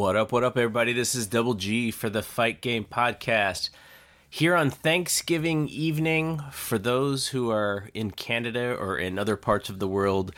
What 0.00 0.16
up, 0.16 0.32
what 0.32 0.44
up, 0.44 0.56
everybody? 0.56 0.94
This 0.94 1.14
is 1.14 1.26
Double 1.26 1.52
G 1.52 1.90
for 1.90 2.08
the 2.08 2.22
Fight 2.22 2.62
Game 2.62 2.86
Podcast. 2.90 3.68
Here 4.30 4.54
on 4.54 4.70
Thanksgiving 4.70 5.68
evening, 5.68 6.40
for 6.52 6.78
those 6.78 7.28
who 7.28 7.50
are 7.50 7.90
in 7.92 8.10
Canada 8.12 8.74
or 8.74 8.96
in 8.96 9.18
other 9.18 9.36
parts 9.36 9.68
of 9.68 9.78
the 9.78 9.86
world 9.86 10.34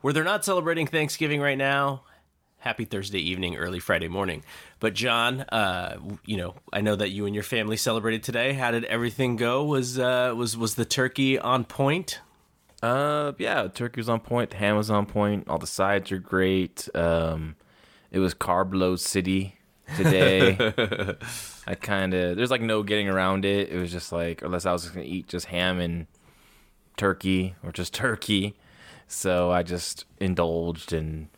where 0.00 0.12
they're 0.12 0.24
not 0.24 0.44
celebrating 0.44 0.88
Thanksgiving 0.88 1.40
right 1.40 1.56
now, 1.56 2.02
happy 2.58 2.84
Thursday 2.84 3.20
evening, 3.20 3.54
early 3.54 3.78
Friday 3.78 4.08
morning. 4.08 4.42
But, 4.80 4.94
John, 4.94 5.42
uh, 5.42 5.98
you 6.24 6.36
know, 6.36 6.56
I 6.72 6.80
know 6.80 6.96
that 6.96 7.10
you 7.10 7.26
and 7.26 7.34
your 7.34 7.44
family 7.44 7.76
celebrated 7.76 8.24
today. 8.24 8.54
How 8.54 8.72
did 8.72 8.84
everything 8.86 9.36
go? 9.36 9.62
Was, 9.62 10.00
uh, 10.00 10.34
was, 10.36 10.56
was 10.56 10.74
the 10.74 10.84
turkey 10.84 11.38
on 11.38 11.62
point? 11.64 12.18
Uh, 12.82 13.34
yeah, 13.38 13.68
turkey 13.68 14.00
was 14.00 14.08
on 14.08 14.18
point. 14.18 14.54
Ham 14.54 14.76
was 14.76 14.90
on 14.90 15.06
point. 15.06 15.48
All 15.48 15.58
the 15.58 15.66
sides 15.68 16.10
are 16.10 16.18
great. 16.18 16.88
Um, 16.92 17.54
it 18.10 18.18
was 18.18 18.34
carb 18.34 18.74
load 18.74 19.00
city 19.00 19.56
today. 19.96 20.56
I 21.66 21.74
kind 21.74 22.14
of 22.14 22.36
there's 22.36 22.50
like 22.50 22.60
no 22.60 22.82
getting 22.82 23.08
around 23.08 23.44
it. 23.44 23.70
It 23.70 23.78
was 23.78 23.92
just 23.92 24.12
like 24.12 24.42
unless 24.42 24.66
I 24.66 24.72
was 24.72 24.82
just 24.82 24.94
gonna 24.94 25.06
eat 25.06 25.28
just 25.28 25.46
ham 25.46 25.80
and 25.80 26.06
turkey 26.96 27.54
or 27.62 27.72
just 27.72 27.94
turkey. 27.94 28.56
So 29.06 29.50
I 29.50 29.62
just 29.62 30.04
indulged 30.18 30.92
and 30.92 31.28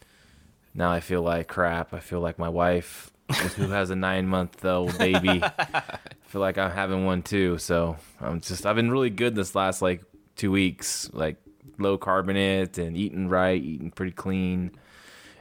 now 0.74 0.90
I 0.90 1.00
feel 1.00 1.22
like 1.22 1.48
crap. 1.48 1.92
I 1.92 2.00
feel 2.00 2.20
like 2.20 2.38
my 2.38 2.48
wife 2.48 3.10
who 3.56 3.68
has 3.68 3.90
a 3.90 3.96
nine 3.96 4.26
month 4.26 4.64
old 4.64 4.96
baby. 4.98 5.42
I 5.42 5.98
feel 6.26 6.40
like 6.40 6.56
I'm 6.56 6.70
having 6.70 7.04
one 7.04 7.22
too. 7.22 7.58
So 7.58 7.96
I'm 8.20 8.40
just 8.40 8.64
I've 8.64 8.76
been 8.76 8.90
really 8.90 9.10
good 9.10 9.34
this 9.34 9.54
last 9.54 9.82
like 9.82 10.02
two 10.36 10.50
weeks, 10.50 11.10
like 11.12 11.36
low 11.78 11.98
carbonate 11.98 12.78
and 12.78 12.96
eating 12.96 13.28
right, 13.28 13.62
eating 13.62 13.90
pretty 13.90 14.12
clean 14.12 14.72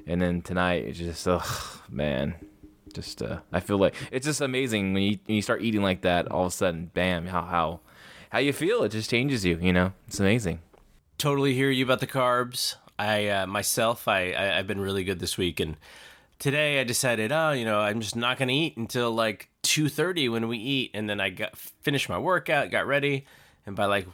and 0.08 0.22
then 0.22 0.42
tonight 0.42 0.86
it's 0.86 0.98
just 0.98 1.28
oh 1.28 1.82
man. 1.90 2.36
Just 2.94 3.22
uh, 3.22 3.40
i 3.52 3.60
feel 3.60 3.78
like 3.78 3.94
it's 4.12 4.26
just 4.26 4.42
amazing 4.42 4.94
when 4.94 5.04
you, 5.04 5.20
when 5.26 5.36
you 5.36 5.42
start 5.42 5.62
eating 5.62 5.84
like 5.84 6.02
that 6.02 6.32
all 6.32 6.46
of 6.46 6.54
a 6.54 6.56
sudden 6.56 6.90
bam 6.94 7.28
how 7.28 7.44
how 7.44 7.80
how 8.32 8.40
you 8.40 8.54
feel. 8.54 8.84
It 8.84 8.90
just 8.90 9.10
changes 9.10 9.46
you 9.46 9.60
you 9.62 9.74
know? 9.74 9.94
It's 10.08 10.20
amazing. 10.20 10.60
Totally 11.18 11.54
hear 11.54 11.70
you 11.70 11.86
about 11.86 12.00
the 12.00 12.08
carbs. 12.08 12.76
I 12.98 13.28
uh, 13.28 13.46
myself 13.46 14.08
I, 14.08 14.32
I 14.32 14.58
i've 14.58 14.68
been 14.68 14.80
really 14.80 15.04
good 15.04 15.20
this 15.20 15.38
week 15.38 15.60
and 15.60 15.78
today 16.40 16.80
i 16.80 16.84
decided 16.84 17.32
oh 17.32 17.52
you 17.52 17.66
know 17.66 17.80
i'm 17.80 18.00
just 18.00 18.16
not 18.16 18.38
gonna 18.38 18.52
eat 18.54 18.78
until 18.78 19.12
like 19.12 19.50
2.30 19.64 20.32
when 20.32 20.48
we 20.48 20.58
eat 20.58 20.92
and 20.94 21.10
then 21.10 21.20
i 21.20 21.30
got 21.30 21.58
finished 21.58 22.10
my 22.10 22.18
workout 22.18 22.72
got 22.72 22.88
ready 22.88 23.26
and 23.66 23.76
by 23.76 23.86
like 23.86 24.08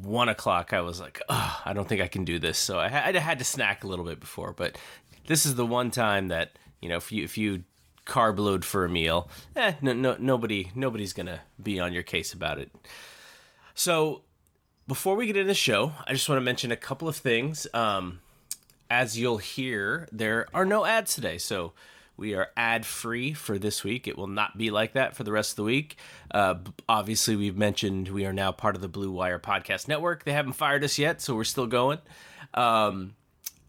one 0.00 0.28
o'clock, 0.28 0.72
I 0.72 0.80
was 0.80 1.00
like, 1.00 1.20
oh, 1.28 1.60
I 1.64 1.72
don't 1.72 1.86
think 1.86 2.00
I 2.00 2.08
can 2.08 2.24
do 2.24 2.38
this. 2.38 2.58
So 2.58 2.78
I 2.78 2.88
had 2.88 3.38
to 3.38 3.44
snack 3.44 3.84
a 3.84 3.86
little 3.86 4.04
bit 4.04 4.20
before, 4.20 4.52
but 4.52 4.78
this 5.26 5.46
is 5.46 5.54
the 5.54 5.66
one 5.66 5.90
time 5.90 6.28
that 6.28 6.52
you 6.80 6.88
know 6.88 6.96
if 6.96 7.12
you 7.12 7.24
if 7.24 7.38
you 7.38 7.64
carb 8.06 8.38
load 8.38 8.64
for 8.64 8.84
a 8.84 8.88
meal, 8.88 9.28
eh, 9.56 9.74
no, 9.80 9.92
no, 9.92 10.16
nobody 10.18 10.70
nobody's 10.74 11.12
gonna 11.12 11.40
be 11.62 11.78
on 11.78 11.92
your 11.92 12.02
case 12.02 12.32
about 12.32 12.58
it. 12.58 12.70
So 13.74 14.22
before 14.86 15.16
we 15.16 15.26
get 15.26 15.36
into 15.36 15.48
the 15.48 15.54
show, 15.54 15.92
I 16.06 16.12
just 16.12 16.28
want 16.28 16.38
to 16.38 16.44
mention 16.44 16.72
a 16.72 16.76
couple 16.76 17.08
of 17.08 17.16
things. 17.16 17.66
Um, 17.72 18.20
as 18.90 19.18
you'll 19.18 19.38
hear, 19.38 20.08
there 20.12 20.46
are 20.52 20.66
no 20.66 20.84
ads 20.84 21.14
today, 21.14 21.38
so 21.38 21.72
we 22.16 22.34
are 22.34 22.50
ad 22.56 22.84
free 22.84 23.32
for 23.32 23.58
this 23.58 23.82
week. 23.82 24.06
It 24.06 24.18
will 24.18 24.26
not 24.26 24.58
be 24.58 24.70
like 24.70 24.92
that 24.92 25.16
for 25.16 25.24
the 25.24 25.32
rest 25.32 25.52
of 25.52 25.56
the 25.56 25.62
week. 25.62 25.96
Uh, 26.30 26.56
obviously, 26.88 27.36
we've 27.36 27.56
mentioned 27.56 28.08
we 28.08 28.26
are 28.26 28.34
now 28.34 28.52
part 28.52 28.74
of 28.74 28.82
the 28.82 28.88
Blue 28.88 29.10
Wire 29.10 29.38
Podcast 29.38 29.88
Network. 29.88 30.24
They 30.24 30.32
haven't 30.32 30.52
fired 30.52 30.84
us 30.84 30.98
yet, 30.98 31.22
so 31.22 31.34
we're 31.34 31.44
still 31.44 31.66
going. 31.66 31.98
Um, 32.52 33.14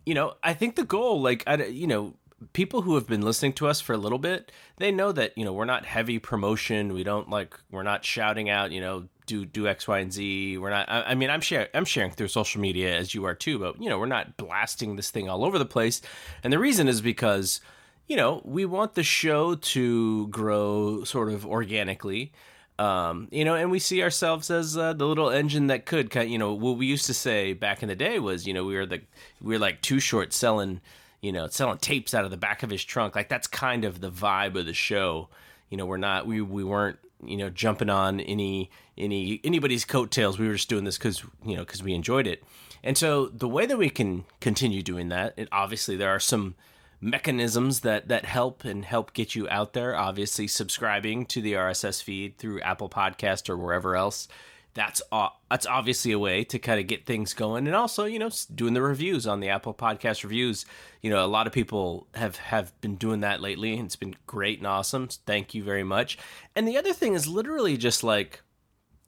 you 0.05 0.13
know, 0.13 0.35
I 0.43 0.53
think 0.53 0.75
the 0.75 0.83
goal, 0.83 1.21
like, 1.21 1.43
I, 1.47 1.63
you 1.65 1.87
know, 1.87 2.15
people 2.51 2.81
who 2.81 2.95
have 2.95 3.07
been 3.07 3.21
listening 3.21 3.53
to 3.53 3.67
us 3.67 3.79
for 3.79 3.93
a 3.93 3.97
little 3.97 4.17
bit, 4.17 4.51
they 4.77 4.91
know 4.91 5.11
that 5.13 5.37
you 5.37 5.45
know 5.45 5.53
we're 5.53 5.65
not 5.65 5.85
heavy 5.85 6.19
promotion. 6.19 6.93
We 6.93 7.03
don't 7.03 7.29
like 7.29 7.57
we're 7.71 7.83
not 7.83 8.03
shouting 8.03 8.49
out, 8.49 8.71
you 8.71 8.81
know, 8.81 9.07
do 9.25 9.45
do 9.45 9.67
X, 9.67 9.87
Y, 9.87 9.99
and 9.99 10.11
Z. 10.11 10.57
We're 10.57 10.69
not. 10.69 10.89
I, 10.89 11.03
I 11.03 11.15
mean, 11.15 11.29
I'm 11.29 11.41
sharing 11.41 11.67
I'm 11.73 11.85
sharing 11.85 12.11
through 12.11 12.27
social 12.27 12.59
media 12.59 12.97
as 12.97 13.13
you 13.13 13.25
are 13.25 13.35
too, 13.35 13.59
but 13.59 13.81
you 13.81 13.89
know, 13.89 13.97
we're 13.97 14.05
not 14.05 14.35
blasting 14.35 14.95
this 14.95 15.09
thing 15.09 15.29
all 15.29 15.45
over 15.45 15.57
the 15.57 15.65
place. 15.65 16.01
And 16.43 16.51
the 16.51 16.59
reason 16.59 16.87
is 16.87 17.01
because 17.01 17.61
you 18.07 18.17
know 18.17 18.41
we 18.43 18.65
want 18.65 18.95
the 18.95 19.03
show 19.03 19.55
to 19.55 20.27
grow 20.27 21.03
sort 21.03 21.31
of 21.31 21.45
organically. 21.45 22.33
Um, 22.79 23.27
you 23.31 23.45
know, 23.45 23.55
and 23.55 23.69
we 23.69 23.79
see 23.79 24.01
ourselves 24.01 24.49
as 24.49 24.77
uh, 24.77 24.93
the 24.93 25.05
little 25.05 25.29
engine 25.29 25.67
that 25.67 25.85
could, 25.85 26.09
kind. 26.09 26.29
You 26.29 26.37
know, 26.37 26.53
what 26.53 26.77
we 26.77 26.87
used 26.87 27.05
to 27.05 27.13
say 27.13 27.53
back 27.53 27.83
in 27.83 27.89
the 27.89 27.95
day 27.95 28.19
was, 28.19 28.47
you 28.47 28.53
know, 28.53 28.65
we 28.65 28.75
were 28.75 28.85
the 28.85 29.01
we 29.41 29.53
were 29.53 29.59
like 29.59 29.81
Too 29.81 29.99
Short 29.99 30.33
selling, 30.33 30.81
you 31.21 31.31
know, 31.31 31.47
selling 31.47 31.77
tapes 31.77 32.13
out 32.13 32.25
of 32.25 32.31
the 32.31 32.37
back 32.37 32.63
of 32.63 32.69
his 32.69 32.83
trunk. 32.83 33.15
Like 33.15 33.29
that's 33.29 33.47
kind 33.47 33.85
of 33.85 34.01
the 34.01 34.11
vibe 34.11 34.57
of 34.57 34.65
the 34.65 34.73
show. 34.73 35.29
You 35.69 35.77
know, 35.77 35.85
we're 35.85 35.97
not 35.97 36.25
we 36.25 36.41
we 36.41 36.63
weren't 36.63 36.97
you 37.23 37.37
know 37.37 37.49
jumping 37.49 37.89
on 37.89 38.19
any 38.19 38.69
any 38.97 39.39
anybody's 39.43 39.85
coattails. 39.85 40.39
We 40.39 40.47
were 40.47 40.55
just 40.55 40.69
doing 40.69 40.83
this 40.83 40.97
because 40.97 41.23
you 41.45 41.55
know 41.55 41.63
because 41.63 41.83
we 41.83 41.93
enjoyed 41.93 42.27
it. 42.27 42.43
And 42.83 42.97
so 42.97 43.27
the 43.27 43.47
way 43.47 43.65
that 43.65 43.77
we 43.77 43.89
can 43.89 44.25
continue 44.41 44.81
doing 44.83 45.09
that, 45.09 45.33
it, 45.37 45.47
obviously 45.51 45.95
there 45.95 46.09
are 46.09 46.19
some 46.19 46.55
mechanisms 47.03 47.81
that 47.81 48.07
that 48.07 48.25
help 48.25 48.63
and 48.63 48.85
help 48.85 49.13
get 49.13 49.35
you 49.35 49.47
out 49.49 49.73
there. 49.73 49.95
Obviously, 49.95 50.47
subscribing 50.47 51.25
to 51.27 51.41
the 51.41 51.53
RSS 51.53 52.01
feed 52.01 52.37
through 52.37 52.61
Apple 52.61 52.89
Podcast 52.89 53.49
or 53.49 53.57
wherever 53.57 53.95
else. 53.95 54.27
That's 54.73 55.01
uh, 55.11 55.29
that's 55.51 55.67
obviously 55.67 56.13
a 56.13 56.19
way 56.19 56.43
to 56.45 56.57
kind 56.57 56.79
of 56.79 56.87
get 56.87 57.05
things 57.05 57.33
going, 57.33 57.67
and 57.67 57.75
also 57.75 58.05
you 58.05 58.17
know 58.17 58.31
doing 58.55 58.73
the 58.73 58.81
reviews 58.81 59.27
on 59.27 59.39
the 59.39 59.49
Apple 59.49 59.73
Podcast 59.73 60.23
reviews. 60.23 60.65
You 61.01 61.11
know, 61.11 61.23
a 61.23 61.27
lot 61.27 61.45
of 61.45 61.53
people 61.53 62.07
have 62.15 62.37
have 62.37 62.79
been 62.81 62.95
doing 62.95 63.19
that 63.19 63.41
lately, 63.41 63.73
and 63.73 63.85
it's 63.85 63.95
been 63.95 64.15
great 64.25 64.59
and 64.59 64.67
awesome. 64.67 65.09
Thank 65.25 65.53
you 65.53 65.63
very 65.63 65.83
much. 65.83 66.17
And 66.55 66.67
the 66.67 66.77
other 66.77 66.93
thing 66.93 67.13
is 67.13 67.27
literally 67.27 67.77
just 67.77 68.03
like 68.03 68.41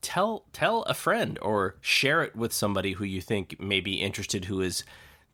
tell 0.02 0.46
tell 0.54 0.84
a 0.84 0.94
friend 0.94 1.40
or 1.42 1.78
share 1.82 2.22
it 2.22 2.36
with 2.36 2.54
somebody 2.54 2.94
who 2.94 3.06
you 3.06 3.22
think 3.22 3.60
may 3.60 3.80
be 3.80 4.02
interested, 4.02 4.46
who 4.46 4.62
is 4.62 4.84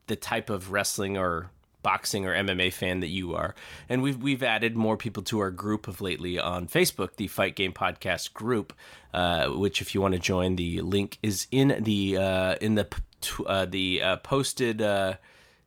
the 0.08 0.16
type 0.16 0.50
of 0.50 0.72
wrestling 0.72 1.18
or 1.18 1.52
boxing 1.84 2.26
or 2.26 2.34
MMA 2.34 2.72
fan 2.74 3.00
that 3.00 3.08
you 3.08 3.36
are. 3.36 3.56
And 3.90 4.02
we've 4.02 4.22
we've 4.22 4.44
added 4.44 4.76
more 4.76 4.98
people 4.98 5.24
to 5.24 5.40
our 5.40 5.52
group 5.52 5.88
of 5.88 6.02
lately 6.02 6.40
on 6.40 6.68
Facebook, 6.68 7.16
the 7.16 7.28
Fight 7.28 7.56
Game 7.56 7.74
Podcast 7.74 8.34
group, 8.34 8.74
uh, 9.14 9.50
which 9.50 9.82
if 9.82 9.94
you 9.94 10.02
want 10.02 10.14
to 10.14 10.20
join, 10.20 10.56
the 10.56 10.82
link 10.82 11.18
is 11.22 11.48
in 11.52 11.84
the 11.84 12.18
uh, 12.18 12.56
in 12.62 12.76
the 12.76 12.88
uh, 13.46 13.66
the 13.66 14.02
uh, 14.02 14.18
posted 14.18 14.82
uh, 14.82 15.16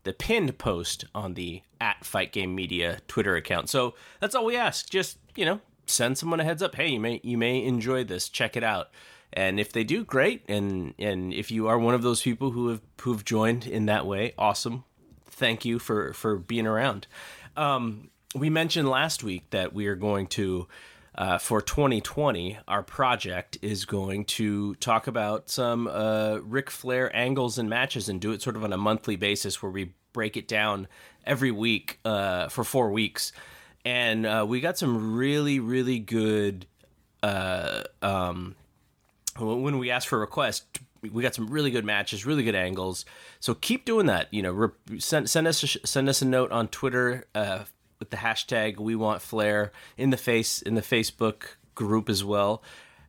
the 0.04 0.12
pinned 0.12 0.58
post 0.58 1.04
on 1.14 1.34
the 1.34 1.62
at 1.80 2.04
Fight 2.04 2.32
Game 2.32 2.54
Media 2.54 3.00
Twitter 3.08 3.36
account. 3.36 3.68
So 3.68 3.94
that's 4.20 4.34
all 4.34 4.44
we 4.44 4.56
ask. 4.56 4.88
Just 4.88 5.18
you 5.36 5.44
know, 5.44 5.60
send 5.86 6.18
someone 6.18 6.40
a 6.40 6.44
heads 6.44 6.62
up. 6.62 6.74
Hey, 6.74 6.88
you 6.88 7.00
may 7.00 7.20
you 7.22 7.38
may 7.38 7.62
enjoy 7.64 8.04
this. 8.04 8.28
Check 8.28 8.56
it 8.56 8.64
out. 8.64 8.90
And 9.36 9.58
if 9.58 9.72
they 9.72 9.82
do, 9.82 10.04
great. 10.04 10.42
And 10.48 10.94
and 10.98 11.32
if 11.32 11.50
you 11.50 11.66
are 11.66 11.78
one 11.78 11.94
of 11.94 12.02
those 12.02 12.22
people 12.22 12.52
who 12.52 12.68
have 12.68 12.80
who've 13.00 13.24
joined 13.24 13.66
in 13.66 13.86
that 13.86 14.06
way, 14.06 14.32
awesome 14.38 14.84
thank 15.34 15.64
you 15.64 15.78
for 15.78 16.12
for 16.12 16.36
being 16.36 16.66
around. 16.66 17.06
Um, 17.56 18.10
we 18.34 18.50
mentioned 18.50 18.88
last 18.88 19.22
week 19.22 19.50
that 19.50 19.72
we 19.72 19.86
are 19.86 19.96
going 19.96 20.26
to. 20.28 20.68
Uh, 21.16 21.38
for 21.38 21.62
2020, 21.62 22.58
our 22.66 22.82
project 22.82 23.56
is 23.62 23.84
going 23.84 24.24
to 24.24 24.74
talk 24.74 25.06
about 25.06 25.48
some 25.48 25.86
uh, 25.86 26.38
Ric 26.42 26.68
Flair 26.68 27.14
angles 27.14 27.56
and 27.56 27.70
matches 27.70 28.08
and 28.08 28.20
do 28.20 28.32
it 28.32 28.42
sort 28.42 28.56
of 28.56 28.64
on 28.64 28.72
a 28.72 28.76
monthly 28.76 29.14
basis 29.14 29.62
where 29.62 29.70
we 29.70 29.92
break 30.12 30.36
it 30.36 30.48
down 30.48 30.88
every 31.24 31.52
week 31.52 32.00
uh, 32.04 32.48
for 32.48 32.64
four 32.64 32.90
weeks. 32.90 33.32
And 33.84 34.26
uh, 34.26 34.44
we 34.48 34.60
got 34.60 34.76
some 34.76 35.14
really, 35.14 35.60
really 35.60 36.00
good. 36.00 36.66
Uh, 37.22 37.84
um, 38.02 38.56
when 39.38 39.78
we 39.78 39.90
asked 39.90 40.08
for 40.08 40.18
requests, 40.18 40.66
we 41.10 41.22
got 41.22 41.34
some 41.34 41.48
really 41.48 41.70
good 41.70 41.84
matches, 41.84 42.26
really 42.26 42.42
good 42.42 42.54
angles. 42.54 43.04
So 43.40 43.54
keep 43.54 43.84
doing 43.84 44.06
that. 44.06 44.32
You 44.32 44.42
know, 44.42 44.52
re- 44.52 45.00
send 45.00 45.28
send 45.30 45.46
us 45.46 45.62
a, 45.62 45.86
send 45.86 46.08
us 46.08 46.22
a 46.22 46.26
note 46.26 46.50
on 46.52 46.68
Twitter 46.68 47.26
uh, 47.34 47.64
with 47.98 48.10
the 48.10 48.18
hashtag 48.18 48.78
We 48.78 48.96
Want 48.96 49.22
Flair 49.22 49.72
in 49.96 50.10
the 50.10 50.16
face 50.16 50.62
in 50.62 50.74
the 50.74 50.82
Facebook 50.82 51.56
group 51.74 52.08
as 52.08 52.24
well. 52.24 52.62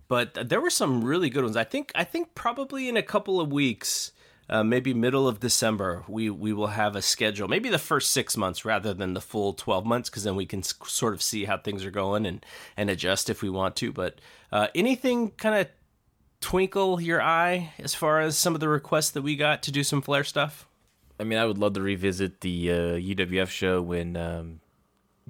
But 0.08 0.50
there 0.50 0.62
were 0.62 0.70
some 0.70 1.04
really 1.04 1.30
good 1.30 1.44
ones. 1.44 1.58
I 1.58 1.64
think 1.64 1.92
I 1.96 2.04
think 2.04 2.36
probably 2.36 2.90
in 2.90 2.98
a 2.98 3.04
couple 3.04 3.40
of 3.40 3.52
weeks. 3.52 4.12
Uh, 4.48 4.64
maybe 4.64 4.94
middle 4.94 5.28
of 5.28 5.40
December, 5.40 6.04
we, 6.08 6.30
we 6.30 6.54
will 6.54 6.68
have 6.68 6.96
a 6.96 7.02
schedule. 7.02 7.48
Maybe 7.48 7.68
the 7.68 7.80
first 7.80 8.12
six 8.12 8.38
months 8.38 8.64
rather 8.64 8.94
than 8.94 9.16
the 9.16 9.20
full 9.20 9.54
12 9.54 9.88
months, 9.88 10.08
because 10.08 10.24
then 10.24 10.36
we 10.36 10.46
can 10.46 10.62
sort 10.62 11.16
of 11.16 11.24
see 11.24 11.46
how 11.46 11.58
things 11.58 11.84
are 11.84 11.90
going 11.90 12.28
and, 12.28 12.46
and 12.78 12.92
adjust 12.92 13.28
if 13.28 13.42
we 13.42 13.50
want 13.50 13.76
to. 13.78 13.92
But 13.92 14.22
uh, 14.52 14.68
anything 14.76 15.32
kind 15.32 15.56
of 15.56 15.68
twinkle 16.46 17.02
your 17.02 17.20
eye 17.24 17.74
as 17.80 17.96
far 17.96 18.20
as 18.20 18.38
some 18.38 18.54
of 18.54 18.60
the 18.60 18.70
requests 18.70 19.10
that 19.10 19.24
we 19.24 19.36
got 19.36 19.64
to 19.64 19.72
do 19.72 19.84
some 19.84 20.00
Flair 20.00 20.24
stuff? 20.24 20.68
I 21.20 21.24
mean, 21.24 21.40
I 21.40 21.46
would 21.46 21.58
love 21.58 21.74
to 21.74 21.82
revisit 21.82 22.42
the 22.42 22.70
uh, 22.72 22.76
UWF 23.00 23.48
show 23.48 23.82
when 23.82 24.16
um, 24.16 24.60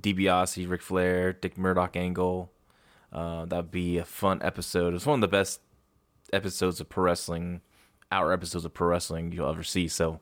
DiBiase, 0.01 0.69
Ric 0.69 0.81
Flair, 0.81 1.31
Dick 1.31 1.57
Murdoch 1.57 1.95
angle. 1.95 2.51
Uh, 3.13 3.45
that'd 3.45 3.71
be 3.71 3.97
a 3.97 4.03
fun 4.03 4.39
episode. 4.41 4.93
It's 4.93 5.05
one 5.05 5.15
of 5.15 5.21
the 5.21 5.29
best 5.29 5.61
episodes 6.33 6.81
of 6.81 6.89
pro 6.89 7.05
wrestling, 7.05 7.61
our 8.11 8.33
episodes 8.33 8.65
of 8.65 8.73
pro 8.73 8.89
wrestling 8.89 9.31
you'll 9.31 9.49
ever 9.49 9.63
see. 9.63 9.87
So, 9.87 10.19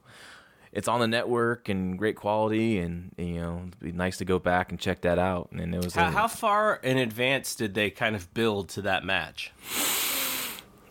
it's 0.71 0.87
on 0.87 0.99
the 0.99 1.07
network 1.07 1.69
and 1.69 1.97
great 1.97 2.15
quality, 2.15 2.77
and 2.77 3.13
you 3.17 3.41
know, 3.41 3.63
it'd 3.67 3.79
be 3.79 3.91
nice 3.93 4.17
to 4.17 4.25
go 4.25 4.37
back 4.37 4.69
and 4.69 4.79
check 4.79 5.01
that 5.01 5.17
out. 5.17 5.49
And 5.53 5.73
it 5.73 5.83
was 5.83 5.95
How, 5.95 6.09
a- 6.09 6.11
how 6.11 6.27
far 6.27 6.75
in 6.83 6.99
advance 6.99 7.55
did 7.55 7.73
they 7.73 7.89
kind 7.89 8.15
of 8.15 8.31
build 8.35 8.69
to 8.69 8.83
that 8.83 9.03
match? 9.03 9.51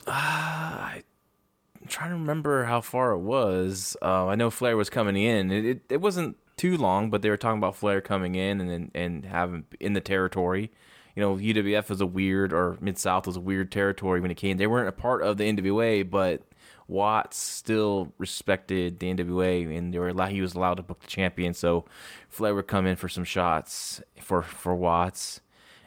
I'm 0.06 1.88
trying 1.88 2.10
to 2.10 2.16
remember 2.16 2.64
how 2.64 2.80
far 2.80 3.12
it 3.12 3.18
was. 3.18 3.96
Uh, 4.02 4.26
I 4.26 4.34
know 4.34 4.50
Flair 4.50 4.76
was 4.76 4.90
coming 4.90 5.16
in. 5.16 5.50
It, 5.50 5.64
it 5.64 5.82
it 5.90 6.00
wasn't 6.00 6.36
too 6.56 6.76
long, 6.76 7.10
but 7.10 7.22
they 7.22 7.30
were 7.30 7.36
talking 7.36 7.58
about 7.58 7.76
Flair 7.76 8.00
coming 8.00 8.34
in 8.34 8.60
and 8.60 8.70
and, 8.70 8.90
and 8.94 9.24
having 9.24 9.64
in 9.80 9.92
the 9.92 10.00
territory. 10.00 10.70
You 11.14 11.22
know, 11.22 11.36
UWF 11.36 11.90
was 11.90 12.00
a 12.00 12.06
weird, 12.06 12.54
or 12.54 12.78
Mid 12.80 12.96
South 12.98 13.26
was 13.26 13.36
a 13.36 13.40
weird 13.40 13.70
territory 13.70 14.20
when 14.20 14.30
it 14.30 14.36
came. 14.36 14.56
They 14.56 14.66
weren't 14.66 14.88
a 14.88 14.92
part 14.92 15.22
of 15.22 15.36
the 15.36 15.44
NWA, 15.44 16.08
but 16.08 16.42
Watts 16.88 17.36
still 17.36 18.12
respected 18.16 18.98
the 18.98 19.12
NWA, 19.12 19.76
and 19.76 19.92
they 19.92 19.98
were 19.98 20.08
allowed, 20.08 20.30
he 20.30 20.40
was 20.40 20.54
allowed 20.54 20.74
to 20.74 20.82
book 20.82 21.00
the 21.00 21.06
champion. 21.06 21.52
So 21.52 21.84
Flair 22.28 22.54
would 22.54 22.66
come 22.66 22.86
in 22.86 22.96
for 22.96 23.10
some 23.10 23.24
shots 23.24 24.00
for 24.20 24.42
for 24.42 24.74
Watts 24.74 25.40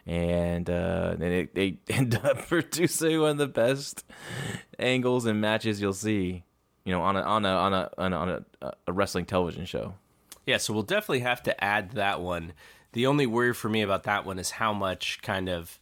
and 0.05 0.69
uh, 0.69 1.15
and 1.19 1.49
they 1.53 1.77
end 1.89 2.19
up 2.23 2.37
producing 2.47 3.19
one 3.19 3.31
of 3.31 3.37
the 3.37 3.47
best 3.47 4.03
angles 4.79 5.25
and 5.25 5.41
matches 5.41 5.81
you'll 5.81 5.93
see, 5.93 6.43
you 6.83 6.91
know, 6.91 7.01
on 7.01 7.15
a 7.17 7.21
on 7.21 7.45
a 7.45 7.49
on 7.49 7.73
a 7.73 7.89
on 7.97 8.13
a, 8.13 8.17
on 8.17 8.29
a, 8.61 8.73
a 8.87 8.93
wrestling 8.93 9.25
television 9.25 9.65
show. 9.65 9.93
Yeah, 10.45 10.57
so 10.57 10.73
we'll 10.73 10.83
definitely 10.83 11.21
have 11.21 11.41
to 11.43 11.63
add 11.63 11.91
that 11.91 12.21
one. 12.21 12.53
The 12.93 13.07
only 13.07 13.25
worry 13.25 13.53
for 13.53 13.67
me 13.67 13.81
about 13.81 14.03
that 14.03 14.25
one 14.25 14.37
is 14.37 14.51
how 14.51 14.73
much 14.73 15.21
kind 15.21 15.49
of 15.49 15.79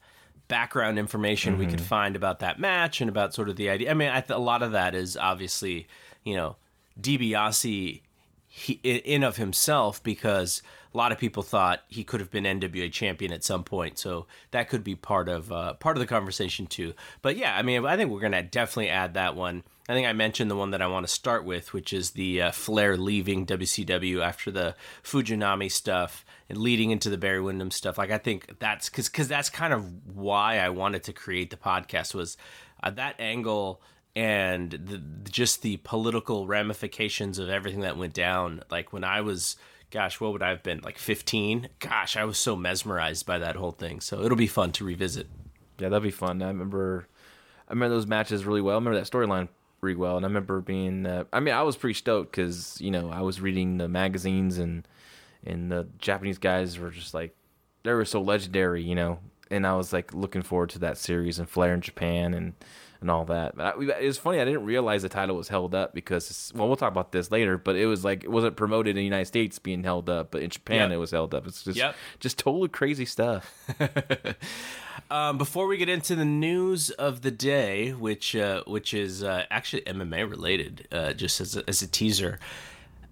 background 0.48 0.98
information 0.98 1.58
we 1.58 1.68
could 1.68 1.82
find 1.82 2.16
about 2.16 2.40
that 2.40 2.60
match 2.60 3.02
and 3.02 3.10
about 3.10 3.34
sort 3.34 3.50
of 3.50 3.56
the 3.56 3.70
idea. 3.70 3.92
I 3.92 3.94
mean, 3.94 4.10
I 4.10 4.22
th- 4.22 4.36
a 4.36 4.40
lot 4.40 4.64
of 4.64 4.72
that 4.72 4.96
is 4.96 5.18
obviously, 5.18 5.88
you 6.24 6.36
know, 6.36 6.56
DiBiase 7.00 8.02
he, 8.48 8.74
in 8.84 9.24
of 9.24 9.38
himself 9.38 10.02
because 10.04 10.62
a 10.94 10.98
lot 10.98 11.12
of 11.12 11.18
people 11.18 11.44
thought 11.44 11.84
he 11.88 12.04
could 12.04 12.20
have 12.20 12.30
been 12.30 12.44
NWA 12.44 12.92
champion 12.92 13.32
at 13.32 13.44
some 13.44 13.64
point. 13.64 13.98
So 13.98 14.28
that 14.52 14.70
could 14.70 14.84
be 14.84 14.96
part 14.96 15.28
of 15.28 15.52
uh, 15.52 15.74
part 15.74 15.98
of 15.98 16.02
the 16.02 16.08
conversation 16.08 16.68
too. 16.68 16.94
But 17.22 17.38
yeah, 17.38 17.58
I 17.58 17.62
mean, 17.62 17.86
I 17.86 17.98
think 17.98 18.12
we're 18.12 18.20
gonna 18.20 18.44
definitely 18.44 18.90
add 18.90 19.14
that 19.16 19.36
one. 19.36 19.64
I 19.90 19.94
think 19.94 20.08
I 20.08 20.14
mentioned 20.14 20.50
the 20.50 20.56
one 20.56 20.72
that 20.72 20.82
I 20.82 20.88
want 20.88 21.06
to 21.06 21.12
start 21.12 21.44
with, 21.44 21.74
which 21.74 21.92
is 21.92 22.12
the 22.12 22.44
uh, 22.44 22.52
Flair 22.52 22.96
leaving 22.96 23.46
WCW 23.46 24.22
after 24.22 24.50
the 24.50 24.76
Fujinami 25.04 25.70
stuff 25.70 26.24
and 26.48 26.58
leading 26.58 26.92
into 26.92 27.10
the 27.10 27.18
Barry 27.18 27.42
Windham 27.42 27.72
stuff. 27.72 27.98
Like 27.98 28.12
I 28.12 28.18
think 28.18 28.60
that's 28.60 28.90
because 28.90 29.10
because 29.10 29.28
that's 29.28 29.50
kind 29.50 29.74
of 29.74 29.92
why 30.16 30.60
I 30.60 30.70
wanted 30.70 31.04
to 31.04 31.14
create 31.14 31.50
the 31.50 31.58
podcast 31.58 32.14
was 32.14 32.38
uh, 32.82 32.92
that 32.92 33.16
angle 33.20 33.82
and 34.16 34.72
the, 34.72 35.02
just 35.30 35.62
the 35.64 35.78
political 35.78 36.46
ramifications 36.48 37.40
of 37.40 37.50
everything 37.50 37.82
that 37.82 37.98
went 37.98 38.14
down. 38.14 38.62
Like 38.70 38.94
when 38.94 39.04
I 39.04 39.22
was, 39.22 39.58
gosh, 39.94 40.20
what 40.20 40.34
would 40.34 40.42
I 40.42 40.50
have 40.50 40.64
been 40.64 40.82
like 40.82 40.98
15? 40.98 41.70
Gosh, 41.80 42.18
I 42.18 42.26
was 42.26 42.40
so 42.40 42.56
mesmerized 42.56 43.28
by 43.28 43.38
that 43.38 43.56
whole 43.56 43.72
thing. 43.72 44.02
So 44.02 44.24
it'll 44.24 44.36
be 44.36 44.48
fun 44.48 44.72
to 44.74 44.84
revisit. 44.84 45.28
Yeah, 45.78 45.90
that'd 45.90 46.02
be 46.02 46.10
fun. 46.10 46.42
I 46.42 46.48
remember, 46.48 47.08
I 47.70 47.74
remember 47.74 47.96
those 47.96 48.08
matches 48.08 48.44
really 48.44 48.62
well. 48.62 48.76
I 48.76 48.80
remember 48.80 49.00
that 49.00 49.10
storyline 49.10 49.50
pretty 49.80 49.96
well, 49.96 50.18
and 50.18 50.26
I 50.26 50.30
remember 50.30 50.62
being. 50.62 51.06
Uh, 51.06 51.26
I 51.32 51.40
mean, 51.40 51.54
I 51.54 51.62
was 51.62 51.78
pretty 51.78 51.94
stoked 51.94 52.32
because 52.32 52.82
you 52.82 52.90
know 52.90 53.12
I 53.12 53.22
was 53.22 53.40
reading 53.40 53.78
the 53.78 53.88
magazines 53.88 54.58
and 54.58 54.88
and 55.46 55.72
the 55.72 55.88
Japanese 56.00 56.40
guys 56.40 56.80
were 56.80 56.90
just 56.90 57.14
like 57.14 57.36
they 57.84 57.94
were 57.94 58.06
so 58.06 58.22
legendary, 58.22 58.82
you 58.82 58.96
know. 58.96 59.20
And 59.54 59.66
I 59.68 59.76
was 59.76 59.94
like 59.94 60.14
looking 60.14 60.42
forward 60.42 60.70
to 60.72 60.80
that 60.80 60.98
series 60.98 61.40
and 61.40 61.48
Flair 61.50 61.74
in 61.74 61.82
Japan 61.82 62.34
and 62.34 62.54
and 63.02 63.12
all 63.12 63.26
that. 63.26 63.58
But 63.58 63.66
I, 63.78 64.00
it 64.00 64.06
was 64.08 64.18
funny. 64.18 64.40
I 64.40 64.46
didn't 64.46 64.64
realize 64.66 65.02
the 65.02 65.10
title 65.10 65.36
was 65.36 65.50
held 65.50 65.76
up 65.76 65.94
because 65.94 66.30
it's, 66.30 66.54
well, 66.54 66.68
we'll 66.70 66.78
talk 66.78 66.90
about 66.92 67.12
this 67.12 67.32
later. 67.32 67.58
But 67.58 67.76
it 67.76 67.86
was 67.86 68.06
like 68.06 68.24
it 68.24 68.32
wasn't 68.32 68.56
promoted 68.56 68.92
in 68.92 68.96
the 68.96 69.04
United 69.04 69.26
States 69.26 69.60
being 69.60 69.84
held 69.84 70.10
up, 70.10 70.32
but 70.32 70.42
in 70.42 70.50
Japan 70.50 70.90
Yep. 70.90 70.92
it 70.92 70.98
was 70.98 71.12
held 71.12 71.34
up. 71.36 71.46
It's 71.46 71.64
just 71.64 71.78
Yep. 71.78 71.96
just 72.22 72.40
totally 72.40 72.70
crazy 72.70 73.06
stuff. 73.06 73.54
Um, 75.12 75.38
before 75.38 75.68
we 75.68 75.78
get 75.78 75.90
into 75.90 76.16
the 76.16 76.26
news 76.26 76.90
of 76.92 77.22
the 77.22 77.30
day, 77.30 77.92
which 77.92 78.36
uh, 78.36 78.64
which 78.66 78.94
is 78.94 79.24
uh, 79.24 79.46
actually 79.52 79.82
MMA 79.84 80.28
related, 80.30 80.88
uh, 80.92 81.14
just 81.14 81.40
as 81.42 81.56
a, 81.58 81.64
as 81.68 81.82
a 81.82 81.88
teaser, 81.88 82.40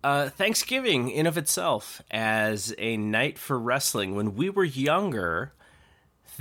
uh, 0.03 0.29
Thanksgiving 0.29 1.09
in 1.09 1.27
of 1.27 1.37
itself 1.37 2.01
as 2.09 2.73
a 2.79 2.97
night 2.97 3.37
for 3.37 3.59
wrestling. 3.59 4.15
When 4.15 4.35
we 4.35 4.49
were 4.49 4.63
younger, 4.63 5.53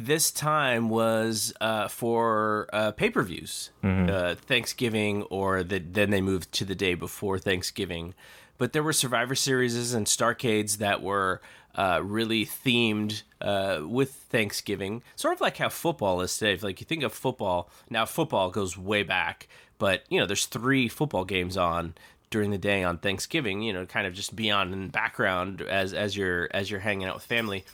this 0.01 0.31
time 0.31 0.89
was 0.89 1.53
uh, 1.61 1.89
for 1.89 2.69
uh, 2.73 2.91
pay 2.93 3.11
per 3.11 3.23
views, 3.23 3.71
uh, 3.83 4.35
Thanksgiving, 4.35 5.23
or 5.25 5.63
the, 5.63 5.79
then 5.79 6.11
they 6.11 6.21
moved 6.21 6.53
to 6.53 6.65
the 6.65 6.75
day 6.75 6.95
before 6.95 7.39
Thanksgiving. 7.39 8.15
But 8.59 8.73
there 8.73 8.83
were 8.83 8.93
Survivor 8.93 9.35
Series 9.35 9.95
and 9.95 10.07
Starcades 10.07 10.79
that 10.79 11.03
were 11.03 11.41
uh, 11.75 12.01
really 12.03 12.45
themed 12.45 13.23
uh, 13.41 13.81
with 13.87 14.13
Thanksgiving, 14.13 15.03
sort 15.17 15.35
of 15.35 15.41
like 15.41 15.57
how 15.57 15.69
football 15.69 16.21
is 16.21 16.37
today. 16.37 16.53
If, 16.55 16.63
Like 16.63 16.81
you 16.81 16.85
think 16.85 17.03
of 17.03 17.13
football 17.13 17.71
now, 17.89 18.05
football 18.05 18.51
goes 18.51 18.77
way 18.77 19.03
back, 19.03 19.49
but 19.79 20.05
you 20.09 20.19
know 20.19 20.27
there's 20.27 20.47
three 20.47 20.89
football 20.89 21.25
games 21.25 21.57
on 21.57 21.95
during 22.29 22.51
the 22.51 22.59
day 22.59 22.83
on 22.85 22.99
Thanksgiving. 22.99 23.63
You 23.63 23.73
know, 23.73 23.87
kind 23.87 24.07
of 24.07 24.15
just 24.15 24.37
be 24.37 24.51
on 24.51 24.73
in 24.73 24.83
the 24.83 24.93
background 24.93 25.63
as 25.63 25.95
as 25.95 26.17
you're 26.17 26.49
as 26.53 26.71
you're 26.71 26.81
hanging 26.81 27.07
out 27.07 27.15
with 27.15 27.25
family. 27.25 27.65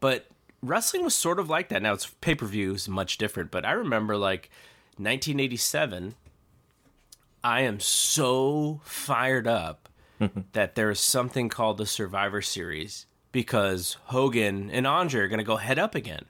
But 0.00 0.26
wrestling 0.68 1.04
was 1.04 1.14
sort 1.14 1.38
of 1.38 1.48
like 1.48 1.68
that. 1.68 1.82
Now 1.82 1.92
it's 1.92 2.06
pay 2.20 2.34
per 2.34 2.46
views, 2.46 2.88
much 2.88 3.18
different. 3.18 3.50
But 3.50 3.64
I 3.64 3.72
remember 3.72 4.16
like 4.16 4.50
1987. 4.98 6.14
I 7.44 7.60
am 7.60 7.78
so 7.80 8.80
fired 8.84 9.46
up 9.46 9.88
that 10.52 10.74
there 10.74 10.90
is 10.90 11.00
something 11.00 11.48
called 11.48 11.78
the 11.78 11.86
Survivor 11.86 12.42
Series 12.42 13.06
because 13.32 13.98
Hogan 14.04 14.70
and 14.70 14.86
Andre 14.86 15.20
are 15.20 15.28
going 15.28 15.38
to 15.38 15.44
go 15.44 15.56
head 15.56 15.78
up 15.78 15.94
again. 15.94 16.24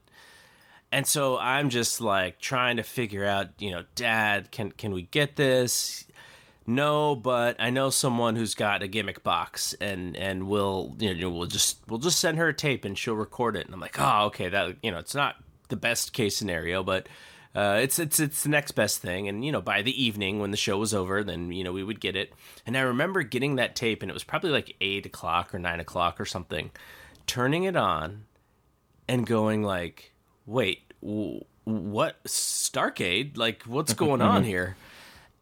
And 0.92 1.06
so 1.06 1.38
I'm 1.38 1.70
just 1.70 2.00
like 2.00 2.38
trying 2.38 2.76
to 2.76 2.82
figure 2.82 3.24
out, 3.24 3.50
you 3.58 3.70
know, 3.70 3.84
Dad, 3.94 4.50
can 4.50 4.72
can 4.72 4.92
we 4.92 5.02
get 5.02 5.36
this? 5.36 6.05
No, 6.66 7.14
but 7.14 7.56
I 7.60 7.70
know 7.70 7.90
someone 7.90 8.34
who's 8.34 8.54
got 8.54 8.82
a 8.82 8.88
gimmick 8.88 9.22
box, 9.22 9.74
and 9.80 10.16
and 10.16 10.48
we'll 10.48 10.96
you 10.98 11.14
know 11.14 11.30
we'll 11.30 11.46
just 11.46 11.78
we'll 11.88 12.00
just 12.00 12.18
send 12.18 12.38
her 12.38 12.48
a 12.48 12.54
tape 12.54 12.84
and 12.84 12.98
she'll 12.98 13.14
record 13.14 13.56
it. 13.56 13.66
And 13.66 13.74
I'm 13.74 13.80
like, 13.80 13.96
oh, 14.00 14.26
okay, 14.26 14.48
that 14.48 14.76
you 14.82 14.90
know, 14.90 14.98
it's 14.98 15.14
not 15.14 15.36
the 15.68 15.76
best 15.76 16.12
case 16.12 16.36
scenario, 16.36 16.82
but 16.82 17.08
uh, 17.54 17.78
it's 17.80 17.98
it's 17.98 18.18
it's 18.18 18.42
the 18.42 18.48
next 18.48 18.72
best 18.72 19.00
thing. 19.00 19.28
And 19.28 19.44
you 19.44 19.52
know, 19.52 19.60
by 19.60 19.82
the 19.82 20.02
evening 20.02 20.40
when 20.40 20.50
the 20.50 20.56
show 20.56 20.76
was 20.76 20.92
over, 20.92 21.22
then 21.22 21.52
you 21.52 21.62
know 21.62 21.72
we 21.72 21.84
would 21.84 22.00
get 22.00 22.16
it. 22.16 22.32
And 22.66 22.76
I 22.76 22.80
remember 22.80 23.22
getting 23.22 23.56
that 23.56 23.76
tape, 23.76 24.02
and 24.02 24.10
it 24.10 24.14
was 24.14 24.24
probably 24.24 24.50
like 24.50 24.74
eight 24.80 25.06
o'clock 25.06 25.54
or 25.54 25.58
nine 25.60 25.78
o'clock 25.80 26.20
or 26.20 26.24
something. 26.24 26.70
Turning 27.26 27.64
it 27.64 27.76
on, 27.76 28.24
and 29.08 29.26
going 29.26 29.62
like, 29.62 30.12
wait, 30.46 30.92
w- 31.00 31.44
what 31.64 32.22
Starcade? 32.24 33.36
Like, 33.36 33.62
what's 33.62 33.94
going 33.94 34.20
on 34.20 34.44
here? 34.44 34.76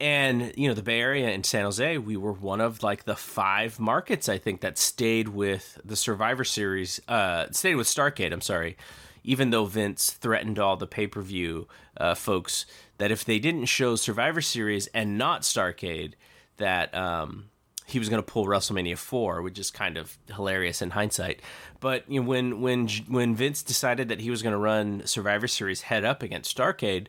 And 0.04 0.52
you 0.54 0.68
know, 0.68 0.74
the 0.74 0.82
Bay 0.82 1.00
Area 1.00 1.30
and 1.30 1.46
San 1.46 1.64
Jose, 1.64 1.96
we 1.96 2.18
were 2.18 2.34
one 2.34 2.60
of 2.60 2.82
like 2.82 3.04
the 3.04 3.16
five 3.16 3.80
markets 3.80 4.28
I 4.28 4.36
think 4.36 4.60
that 4.60 4.76
stayed 4.76 5.28
with 5.28 5.80
the 5.82 5.96
Survivor 5.96 6.44
Series. 6.44 7.00
Uh, 7.08 7.46
stayed 7.52 7.76
with 7.76 7.86
Starcade. 7.86 8.30
I'm 8.30 8.42
sorry, 8.42 8.76
even 9.22 9.48
though 9.48 9.64
Vince 9.64 10.10
threatened 10.10 10.58
all 10.58 10.76
the 10.76 10.86
pay 10.86 11.06
per 11.06 11.22
view 11.22 11.68
uh, 11.96 12.14
folks 12.14 12.66
that 12.98 13.10
if 13.10 13.24
they 13.24 13.38
didn't 13.38 13.64
show 13.64 13.96
Survivor 13.96 14.42
Series 14.42 14.88
and 14.88 15.16
not 15.16 15.40
Starcade, 15.40 16.12
that 16.58 16.94
um, 16.94 17.48
he 17.86 17.98
was 17.98 18.10
going 18.10 18.22
to 18.22 18.30
pull 18.30 18.44
WrestleMania 18.44 18.98
four, 18.98 19.40
which 19.40 19.58
is 19.58 19.70
kind 19.70 19.96
of 19.96 20.18
hilarious 20.34 20.82
in 20.82 20.90
hindsight. 20.90 21.40
But 21.80 22.04
you 22.10 22.20
know, 22.20 22.28
when 22.28 22.60
when 22.60 22.88
when 23.08 23.34
Vince 23.34 23.62
decided 23.62 24.08
that 24.08 24.20
he 24.20 24.28
was 24.28 24.42
going 24.42 24.52
to 24.52 24.58
run 24.58 25.06
Survivor 25.06 25.48
Series 25.48 25.80
head 25.80 26.04
up 26.04 26.22
against 26.22 26.54
Starcade, 26.54 27.06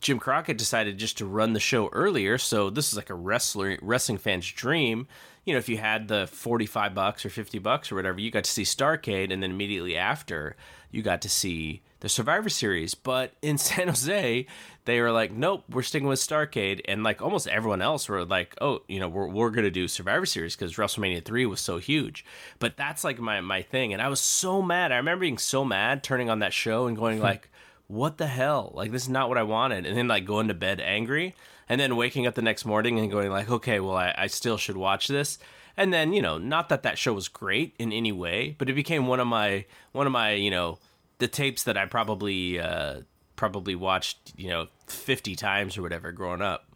Jim 0.00 0.18
Crockett 0.18 0.58
decided 0.58 0.98
just 0.98 1.18
to 1.18 1.26
run 1.26 1.52
the 1.52 1.60
show 1.60 1.88
earlier. 1.88 2.38
So 2.38 2.70
this 2.70 2.90
is 2.90 2.96
like 2.96 3.10
a 3.10 3.14
wrestler 3.14 3.78
wrestling 3.82 4.18
fan's 4.18 4.50
dream. 4.50 5.08
You 5.44 5.54
know, 5.54 5.58
if 5.58 5.68
you 5.68 5.78
had 5.78 6.08
the 6.08 6.26
forty 6.26 6.66
five 6.66 6.94
bucks 6.94 7.24
or 7.24 7.30
fifty 7.30 7.58
bucks 7.58 7.90
or 7.90 7.96
whatever, 7.96 8.20
you 8.20 8.30
got 8.30 8.44
to 8.44 8.50
see 8.50 8.62
Starcade, 8.62 9.32
and 9.32 9.42
then 9.42 9.50
immediately 9.50 9.96
after, 9.96 10.56
you 10.90 11.02
got 11.02 11.22
to 11.22 11.28
see 11.28 11.82
the 12.00 12.08
Survivor 12.08 12.48
Series. 12.48 12.94
But 12.94 13.32
in 13.42 13.58
San 13.58 13.88
Jose, 13.88 14.46
they 14.84 15.00
were 15.00 15.10
like, 15.10 15.32
nope, 15.32 15.64
we're 15.70 15.82
sticking 15.82 16.06
with 16.06 16.20
Starcade, 16.20 16.82
and 16.86 17.02
like 17.02 17.22
almost 17.22 17.48
everyone 17.48 17.82
else 17.82 18.08
were 18.08 18.24
like, 18.24 18.54
oh, 18.60 18.82
you 18.88 19.00
know, 19.00 19.08
we're 19.08 19.26
we're 19.26 19.50
gonna 19.50 19.70
do 19.70 19.88
Survivor 19.88 20.26
Series 20.26 20.54
because 20.54 20.76
WrestleMania 20.76 21.24
three 21.24 21.46
was 21.46 21.60
so 21.60 21.78
huge. 21.78 22.24
But 22.58 22.76
that's 22.76 23.02
like 23.02 23.18
my 23.18 23.40
my 23.40 23.62
thing, 23.62 23.92
and 23.92 24.02
I 24.02 24.08
was 24.08 24.20
so 24.20 24.62
mad. 24.62 24.92
I 24.92 24.96
remember 24.96 25.22
being 25.22 25.38
so 25.38 25.64
mad 25.64 26.04
turning 26.04 26.30
on 26.30 26.38
that 26.40 26.52
show 26.52 26.86
and 26.86 26.96
going 26.96 27.18
hmm. 27.18 27.24
like 27.24 27.50
what 27.88 28.18
the 28.18 28.26
hell? 28.26 28.72
Like 28.74 28.92
this 28.92 29.02
is 29.02 29.08
not 29.08 29.28
what 29.28 29.38
I 29.38 29.42
wanted. 29.42 29.84
And 29.86 29.96
then 29.96 30.08
like 30.08 30.24
going 30.24 30.48
to 30.48 30.54
bed 30.54 30.80
angry 30.80 31.34
and 31.68 31.80
then 31.80 31.96
waking 31.96 32.26
up 32.26 32.34
the 32.34 32.42
next 32.42 32.64
morning 32.64 32.98
and 32.98 33.10
going 33.10 33.30
like, 33.30 33.50
okay, 33.50 33.80
well 33.80 33.96
I, 33.96 34.14
I 34.16 34.26
still 34.28 34.56
should 34.56 34.76
watch 34.76 35.08
this. 35.08 35.38
And 35.76 35.92
then, 35.92 36.12
you 36.12 36.22
know, 36.22 36.38
not 36.38 36.68
that 36.70 36.82
that 36.82 36.98
show 36.98 37.12
was 37.12 37.28
great 37.28 37.74
in 37.78 37.92
any 37.92 38.10
way, 38.10 38.56
but 38.58 38.68
it 38.68 38.74
became 38.74 39.06
one 39.06 39.20
of 39.20 39.28
my, 39.28 39.64
one 39.92 40.06
of 40.06 40.12
my, 40.12 40.32
you 40.32 40.50
know, 40.50 40.78
the 41.18 41.28
tapes 41.28 41.62
that 41.64 41.76
I 41.76 41.86
probably, 41.86 42.58
uh, 42.58 43.02
probably 43.36 43.76
watched, 43.76 44.32
you 44.36 44.48
know, 44.48 44.66
50 44.88 45.36
times 45.36 45.78
or 45.78 45.82
whatever 45.82 46.10
growing 46.10 46.42
up. 46.42 46.66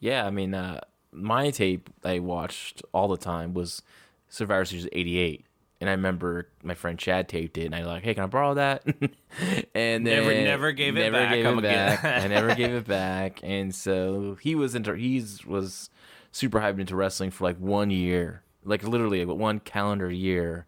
Yeah, 0.00 0.26
I 0.26 0.30
mean, 0.30 0.54
uh, 0.54 0.80
my 1.12 1.50
tape 1.50 1.90
I 2.02 2.18
watched 2.18 2.82
all 2.92 3.08
the 3.08 3.16
time 3.16 3.54
was 3.54 3.82
Survivor 4.28 4.64
Series 4.64 4.88
'88, 4.92 5.44
and 5.82 5.90
I 5.90 5.92
remember 5.92 6.48
my 6.62 6.74
friend 6.74 6.96
Chad 6.98 7.28
taped 7.28 7.58
it, 7.58 7.66
and 7.66 7.74
I 7.74 7.80
was 7.80 7.88
like, 7.88 8.02
"Hey, 8.04 8.14
can 8.14 8.22
I 8.22 8.26
borrow 8.28 8.54
that?" 8.54 8.84
and 9.74 10.06
then 10.06 10.24
Never- 10.24 10.32
never 10.32 10.72
gave 10.72 10.96
it 10.96 11.00
never 11.10 11.18
back. 11.18 11.34
Gave 11.34 11.58
it 11.58 11.62
back. 11.62 12.04
I 12.24 12.26
never 12.28 12.54
gave 12.54 12.72
it 12.72 12.86
back, 12.86 13.40
and 13.42 13.74
so 13.74 14.38
he 14.40 14.54
was 14.54 14.74
into 14.74 14.92
he's 14.94 15.44
was 15.44 15.90
super 16.30 16.60
hyped 16.60 16.80
into 16.80 16.96
wrestling 16.96 17.30
for 17.30 17.44
like 17.44 17.58
one 17.58 17.90
year, 17.90 18.42
like 18.64 18.82
literally 18.84 19.24
one 19.24 19.58
calendar 19.60 20.10
year, 20.10 20.66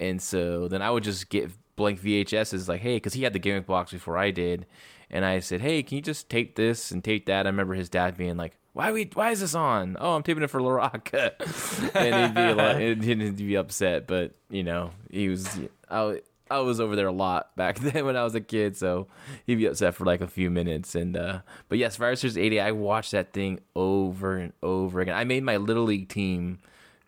and 0.00 0.20
so 0.20 0.66
then 0.68 0.80
I 0.82 0.90
would 0.90 1.04
just 1.04 1.28
get 1.28 1.52
blank 1.76 2.00
VHSs 2.00 2.68
like, 2.68 2.80
hey, 2.80 2.96
because 2.96 3.12
he 3.12 3.22
had 3.22 3.34
the 3.34 3.38
gimmick 3.38 3.66
box 3.66 3.92
before 3.92 4.16
I 4.16 4.30
did, 4.30 4.64
and 5.10 5.24
I 5.24 5.40
said, 5.40 5.60
hey, 5.60 5.82
can 5.82 5.96
you 5.96 6.02
just 6.02 6.28
tape 6.28 6.56
this 6.56 6.90
and 6.90 7.02
tape 7.02 7.26
that? 7.26 7.46
I 7.46 7.48
remember 7.48 7.74
his 7.74 7.88
dad 7.88 8.16
being 8.16 8.36
like, 8.36 8.56
why 8.72 8.92
we 8.92 9.10
why 9.14 9.30
is 9.30 9.40
this 9.40 9.54
on? 9.54 9.96
Oh, 9.98 10.14
I'm 10.14 10.22
taping 10.22 10.42
it 10.42 10.50
for 10.50 10.60
La 10.60 10.90
and 10.92 12.14
he'd 12.14 12.34
be 12.34 12.52
like, 12.52 12.76
he'd 13.02 13.36
be 13.36 13.54
upset, 13.56 14.06
but 14.06 14.34
you 14.50 14.62
know, 14.62 14.90
he 15.10 15.28
was 15.28 15.48
I. 15.90 16.20
I 16.48 16.60
was 16.60 16.78
over 16.78 16.94
there 16.94 17.08
a 17.08 17.12
lot 17.12 17.56
back 17.56 17.80
then 17.80 18.04
when 18.06 18.16
I 18.16 18.22
was 18.22 18.36
a 18.36 18.40
kid, 18.40 18.76
so 18.76 19.08
he'd 19.46 19.56
be 19.56 19.66
upset 19.66 19.96
for 19.96 20.04
like 20.04 20.20
a 20.20 20.28
few 20.28 20.48
minutes. 20.48 20.94
And 20.94 21.16
uh 21.16 21.40
but 21.68 21.78
yes, 21.78 21.96
Virus 21.96 22.20
Series 22.20 22.38
80, 22.38 22.60
I 22.60 22.70
watched 22.70 23.10
that 23.10 23.32
thing 23.32 23.58
over 23.74 24.36
and 24.36 24.52
over 24.62 25.00
again. 25.00 25.16
I 25.16 25.24
made 25.24 25.42
my 25.42 25.56
little 25.56 25.82
league 25.82 26.08
team 26.08 26.60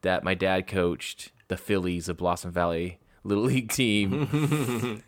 that 0.02 0.25
my 0.25 0.35
dad 0.35 0.67
coached, 0.67 1.31
the 1.47 1.57
Phillies 1.57 2.09
of 2.09 2.17
Blossom 2.17 2.50
Valley 2.50 2.99
little 3.28 3.45
league 3.45 3.71
team. 3.71 5.02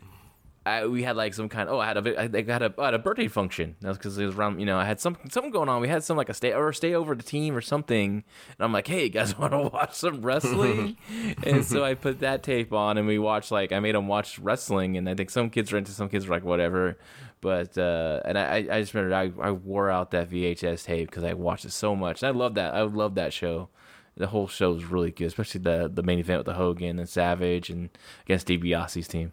I, 0.63 0.85
we 0.85 1.01
had 1.01 1.15
like 1.15 1.33
some 1.33 1.49
kind. 1.49 1.67
Of, 1.69 1.75
oh, 1.75 1.79
I 1.79 1.87
had 1.87 1.97
a 1.97 2.19
I 2.19 2.51
had 2.51 2.61
a, 2.61 2.73
I 2.77 2.85
had 2.85 2.93
a 2.93 2.99
birthday 2.99 3.27
function. 3.27 3.75
That 3.81 3.87
was 3.87 3.97
because 3.97 4.17
it 4.19 4.25
was 4.27 4.35
around. 4.35 4.59
You 4.59 4.67
know, 4.67 4.77
I 4.77 4.85
had 4.85 4.99
some 4.99 5.17
something 5.29 5.51
going 5.51 5.69
on. 5.69 5.81
We 5.81 5.87
had 5.87 6.03
some 6.03 6.17
like 6.17 6.29
a 6.29 6.35
stay 6.35 6.53
or 6.53 6.71
stay 6.71 6.93
over 6.93 7.15
the 7.15 7.23
team 7.23 7.55
or 7.55 7.61
something. 7.61 8.11
And 8.11 8.23
I'm 8.59 8.71
like, 8.71 8.87
hey, 8.87 9.05
you 9.05 9.09
guys 9.09 9.37
want 9.39 9.53
to 9.53 9.69
watch 9.73 9.93
some 9.93 10.21
wrestling? 10.21 10.97
and 11.43 11.65
so 11.65 11.83
I 11.83 11.95
put 11.95 12.19
that 12.19 12.43
tape 12.43 12.73
on, 12.73 12.99
and 12.99 13.07
we 13.07 13.17
watched 13.17 13.51
like 13.51 13.71
I 13.71 13.79
made 13.79 13.95
them 13.95 14.07
watch 14.07 14.37
wrestling. 14.37 14.97
And 14.97 15.09
I 15.09 15.15
think 15.15 15.31
some 15.31 15.49
kids 15.49 15.71
were 15.71 15.79
into, 15.79 15.91
some 15.91 16.09
kids 16.09 16.27
were 16.27 16.35
like 16.35 16.43
whatever. 16.43 16.97
But 17.41 17.75
uh, 17.75 18.21
and 18.23 18.37
I 18.37 18.67
I 18.69 18.81
just 18.81 18.93
remember 18.93 19.15
I, 19.15 19.47
I 19.47 19.51
wore 19.51 19.89
out 19.89 20.11
that 20.11 20.29
VHS 20.29 20.85
tape 20.85 21.09
because 21.09 21.23
I 21.23 21.33
watched 21.33 21.65
it 21.65 21.71
so 21.71 21.95
much. 21.95 22.21
And 22.21 22.27
I 22.35 22.37
love 22.37 22.53
that. 22.53 22.75
I 22.75 22.81
love 22.81 23.15
that 23.15 23.33
show 23.33 23.69
the 24.17 24.27
whole 24.27 24.47
show 24.47 24.73
was 24.73 24.85
really 24.85 25.09
good, 25.09 25.25
especially 25.25 25.61
the 25.61 25.89
the 25.91 26.03
main 26.03 26.19
event 26.19 26.39
with 26.39 26.45
the 26.45 26.53
Hogan 26.53 26.99
and 26.99 27.09
Savage 27.09 27.69
and 27.69 27.89
against 28.25 28.47
DiBiase's 28.47 29.07
team. 29.07 29.31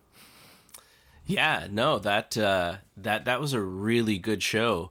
Yeah, 1.29 1.67
no, 1.71 1.99
that 1.99 2.39
uh, 2.39 2.77
that 2.97 3.27
that 3.27 3.39
was 3.39 3.53
a 3.53 3.61
really 3.61 4.17
good 4.19 4.43
show. 4.43 4.91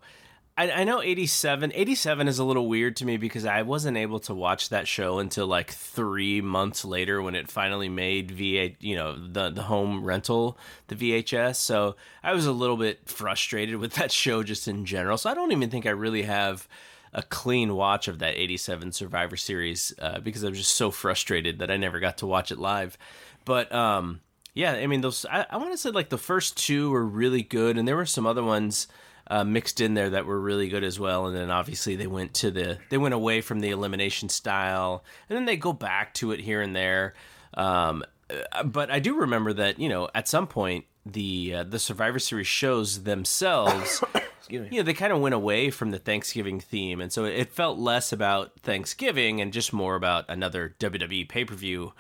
I, 0.56 0.72
I 0.72 0.84
know 0.84 1.02
87, 1.02 1.72
87 1.74 2.28
is 2.28 2.40
a 2.40 2.44
little 2.44 2.68
weird 2.68 2.96
to 2.98 3.06
me 3.06 3.18
because 3.18 3.46
I 3.46 3.64
wasn't 3.64 3.98
able 3.98 4.20
to 4.22 4.36
watch 4.36 4.70
that 4.70 4.88
show 4.88 5.18
until 5.18 5.48
like 5.48 5.72
three 5.72 6.42
months 6.42 6.86
later 6.86 7.22
when 7.22 7.34
it 7.34 7.50
finally 7.50 7.90
made 7.90 8.32
VA, 8.32 8.76
you 8.80 8.96
know, 8.96 9.16
the 9.16 9.50
the 9.50 9.64
home 9.64 10.04
rental, 10.04 10.60
the 10.90 10.96
VHS. 10.96 11.56
So 11.56 11.96
I 12.22 12.34
was 12.34 12.46
a 12.46 12.52
little 12.52 12.78
bit 12.78 13.10
frustrated 13.10 13.78
with 13.78 13.94
that 13.96 14.12
show 14.12 14.44
just 14.44 14.68
in 14.68 14.86
general. 14.86 15.18
So 15.18 15.32
I 15.32 15.34
don't 15.34 15.52
even 15.52 15.72
think 15.72 15.88
I 15.88 15.92
really 15.92 16.24
have 16.24 16.68
a 17.14 17.24
clean 17.24 17.74
watch 17.74 18.08
of 18.08 18.20
that 18.20 18.36
87 18.36 18.92
Survivor 18.92 19.38
Series 19.38 19.92
uh, 20.00 20.20
because 20.20 20.44
I 20.44 20.50
was 20.50 20.60
just 20.60 20.76
so 20.76 20.92
frustrated 20.92 21.58
that 21.60 21.72
I 21.72 21.78
never 21.78 22.00
got 22.00 22.20
to 22.20 22.28
watch 22.28 22.52
it 22.52 22.60
live. 22.60 22.96
But 23.44 23.72
um, 23.74 24.20
yeah, 24.58 24.74
I 24.74 24.88
mean, 24.88 25.02
those 25.02 25.24
I, 25.30 25.46
I 25.52 25.58
want 25.58 25.72
to 25.72 25.78
say 25.78 25.92
like 25.92 26.10
the 26.10 26.18
first 26.18 26.58
two 26.58 26.90
were 26.90 27.06
really 27.06 27.44
good, 27.44 27.78
and 27.78 27.88
there 27.88 27.96
were 27.96 28.08
some 28.08 28.26
other 28.26 28.44
ones 28.44 28.88
uh, 29.28 29.44
mixed 29.44 29.80
in 29.80 29.94
there 29.94 30.10
that 30.10 30.26
were 30.26 30.40
really 30.40 30.68
good 30.68 30.84
as 30.84 31.00
well. 31.00 31.28
And 31.28 31.36
then 31.36 31.52
obviously 31.52 31.96
they 31.96 32.08
went 32.08 32.34
to 32.36 32.50
the 32.50 32.80
they 32.90 32.98
went 32.98 33.14
away 33.14 33.42
from 33.42 33.60
the 33.60 33.70
elimination 33.70 34.30
style, 34.30 35.04
and 35.30 35.38
then 35.38 35.46
they 35.46 35.58
go 35.58 35.74
back 35.74 36.16
to 36.16 36.32
it 36.32 36.40
here 36.40 36.60
and 36.60 36.76
there. 36.76 37.14
Um, 37.54 38.04
uh, 38.52 38.64
but 38.64 38.90
I 38.90 38.98
do 39.00 39.20
remember 39.20 39.54
that 39.54 39.80
you 39.80 39.90
know 39.90 40.10
at 40.16 40.28
some 40.28 40.48
point 40.48 40.86
the 41.06 41.54
uh, 41.58 41.64
the 41.64 41.78
Survivor 41.78 42.18
Series 42.18 42.48
shows 42.48 43.04
themselves. 43.04 44.04
you 44.50 44.68
know, 44.72 44.82
they 44.82 44.94
kind 44.94 45.14
of 45.14 45.22
went 45.22 45.36
away 45.36 45.70
from 45.70 45.92
the 45.92 46.00
Thanksgiving 46.00 46.60
theme, 46.60 47.00
and 47.00 47.14
so 47.14 47.26
it 47.26 47.54
felt 47.54 47.78
less 47.78 48.12
about 48.12 48.60
Thanksgiving 48.62 49.40
and 49.40 49.54
just 49.54 49.72
more 49.72 49.96
about 49.96 50.26
another 50.30 50.74
WWE 50.80 51.30
pay 51.30 51.46
per 51.46 51.54
view 51.54 51.94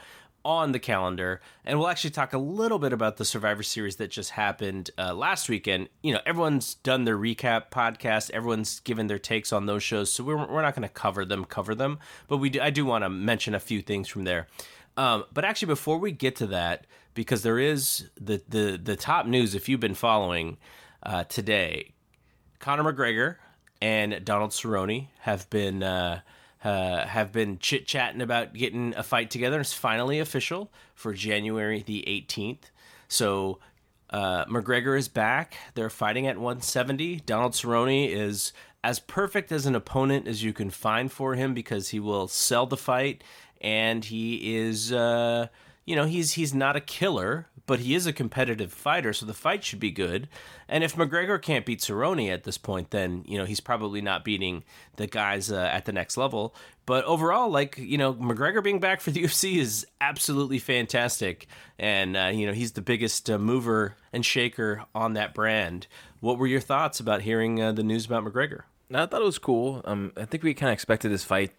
on 0.47 0.71
the 0.71 0.79
calendar. 0.79 1.41
And 1.65 1.77
we'll 1.77 1.89
actually 1.89 2.11
talk 2.11 2.31
a 2.31 2.37
little 2.37 2.79
bit 2.79 2.93
about 2.93 3.17
the 3.17 3.25
Survivor 3.25 3.63
Series 3.63 3.97
that 3.97 4.09
just 4.09 4.31
happened 4.31 4.91
uh, 4.97 5.13
last 5.13 5.49
weekend. 5.49 5.89
You 6.01 6.13
know, 6.13 6.21
everyone's 6.25 6.75
done 6.75 7.03
their 7.03 7.17
recap 7.17 7.69
podcast, 7.69 8.31
everyone's 8.31 8.79
given 8.79 9.07
their 9.07 9.19
takes 9.19 9.51
on 9.51 9.65
those 9.65 9.83
shows, 9.83 10.09
so 10.09 10.23
we're, 10.23 10.37
we're 10.37 10.61
not 10.61 10.73
going 10.73 10.87
to 10.87 10.93
cover 10.93 11.25
them, 11.25 11.43
cover 11.43 11.75
them, 11.75 11.99
but 12.29 12.37
we 12.37 12.49
do, 12.49 12.61
I 12.61 12.69
do 12.69 12.85
want 12.85 13.03
to 13.03 13.09
mention 13.09 13.53
a 13.53 13.59
few 13.59 13.81
things 13.81 14.07
from 14.07 14.23
there. 14.23 14.47
Um, 14.95 15.25
but 15.33 15.43
actually, 15.43 15.67
before 15.67 15.97
we 15.97 16.13
get 16.13 16.37
to 16.37 16.47
that, 16.47 16.87
because 17.13 17.43
there 17.43 17.59
is 17.59 18.09
the 18.19 18.41
the 18.47 18.79
the 18.81 18.95
top 18.95 19.27
news, 19.27 19.53
if 19.53 19.67
you've 19.67 19.79
been 19.79 19.95
following 19.95 20.57
uh, 21.03 21.25
today, 21.25 21.93
Conor 22.59 22.91
McGregor 22.91 23.35
and 23.81 24.23
Donald 24.23 24.51
Cerrone 24.51 25.09
have 25.19 25.47
been 25.49 25.83
uh, 25.83 26.21
uh, 26.67 27.07
have 27.07 27.31
been 27.31 27.57
chit 27.59 27.87
chatting 27.87 28.19
about 28.19 28.53
getting 28.53 28.93
a 28.97 29.01
fight 29.01 29.31
together. 29.31 29.61
It's 29.61 29.71
finally 29.71 30.19
official 30.19 30.69
for 30.93 31.13
January 31.13 31.81
the 31.81 32.03
18th. 32.05 32.71
So 33.07 33.59
uh, 34.09 34.43
McGregor 34.47 34.97
is 34.97 35.07
back. 35.07 35.55
They're 35.75 35.89
fighting 35.89 36.27
at 36.27 36.35
170. 36.35 37.21
Donald 37.21 37.53
Cerrone 37.53 38.09
is 38.09 38.51
as 38.83 38.99
perfect 38.99 39.49
as 39.53 39.65
an 39.65 39.75
opponent 39.75 40.27
as 40.27 40.43
you 40.43 40.51
can 40.51 40.69
find 40.69 41.09
for 41.09 41.35
him 41.35 41.53
because 41.53 41.87
he 41.89 42.01
will 42.01 42.27
sell 42.27 42.65
the 42.65 42.75
fight 42.75 43.23
and 43.61 44.03
he 44.03 44.57
is. 44.57 44.91
Uh, 44.91 45.47
you 45.87 45.95
know 45.95 46.05
he's 46.05 46.33
he's 46.33 46.53
not 46.53 46.75
a 46.75 46.81
killer, 46.81 47.47
but 47.65 47.79
he 47.79 47.95
is 47.95 48.05
a 48.05 48.13
competitive 48.13 48.71
fighter, 48.71 49.13
so 49.13 49.25
the 49.25 49.33
fight 49.33 49.63
should 49.63 49.79
be 49.79 49.89
good. 49.89 50.27
And 50.67 50.83
if 50.83 50.95
McGregor 50.95 51.41
can't 51.41 51.65
beat 51.65 51.79
Cerrone 51.79 52.31
at 52.31 52.43
this 52.43 52.57
point, 52.57 52.91
then 52.91 53.23
you 53.25 53.37
know 53.37 53.45
he's 53.45 53.61
probably 53.61 54.01
not 54.01 54.25
beating 54.25 54.63
the 54.97 55.07
guys 55.07 55.49
uh, 55.49 55.69
at 55.71 55.85
the 55.85 55.93
next 55.93 56.17
level. 56.17 56.53
But 56.85 57.05
overall, 57.05 57.49
like 57.49 57.77
you 57.77 57.97
know, 57.97 58.13
McGregor 58.13 58.61
being 58.61 58.81
back 58.81 58.99
for 58.99 59.11
the 59.11 59.23
UFC 59.23 59.55
is 59.55 59.87
absolutely 60.01 60.59
fantastic, 60.59 61.47
and 61.79 62.17
uh, 62.17 62.31
you 62.33 62.45
know 62.45 62.53
he's 62.53 62.73
the 62.73 62.81
biggest 62.81 63.29
uh, 63.29 63.37
mover 63.37 63.95
and 64.11 64.25
shaker 64.25 64.83
on 64.93 65.13
that 65.13 65.33
brand. 65.33 65.87
What 66.19 66.37
were 66.37 66.47
your 66.47 66.59
thoughts 66.59 66.99
about 66.99 67.21
hearing 67.21 67.61
uh, 67.61 67.71
the 67.71 67.83
news 67.83 68.05
about 68.05 68.25
McGregor? 68.25 68.63
I 68.93 69.05
thought 69.05 69.21
it 69.21 69.25
was 69.25 69.39
cool. 69.39 69.81
Um, 69.85 70.11
I 70.17 70.25
think 70.25 70.43
we 70.43 70.53
kind 70.53 70.69
of 70.69 70.73
expected 70.73 71.11
this 71.11 71.23
fight 71.23 71.51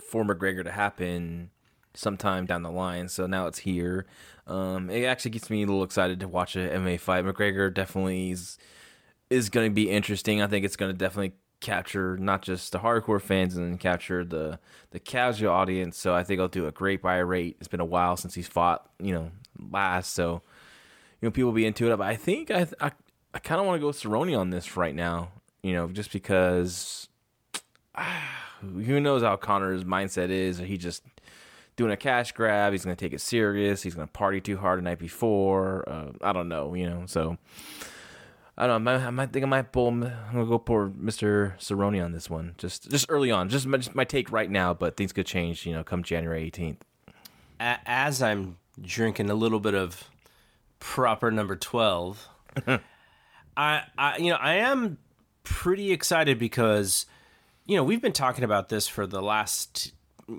for 0.00 0.24
McGregor 0.24 0.64
to 0.64 0.72
happen 0.72 1.50
sometime 1.94 2.46
down 2.46 2.62
the 2.62 2.70
line. 2.70 3.08
So 3.08 3.26
now 3.26 3.46
it's 3.46 3.60
here. 3.60 4.06
Um, 4.46 4.90
it 4.90 5.04
actually 5.04 5.32
gets 5.32 5.50
me 5.50 5.62
a 5.62 5.66
little 5.66 5.82
excited 5.82 6.20
to 6.20 6.28
watch 6.28 6.56
a 6.56 6.60
MMA 6.60 7.00
fight. 7.00 7.24
McGregor 7.24 7.72
definitely 7.72 8.32
is 8.32 8.58
is 9.28 9.48
going 9.48 9.70
to 9.70 9.74
be 9.74 9.88
interesting. 9.88 10.42
I 10.42 10.48
think 10.48 10.64
it's 10.64 10.76
going 10.76 10.90
to 10.90 10.96
definitely 10.96 11.34
capture 11.60 12.16
not 12.16 12.42
just 12.42 12.72
the 12.72 12.78
hardcore 12.78 13.20
fans 13.20 13.56
and 13.56 13.78
capture 13.78 14.24
the 14.24 14.58
the 14.90 14.98
casual 14.98 15.52
audience. 15.52 15.96
So 15.98 16.14
I 16.14 16.24
think 16.24 16.40
I'll 16.40 16.48
do 16.48 16.66
a 16.66 16.72
great 16.72 17.02
buy 17.02 17.18
rate. 17.18 17.56
It's 17.60 17.68
been 17.68 17.80
a 17.80 17.84
while 17.84 18.16
since 18.16 18.34
he's 18.34 18.48
fought, 18.48 18.88
you 18.98 19.14
know, 19.14 19.30
last. 19.70 20.12
So 20.12 20.42
you 21.20 21.26
know, 21.26 21.30
people 21.30 21.50
will 21.50 21.56
be 21.56 21.66
into 21.66 21.92
it. 21.92 21.96
But 21.96 22.08
I 22.08 22.16
think 22.16 22.50
I 22.50 22.66
I, 22.80 22.92
I 23.34 23.38
kind 23.38 23.60
of 23.60 23.66
want 23.66 23.80
to 23.80 23.86
go 23.86 23.92
Cerrone 23.92 24.38
on 24.38 24.50
this 24.50 24.76
right 24.76 24.94
now. 24.94 25.30
You 25.62 25.74
know, 25.74 25.88
just 25.88 26.12
because. 26.12 27.08
who 28.60 29.00
knows 29.00 29.22
how 29.22 29.36
Conor's 29.36 29.84
mindset 29.84 30.28
is? 30.30 30.58
He 30.58 30.76
just 30.76 31.02
doing 31.80 31.92
a 31.92 31.96
cash 31.96 32.32
grab. 32.32 32.72
He's 32.72 32.84
going 32.84 32.94
to 32.94 33.04
take 33.04 33.14
it 33.14 33.22
serious. 33.22 33.82
He's 33.82 33.94
going 33.94 34.06
to 34.06 34.12
party 34.12 34.40
too 34.40 34.58
hard 34.58 34.78
the 34.78 34.82
night 34.82 34.98
before. 34.98 35.88
Uh, 35.88 36.12
I 36.20 36.34
don't 36.34 36.48
know, 36.48 36.74
you 36.74 36.88
know. 36.88 37.04
So 37.06 37.38
I 38.58 38.66
don't 38.66 38.84
know. 38.84 38.92
I 38.92 38.98
might, 38.98 39.06
I 39.06 39.10
might 39.10 39.32
think 39.32 39.44
I 39.46 39.48
might 39.48 39.72
pull. 39.72 39.88
I'm 39.88 40.00
gonna 40.00 40.44
go 40.44 40.62
for 40.64 40.90
Mr. 40.90 41.56
Cerrone 41.58 42.04
on 42.04 42.12
this 42.12 42.28
one. 42.28 42.54
Just 42.58 42.90
just 42.90 43.06
early 43.08 43.30
on. 43.30 43.48
Just 43.48 43.66
my, 43.66 43.78
just 43.78 43.94
my 43.94 44.04
take 44.04 44.30
right 44.30 44.50
now, 44.50 44.74
but 44.74 44.98
things 44.98 45.14
could 45.14 45.24
change. 45.24 45.64
You 45.64 45.72
know, 45.72 45.82
come 45.82 46.02
January 46.02 46.50
18th. 46.50 46.80
As 47.58 48.20
I'm 48.20 48.58
drinking 48.78 49.30
a 49.30 49.34
little 49.34 49.60
bit 49.60 49.74
of 49.74 50.10
proper 50.78 51.30
number 51.30 51.56
12, 51.56 52.28
I, 53.56 53.82
I 53.96 54.18
you 54.18 54.28
know 54.28 54.36
I 54.38 54.56
am 54.56 54.98
pretty 55.42 55.90
excited 55.90 56.38
because 56.38 57.06
you 57.64 57.76
know 57.76 57.84
we've 57.84 58.02
been 58.02 58.12
talking 58.12 58.44
about 58.44 58.68
this 58.68 58.86
for 58.86 59.06
the 59.06 59.22
last 59.22 59.94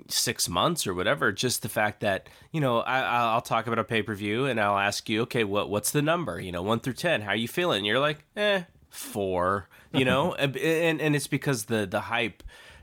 six 0.08 0.48
months 0.48 0.86
or 0.86 0.94
whatever. 0.94 1.32
Just 1.32 1.62
the 1.62 1.68
fact 1.68 2.00
that 2.00 2.28
you 2.50 2.60
know 2.60 2.80
I, 2.80 3.00
I'll 3.00 3.40
talk 3.40 3.66
about 3.66 3.78
a 3.78 3.84
pay 3.84 4.02
per 4.02 4.14
view 4.14 4.46
and 4.46 4.60
I'll 4.60 4.78
ask 4.78 5.08
you, 5.08 5.22
okay, 5.22 5.44
what 5.44 5.70
what's 5.70 5.90
the 5.90 6.02
number? 6.02 6.40
You 6.40 6.52
know, 6.52 6.62
one 6.62 6.80
through 6.80 6.94
ten. 6.94 7.22
How 7.22 7.30
are 7.30 7.36
you 7.36 7.48
feeling? 7.48 7.78
And 7.78 7.86
you're 7.86 8.00
like, 8.00 8.24
eh, 8.36 8.62
four. 8.90 9.68
You 9.92 10.04
know, 10.04 10.34
and, 10.38 10.56
and 10.56 11.00
and 11.00 11.16
it's 11.16 11.26
because 11.26 11.64
the 11.64 11.86
the 11.86 12.00
hype 12.00 12.42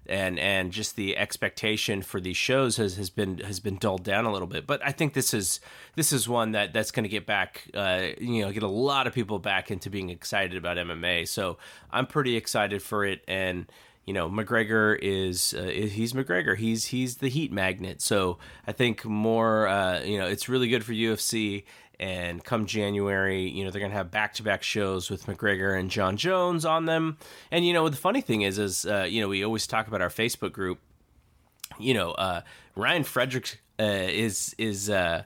and 0.10 0.40
and 0.40 0.72
just 0.72 0.96
the 0.96 1.16
expectation 1.16 2.02
for 2.02 2.20
these 2.20 2.36
shows 2.36 2.78
has, 2.78 2.98
has 2.98 3.10
been 3.10 3.38
has 3.40 3.60
been 3.60 3.78
dulled 3.78 4.04
down 4.04 4.26
a 4.26 4.32
little 4.32 4.48
bit. 4.48 4.66
But 4.66 4.82
I 4.84 4.92
think 4.92 5.14
this 5.14 5.34
is 5.34 5.60
this 5.96 6.12
is 6.12 6.28
one 6.28 6.52
that 6.54 6.74
that's 6.74 6.92
going 6.92 7.04
to 7.04 7.10
get 7.10 7.26
back, 7.26 7.68
uh, 7.74 8.08
you 8.20 8.44
know, 8.44 8.52
get 8.52 8.64
a 8.64 8.68
lot 8.68 9.08
of 9.08 9.14
people 9.14 9.40
back 9.40 9.72
into 9.72 9.90
being 9.90 10.10
excited 10.10 10.58
about 10.58 10.78
MMA. 10.78 11.28
So 11.28 11.58
I'm 11.92 12.08
pretty 12.08 12.36
excited 12.36 12.82
for 12.82 13.06
it, 13.06 13.24
and 13.28 13.72
you 14.06 14.14
know 14.14 14.30
McGregor 14.30 14.98
is 15.02 15.54
uh, 15.54 15.64
he's 15.64 16.14
McGregor. 16.14 16.58
He's 16.58 16.86
he's 16.86 17.18
the 17.18 17.30
heat 17.30 17.52
magnet. 17.52 18.02
So 18.02 18.38
I 18.66 18.72
think 18.72 19.06
more 19.06 19.68
uh, 19.68 20.02
you 20.02 20.18
know 20.18 20.28
it's 20.28 20.50
really 20.50 20.68
good 20.68 20.84
for 20.84 20.94
UFC. 20.94 21.64
And 22.02 22.42
come 22.42 22.66
January, 22.66 23.50
you 23.50 23.66
know 23.66 23.72
they're 23.72 23.82
gonna 23.82 23.94
have 23.94 24.10
back 24.10 24.34
to 24.36 24.44
back 24.44 24.64
shows 24.64 25.10
with 25.10 25.26
McGregor 25.26 25.78
and 25.78 25.90
Jon 25.90 26.16
Jones 26.16 26.64
on 26.64 26.86
them. 26.86 27.18
And 27.52 27.68
you 27.68 27.74
know 27.74 27.90
the 27.90 27.98
funny 27.98 28.22
thing 28.22 28.42
is, 28.42 28.58
is 28.58 28.86
uh, 28.86 29.06
you 29.10 29.22
know 29.22 29.28
we 29.28 29.44
always 29.44 29.68
talk 29.68 29.88
about 29.88 30.02
our 30.02 30.10
Facebook 30.10 30.54
group. 30.54 30.80
You 31.78 31.94
know 31.94 32.12
uh, 32.12 32.42
Ryan 32.76 33.04
Frederick 33.04 33.62
uh, 33.80 33.84
is 33.84 34.56
is 34.58 34.90
uh, 34.90 35.24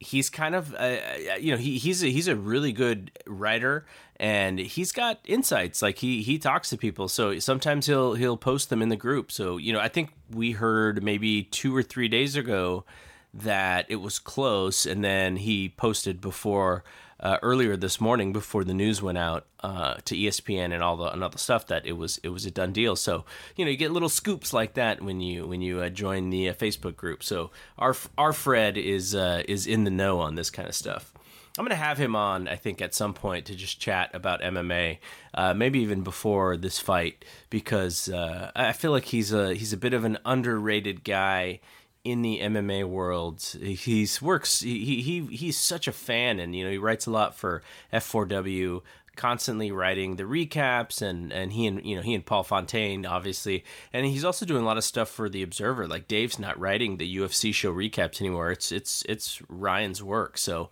he's 0.00 0.30
kind 0.30 0.54
of 0.54 0.74
uh, 0.74 0.98
you 1.38 1.52
know 1.52 1.58
he, 1.58 1.78
he's 1.78 2.02
a, 2.02 2.06
he's 2.06 2.28
a 2.28 2.36
really 2.36 2.72
good 2.72 3.10
writer 3.26 3.84
and 4.16 4.58
he's 4.58 4.92
got 4.92 5.18
insights. 5.24 5.82
Like 5.82 5.98
he 5.98 6.22
he 6.22 6.38
talks 6.38 6.70
to 6.70 6.76
people. 6.76 7.08
So 7.08 7.38
sometimes 7.38 7.86
he'll 7.86 8.14
he'll 8.14 8.36
post 8.36 8.70
them 8.70 8.82
in 8.82 8.88
the 8.88 8.96
group. 8.96 9.30
So 9.32 9.56
you 9.56 9.72
know 9.72 9.80
i 9.80 9.88
think 9.88 10.10
we 10.30 10.52
heard 10.52 11.02
maybe 11.02 11.44
2 11.44 11.74
or 11.74 11.82
3 11.82 12.08
days 12.08 12.36
ago 12.36 12.84
that 13.32 13.86
it 13.88 13.96
was 13.96 14.18
close 14.18 14.86
and 14.86 15.04
then 15.04 15.36
he 15.36 15.68
posted 15.70 16.20
before 16.20 16.82
uh, 17.20 17.38
earlier 17.42 17.76
this 17.76 18.00
morning 18.00 18.32
before 18.32 18.64
the 18.64 18.74
news 18.74 19.02
went 19.02 19.18
out 19.18 19.46
uh, 19.60 19.94
to 20.04 20.14
ESPN 20.14 20.72
and 20.72 20.82
all 20.82 20.96
the 20.96 21.10
and 21.10 21.22
all 21.22 21.30
the 21.30 21.38
stuff 21.38 21.66
that 21.66 21.84
it 21.84 21.92
was 21.92 22.18
it 22.22 22.28
was 22.28 22.46
a 22.46 22.50
done 22.50 22.72
deal. 22.72 22.94
So 22.96 23.24
you 23.56 23.64
know 23.64 23.70
you 23.70 23.76
get 23.76 23.90
little 23.90 24.08
scoops 24.08 24.52
like 24.52 24.74
that 24.74 25.02
when 25.02 25.20
you 25.20 25.46
when 25.46 25.60
you 25.60 25.80
uh, 25.80 25.88
join 25.88 26.30
the 26.30 26.50
uh, 26.50 26.54
Facebook 26.54 26.96
group. 26.96 27.22
So 27.24 27.50
our 27.76 27.96
our 28.16 28.32
Fred 28.32 28.76
is 28.76 29.14
uh, 29.14 29.42
is 29.48 29.66
in 29.66 29.84
the 29.84 29.90
know 29.90 30.20
on 30.20 30.36
this 30.36 30.50
kind 30.50 30.68
of 30.68 30.74
stuff. 30.74 31.12
I'm 31.58 31.64
gonna 31.64 31.74
have 31.74 31.98
him 31.98 32.14
on, 32.14 32.46
I 32.46 32.54
think, 32.54 32.80
at 32.80 32.94
some 32.94 33.14
point 33.14 33.46
to 33.46 33.56
just 33.56 33.80
chat 33.80 34.10
about 34.14 34.42
MMA, 34.42 34.98
uh, 35.34 35.54
maybe 35.54 35.80
even 35.80 36.02
before 36.02 36.56
this 36.56 36.78
fight, 36.78 37.24
because 37.50 38.08
I 38.12 38.72
feel 38.72 38.92
like 38.92 39.06
he's 39.06 39.32
a 39.32 39.54
he's 39.54 39.72
a 39.72 39.76
bit 39.76 39.92
of 39.92 40.04
an 40.04 40.18
underrated 40.24 41.02
guy 41.02 41.58
in 42.04 42.22
the 42.22 42.40
MMA 42.40 42.88
world. 42.88 43.42
He's 43.60 44.22
works. 44.22 44.60
He 44.60 45.02
he 45.02 45.26
he's 45.26 45.58
such 45.58 45.88
a 45.88 45.92
fan, 45.92 46.40
and 46.40 46.54
you 46.54 46.64
know 46.64 46.70
he 46.70 46.78
writes 46.78 47.06
a 47.06 47.10
lot 47.10 47.34
for 47.34 47.62
F4W. 47.92 48.82
Constantly 49.16 49.72
writing 49.72 50.14
the 50.14 50.22
recaps, 50.22 51.02
and 51.02 51.32
and 51.32 51.52
he 51.52 51.66
and 51.66 51.84
you 51.84 51.96
know 51.96 52.02
he 52.02 52.14
and 52.14 52.24
Paul 52.24 52.44
Fontaine 52.44 53.04
obviously, 53.04 53.64
and 53.92 54.06
he's 54.06 54.24
also 54.24 54.46
doing 54.46 54.62
a 54.62 54.66
lot 54.66 54.76
of 54.76 54.84
stuff 54.84 55.08
for 55.08 55.28
the 55.28 55.42
Observer. 55.42 55.88
Like 55.88 56.06
Dave's 56.06 56.38
not 56.38 56.58
writing 56.58 56.96
the 56.96 57.16
UFC 57.16 57.52
show 57.52 57.74
recaps 57.74 58.20
anymore. 58.20 58.52
It's 58.52 58.70
it's 58.70 59.02
it's 59.08 59.42
Ryan's 59.48 60.04
work. 60.04 60.38
So 60.38 60.70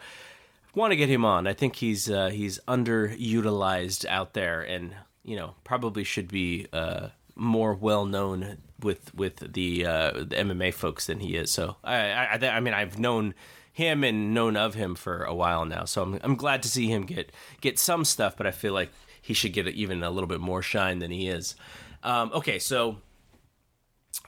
want 0.76 0.92
to 0.92 0.96
get 0.96 1.08
him 1.08 1.24
on. 1.24 1.48
I 1.48 1.54
think 1.54 1.76
he's 1.76 2.08
uh, 2.08 2.28
he's 2.28 2.60
underutilized 2.68 4.04
out 4.06 4.34
there, 4.34 4.60
and 4.62 4.94
you 5.24 5.34
know 5.34 5.54
probably 5.64 6.04
should 6.04 6.28
be 6.28 6.68
uh, 6.72 7.08
more 7.34 7.74
well 7.74 8.04
known 8.04 8.58
with 8.80 9.14
with 9.14 9.52
the 9.52 9.86
uh, 9.86 10.12
the 10.12 10.36
MMA 10.36 10.72
folks 10.74 11.06
than 11.06 11.20
he 11.20 11.36
is. 11.36 11.50
So 11.50 11.76
I, 11.84 11.96
I 11.96 12.48
I 12.48 12.60
mean 12.60 12.74
I've 12.74 12.98
known 12.98 13.34
him 13.72 14.04
and 14.04 14.32
known 14.32 14.56
of 14.56 14.74
him 14.74 14.94
for 14.94 15.24
a 15.24 15.34
while 15.34 15.64
now. 15.64 15.84
So 15.84 16.02
I'm 16.02 16.20
I'm 16.22 16.36
glad 16.36 16.62
to 16.62 16.68
see 16.68 16.88
him 16.88 17.04
get 17.04 17.32
get 17.60 17.78
some 17.78 18.04
stuff, 18.04 18.36
but 18.36 18.46
I 18.46 18.50
feel 18.50 18.72
like 18.72 18.90
he 19.20 19.34
should 19.34 19.52
get 19.52 19.66
even 19.66 20.02
a 20.02 20.10
little 20.10 20.28
bit 20.28 20.40
more 20.40 20.62
shine 20.62 20.98
than 20.98 21.10
he 21.10 21.28
is. 21.28 21.56
Um, 22.02 22.30
okay, 22.32 22.58
so 22.58 22.98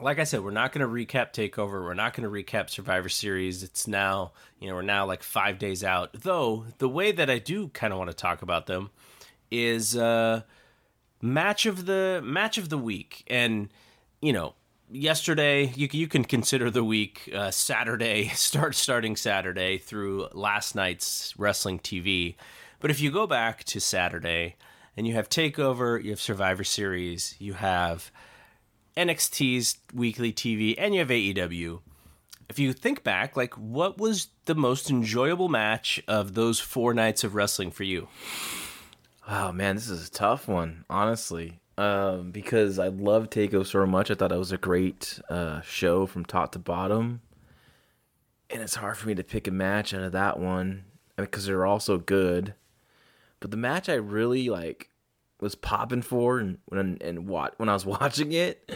like 0.00 0.18
I 0.18 0.24
said, 0.24 0.42
we're 0.42 0.50
not 0.50 0.72
going 0.72 0.86
to 0.86 0.92
recap 0.92 1.32
Takeover. 1.32 1.82
We're 1.82 1.94
not 1.94 2.14
going 2.14 2.28
to 2.28 2.30
recap 2.30 2.70
Survivor 2.70 3.08
Series. 3.08 3.62
It's 3.62 3.86
now, 3.86 4.32
you 4.60 4.68
know, 4.68 4.74
we're 4.74 4.82
now 4.82 5.06
like 5.06 5.22
five 5.22 5.58
days 5.58 5.82
out. 5.82 6.12
Though 6.12 6.66
the 6.78 6.88
way 6.88 7.12
that 7.12 7.30
I 7.30 7.38
do 7.38 7.68
kind 7.68 7.92
of 7.92 7.98
want 7.98 8.10
to 8.10 8.16
talk 8.16 8.42
about 8.42 8.66
them 8.66 8.90
is 9.50 9.96
uh, 9.96 10.42
match 11.20 11.66
of 11.66 11.86
the 11.86 12.20
match 12.22 12.58
of 12.58 12.68
the 12.68 12.78
week, 12.78 13.24
and 13.28 13.68
you 14.20 14.32
know, 14.32 14.54
yesterday 14.90 15.72
you 15.74 15.88
you 15.92 16.08
can 16.08 16.24
consider 16.24 16.70
the 16.70 16.84
week 16.84 17.30
uh, 17.34 17.50
Saturday 17.50 18.28
start 18.34 18.74
starting 18.74 19.16
Saturday 19.16 19.78
through 19.78 20.28
last 20.32 20.74
night's 20.74 21.34
wrestling 21.38 21.78
TV. 21.78 22.36
But 22.80 22.90
if 22.90 23.00
you 23.00 23.10
go 23.10 23.26
back 23.26 23.64
to 23.64 23.80
Saturday 23.80 24.56
and 24.96 25.06
you 25.06 25.14
have 25.14 25.28
Takeover, 25.28 26.02
you 26.02 26.10
have 26.10 26.20
Survivor 26.20 26.64
Series, 26.64 27.34
you 27.38 27.54
have 27.54 28.10
NXT's 28.96 29.78
weekly 29.92 30.32
TV, 30.32 30.74
and 30.78 30.94
you 30.94 31.00
have 31.00 31.08
AEW. 31.08 31.80
If 32.48 32.58
you 32.58 32.72
think 32.72 33.04
back, 33.04 33.36
like 33.36 33.54
what 33.54 33.98
was 33.98 34.28
the 34.46 34.54
most 34.54 34.90
enjoyable 34.90 35.48
match 35.48 36.02
of 36.08 36.34
those 36.34 36.58
four 36.58 36.94
nights 36.94 37.22
of 37.22 37.34
wrestling 37.34 37.70
for 37.70 37.84
you? 37.84 38.08
Oh 39.28 39.52
man, 39.52 39.74
this 39.74 39.88
is 39.90 40.08
a 40.08 40.10
tough 40.10 40.48
one, 40.48 40.84
honestly 40.88 41.60
um, 41.78 42.32
because 42.32 42.80
I 42.80 42.88
love 42.88 43.30
Takeover 43.30 43.64
so 43.64 43.86
much. 43.86 44.10
I 44.10 44.14
thought 44.14 44.32
it 44.32 44.38
was 44.38 44.50
a 44.50 44.58
great 44.58 45.20
uh, 45.30 45.60
show 45.60 46.06
from 46.06 46.24
top 46.24 46.52
to 46.52 46.58
bottom, 46.58 47.20
and 48.50 48.60
it's 48.60 48.74
hard 48.74 48.98
for 48.98 49.06
me 49.06 49.14
to 49.14 49.22
pick 49.22 49.46
a 49.46 49.52
match 49.52 49.94
out 49.94 50.02
of 50.02 50.10
that 50.12 50.40
one 50.40 50.84
because 51.16 51.46
they're 51.46 51.64
all 51.64 51.78
so 51.78 51.96
good. 51.96 52.54
But 53.38 53.52
the 53.52 53.56
match 53.56 53.88
I 53.88 53.94
really 53.94 54.48
like 54.48 54.90
was 55.40 55.54
popping 55.54 56.02
for, 56.02 56.40
and 56.40 56.58
when 56.66 56.98
and 57.00 57.28
what 57.28 57.56
when 57.60 57.68
I 57.68 57.74
was 57.74 57.86
watching 58.00 58.32
it 58.32 58.68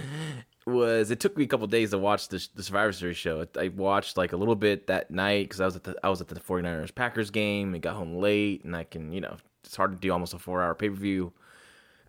was 0.65 1.11
it 1.11 1.19
took 1.19 1.37
me 1.37 1.43
a 1.43 1.49
couple 1.49 1.67
days 1.67 1.91
to 1.91 1.99
watch 1.99 2.29
the, 2.29 2.47
the 2.55 2.63
Survivor 2.63 2.93
Series 2.93 3.17
show. 3.17 3.45
I 3.59 3.67
watched 3.67 4.17
like 4.17 4.33
a 4.33 4.37
little 4.37 4.55
bit 4.55 4.87
that 4.87 5.11
night 5.11 5.47
because 5.49 5.61
I 5.61 5.65
was 5.65 5.75
at 5.75 5.83
the 5.83 5.97
I 6.05 6.09
was 6.09 6.21
at 6.21 6.29
the 6.29 6.39
49ers 6.39 6.95
Packers 6.95 7.33
game 7.33 7.75
and 7.75 7.83
got 7.83 7.97
home 7.97 8.15
late, 8.15 8.63
and 8.63 8.77
I 8.77 8.85
can 8.85 9.11
you 9.13 9.21
know 9.21 9.39
it's 9.65 9.75
hard 9.75 9.91
to 9.91 9.99
do 9.99 10.13
almost 10.13 10.35
a 10.35 10.39
four 10.39 10.63
hour 10.63 10.77
pay 10.77 10.89
per 10.89 10.95
view 10.95 11.33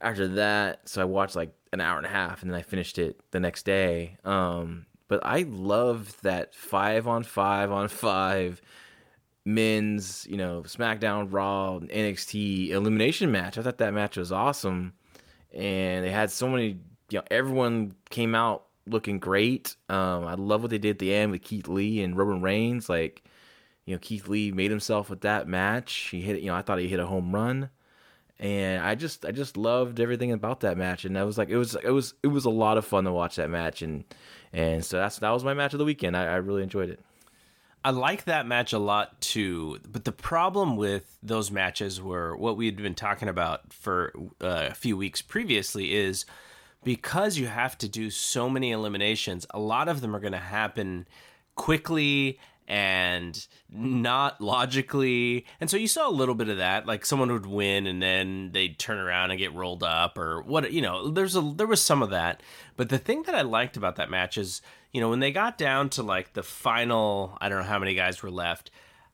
after 0.04 0.28
that, 0.28 0.88
so 0.88 1.02
I 1.02 1.06
watched 1.06 1.36
like 1.36 1.54
an 1.72 1.82
hour 1.82 1.98
and 1.98 2.06
a 2.06 2.10
half, 2.10 2.42
and 2.42 2.52
then 2.52 2.60
I 2.60 2.62
finished 2.62 3.00
it 3.00 3.20
the 3.32 3.40
next 3.40 3.64
day. 3.64 4.18
Um, 4.26 4.86
but 5.08 5.22
I 5.24 5.44
love 5.44 6.16
that 6.22 6.54
five 6.54 7.08
on 7.08 7.24
five 7.24 7.72
on 7.72 7.88
five 7.88 8.62
men's, 9.46 10.28
you 10.30 10.38
know, 10.38 10.64
SmackDown, 10.66 11.28
Raw, 11.32 11.80
NXT 11.80 12.70
elimination 12.70 13.32
match. 13.32 13.58
I 13.58 13.62
thought 13.62 13.78
that 13.78 13.94
match 13.94 14.18
was 14.18 14.32
awesome, 14.32 14.94
and 15.54 16.06
they 16.06 16.12
had 16.12 16.30
so 16.30 16.48
many. 16.48 16.80
You 17.10 17.20
know, 17.20 17.24
everyone 17.32 17.96
came 18.10 18.36
out 18.36 18.66
looking 18.86 19.20
great. 19.20 19.76
Um, 19.88 20.26
I 20.26 20.34
love 20.34 20.62
what 20.62 20.72
they 20.72 20.78
did 20.78 20.92
at 20.92 21.00
the 21.00 21.14
end 21.14 21.32
with 21.32 21.44
Keith 21.44 21.68
Lee 21.68 22.02
and 22.04 22.18
Roman 22.18 22.42
Reigns. 22.42 22.90
Like, 22.90 23.24
you 23.86 23.96
know, 23.96 24.00
Keith 24.00 24.28
Lee 24.28 24.52
made 24.52 24.72
himself 24.72 25.10
with 25.10 25.22
that 25.22 25.48
match. 25.48 25.94
He 26.12 26.22
hit, 26.22 26.42
you 26.42 26.48
know, 26.48 26.56
I 26.56 26.62
thought 26.62 26.80
he 26.80 26.88
hit 26.88 27.00
a 27.00 27.06
home 27.06 27.34
run 27.34 27.70
and 28.40 28.84
I 28.84 28.96
just 28.96 29.26
I 29.26 29.32
just 29.32 29.58
loved 29.58 30.00
everything 30.00 30.32
about 30.32 30.62
that 30.62 30.78
match, 30.78 31.06
and 31.06 31.18
I 31.18 31.24
was 31.24 31.38
like 31.38 31.50
it 31.50 31.58
was 31.58 31.76
it 31.76 31.92
was 31.92 32.14
it 32.24 32.28
was 32.28 32.46
a 32.46 32.50
lot 32.50 32.78
of 32.78 32.86
fun 32.86 33.04
to 33.06 33.12
watch 33.12 33.36
that 33.38 33.50
match, 33.50 33.82
and 33.82 34.04
and 34.52 34.84
so 34.84 34.98
that's 34.98 35.20
that 35.20 35.30
was 35.30 35.44
my 35.44 35.54
match 35.54 35.74
of 35.74 35.80
the 35.80 35.86
weekend. 35.86 36.18
I, 36.18 36.26
I 36.26 36.36
really 36.36 36.64
enjoyed 36.64 36.90
it. 36.90 37.00
I 37.86 37.90
like 37.90 38.24
that 38.26 38.48
match 38.48 38.72
a 38.72 38.80
lot 38.80 39.20
too, 39.20 39.80
but 39.90 40.06
the 40.06 40.14
problem 40.14 40.78
with 40.78 41.18
those 41.22 41.52
matches 41.52 42.02
were 42.02 42.36
what 42.36 42.56
we 42.56 42.66
had 42.66 42.78
been 42.78 42.96
talking 42.96 43.28
about 43.28 43.74
for 43.74 44.14
uh, 44.42 44.68
a 44.72 44.74
few 44.74 44.96
weeks 44.96 45.22
previously 45.22 45.94
is 45.94 46.26
because 46.84 47.38
you 47.38 47.48
have 47.48 47.78
to 47.80 47.90
do 47.90 48.10
so 48.10 48.50
many 48.50 48.72
eliminations. 48.72 49.46
A 49.50 49.60
lot 49.60 49.90
of 49.90 50.00
them 50.00 50.16
are 50.16 50.20
going 50.20 50.34
to 50.34 50.38
happen 50.38 51.08
quickly 51.56 52.40
and 52.68 53.48
not 53.70 54.40
logically. 54.40 55.46
And 55.60 55.70
so 55.70 55.78
you 55.78 55.88
saw 55.88 56.10
a 56.10 56.12
little 56.12 56.36
bit 56.36 56.50
of 56.50 56.58
that. 56.58 56.86
Like 56.86 57.06
someone 57.06 57.32
would 57.32 57.46
win 57.46 57.88
and 57.88 58.02
then 58.02 58.52
they'd 58.54 58.80
turn 58.80 58.98
around 58.98 59.32
and 59.32 59.40
get 59.40 59.54
rolled 59.54 59.84
up 59.84 60.18
or 60.18 60.42
what 60.42 60.72
you 60.72 60.82
know, 60.82 61.10
there's 61.10 61.36
a 61.36 61.42
there 61.42 61.68
was 61.68 61.82
some 61.82 62.02
of 62.02 62.10
that. 62.12 62.42
But 62.76 62.90
the 62.90 62.98
thing 62.98 63.24
that 63.24 63.36
I 63.36 63.42
liked 63.42 63.78
about 63.78 63.96
that 63.98 64.10
match 64.10 64.38
is, 64.38 64.62
you 64.92 65.02
know, 65.02 65.10
when 65.10 65.20
they 65.20 65.32
got 65.32 65.58
down 65.58 65.90
to 65.92 66.04
like 66.04 66.34
the 66.34 66.44
final, 66.44 67.38
I 67.42 67.50
don't 67.50 67.60
know 67.60 67.70
how 67.70 67.80
many 67.80 67.96
guys 67.96 68.24
were 68.24 68.32
left, 68.32 68.72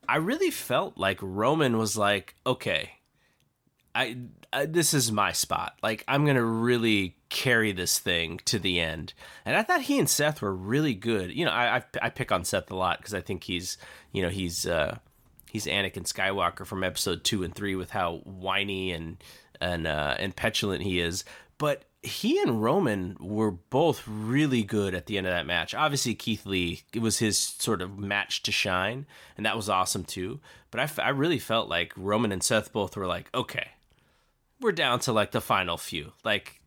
I 0.07 0.17
really 0.17 0.51
felt 0.51 0.97
like 0.97 1.19
Roman 1.21 1.77
was 1.77 1.97
like, 1.97 2.35
okay, 2.45 2.93
I, 3.93 4.17
I, 4.53 4.65
this 4.65 4.93
is 4.93 5.12
my 5.12 5.31
spot. 5.31 5.77
Like 5.81 6.03
I'm 6.07 6.25
gonna 6.25 6.43
really 6.43 7.15
carry 7.29 7.71
this 7.71 7.99
thing 7.99 8.39
to 8.45 8.59
the 8.59 8.79
end. 8.79 9.13
And 9.45 9.55
I 9.55 9.63
thought 9.63 9.81
he 9.81 9.99
and 9.99 10.09
Seth 10.09 10.41
were 10.41 10.53
really 10.53 10.93
good. 10.93 11.31
You 11.31 11.45
know, 11.45 11.51
I 11.51 11.77
I, 11.77 11.83
I 12.03 12.09
pick 12.09 12.31
on 12.31 12.43
Seth 12.43 12.71
a 12.71 12.75
lot 12.75 12.97
because 12.97 13.13
I 13.13 13.21
think 13.21 13.43
he's 13.43 13.77
you 14.11 14.21
know 14.21 14.29
he's 14.29 14.65
uh, 14.65 14.97
he's 15.49 15.65
Anakin 15.65 16.11
Skywalker 16.11 16.65
from 16.65 16.83
Episode 16.83 17.23
two 17.23 17.43
and 17.43 17.53
three 17.53 17.75
with 17.75 17.91
how 17.91 18.17
whiny 18.17 18.91
and 18.91 19.17
and 19.61 19.87
uh, 19.87 20.15
and 20.19 20.35
petulant 20.35 20.83
he 20.83 20.99
is. 20.99 21.23
But 21.57 21.83
he 22.01 22.41
and 22.41 22.63
Roman 22.63 23.17
were 23.19 23.51
both 23.51 24.03
really 24.07 24.63
good 24.63 24.95
at 24.95 25.05
the 25.05 25.17
end 25.17 25.27
of 25.27 25.33
that 25.33 25.45
match. 25.45 25.75
Obviously, 25.75 26.15
Keith 26.15 26.45
Lee, 26.45 26.83
it 26.93 27.01
was 27.01 27.19
his 27.19 27.37
sort 27.37 27.81
of 27.81 27.99
match 27.99 28.43
to 28.43 28.51
shine, 28.51 29.05
and 29.35 29.45
that 29.45 29.57
was 29.57 29.67
awesome 29.69 30.05
too. 30.05 30.39
But 30.71 30.79
I, 30.79 31.03
I 31.03 31.09
really 31.09 31.39
felt 31.39 31.67
like 31.67 31.93
Roman 31.97 32.31
and 32.31 32.43
Seth 32.43 32.71
both 32.71 32.95
were 32.95 33.07
like, 33.07 33.29
okay, 33.33 33.69
we're 34.61 34.71
down 34.71 34.99
to 35.01 35.11
like 35.11 35.31
the 35.31 35.41
final 35.41 35.77
few. 35.77 36.13
Like 36.23 36.59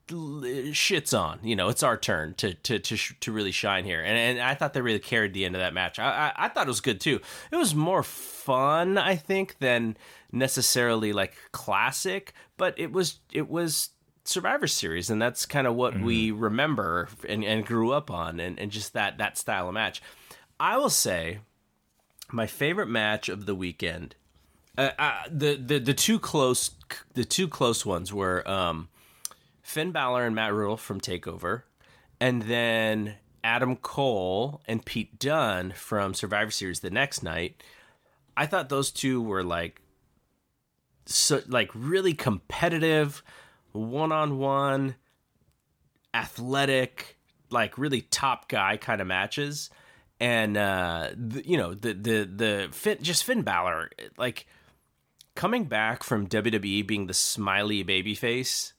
shit's 0.72 1.14
on. 1.14 1.40
You 1.42 1.56
know, 1.56 1.68
it's 1.68 1.82
our 1.82 1.96
turn 1.96 2.34
to 2.34 2.54
to 2.54 2.78
to, 2.78 2.96
to 2.96 3.32
really 3.32 3.52
shine 3.52 3.84
here. 3.84 4.00
And, 4.00 4.16
and 4.16 4.40
I 4.40 4.54
thought 4.54 4.72
they 4.72 4.80
really 4.80 4.98
carried 4.98 5.32
the 5.32 5.44
end 5.44 5.54
of 5.54 5.60
that 5.60 5.74
match. 5.74 5.98
I, 5.98 6.32
I, 6.36 6.46
I 6.46 6.48
thought 6.48 6.66
it 6.66 6.70
was 6.70 6.80
good 6.80 7.00
too. 7.00 7.20
It 7.50 7.56
was 7.56 7.74
more 7.74 8.02
fun, 8.02 8.98
I 8.98 9.16
think, 9.16 9.58
than 9.58 9.96
necessarily 10.32 11.12
like 11.12 11.34
classic, 11.52 12.32
but 12.56 12.78
it 12.78 12.92
was 12.92 13.20
it 13.32 13.48
was 13.48 13.90
Survivor 14.24 14.66
Series, 14.66 15.10
and 15.10 15.20
that's 15.20 15.46
kind 15.46 15.66
of 15.66 15.74
what 15.74 15.94
mm-hmm. 15.94 16.04
we 16.04 16.30
remember 16.30 17.08
and, 17.28 17.44
and 17.44 17.66
grew 17.66 17.92
up 17.92 18.10
on, 18.10 18.40
and, 18.40 18.58
and 18.58 18.70
just 18.70 18.92
that 18.92 19.18
that 19.18 19.36
style 19.36 19.68
of 19.68 19.74
match. 19.74 20.02
I 20.60 20.76
will 20.76 20.90
say, 20.90 21.40
my 22.30 22.46
favorite 22.46 22.86
match 22.86 23.28
of 23.28 23.46
the 23.46 23.54
weekend, 23.54 24.14
uh, 24.78 24.90
uh, 24.98 25.22
the 25.30 25.56
the 25.56 25.78
the 25.78 25.94
two 25.94 26.18
close 26.18 26.70
the 27.14 27.24
two 27.24 27.48
close 27.48 27.84
ones 27.84 28.12
were 28.12 28.48
um, 28.48 28.88
Finn 29.72 29.90
Balor 29.90 30.26
and 30.26 30.34
Matt 30.34 30.52
Riddle 30.52 30.76
from 30.76 31.00
Takeover, 31.00 31.62
and 32.20 32.42
then 32.42 33.14
Adam 33.42 33.76
Cole 33.76 34.60
and 34.68 34.84
Pete 34.84 35.18
Dunne 35.18 35.72
from 35.72 36.12
Survivor 36.12 36.50
Series 36.50 36.80
the 36.80 36.90
next 36.90 37.22
night. 37.22 37.62
I 38.36 38.44
thought 38.44 38.68
those 38.68 38.90
two 38.90 39.22
were 39.22 39.42
like 39.42 39.80
so 41.06 41.40
like 41.48 41.70
really 41.74 42.12
competitive, 42.12 43.22
one 43.72 44.12
on 44.12 44.36
one, 44.36 44.96
athletic, 46.12 47.18
like 47.48 47.78
really 47.78 48.02
top 48.02 48.50
guy 48.50 48.76
kind 48.76 49.00
of 49.00 49.06
matches. 49.06 49.70
And 50.20 50.58
uh, 50.58 51.08
the, 51.16 51.48
you 51.48 51.56
know 51.56 51.72
the 51.72 51.94
the 51.94 52.24
the 52.76 52.98
just 53.00 53.24
Finn 53.24 53.40
Balor 53.40 53.90
like 54.18 54.46
coming 55.34 55.64
back 55.64 56.02
from 56.02 56.26
WWE 56.26 56.86
being 56.86 57.06
the 57.06 57.14
smiley 57.14 57.82
baby 57.82 58.14
face 58.14 58.74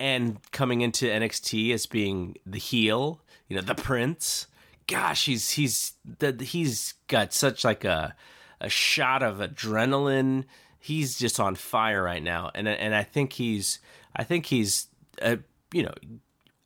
and 0.00 0.38
coming 0.52 0.80
into 0.80 1.06
NXT 1.06 1.72
as 1.72 1.86
being 1.86 2.36
the 2.46 2.58
heel, 2.58 3.20
you 3.48 3.56
know, 3.56 3.62
the 3.62 3.74
prince. 3.74 4.46
Gosh, 4.86 5.26
he's 5.26 5.50
he's 5.52 5.92
the, 6.18 6.32
he's 6.42 6.94
got 7.08 7.32
such 7.32 7.64
like 7.64 7.84
a 7.84 8.14
a 8.60 8.68
shot 8.68 9.22
of 9.22 9.38
adrenaline 9.38 10.44
he's 10.78 11.18
just 11.18 11.40
on 11.40 11.54
fire 11.54 12.02
right 12.02 12.22
now, 12.22 12.50
and 12.54 12.68
and 12.68 12.94
I 12.94 13.02
think 13.02 13.34
he's 13.34 13.78
I 14.16 14.24
think 14.24 14.46
he's 14.46 14.86
uh, 15.20 15.36
you 15.72 15.82
know 15.82 15.92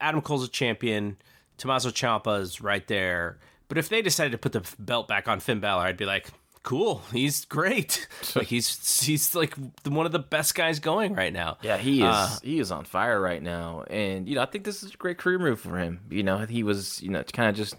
Adam 0.00 0.20
Cole's 0.20 0.44
a 0.44 0.48
champion, 0.48 1.16
Tommaso 1.58 1.90
Ciampa 1.90 2.40
is 2.40 2.60
right 2.60 2.86
there. 2.86 3.38
But 3.68 3.78
if 3.78 3.88
they 3.88 4.02
decided 4.02 4.32
to 4.32 4.38
put 4.38 4.52
the 4.52 4.68
belt 4.78 5.08
back 5.08 5.28
on 5.28 5.40
Finn 5.40 5.58
Balor, 5.58 5.84
I'd 5.84 5.96
be 5.96 6.04
like, 6.04 6.28
cool, 6.62 7.02
he's 7.12 7.44
great. 7.44 8.06
like 8.34 8.46
he's 8.46 9.00
he's 9.00 9.34
like 9.34 9.54
one 9.86 10.06
of 10.06 10.12
the 10.12 10.18
best 10.18 10.54
guys 10.54 10.78
going 10.78 11.14
right 11.14 11.32
now. 11.32 11.58
Yeah, 11.62 11.78
he 11.78 11.98
is. 11.98 12.04
Uh, 12.04 12.38
he 12.42 12.58
is 12.58 12.70
on 12.70 12.84
fire 12.84 13.20
right 13.20 13.42
now, 13.42 13.84
and 13.88 14.28
you 14.28 14.34
know 14.34 14.42
I 14.42 14.46
think 14.46 14.64
this 14.64 14.82
is 14.82 14.94
a 14.94 14.96
great 14.96 15.18
career 15.18 15.38
move 15.38 15.60
for 15.60 15.78
him. 15.78 16.00
You 16.10 16.22
know 16.22 16.38
he 16.38 16.62
was 16.62 17.02
you 17.02 17.10
know 17.10 17.22
kind 17.24 17.48
of 17.48 17.56
just 17.56 17.74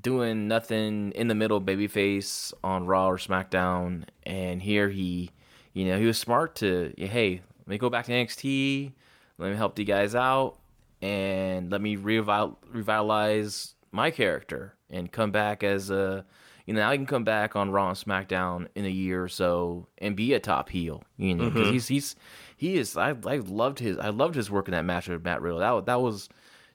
doing 0.00 0.48
nothing 0.48 1.12
in 1.12 1.28
the 1.28 1.34
middle 1.34 1.60
babyface 1.60 2.52
on 2.64 2.86
Raw 2.86 3.08
or 3.08 3.18
SmackDown, 3.18 4.04
and 4.24 4.60
here 4.60 4.88
he, 4.88 5.30
you 5.72 5.86
know, 5.86 5.98
he 5.98 6.06
was 6.06 6.18
smart 6.18 6.56
to 6.56 6.92
hey, 6.96 7.42
let 7.60 7.68
me 7.68 7.78
go 7.78 7.90
back 7.90 8.06
to 8.06 8.12
NXT, 8.12 8.92
let 9.38 9.50
me 9.50 9.56
help 9.56 9.78
you 9.78 9.84
guys 9.84 10.14
out, 10.14 10.58
and 11.00 11.70
let 11.70 11.80
me 11.80 11.96
revitalize 11.96 13.74
my 13.92 14.10
character 14.10 14.74
and 14.90 15.10
come 15.10 15.30
back 15.30 15.62
as 15.62 15.90
a, 15.90 16.24
you 16.68 16.74
know, 16.74 16.86
I 16.86 16.98
can 16.98 17.06
come 17.06 17.24
back 17.24 17.56
on 17.56 17.70
Raw 17.70 17.88
and 17.88 17.96
SmackDown 17.96 18.68
in 18.74 18.84
a 18.84 18.90
year 18.90 19.24
or 19.24 19.28
so 19.28 19.88
and 19.96 20.14
be 20.14 20.34
a 20.34 20.38
top 20.38 20.68
heel, 20.68 21.02
you 21.16 21.34
know, 21.34 21.46
because 21.46 21.62
mm-hmm. 21.62 21.72
he's 21.72 21.88
he's 21.88 22.16
he 22.58 22.76
is 22.76 22.94
I 22.94 23.16
I 23.24 23.38
loved 23.38 23.78
his 23.78 23.96
I 23.96 24.10
loved 24.10 24.34
his 24.34 24.50
work 24.50 24.68
in 24.68 24.72
that 24.72 24.84
match 24.84 25.08
with 25.08 25.24
Matt 25.24 25.40
Riddle. 25.40 25.60
That 25.60 25.86
that 25.86 26.02
was 26.02 26.28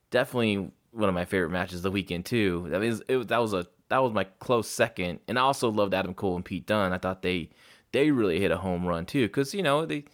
definitely 0.09 0.71
one 0.89 1.09
of 1.09 1.13
my 1.13 1.25
favorite 1.25 1.51
matches 1.51 1.77
of 1.77 1.83
the 1.83 1.91
weekend 1.91 2.25
too. 2.25 2.65
That 2.69 2.79
was 2.79 3.03
it, 3.07 3.27
that 3.27 3.37
was 3.37 3.53
a 3.53 3.67
that 3.89 3.99
was 3.99 4.13
my 4.13 4.23
close 4.39 4.67
second, 4.67 5.19
and 5.27 5.37
I 5.37 5.43
also 5.43 5.69
loved 5.69 5.93
Adam 5.93 6.15
Cole 6.15 6.37
and 6.37 6.43
Pete 6.43 6.65
Dunne. 6.65 6.91
I 6.91 6.97
thought 6.97 7.21
they 7.21 7.51
they 7.91 8.09
really 8.09 8.39
hit 8.39 8.49
a 8.49 8.57
home 8.57 8.87
run 8.87 9.05
too, 9.05 9.27
because 9.27 9.53
you 9.53 9.61
know 9.61 9.85
they. 9.85 10.05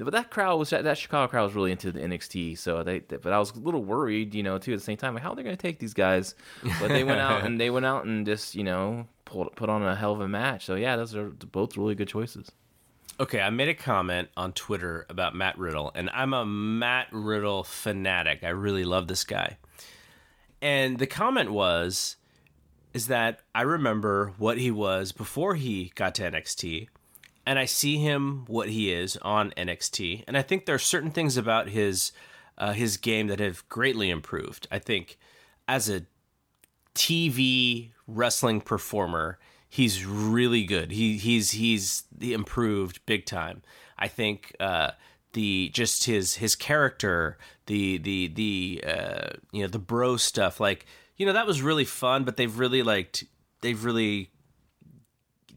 But 0.00 0.12
that 0.12 0.30
crowd 0.30 0.60
was 0.60 0.70
that 0.70 0.96
Chicago 0.96 1.28
crowd 1.28 1.42
was 1.42 1.54
really 1.54 1.72
into 1.72 1.90
the 1.90 1.98
NXT, 1.98 2.56
so 2.56 2.84
they. 2.84 3.00
But 3.00 3.32
I 3.32 3.38
was 3.38 3.50
a 3.50 3.58
little 3.58 3.82
worried, 3.82 4.32
you 4.32 4.44
know, 4.44 4.56
too 4.56 4.72
at 4.72 4.78
the 4.78 4.84
same 4.84 4.96
time, 4.96 5.14
like 5.14 5.24
how 5.24 5.32
are 5.32 5.36
they 5.36 5.42
going 5.42 5.56
to 5.56 5.60
take 5.60 5.80
these 5.80 5.92
guys? 5.92 6.36
But 6.80 6.88
they 6.88 7.02
went 7.02 7.18
out 7.18 7.42
and 7.44 7.60
they 7.60 7.68
went 7.68 7.84
out 7.84 8.04
and 8.04 8.24
just 8.24 8.54
you 8.54 8.62
know 8.62 9.08
pulled, 9.28 9.54
put 9.54 9.68
on 9.68 9.82
a 9.82 9.94
hell 9.94 10.12
of 10.12 10.20
a 10.20 10.28
match. 10.28 10.64
So 10.64 10.74
yeah, 10.74 10.96
those 10.96 11.14
are 11.14 11.28
both 11.28 11.76
really 11.76 11.94
good 11.94 12.08
choices. 12.08 12.50
Okay, 13.20 13.40
I 13.40 13.50
made 13.50 13.68
a 13.68 13.74
comment 13.74 14.28
on 14.36 14.52
Twitter 14.52 15.04
about 15.08 15.34
Matt 15.34 15.58
Riddle, 15.58 15.90
and 15.94 16.08
I'm 16.10 16.32
a 16.32 16.46
Matt 16.46 17.08
Riddle 17.10 17.64
fanatic. 17.64 18.44
I 18.44 18.50
really 18.50 18.84
love 18.84 19.08
this 19.08 19.24
guy. 19.24 19.58
And 20.62 20.98
the 20.98 21.06
comment 21.06 21.50
was 21.50 22.16
is 22.94 23.06
that 23.08 23.40
I 23.54 23.62
remember 23.62 24.32
what 24.38 24.58
he 24.58 24.70
was 24.70 25.12
before 25.12 25.54
he 25.54 25.92
got 25.94 26.14
to 26.16 26.22
NXT 26.22 26.88
and 27.46 27.58
I 27.58 27.64
see 27.64 27.98
him 27.98 28.44
what 28.48 28.70
he 28.70 28.92
is 28.92 29.16
on 29.18 29.52
NXT 29.56 30.24
and 30.26 30.36
I 30.36 30.42
think 30.42 30.66
there 30.66 30.74
are 30.74 30.80
certain 30.80 31.10
things 31.10 31.36
about 31.36 31.68
his 31.68 32.12
uh, 32.56 32.72
his 32.72 32.96
game 32.96 33.28
that 33.28 33.38
have 33.38 33.68
greatly 33.68 34.10
improved. 34.10 34.66
I 34.70 34.80
think 34.80 35.18
as 35.68 35.88
a 35.88 36.06
TV 36.98 37.90
wrestling 38.08 38.60
performer, 38.60 39.38
he's 39.68 40.04
really 40.04 40.64
good. 40.64 40.90
He 40.90 41.16
he's 41.16 41.52
he's 41.52 42.02
improved 42.20 43.00
big 43.06 43.24
time. 43.24 43.62
I 43.96 44.08
think 44.08 44.54
uh, 44.58 44.90
the 45.32 45.70
just 45.72 46.04
his 46.04 46.34
his 46.34 46.56
character, 46.56 47.38
the 47.66 47.98
the 47.98 48.28
the 48.28 48.84
uh, 48.84 49.28
you 49.52 49.62
know 49.62 49.68
the 49.68 49.78
bro 49.78 50.16
stuff, 50.16 50.58
like 50.58 50.86
you 51.16 51.24
know 51.24 51.32
that 51.32 51.46
was 51.46 51.62
really 51.62 51.84
fun. 51.84 52.24
But 52.24 52.36
they've 52.36 52.58
really 52.58 52.82
like 52.82 53.24
they've 53.60 53.84
really 53.84 54.32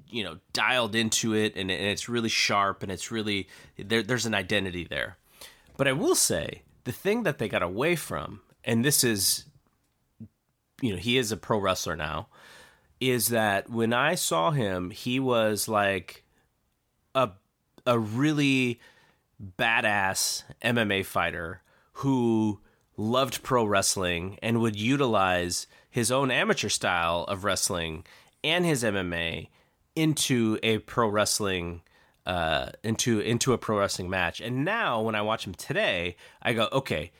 you 0.07 0.23
know 0.23 0.37
dialed 0.53 0.93
into 0.93 1.33
it, 1.33 1.53
and, 1.55 1.71
and 1.71 1.87
it's 1.87 2.07
really 2.07 2.29
sharp, 2.29 2.83
and 2.83 2.91
it's 2.91 3.09
really 3.09 3.47
there, 3.77 4.03
there's 4.03 4.27
an 4.27 4.35
identity 4.35 4.85
there. 4.87 5.17
But 5.75 5.87
I 5.87 5.93
will 5.93 6.15
say 6.15 6.61
the 6.83 6.91
thing 6.91 7.23
that 7.23 7.39
they 7.39 7.49
got 7.49 7.63
away 7.63 7.95
from, 7.95 8.41
and 8.63 8.85
this 8.85 9.03
is 9.03 9.45
you 10.81 10.91
know 10.91 10.99
he 10.99 11.17
is 11.17 11.31
a 11.31 11.37
pro 11.37 11.57
wrestler 11.57 11.95
now, 11.95 12.27
is 12.99 13.27
that 13.27 13.69
when 13.69 13.93
I 13.93 14.15
saw 14.15 14.51
him, 14.51 14.91
he 14.91 15.19
was 15.19 15.67
like 15.67 16.23
a 17.15 17.31
a 17.85 17.97
really 17.97 18.79
badass 19.57 20.43
MMA 20.63 21.05
fighter 21.05 21.61
who 21.93 22.59
loved 22.97 23.41
pro 23.41 23.65
wrestling 23.65 24.37
and 24.41 24.61
would 24.61 24.75
utilize 24.75 25.67
his 25.89 26.11
own 26.11 26.29
amateur 26.31 26.69
style 26.69 27.23
of 27.23 27.43
wrestling 27.43 28.05
and 28.43 28.65
his 28.65 28.83
MMA 28.83 29.49
into 29.95 30.57
a 30.63 30.79
pro 30.79 31.07
wrestling 31.07 31.81
uh, 32.25 32.69
into 32.83 33.19
into 33.19 33.53
a 33.53 33.57
pro 33.57 33.79
wrestling 33.79 34.09
match. 34.09 34.39
And 34.41 34.63
now 34.63 35.01
when 35.01 35.15
I 35.15 35.21
watch 35.21 35.45
him 35.45 35.55
today, 35.55 36.15
I 36.41 36.53
go, 36.53 36.69
okay, 36.71 37.11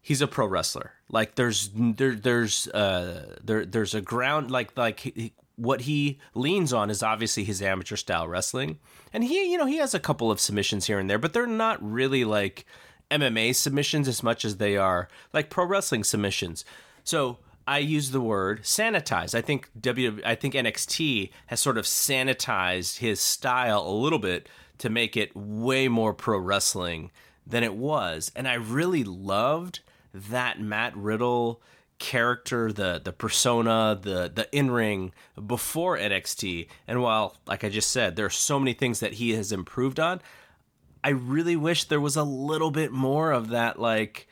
he's 0.00 0.22
a 0.22 0.26
pro 0.26 0.46
wrestler. 0.46 0.92
Like 1.08 1.34
there's 1.34 1.70
there 1.74 2.14
there's 2.14 2.68
uh 2.68 3.36
there 3.42 3.64
there's 3.64 3.94
a 3.94 4.00
ground 4.00 4.50
like 4.50 4.76
like 4.76 5.34
what 5.56 5.82
he 5.82 6.18
leans 6.34 6.72
on 6.72 6.88
is 6.88 7.02
obviously 7.02 7.44
his 7.44 7.60
amateur 7.60 7.96
style 7.96 8.26
wrestling. 8.26 8.78
And 9.12 9.24
he, 9.24 9.52
you 9.52 9.58
know, 9.58 9.66
he 9.66 9.76
has 9.76 9.94
a 9.94 10.00
couple 10.00 10.30
of 10.30 10.40
submissions 10.40 10.86
here 10.86 10.98
and 10.98 11.10
there, 11.10 11.18
but 11.18 11.34
they're 11.34 11.46
not 11.46 11.82
really 11.82 12.24
like 12.24 12.64
MMA 13.10 13.54
submissions 13.54 14.08
as 14.08 14.22
much 14.22 14.44
as 14.44 14.56
they 14.56 14.76
are 14.76 15.08
like 15.34 15.50
pro 15.50 15.66
wrestling 15.66 16.02
submissions. 16.02 16.64
So 17.04 17.38
I 17.66 17.78
use 17.78 18.10
the 18.10 18.22
word 18.22 18.62
sanitize. 18.62 19.34
I 19.34 19.42
think 19.42 19.68
W 19.78 20.20
I 20.24 20.34
think 20.34 20.54
NXT 20.54 21.30
has 21.46 21.60
sort 21.60 21.76
of 21.76 21.84
sanitized 21.84 22.98
his 22.98 23.20
style 23.20 23.86
a 23.86 23.92
little 23.92 24.18
bit 24.18 24.48
to 24.78 24.88
make 24.88 25.16
it 25.16 25.36
way 25.36 25.88
more 25.88 26.14
pro 26.14 26.38
wrestling 26.38 27.10
than 27.46 27.62
it 27.62 27.74
was. 27.74 28.32
And 28.34 28.48
I 28.48 28.54
really 28.54 29.04
loved 29.04 29.80
that 30.12 30.60
Matt 30.60 30.96
Riddle 30.96 31.60
character, 32.00 32.72
the 32.72 33.00
the 33.02 33.12
persona, 33.12 33.96
the 34.00 34.30
the 34.34 34.48
in 34.56 34.72
ring 34.72 35.12
before 35.46 35.96
NXT. 35.96 36.66
And 36.88 37.00
while, 37.02 37.36
like 37.46 37.62
I 37.62 37.68
just 37.68 37.92
said, 37.92 38.16
there 38.16 38.26
are 38.26 38.30
so 38.30 38.58
many 38.58 38.72
things 38.72 38.98
that 38.98 39.14
he 39.14 39.34
has 39.34 39.52
improved 39.52 40.00
on. 40.00 40.20
I 41.04 41.10
really 41.10 41.56
wish 41.56 41.84
there 41.84 42.00
was 42.00 42.16
a 42.16 42.24
little 42.24 42.70
bit 42.70 42.90
more 42.90 43.30
of 43.30 43.48
that, 43.50 43.78
like 43.78 44.26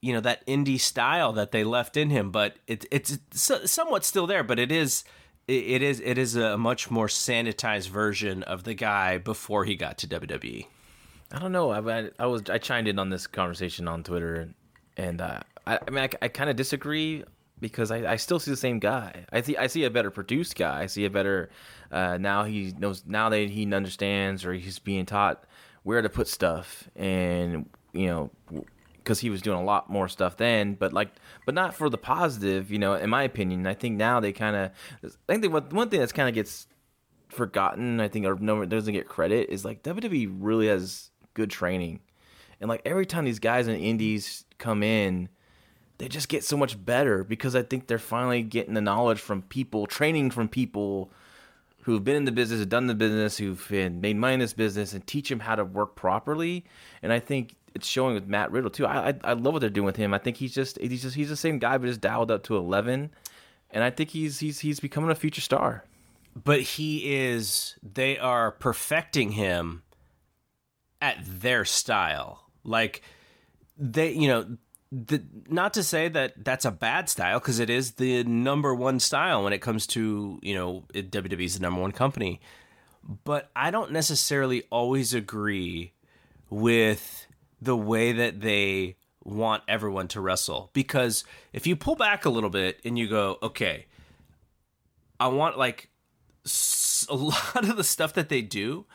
you 0.00 0.12
know, 0.12 0.20
that 0.20 0.46
indie 0.46 0.78
style 0.78 1.32
that 1.32 1.50
they 1.50 1.64
left 1.64 1.96
in 1.96 2.10
him. 2.10 2.30
But 2.30 2.56
it, 2.66 2.84
it's 2.90 3.18
somewhat 3.32 4.04
still 4.04 4.26
there, 4.26 4.44
but 4.44 4.60
it 4.60 4.70
is. 4.70 5.02
It 5.46 5.82
is 5.82 6.00
it 6.00 6.16
is 6.16 6.36
a 6.36 6.56
much 6.56 6.90
more 6.90 7.06
sanitized 7.06 7.90
version 7.90 8.42
of 8.44 8.64
the 8.64 8.72
guy 8.72 9.18
before 9.18 9.66
he 9.66 9.76
got 9.76 9.98
to 9.98 10.06
WWE. 10.06 10.66
I 11.30 11.38
don't 11.38 11.52
know. 11.52 11.70
I, 11.70 12.08
I 12.18 12.24
was 12.24 12.48
I 12.48 12.56
chimed 12.56 12.88
in 12.88 12.98
on 12.98 13.10
this 13.10 13.26
conversation 13.26 13.86
on 13.86 14.04
Twitter, 14.04 14.54
and, 14.96 15.20
uh, 15.20 15.40
I, 15.66 15.78
I 15.86 15.90
mean, 15.90 16.04
I, 16.04 16.10
I 16.22 16.28
kind 16.28 16.50
of 16.50 16.56
disagree 16.56 17.24
because 17.60 17.90
I, 17.90 18.12
I 18.12 18.16
still 18.16 18.38
see 18.38 18.50
the 18.50 18.56
same 18.56 18.78
guy. 18.78 19.24
I 19.32 19.40
see 19.40 19.56
I 19.56 19.68
see 19.68 19.84
a 19.84 19.90
better 19.90 20.10
produced 20.10 20.56
guy. 20.56 20.82
I 20.82 20.86
see 20.86 21.04
a 21.04 21.10
better 21.10 21.50
uh, 21.90 22.18
now 22.18 22.44
he 22.44 22.74
knows 22.78 23.04
now 23.06 23.28
that 23.28 23.50
he 23.50 23.72
understands 23.72 24.44
or 24.44 24.52
he's 24.52 24.78
being 24.78 25.06
taught 25.06 25.44
where 25.82 26.02
to 26.02 26.08
put 26.08 26.28
stuff 26.28 26.88
and 26.96 27.68
you 27.92 28.06
know 28.06 28.30
because 28.96 29.20
he 29.20 29.28
was 29.28 29.42
doing 29.42 29.58
a 29.58 29.64
lot 29.64 29.90
more 29.90 30.08
stuff 30.08 30.36
then, 30.36 30.74
but 30.74 30.92
like 30.92 31.10
but 31.46 31.54
not 31.54 31.74
for 31.74 31.88
the 31.88 31.98
positive. 31.98 32.70
You 32.70 32.78
know, 32.78 32.94
in 32.94 33.10
my 33.10 33.22
opinion, 33.22 33.66
I 33.66 33.74
think 33.74 33.96
now 33.96 34.20
they 34.20 34.32
kind 34.32 34.56
of 34.56 35.16
I 35.28 35.38
think 35.38 35.52
what 35.52 35.72
one 35.72 35.88
thing 35.88 36.00
that's 36.00 36.12
kind 36.12 36.28
of 36.28 36.34
gets 36.34 36.66
forgotten. 37.28 38.00
I 38.00 38.08
think 38.08 38.26
or 38.26 38.34
no 38.34 38.64
doesn't 38.64 38.92
get 38.92 39.08
credit 39.08 39.48
is 39.50 39.64
like 39.64 39.82
WWE 39.82 40.36
really 40.38 40.68
has 40.68 41.10
good 41.34 41.50
training 41.50 42.00
And 42.60 42.68
like 42.68 42.82
every 42.84 43.06
time 43.06 43.24
these 43.24 43.38
guys 43.38 43.68
in 43.68 43.76
indies 43.76 44.44
come 44.58 44.82
in, 44.82 45.28
they 45.98 46.08
just 46.08 46.28
get 46.28 46.44
so 46.44 46.56
much 46.56 46.82
better 46.82 47.24
because 47.24 47.54
I 47.54 47.62
think 47.62 47.86
they're 47.86 47.98
finally 47.98 48.42
getting 48.42 48.74
the 48.74 48.80
knowledge 48.80 49.20
from 49.20 49.42
people, 49.42 49.86
training 49.86 50.30
from 50.30 50.48
people 50.48 51.10
who've 51.82 52.02
been 52.02 52.16
in 52.16 52.24
the 52.24 52.32
business, 52.32 52.60
have 52.60 52.68
done 52.68 52.86
the 52.86 52.94
business, 52.94 53.36
who've 53.36 53.68
been 53.68 54.00
made 54.00 54.16
money 54.16 54.34
in 54.34 54.40
this 54.40 54.54
business, 54.54 54.92
and 54.92 55.06
teach 55.06 55.28
them 55.28 55.40
how 55.40 55.54
to 55.54 55.64
work 55.64 55.94
properly. 55.94 56.64
And 57.02 57.12
I 57.12 57.20
think 57.20 57.56
it's 57.74 57.86
showing 57.86 58.14
with 58.14 58.26
Matt 58.26 58.50
Riddle 58.50 58.70
too. 58.70 58.86
I 58.86 59.10
I, 59.10 59.14
I 59.24 59.32
love 59.34 59.52
what 59.52 59.60
they're 59.60 59.70
doing 59.70 59.86
with 59.86 59.96
him. 59.96 60.14
I 60.14 60.18
think 60.18 60.36
he's 60.38 60.54
just 60.54 60.78
he's 60.80 61.02
just 61.02 61.14
he's 61.14 61.28
the 61.28 61.36
same 61.36 61.58
guy, 61.58 61.76
but 61.78 61.86
just 61.86 62.00
dialed 62.00 62.30
up 62.30 62.42
to 62.44 62.56
eleven. 62.56 63.10
And 63.70 63.84
I 63.84 63.90
think 63.90 64.10
he's 64.10 64.40
he's 64.40 64.60
he's 64.60 64.80
becoming 64.80 65.10
a 65.10 65.14
future 65.14 65.40
star. 65.40 65.84
But 66.34 66.60
he 66.60 67.14
is. 67.14 67.76
They 67.82 68.18
are 68.18 68.50
perfecting 68.50 69.32
him 69.32 69.82
at 71.00 71.18
their 71.22 71.64
style. 71.64 72.43
Like 72.64 73.02
they, 73.78 74.12
you 74.12 74.28
know, 74.28 74.56
the, 74.90 75.24
not 75.48 75.74
to 75.74 75.82
say 75.82 76.08
that 76.08 76.44
that's 76.44 76.64
a 76.64 76.70
bad 76.70 77.08
style 77.08 77.38
because 77.38 77.58
it 77.58 77.70
is 77.70 77.92
the 77.92 78.24
number 78.24 78.74
one 78.74 79.00
style 79.00 79.42
when 79.42 79.52
it 79.52 79.60
comes 79.60 79.86
to 79.88 80.38
you 80.42 80.54
know 80.54 80.84
WWE's 80.92 81.54
the 81.54 81.60
number 81.60 81.80
one 81.80 81.92
company, 81.92 82.40
but 83.24 83.50
I 83.54 83.70
don't 83.70 83.92
necessarily 83.92 84.62
always 84.70 85.14
agree 85.14 85.92
with 86.50 87.26
the 87.60 87.76
way 87.76 88.12
that 88.12 88.40
they 88.40 88.96
want 89.24 89.62
everyone 89.66 90.06
to 90.08 90.20
wrestle. 90.20 90.70
Because 90.74 91.24
if 91.52 91.66
you 91.66 91.76
pull 91.76 91.96
back 91.96 92.24
a 92.24 92.30
little 92.30 92.50
bit 92.50 92.80
and 92.84 92.98
you 92.98 93.08
go 93.08 93.38
okay 93.42 93.86
I 95.18 95.28
want 95.28 95.58
like 95.58 95.88
a 97.08 97.14
lot 97.14 97.68
of 97.68 97.76
the 97.76 97.84
stuff 97.84 98.14
that 98.14 98.28
they 98.28 98.42
do 98.42 98.86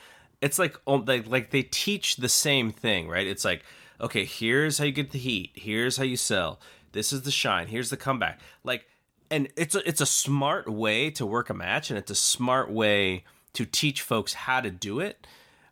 it's 0.42 0.60
like 0.60 0.80
oh, 0.88 0.96
like 0.96 1.28
like 1.28 1.52
they 1.52 1.64
teach 1.64 2.18
the 2.18 2.30
same 2.30 2.72
thing 2.72 3.08
right 3.08 3.28
it's 3.28 3.46
like 3.46 3.64
okay, 4.02 4.26
here's 4.26 4.78
how 4.78 4.86
you 4.86 4.92
get 4.92 5.12
the 5.12 5.20
heat. 5.20 5.52
Here's 5.56 5.98
how 5.98 6.04
you 6.04 6.18
sell. 6.18 6.60
This 6.92 7.14
is 7.14 7.24
the 7.24 7.32
shine. 7.32 7.68
Here's 7.68 7.90
the 7.90 7.98
comeback. 7.98 8.40
Like, 8.64 8.86
and 9.30 9.50
it's 9.56 9.76
a, 9.76 9.88
it's 9.88 10.02
a 10.02 10.06
smart 10.06 10.68
way 10.72 11.10
to 11.12 11.26
work 11.26 11.50
a 11.50 11.54
match, 11.54 11.90
and 11.90 12.00
it's 12.00 12.12
a 12.12 12.16
smart 12.16 12.72
way 12.72 13.26
to 13.54 13.66
teach 13.66 14.02
folks 14.02 14.34
how 14.34 14.62
to 14.62 14.72
do 14.72 15.00
it. 15.00 15.28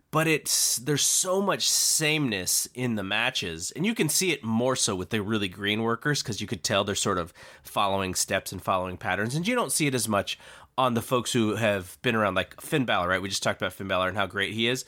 But 0.09 0.27
it's 0.27 0.77
there's 0.77 1.03
so 1.03 1.41
much 1.41 1.69
sameness 1.69 2.67
in 2.73 2.95
the 2.95 3.03
matches, 3.03 3.71
and 3.71 3.85
you 3.85 3.93
can 3.93 4.07
see 4.07 4.31
it 4.31 4.43
more 4.43 4.75
so 4.75 4.95
with 4.95 5.09
the 5.09 5.21
really 5.21 5.49
green 5.49 5.81
workers 5.81 6.23
because 6.23 6.39
you 6.39 6.47
could 6.47 6.63
tell 6.63 6.83
they're 6.83 6.95
sort 6.95 7.17
of 7.17 7.33
following 7.61 8.15
steps 8.15 8.51
and 8.53 8.61
following 8.61 8.95
patterns, 8.95 9.35
and 9.35 9.47
you 9.47 9.53
don't 9.53 9.71
see 9.71 9.85
it 9.85 9.93
as 9.93 10.07
much 10.07 10.39
on 10.77 10.93
the 10.93 11.01
folks 11.01 11.33
who 11.33 11.55
have 11.55 11.97
been 12.01 12.15
around, 12.15 12.35
like 12.35 12.59
Finn 12.61 12.85
Balor, 12.85 13.07
right? 13.07 13.21
We 13.21 13.29
just 13.29 13.43
talked 13.43 13.61
about 13.61 13.73
Finn 13.73 13.87
Balor 13.87 14.09
and 14.09 14.17
how 14.17 14.27
great 14.27 14.53
he 14.53 14.67
is. 14.67 14.85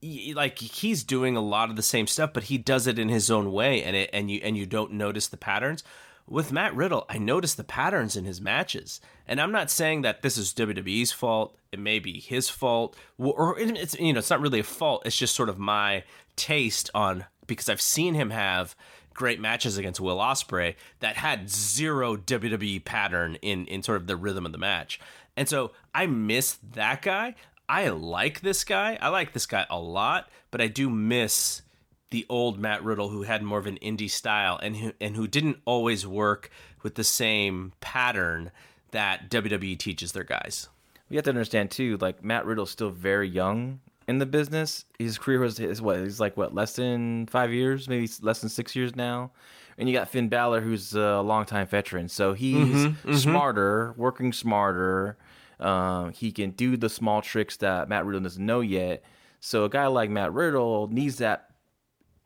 Like 0.00 0.58
he's 0.58 1.02
doing 1.02 1.36
a 1.36 1.40
lot 1.40 1.70
of 1.70 1.76
the 1.76 1.82
same 1.82 2.06
stuff 2.06 2.32
but 2.32 2.44
he 2.44 2.56
does 2.56 2.86
it 2.86 3.00
in 3.00 3.08
his 3.08 3.32
own 3.32 3.50
way 3.50 3.82
and 3.82 3.96
it 3.96 4.10
and 4.12 4.30
you 4.30 4.40
and 4.44 4.56
you 4.56 4.64
don't 4.64 4.92
notice 4.92 5.26
the 5.26 5.36
patterns. 5.36 5.82
With 6.28 6.52
Matt 6.52 6.72
Riddle 6.76 7.04
I 7.08 7.18
notice 7.18 7.54
the 7.54 7.64
patterns 7.64 8.14
in 8.14 8.24
his 8.24 8.40
matches. 8.40 9.00
And 9.26 9.40
I'm 9.40 9.50
not 9.50 9.72
saying 9.72 10.02
that 10.02 10.22
this 10.22 10.38
is 10.38 10.54
WWE's 10.54 11.10
fault. 11.10 11.56
It 11.72 11.80
may 11.80 11.98
be 11.98 12.20
his 12.20 12.48
fault. 12.48 12.96
Or 13.18 13.58
it's 13.58 13.98
you 13.98 14.12
know 14.12 14.20
it's 14.20 14.30
not 14.30 14.40
really 14.40 14.60
a 14.60 14.64
fault. 14.64 15.02
It's 15.04 15.16
just 15.16 15.34
sort 15.34 15.48
of 15.48 15.58
my 15.58 16.04
taste 16.36 16.90
on 16.94 17.24
because 17.48 17.68
I've 17.68 17.80
seen 17.80 18.14
him 18.14 18.30
have 18.30 18.76
great 19.18 19.40
matches 19.40 19.76
against 19.76 20.00
Will 20.00 20.18
Ospreay 20.18 20.76
that 21.00 21.16
had 21.16 21.50
zero 21.50 22.16
WWE 22.16 22.84
pattern 22.84 23.34
in 23.42 23.66
in 23.66 23.82
sort 23.82 23.96
of 23.96 24.06
the 24.06 24.14
rhythm 24.14 24.46
of 24.46 24.52
the 24.52 24.58
match. 24.58 25.00
And 25.36 25.48
so 25.48 25.72
I 25.92 26.06
miss 26.06 26.58
that 26.74 27.02
guy. 27.02 27.34
I 27.68 27.88
like 27.88 28.42
this 28.42 28.62
guy. 28.62 28.96
I 29.02 29.08
like 29.08 29.32
this 29.32 29.44
guy 29.44 29.66
a 29.68 29.78
lot, 29.78 30.30
but 30.52 30.60
I 30.60 30.68
do 30.68 30.88
miss 30.88 31.62
the 32.10 32.26
old 32.28 32.60
Matt 32.60 32.84
Riddle 32.84 33.08
who 33.08 33.22
had 33.22 33.42
more 33.42 33.58
of 33.58 33.66
an 33.66 33.78
indie 33.82 34.08
style 34.08 34.56
and 34.62 34.76
who, 34.76 34.92
and 35.00 35.16
who 35.16 35.26
didn't 35.26 35.58
always 35.64 36.06
work 36.06 36.48
with 36.84 36.94
the 36.94 37.04
same 37.04 37.72
pattern 37.80 38.52
that 38.92 39.28
WWE 39.28 39.76
teaches 39.76 40.12
their 40.12 40.24
guys. 40.24 40.68
We 41.10 41.16
have 41.16 41.24
to 41.24 41.30
understand 41.30 41.72
too, 41.72 41.98
like 42.00 42.22
Matt 42.22 42.46
Riddle's 42.46 42.70
still 42.70 42.90
very 42.90 43.28
young 43.28 43.80
in 44.08 44.18
the 44.18 44.26
business. 44.26 44.84
His 44.98 45.18
career 45.18 45.38
was 45.38 45.60
is 45.60 45.80
what 45.80 46.00
he's 46.00 46.18
like 46.18 46.36
what 46.36 46.54
less 46.54 46.74
than 46.74 47.26
five 47.26 47.52
years, 47.52 47.88
maybe 47.88 48.08
less 48.20 48.40
than 48.40 48.50
six 48.50 48.74
years 48.74 48.96
now. 48.96 49.30
And 49.76 49.88
you 49.88 49.94
got 49.94 50.08
Finn 50.08 50.28
Balor, 50.28 50.60
who's 50.62 50.94
a 50.94 51.20
longtime 51.20 51.68
veteran, 51.68 52.08
so 52.08 52.32
he's 52.32 52.56
mm-hmm, 52.56 52.86
mm-hmm. 52.86 53.14
smarter, 53.14 53.94
working 53.96 54.32
smarter 54.32 55.16
um, 55.60 56.12
he 56.12 56.30
can 56.30 56.50
do 56.50 56.76
the 56.76 56.88
small 56.88 57.22
tricks 57.22 57.56
that 57.58 57.88
Matt 57.88 58.04
Riddle 58.04 58.20
doesn't 58.20 58.44
know 58.44 58.60
yet. 58.60 59.02
So 59.40 59.64
a 59.64 59.68
guy 59.68 59.86
like 59.86 60.10
Matt 60.10 60.32
Riddle 60.32 60.88
needs 60.88 61.18
that 61.18 61.50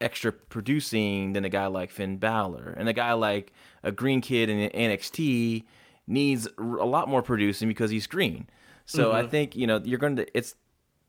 extra 0.00 0.32
producing 0.32 1.32
than 1.32 1.44
a 1.44 1.48
guy 1.48 1.66
like 1.66 1.90
Finn 1.90 2.18
Balor, 2.18 2.74
and 2.76 2.88
a 2.88 2.92
guy 2.92 3.12
like 3.12 3.52
a 3.82 3.92
green 3.92 4.20
kid 4.20 4.48
in 4.48 4.70
NXT 4.70 5.64
needs 6.06 6.48
a 6.58 6.62
lot 6.62 7.08
more 7.08 7.22
producing 7.22 7.68
because 7.68 7.90
he's 7.90 8.06
green. 8.06 8.48
So 8.84 9.08
mm-hmm. 9.08 9.16
I 9.16 9.28
think 9.28 9.56
you 9.56 9.66
know 9.66 9.80
you're 9.84 9.98
going 9.98 10.16
to 10.16 10.36
it's 10.36 10.54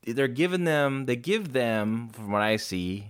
they're 0.06 0.28
giving 0.28 0.64
them 0.64 1.06
they 1.06 1.16
give 1.16 1.54
them 1.54 2.10
from 2.10 2.32
what 2.32 2.42
I 2.42 2.58
see 2.58 3.10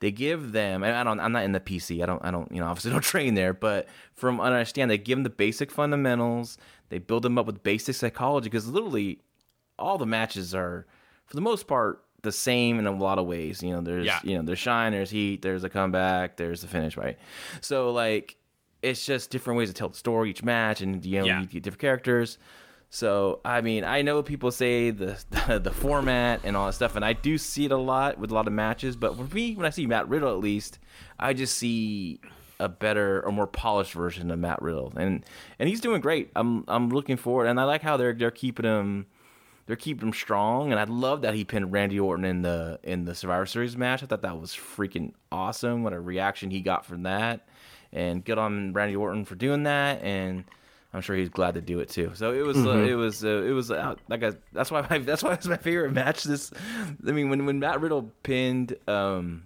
they 0.00 0.10
give 0.10 0.52
them 0.52 0.82
and 0.82 0.96
I 0.96 1.04
don't 1.04 1.20
I'm 1.20 1.32
not 1.32 1.44
in 1.44 1.52
the 1.52 1.60
PC 1.60 2.02
I 2.02 2.06
don't 2.06 2.24
I 2.24 2.30
don't 2.30 2.50
you 2.52 2.60
know 2.60 2.66
obviously 2.68 2.90
don't 2.90 3.02
train 3.02 3.34
there 3.34 3.54
but 3.54 3.88
from 4.14 4.38
what 4.38 4.52
I 4.52 4.56
understand 4.56 4.90
they 4.90 4.98
give 4.98 5.16
them 5.16 5.24
the 5.24 5.30
basic 5.30 5.70
fundamentals 5.70 6.58
they 6.88 6.98
build 6.98 7.22
them 7.22 7.38
up 7.38 7.46
with 7.46 7.62
basic 7.62 7.96
psychology 7.96 8.48
because 8.48 8.68
literally 8.68 9.18
all 9.78 9.98
the 9.98 10.06
matches 10.06 10.54
are, 10.54 10.86
for 11.26 11.34
the 11.34 11.42
most 11.42 11.66
part, 11.66 12.04
the 12.22 12.32
same 12.32 12.78
in 12.78 12.86
a 12.86 12.92
lot 12.92 13.18
of 13.18 13.26
ways. 13.26 13.62
You 13.62 13.72
know, 13.72 13.80
there's 13.80 14.06
yeah. 14.06 14.20
you 14.22 14.36
know 14.36 14.42
there's 14.42 14.58
shine, 14.58 14.92
there's 14.92 15.10
heat, 15.10 15.42
there's 15.42 15.64
a 15.64 15.68
comeback, 15.68 16.36
there's 16.36 16.62
the 16.62 16.68
finish, 16.68 16.96
right? 16.96 17.18
So 17.60 17.92
like 17.92 18.36
it's 18.82 19.04
just 19.04 19.30
different 19.30 19.58
ways 19.58 19.68
to 19.68 19.74
tell 19.74 19.88
the 19.88 19.96
story 19.96 20.30
each 20.30 20.42
match, 20.42 20.80
and 20.80 21.04
you 21.04 21.20
know 21.20 21.26
yeah. 21.26 21.40
you 21.40 21.46
get 21.46 21.62
different 21.62 21.80
characters. 21.80 22.38
So 22.94 23.40
I 23.44 23.60
mean, 23.60 23.82
I 23.82 24.02
know 24.02 24.22
people 24.22 24.52
say 24.52 24.90
the, 24.90 25.18
the, 25.48 25.58
the 25.58 25.72
format 25.72 26.42
and 26.44 26.56
all 26.56 26.66
that 26.66 26.74
stuff, 26.74 26.94
and 26.94 27.04
I 27.04 27.12
do 27.12 27.38
see 27.38 27.64
it 27.64 27.72
a 27.72 27.76
lot 27.76 28.18
with 28.18 28.30
a 28.30 28.34
lot 28.34 28.46
of 28.46 28.52
matches. 28.52 28.94
But 28.94 29.16
for 29.16 29.24
me, 29.34 29.56
when 29.56 29.66
I 29.66 29.70
see 29.70 29.84
Matt 29.84 30.08
Riddle, 30.08 30.32
at 30.32 30.38
least, 30.38 30.78
I 31.18 31.34
just 31.34 31.58
see 31.58 32.20
a 32.60 32.68
better 32.68 33.20
or 33.26 33.32
more 33.32 33.48
polished 33.48 33.94
version 33.94 34.30
of 34.30 34.38
Matt 34.38 34.62
Riddle, 34.62 34.92
and 34.96 35.24
and 35.58 35.68
he's 35.68 35.80
doing 35.80 36.00
great. 36.00 36.30
I'm 36.36 36.62
I'm 36.68 36.88
looking 36.90 37.16
forward, 37.16 37.46
and 37.46 37.58
I 37.58 37.64
like 37.64 37.82
how 37.82 37.96
they're 37.96 38.12
they're 38.12 38.30
keeping 38.30 38.64
him 38.64 39.06
they're 39.66 39.74
keeping 39.74 40.06
him 40.06 40.14
strong, 40.14 40.70
and 40.70 40.78
I 40.78 40.84
love 40.84 41.22
that 41.22 41.34
he 41.34 41.44
pinned 41.44 41.72
Randy 41.72 41.98
Orton 41.98 42.24
in 42.24 42.42
the 42.42 42.78
in 42.84 43.06
the 43.06 43.16
Survivor 43.16 43.46
Series 43.46 43.76
match. 43.76 44.04
I 44.04 44.06
thought 44.06 44.22
that 44.22 44.40
was 44.40 44.52
freaking 44.52 45.14
awesome. 45.32 45.82
What 45.82 45.94
a 45.94 46.00
reaction 46.00 46.52
he 46.52 46.60
got 46.60 46.86
from 46.86 47.02
that, 47.02 47.48
and 47.92 48.24
good 48.24 48.38
on 48.38 48.72
Randy 48.72 48.94
Orton 48.94 49.24
for 49.24 49.34
doing 49.34 49.64
that, 49.64 50.00
and. 50.00 50.44
I'm 50.94 51.00
sure 51.00 51.16
he's 51.16 51.28
glad 51.28 51.54
to 51.54 51.60
do 51.60 51.80
it 51.80 51.88
too. 51.88 52.12
So 52.14 52.32
it 52.32 52.46
was, 52.46 52.56
mm-hmm. 52.56 52.68
uh, 52.68 52.84
it 52.84 52.94
was, 52.94 53.24
uh, 53.24 53.42
it 53.42 53.50
was 53.50 53.72
uh, 53.72 53.96
like 54.08 54.22
a, 54.22 54.36
that's 54.52 54.70
why 54.70 54.86
my, 54.88 54.98
that's 55.00 55.24
why 55.24 55.32
it's 55.32 55.46
my 55.46 55.56
favorite 55.56 55.92
match. 55.92 56.22
This, 56.22 56.52
I 57.06 57.10
mean, 57.10 57.28
when 57.30 57.44
when 57.46 57.58
Matt 57.58 57.80
Riddle 57.80 58.12
pinned 58.22 58.76
um, 58.86 59.42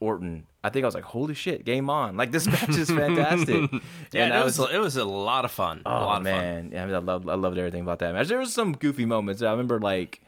Orton, 0.00 0.46
I 0.64 0.70
think 0.70 0.84
I 0.84 0.86
was 0.86 0.94
like, 0.94 1.04
"Holy 1.04 1.34
shit, 1.34 1.66
game 1.66 1.90
on!" 1.90 2.16
Like 2.16 2.32
this 2.32 2.46
match 2.48 2.70
is 2.70 2.90
fantastic. 2.90 3.70
yeah, 4.12 4.24
and 4.24 4.34
it 4.34 4.44
was, 4.44 4.58
was, 4.58 4.72
it 4.72 4.78
was 4.78 4.96
a 4.96 5.04
lot 5.04 5.44
of 5.44 5.50
fun. 5.50 5.82
Oh 5.84 5.90
a 5.90 5.92
lot 5.92 6.20
of 6.22 6.26
fun. 6.26 6.36
man, 6.36 6.70
yeah, 6.72 6.82
I, 6.84 6.86
mean, 6.86 6.94
I 6.94 6.98
loved 6.98 7.28
I 7.28 7.34
loved 7.34 7.58
everything 7.58 7.82
about 7.82 7.98
that 7.98 8.14
match. 8.14 8.28
There 8.28 8.38
was 8.38 8.54
some 8.54 8.72
goofy 8.72 9.04
moments. 9.04 9.42
I 9.42 9.50
remember 9.50 9.78
like 9.78 10.22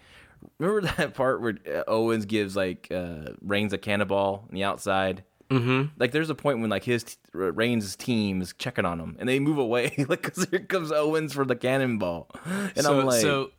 remember 0.59 0.89
that 0.97 1.15
part 1.15 1.41
where 1.41 1.57
uh, 1.67 1.85
Owens 1.89 2.27
gives 2.27 2.55
like 2.55 2.89
uh, 2.91 3.33
Reigns 3.41 3.73
a 3.73 3.79
cannonball 3.79 4.45
on 4.49 4.55
the 4.55 4.65
outside. 4.65 5.25
Mm-hmm. 5.51 5.99
Like 5.99 6.13
there's 6.13 6.31
a 6.31 6.35
point 6.35 6.61
when 6.61 6.71
like 6.71 6.85
his 6.85 7.05
t- 7.05 7.17
Reigns' 7.33 7.97
team 7.97 8.41
is 8.41 8.55
checking 8.57 8.85
on 8.85 8.99
him 8.99 9.17
and 9.19 9.29
they 9.29 9.39
move 9.39 9.59
away 9.59 9.93
like 10.09 10.23
because 10.23 10.47
here 10.51 10.61
comes 10.61 10.91
Owens 10.91 11.33
for 11.33 11.45
the 11.45 11.57
cannonball, 11.57 12.31
and 12.45 12.83
so, 12.83 13.01
I'm 13.01 13.07
like, 13.07 13.21
so 13.21 13.51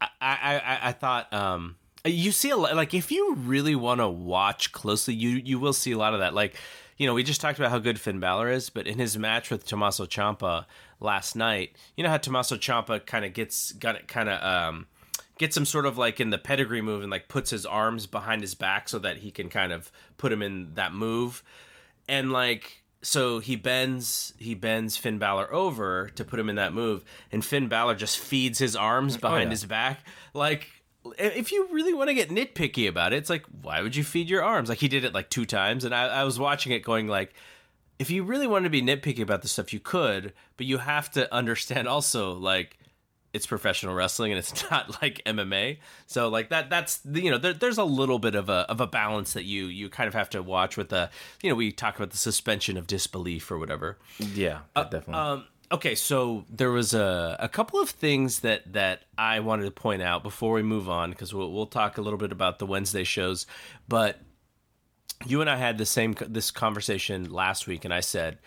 I 0.00 0.08
I 0.20 0.78
I 0.88 0.92
thought 0.92 1.32
um 1.32 1.76
you 2.04 2.32
see 2.32 2.50
a 2.50 2.56
lot 2.56 2.74
like 2.76 2.94
if 2.94 3.12
you 3.12 3.34
really 3.34 3.74
want 3.74 4.00
to 4.00 4.08
watch 4.08 4.72
closely 4.72 5.14
you 5.14 5.30
you 5.30 5.58
will 5.58 5.72
see 5.72 5.92
a 5.92 5.98
lot 5.98 6.14
of 6.14 6.20
that 6.20 6.34
like 6.34 6.56
you 6.96 7.06
know 7.06 7.14
we 7.14 7.22
just 7.22 7.40
talked 7.40 7.58
about 7.58 7.70
how 7.70 7.78
good 7.78 8.00
Finn 8.00 8.20
Balor 8.20 8.50
is 8.50 8.70
but 8.70 8.86
in 8.86 8.98
his 8.98 9.18
match 9.18 9.50
with 9.50 9.66
Tommaso 9.66 10.06
Ciampa 10.06 10.64
last 10.98 11.36
night 11.36 11.76
you 11.96 12.04
know 12.04 12.10
how 12.10 12.16
Tommaso 12.16 12.56
Ciampa 12.56 13.04
kind 13.04 13.24
of 13.24 13.34
gets 13.34 13.72
got 13.72 13.96
it 13.96 14.08
kind 14.08 14.28
of 14.28 14.42
um 14.42 14.86
gets 15.40 15.56
him 15.56 15.64
sort 15.64 15.86
of 15.86 15.96
like 15.96 16.20
in 16.20 16.28
the 16.28 16.36
pedigree 16.36 16.82
move 16.82 17.00
and 17.00 17.10
like 17.10 17.26
puts 17.26 17.48
his 17.48 17.64
arms 17.64 18.06
behind 18.06 18.42
his 18.42 18.54
back 18.54 18.90
so 18.90 18.98
that 18.98 19.16
he 19.16 19.30
can 19.30 19.48
kind 19.48 19.72
of 19.72 19.90
put 20.18 20.30
him 20.30 20.42
in 20.42 20.74
that 20.74 20.92
move 20.92 21.42
and 22.06 22.30
like 22.30 22.84
so 23.00 23.38
he 23.38 23.56
bends 23.56 24.34
he 24.36 24.54
bends 24.54 24.98
Finn 24.98 25.18
Balor 25.18 25.50
over 25.50 26.10
to 26.10 26.26
put 26.26 26.38
him 26.38 26.50
in 26.50 26.56
that 26.56 26.74
move 26.74 27.02
and 27.32 27.42
Finn 27.42 27.68
Balor 27.68 27.94
just 27.94 28.18
feeds 28.18 28.58
his 28.58 28.76
arms 28.76 29.16
oh, 29.16 29.20
behind 29.20 29.44
oh, 29.44 29.44
yeah. 29.44 29.50
his 29.50 29.64
back 29.64 30.06
like 30.34 30.68
if 31.18 31.52
you 31.52 31.68
really 31.72 31.94
want 31.94 32.08
to 32.08 32.14
get 32.14 32.28
nitpicky 32.28 32.86
about 32.86 33.14
it, 33.14 33.16
it's 33.16 33.30
like, 33.30 33.46
why 33.62 33.80
would 33.80 33.96
you 33.96 34.04
feed 34.04 34.28
your 34.28 34.44
arms? 34.44 34.68
Like 34.68 34.76
he 34.76 34.86
did 34.86 35.02
it 35.02 35.14
like 35.14 35.30
two 35.30 35.46
times, 35.46 35.86
and 35.86 35.94
I, 35.94 36.08
I 36.08 36.24
was 36.24 36.38
watching 36.38 36.72
it 36.72 36.80
going 36.80 37.08
like, 37.08 37.32
if 37.98 38.10
you 38.10 38.22
really 38.22 38.46
wanted 38.46 38.64
to 38.64 38.70
be 38.70 38.82
nitpicky 38.82 39.22
about 39.22 39.40
this 39.40 39.52
stuff, 39.52 39.72
you 39.72 39.80
could, 39.80 40.34
but 40.58 40.66
you 40.66 40.76
have 40.76 41.10
to 41.12 41.32
understand 41.34 41.88
also 41.88 42.34
like 42.34 42.76
it's 43.32 43.46
professional 43.46 43.94
wrestling 43.94 44.32
and 44.32 44.38
it's 44.38 44.68
not 44.70 45.00
like 45.02 45.22
MMA. 45.24 45.78
So 46.06 46.28
like 46.28 46.48
that 46.50 46.70
that's 46.70 47.00
you 47.10 47.30
know 47.30 47.38
there, 47.38 47.52
there's 47.52 47.78
a 47.78 47.84
little 47.84 48.18
bit 48.18 48.34
of 48.34 48.48
a 48.48 48.66
of 48.70 48.80
a 48.80 48.86
balance 48.86 49.32
that 49.34 49.44
you 49.44 49.66
you 49.66 49.88
kind 49.88 50.08
of 50.08 50.14
have 50.14 50.30
to 50.30 50.42
watch 50.42 50.76
with 50.76 50.88
the 50.88 51.10
you 51.42 51.50
know 51.50 51.56
we 51.56 51.72
talk 51.72 51.96
about 51.96 52.10
the 52.10 52.18
suspension 52.18 52.76
of 52.76 52.86
disbelief 52.86 53.50
or 53.50 53.58
whatever. 53.58 53.98
Yeah, 54.18 54.60
uh, 54.74 54.84
definitely. 54.84 55.14
Um, 55.14 55.44
okay, 55.72 55.94
so 55.94 56.44
there 56.50 56.70
was 56.70 56.94
a 56.94 57.36
a 57.38 57.48
couple 57.48 57.80
of 57.80 57.90
things 57.90 58.40
that 58.40 58.72
that 58.72 59.02
I 59.16 59.40
wanted 59.40 59.64
to 59.64 59.70
point 59.70 60.02
out 60.02 60.22
before 60.22 60.54
we 60.54 60.62
move 60.62 60.88
on 60.88 61.10
because 61.10 61.32
we'll 61.32 61.52
we'll 61.52 61.66
talk 61.66 61.98
a 61.98 62.02
little 62.02 62.18
bit 62.18 62.32
about 62.32 62.58
the 62.58 62.66
Wednesday 62.66 63.04
shows, 63.04 63.46
but 63.88 64.20
you 65.26 65.40
and 65.40 65.50
I 65.50 65.56
had 65.56 65.78
the 65.78 65.86
same 65.86 66.14
this 66.26 66.50
conversation 66.50 67.30
last 67.30 67.66
week, 67.66 67.84
and 67.84 67.92
I 67.94 68.00
said 68.00 68.38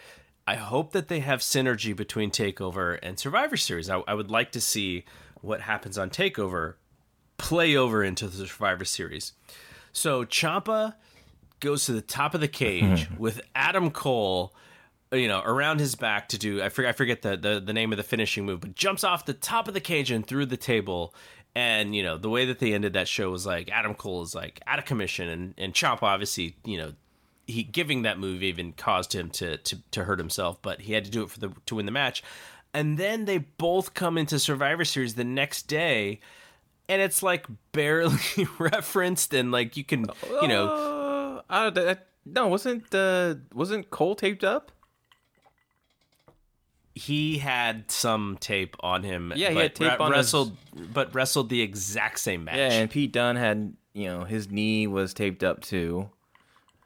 I 0.45 0.55
hope 0.55 0.91
that 0.91 1.07
they 1.07 1.21
have 1.21 1.39
synergy 1.39 1.95
between 1.95 2.29
Takeover 2.29 2.99
and 3.01 3.17
Survivor 3.17 3.55
Series. 3.55 3.89
I, 3.89 3.99
I 4.07 4.13
would 4.13 4.29
like 4.29 4.51
to 4.53 4.61
see 4.61 5.05
what 5.41 5.61
happens 5.61 5.97
on 5.97 6.09
Takeover 6.09 6.75
play 7.37 7.75
over 7.75 8.03
into 8.03 8.27
the 8.27 8.47
Survivor 8.47 8.85
Series. 8.85 9.33
So 9.93 10.25
Ciampa 10.25 10.95
goes 11.59 11.85
to 11.85 11.93
the 11.93 12.01
top 12.01 12.33
of 12.33 12.41
the 12.41 12.47
cage 12.47 13.09
with 13.17 13.41
Adam 13.55 13.89
Cole, 13.89 14.53
you 15.11 15.27
know, 15.27 15.41
around 15.45 15.79
his 15.79 15.95
back 15.95 16.27
to 16.29 16.37
do 16.37 16.61
I 16.61 16.69
forget 16.69 16.89
I 16.89 16.91
forget 16.93 17.21
the, 17.21 17.37
the 17.37 17.61
the 17.63 17.73
name 17.73 17.91
of 17.93 17.97
the 17.97 18.03
finishing 18.03 18.45
move, 18.45 18.61
but 18.61 18.75
jumps 18.75 19.03
off 19.03 19.25
the 19.25 19.33
top 19.33 19.67
of 19.67 19.73
the 19.73 19.79
cage 19.79 20.11
and 20.11 20.25
through 20.25 20.47
the 20.47 20.57
table. 20.57 21.13
And 21.55 21.95
you 21.95 22.01
know 22.01 22.17
the 22.17 22.29
way 22.29 22.45
that 22.45 22.57
they 22.59 22.73
ended 22.73 22.93
that 22.93 23.07
show 23.07 23.29
was 23.29 23.45
like 23.45 23.69
Adam 23.71 23.93
Cole 23.93 24.23
is 24.23 24.33
like 24.33 24.59
out 24.65 24.79
of 24.79 24.85
commission, 24.85 25.29
and 25.29 25.53
and 25.57 25.73
Ciampa 25.73 26.01
obviously 26.01 26.55
you 26.65 26.77
know 26.77 26.93
he 27.45 27.63
giving 27.63 28.03
that 28.03 28.19
move 28.19 28.41
even 28.41 28.73
caused 28.73 29.13
him 29.13 29.29
to, 29.31 29.57
to 29.57 29.77
to 29.91 30.03
hurt 30.05 30.19
himself, 30.19 30.61
but 30.61 30.81
he 30.81 30.93
had 30.93 31.05
to 31.05 31.11
do 31.11 31.23
it 31.23 31.29
for 31.29 31.39
the 31.39 31.51
to 31.65 31.75
win 31.75 31.85
the 31.85 31.91
match. 31.91 32.23
And 32.73 32.97
then 32.97 33.25
they 33.25 33.37
both 33.37 33.93
come 33.93 34.17
into 34.17 34.39
Survivor 34.39 34.83
Series 34.83 35.15
the 35.15 35.23
next 35.23 35.63
day, 35.63 36.19
and 36.89 37.01
it's 37.01 37.21
like 37.21 37.45
barely 37.71 38.17
referenced, 38.59 39.33
and 39.33 39.51
like 39.51 39.77
you 39.77 39.83
can 39.83 40.05
you 40.41 40.47
know, 40.47 41.43
uh, 41.49 41.71
uh, 41.75 41.95
no, 42.25 42.47
wasn't 42.47 42.93
uh, 42.95 43.35
wasn't 43.53 43.89
Cole 43.89 44.15
taped 44.15 44.43
up? 44.43 44.71
He 46.95 47.39
had 47.39 47.89
some 47.89 48.37
tape 48.39 48.75
on 48.81 49.03
him. 49.03 49.33
Yeah, 49.35 49.49
he 49.49 49.57
had 49.57 49.75
tape 49.75 49.99
on 49.99 50.11
wrestled, 50.11 50.55
his... 50.77 50.87
but 50.87 51.13
wrestled 51.13 51.49
the 51.49 51.61
exact 51.61 52.19
same 52.19 52.45
match. 52.45 52.57
Yeah, 52.57 52.71
and 52.71 52.89
Pete 52.89 53.11
Dunne 53.11 53.35
had 53.35 53.75
you 53.93 54.07
know 54.07 54.23
his 54.23 54.49
knee 54.49 54.87
was 54.87 55.13
taped 55.13 55.43
up 55.43 55.61
too. 55.61 56.09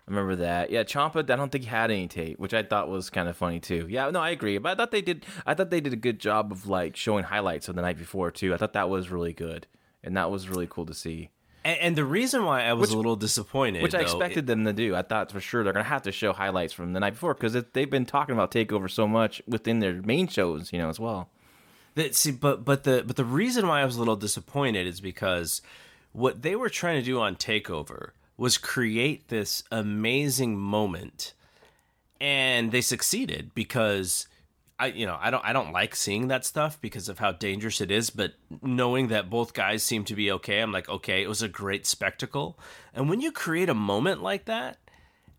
I 0.08 0.12
remember 0.12 0.38
that. 0.38 0.70
Yeah, 0.70 0.84
Ciampa. 0.84 1.18
I 1.30 1.36
don't 1.36 1.52
think 1.52 1.66
he 1.66 1.70
had 1.70 1.92
any 1.92 2.08
tape, 2.08 2.40
which 2.40 2.54
I 2.54 2.64
thought 2.64 2.88
was 2.88 3.10
kind 3.10 3.28
of 3.28 3.36
funny 3.36 3.60
too. 3.60 3.88
Yeah, 3.90 4.10
no, 4.10 4.22
I 4.22 4.30
agree. 4.30 4.58
But 4.58 4.72
I 4.72 4.76
thought 4.76 4.92
they 4.92 5.02
did. 5.02 5.26
I 5.46 5.54
thought 5.54 5.70
they 5.70 5.82
did 5.82 5.92
a 5.92 5.98
good 5.98 6.20
job 6.20 6.52
of 6.52 6.68
like 6.68 6.96
showing 6.96 7.26
highlights 7.26 7.68
of 7.68 7.76
the 7.76 7.82
night 7.82 7.98
before 7.98 8.32
too. 8.32 8.54
I 8.54 8.58
thought 8.58 8.74
that 8.74 8.90
was 8.90 9.10
really 9.10 9.34
good, 9.34 9.68
and 10.04 10.16
that 10.16 10.32
was 10.32 10.48
really 10.48 10.68
cool 10.68 10.86
to 10.86 10.94
see. 10.94 11.30
And, 11.66 11.80
and 11.80 11.96
the 11.98 12.06
reason 12.06 12.46
why 12.46 12.64
I 12.64 12.72
was 12.72 12.90
which, 12.90 12.94
a 12.94 12.98
little 12.98 13.18
disappointed, 13.18 13.84
which 13.84 13.92
though, 13.92 14.00
I 14.00 14.04
expected 14.04 14.46
it, 14.46 14.48
them 14.48 14.64
to 14.64 14.72
do, 14.72 14.96
I 14.96 15.02
thought 15.02 15.30
for 15.30 15.42
sure 15.42 15.66
they're 15.66 15.74
gonna 15.74 15.84
have 15.84 16.04
to 16.04 16.14
show 16.14 16.32
highlights 16.32 16.72
from 16.72 16.94
the 16.94 17.02
night 17.02 17.14
before 17.14 17.34
because 17.34 17.62
they've 17.74 17.90
been 17.90 18.06
talking 18.06 18.34
about 18.34 18.52
Takeover 18.52 18.90
so 18.90 19.10
much 19.10 19.42
within 19.46 19.80
their 19.80 20.02
main 20.02 20.30
shows, 20.30 20.72
you 20.72 20.80
know, 20.80 20.88
as 20.88 21.02
well. 21.02 21.30
That, 21.96 22.16
see, 22.16 22.32
but 22.32 22.64
but 22.64 22.86
the 22.86 23.04
but 23.06 23.18
the 23.18 23.26
reason 23.26 23.68
why 23.68 23.82
I 23.82 23.86
was 23.86 23.98
a 23.98 24.00
little 24.00 24.16
disappointed 24.16 24.88
is 24.88 25.02
because 25.02 25.62
what 26.14 26.44
they 26.44 26.56
were 26.56 26.70
trying 26.70 26.98
to 26.98 27.06
do 27.06 27.20
on 27.20 27.36
Takeover 27.36 28.12
was 28.38 28.58
create 28.58 29.30
this 29.30 29.64
amazing 29.72 30.58
moment 30.58 31.34
and 32.22 32.72
they 32.72 32.82
succeeded 32.82 33.52
because 33.54 34.28
I 34.80 34.88
you 34.88 35.06
know 35.06 35.18
I 35.20 35.32
don't 35.32 35.44
I 35.44 35.54
don't 35.54 35.72
like 35.72 35.96
seeing 35.96 36.28
that 36.28 36.46
stuff 36.46 36.80
because 36.80 37.10
of 37.10 37.20
how 37.20 37.32
dangerous 37.32 37.82
it 37.82 37.92
is 37.92 38.10
but 38.10 38.34
knowing 38.62 39.08
that 39.08 39.30
both 39.30 39.54
guys 39.54 39.84
seem 39.84 40.04
to 40.06 40.16
be 40.16 40.32
okay 40.34 40.62
I'm 40.62 40.72
like 40.72 40.88
okay 40.88 41.24
it 41.24 41.30
was 41.30 41.42
a 41.42 41.48
great 41.48 41.86
spectacle. 41.86 42.60
And 42.94 43.10
when 43.10 43.22
you 43.22 43.32
create 43.32 43.70
a 43.70 43.74
moment 43.74 44.22
like 44.22 44.46
that 44.46 44.78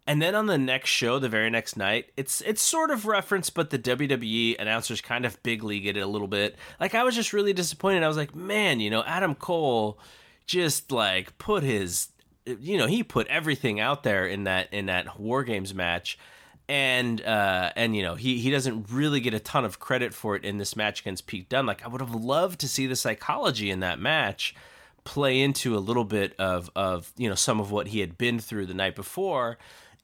and 0.06 0.22
then 0.22 0.34
on 0.34 0.46
the 0.46 0.58
next 0.58 0.90
show 0.90 1.18
the 1.18 1.28
very 1.28 1.50
next 1.50 1.76
night 1.76 2.10
it's 2.16 2.40
it's 2.40 2.62
sort 2.62 2.90
of 2.90 3.06
referenced 3.06 3.54
but 3.54 3.70
the 3.70 3.78
WWE 3.78 4.58
announcers 4.58 5.00
kind 5.00 5.24
of 5.24 5.42
big 5.42 5.62
league 5.62 5.86
it 5.86 5.96
a 5.96 6.06
little 6.06 6.28
bit. 6.28 6.56
Like 6.80 6.94
I 6.94 7.04
was 7.04 7.14
just 7.14 7.32
really 7.32 7.52
disappointed. 7.52 8.02
I 8.02 8.08
was 8.08 8.16
like 8.16 8.34
man 8.34 8.80
you 8.80 8.90
know 8.90 9.04
Adam 9.04 9.36
Cole 9.36 10.00
just 10.46 10.90
like 10.90 11.36
put 11.38 11.62
his 11.62 12.08
you 12.60 12.78
know 12.78 12.86
he 12.86 13.02
put 13.02 13.26
everything 13.28 13.80
out 13.80 14.02
there 14.02 14.26
in 14.26 14.44
that 14.44 14.72
in 14.72 14.86
that 14.86 15.18
war 15.18 15.44
games 15.44 15.74
match. 15.74 16.18
And 16.70 17.22
uh 17.22 17.72
and 17.76 17.96
you 17.96 18.02
know 18.02 18.14
he 18.14 18.38
he 18.38 18.50
doesn't 18.50 18.90
really 18.90 19.20
get 19.20 19.32
a 19.32 19.40
ton 19.40 19.64
of 19.64 19.78
credit 19.80 20.12
for 20.12 20.36
it 20.36 20.44
in 20.44 20.58
this 20.58 20.76
match 20.76 21.00
against 21.00 21.26
Pete 21.26 21.48
Dunne. 21.48 21.66
Like 21.66 21.84
I 21.84 21.88
would 21.88 22.00
have 22.00 22.14
loved 22.14 22.60
to 22.60 22.68
see 22.68 22.86
the 22.86 22.96
psychology 22.96 23.70
in 23.70 23.80
that 23.80 23.98
match 23.98 24.54
play 25.08 25.40
into 25.40 25.74
a 25.74 25.80
little 25.80 26.04
bit 26.04 26.34
of 26.38 26.70
of 26.76 27.10
you 27.16 27.30
know 27.30 27.34
some 27.34 27.60
of 27.60 27.70
what 27.70 27.88
he 27.88 28.00
had 28.00 28.18
been 28.18 28.38
through 28.38 28.66
the 28.66 28.74
night 28.74 28.94
before. 28.94 29.56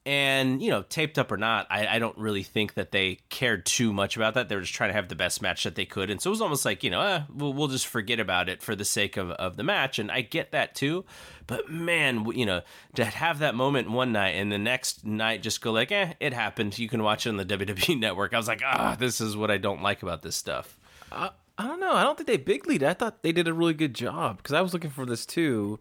And 0.07 0.61
you 0.61 0.69
know, 0.69 0.83
taped 0.83 1.17
up 1.17 1.31
or 1.31 1.37
not, 1.37 1.65
I, 1.69 1.87
I, 1.87 1.99
don't 1.99 2.17
really 2.19 2.43
think 2.43 2.75
that 2.75 2.91
they 2.91 3.17
cared 3.29 3.65
too 3.65 3.91
much 3.91 4.15
about 4.15 4.35
that. 4.35 4.49
They 4.49 4.55
were 4.55 4.61
just 4.61 4.75
trying 4.75 4.91
to 4.91 4.93
have 4.93 5.07
the 5.07 5.15
best 5.15 5.41
match 5.41 5.63
that 5.63 5.73
they 5.73 5.85
could, 5.85 6.11
and 6.11 6.21
so 6.21 6.29
it 6.29 6.31
was 6.31 6.41
almost 6.41 6.63
like 6.63 6.83
you 6.83 6.91
know, 6.91 7.01
eh, 7.01 7.21
we'll, 7.33 7.53
we'll 7.53 7.69
just 7.69 7.87
forget 7.87 8.19
about 8.19 8.47
it 8.47 8.61
for 8.61 8.75
the 8.75 8.85
sake 8.85 9.17
of, 9.17 9.31
of 9.31 9.57
the 9.57 9.63
match. 9.63 9.97
And 9.97 10.11
I 10.11 10.21
get 10.21 10.51
that 10.51 10.75
too, 10.75 11.05
but 11.47 11.69
man, 11.69 12.25
you 12.33 12.45
know, 12.45 12.61
to 12.95 13.05
have 13.05 13.39
that 13.39 13.55
moment 13.55 13.89
one 13.89 14.11
night 14.11 14.31
and 14.31 14.51
the 14.51 14.57
next 14.57 15.05
night 15.05 15.43
just 15.43 15.61
go 15.61 15.71
like, 15.71 15.91
eh, 15.91 16.13
it 16.19 16.33
happened. 16.33 16.77
You 16.77 16.89
can 16.89 17.03
watch 17.03 17.25
it 17.25 17.29
on 17.29 17.37
the 17.37 17.45
WWE 17.57 17.99
Network. 17.99 18.33
I 18.33 18.37
was 18.37 18.47
like, 18.47 18.61
ah, 18.63 18.95
this 18.97 19.21
is 19.21 19.37
what 19.37 19.51
I 19.51 19.57
don't 19.57 19.81
like 19.81 20.03
about 20.03 20.21
this 20.21 20.35
stuff. 20.35 20.79
Uh, 21.11 21.29
I 21.57 21.67
don't 21.67 21.79
know. 21.79 21.93
I 21.93 22.03
don't 22.03 22.17
think 22.17 22.27
they 22.27 22.37
big 22.37 22.67
lead. 22.67 22.83
I 22.83 22.93
thought 22.93 23.23
they 23.23 23.31
did 23.31 23.47
a 23.47 23.53
really 23.53 23.73
good 23.73 23.93
job 23.93 24.37
because 24.37 24.53
I 24.53 24.61
was 24.61 24.73
looking 24.73 24.89
for 24.89 25.05
this 25.05 25.25
too, 25.25 25.79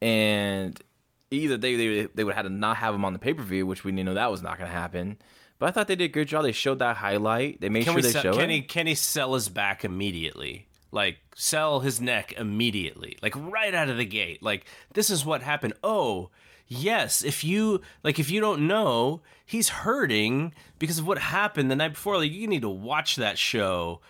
and 0.00 0.80
either 1.30 1.56
they 1.56 1.76
they, 1.76 2.08
they 2.14 2.24
would 2.24 2.34
have 2.34 2.44
to 2.44 2.50
not 2.50 2.76
have 2.76 2.94
him 2.94 3.04
on 3.04 3.12
the 3.12 3.18
pay 3.18 3.34
per 3.34 3.42
view, 3.42 3.66
which 3.66 3.82
we 3.82 3.90
know 3.90 4.14
that 4.14 4.30
was 4.30 4.42
not 4.42 4.58
going 4.58 4.70
to 4.70 4.76
happen. 4.76 5.18
But 5.58 5.68
I 5.68 5.72
thought 5.72 5.88
they 5.88 5.96
did 5.96 6.04
a 6.04 6.08
good 6.08 6.28
job. 6.28 6.44
They 6.44 6.52
showed 6.52 6.78
that 6.78 6.96
highlight. 6.96 7.60
They 7.60 7.68
made 7.68 7.84
can 7.84 7.92
sure 7.92 8.02
they 8.02 8.12
showed 8.12 8.36
can 8.36 8.50
it. 8.50 8.54
He, 8.54 8.62
can 8.62 8.86
he 8.86 8.94
sell 8.94 9.34
us 9.34 9.48
back 9.48 9.84
immediately? 9.84 10.68
Like 10.92 11.18
sell 11.34 11.80
his 11.80 12.00
neck 12.00 12.32
immediately, 12.32 13.16
like 13.22 13.34
right 13.36 13.74
out 13.74 13.88
of 13.88 13.96
the 13.96 14.04
gate. 14.04 14.42
Like 14.42 14.64
this 14.94 15.10
is 15.10 15.24
what 15.24 15.42
happened. 15.42 15.74
Oh, 15.84 16.30
yes. 16.66 17.22
If 17.22 17.44
you 17.44 17.80
like, 18.02 18.18
if 18.18 18.30
you 18.30 18.40
don't 18.40 18.66
know, 18.66 19.20
he's 19.44 19.68
hurting 19.68 20.52
because 20.78 20.98
of 20.98 21.06
what 21.06 21.18
happened 21.18 21.70
the 21.70 21.76
night 21.76 21.92
before. 21.92 22.18
Like 22.18 22.32
you 22.32 22.46
need 22.46 22.62
to 22.62 22.68
watch 22.68 23.16
that 23.16 23.38
show 23.38 24.00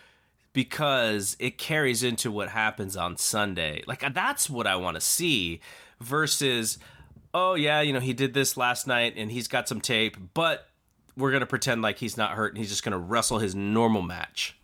because 0.53 1.37
it 1.38 1.59
carries 1.59 2.03
into 2.03 2.31
what 2.31 2.49
happens 2.49 2.97
on 2.97 3.16
Sunday. 3.16 3.83
Like 3.87 4.12
that's 4.14 4.51
what 4.51 4.66
I 4.66 4.77
want 4.77 4.97
to 4.97 5.01
see 5.01 5.61
versus 6.01 6.79
oh 7.33 7.55
yeah, 7.55 7.81
you 7.81 7.93
know, 7.93 8.01
he 8.01 8.12
did 8.12 8.35
this 8.35 8.57
last 8.57 8.87
night 8.87 9.14
and 9.16 9.31
he's 9.31 9.49
got 9.49 9.69
some 9.69 9.81
tape, 9.81 10.16
but 10.35 10.66
we're 11.16 11.33
gonna 11.33 11.47
pretend 11.47 11.83
like 11.83 11.99
he's 11.99 12.16
not 12.16 12.33
hurt 12.33 12.53
and 12.53 12.59
he's 12.59 12.71
just 12.71 12.83
gonna 12.83 12.99
wrestle 12.99 13.38
his 13.38 13.55
normal 13.55 14.03
match. 14.03 14.57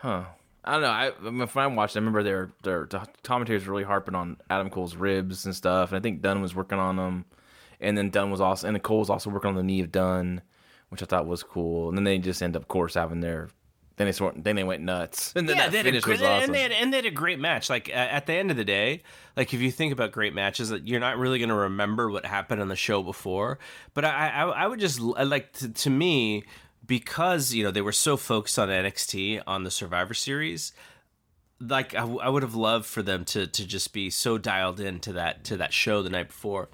Huh. 0.00 0.24
I 0.66 0.72
don't 0.72 0.82
know. 0.82 0.88
I, 0.88 1.12
I 1.18 1.30
mean, 1.30 1.46
when 1.46 1.64
I 1.64 1.66
watched, 1.68 1.96
I 1.96 2.00
remember 2.00 2.22
their 2.22 2.50
their 2.62 2.86
the 2.86 3.06
commentators 3.22 3.68
really 3.68 3.84
harping 3.84 4.14
on 4.14 4.38
Adam 4.50 4.68
Cole's 4.68 4.96
ribs 4.96 5.46
and 5.46 5.54
stuff, 5.54 5.90
and 5.90 5.98
I 5.98 6.00
think 6.00 6.22
Dunne 6.22 6.42
was 6.42 6.54
working 6.54 6.78
on 6.78 6.96
them, 6.96 7.24
and 7.80 7.96
then 7.96 8.10
Dunne 8.10 8.30
was 8.30 8.40
also 8.40 8.66
and 8.66 8.82
Cole 8.82 8.98
was 8.98 9.10
also 9.10 9.30
working 9.30 9.48
on 9.48 9.54
the 9.54 9.62
knee 9.62 9.80
of 9.80 9.92
Dunne, 9.92 10.42
which 10.88 11.02
I 11.02 11.06
thought 11.06 11.26
was 11.26 11.42
cool. 11.42 11.88
And 11.88 11.96
then 11.96 12.04
they 12.04 12.18
just 12.18 12.42
end 12.42 12.56
up, 12.56 12.62
of 12.62 12.68
course, 12.68 12.94
having 12.94 13.20
their 13.20 13.48
then 13.96 14.06
they 14.06 14.12
sort, 14.12 14.42
then 14.42 14.56
they 14.56 14.64
went 14.64 14.82
nuts, 14.82 15.32
and 15.36 15.48
then 15.48 15.56
yeah, 15.56 15.68
that 15.68 15.84
finish 15.84 16.06
was 16.06 16.20
awesome. 16.20 16.44
And 16.44 16.54
they, 16.54 16.62
had, 16.62 16.72
and 16.72 16.92
they 16.92 16.98
had 16.98 17.06
a 17.06 17.10
great 17.10 17.38
match. 17.38 17.70
Like 17.70 17.88
at 17.88 18.26
the 18.26 18.34
end 18.34 18.50
of 18.50 18.56
the 18.56 18.64
day, 18.64 19.02
like 19.36 19.54
if 19.54 19.60
you 19.60 19.70
think 19.70 19.92
about 19.92 20.12
great 20.12 20.34
matches, 20.34 20.68
that 20.68 20.86
you're 20.86 21.00
not 21.00 21.16
really 21.16 21.38
going 21.38 21.48
to 21.48 21.54
remember 21.54 22.10
what 22.10 22.26
happened 22.26 22.60
on 22.60 22.68
the 22.68 22.76
show 22.76 23.02
before. 23.02 23.58
But 23.94 24.04
I, 24.04 24.28
I, 24.28 24.42
I 24.44 24.66
would 24.66 24.80
just 24.80 25.00
like 25.00 25.52
to, 25.54 25.70
to 25.70 25.90
me 25.90 26.44
because 26.86 27.54
you 27.54 27.64
know 27.64 27.70
they 27.70 27.80
were 27.80 27.92
so 27.92 28.16
focused 28.16 28.58
on 28.58 28.68
NXT 28.68 29.42
on 29.46 29.64
the 29.64 29.70
Survivor 29.70 30.14
Series. 30.14 30.72
Like 31.60 31.94
I, 31.94 32.04
I 32.06 32.28
would 32.28 32.42
have 32.42 32.54
loved 32.54 32.86
for 32.86 33.02
them 33.02 33.24
to 33.26 33.46
to 33.46 33.66
just 33.66 33.92
be 33.92 34.10
so 34.10 34.38
dialed 34.38 34.80
into 34.80 35.12
that 35.14 35.44
to 35.44 35.56
that 35.56 35.72
show 35.72 36.02
the 36.02 36.10
night 36.10 36.28
before. 36.28 36.68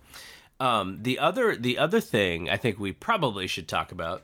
Um, 0.61 1.03
the 1.03 1.18
other 1.18 1.57
the 1.57 1.79
other 1.79 2.01
thing 2.01 2.51
I 2.51 2.57
think 2.57 2.79
we 2.79 2.92
probably 2.92 3.46
should 3.46 3.68
talk 3.68 3.92
about 3.92 4.22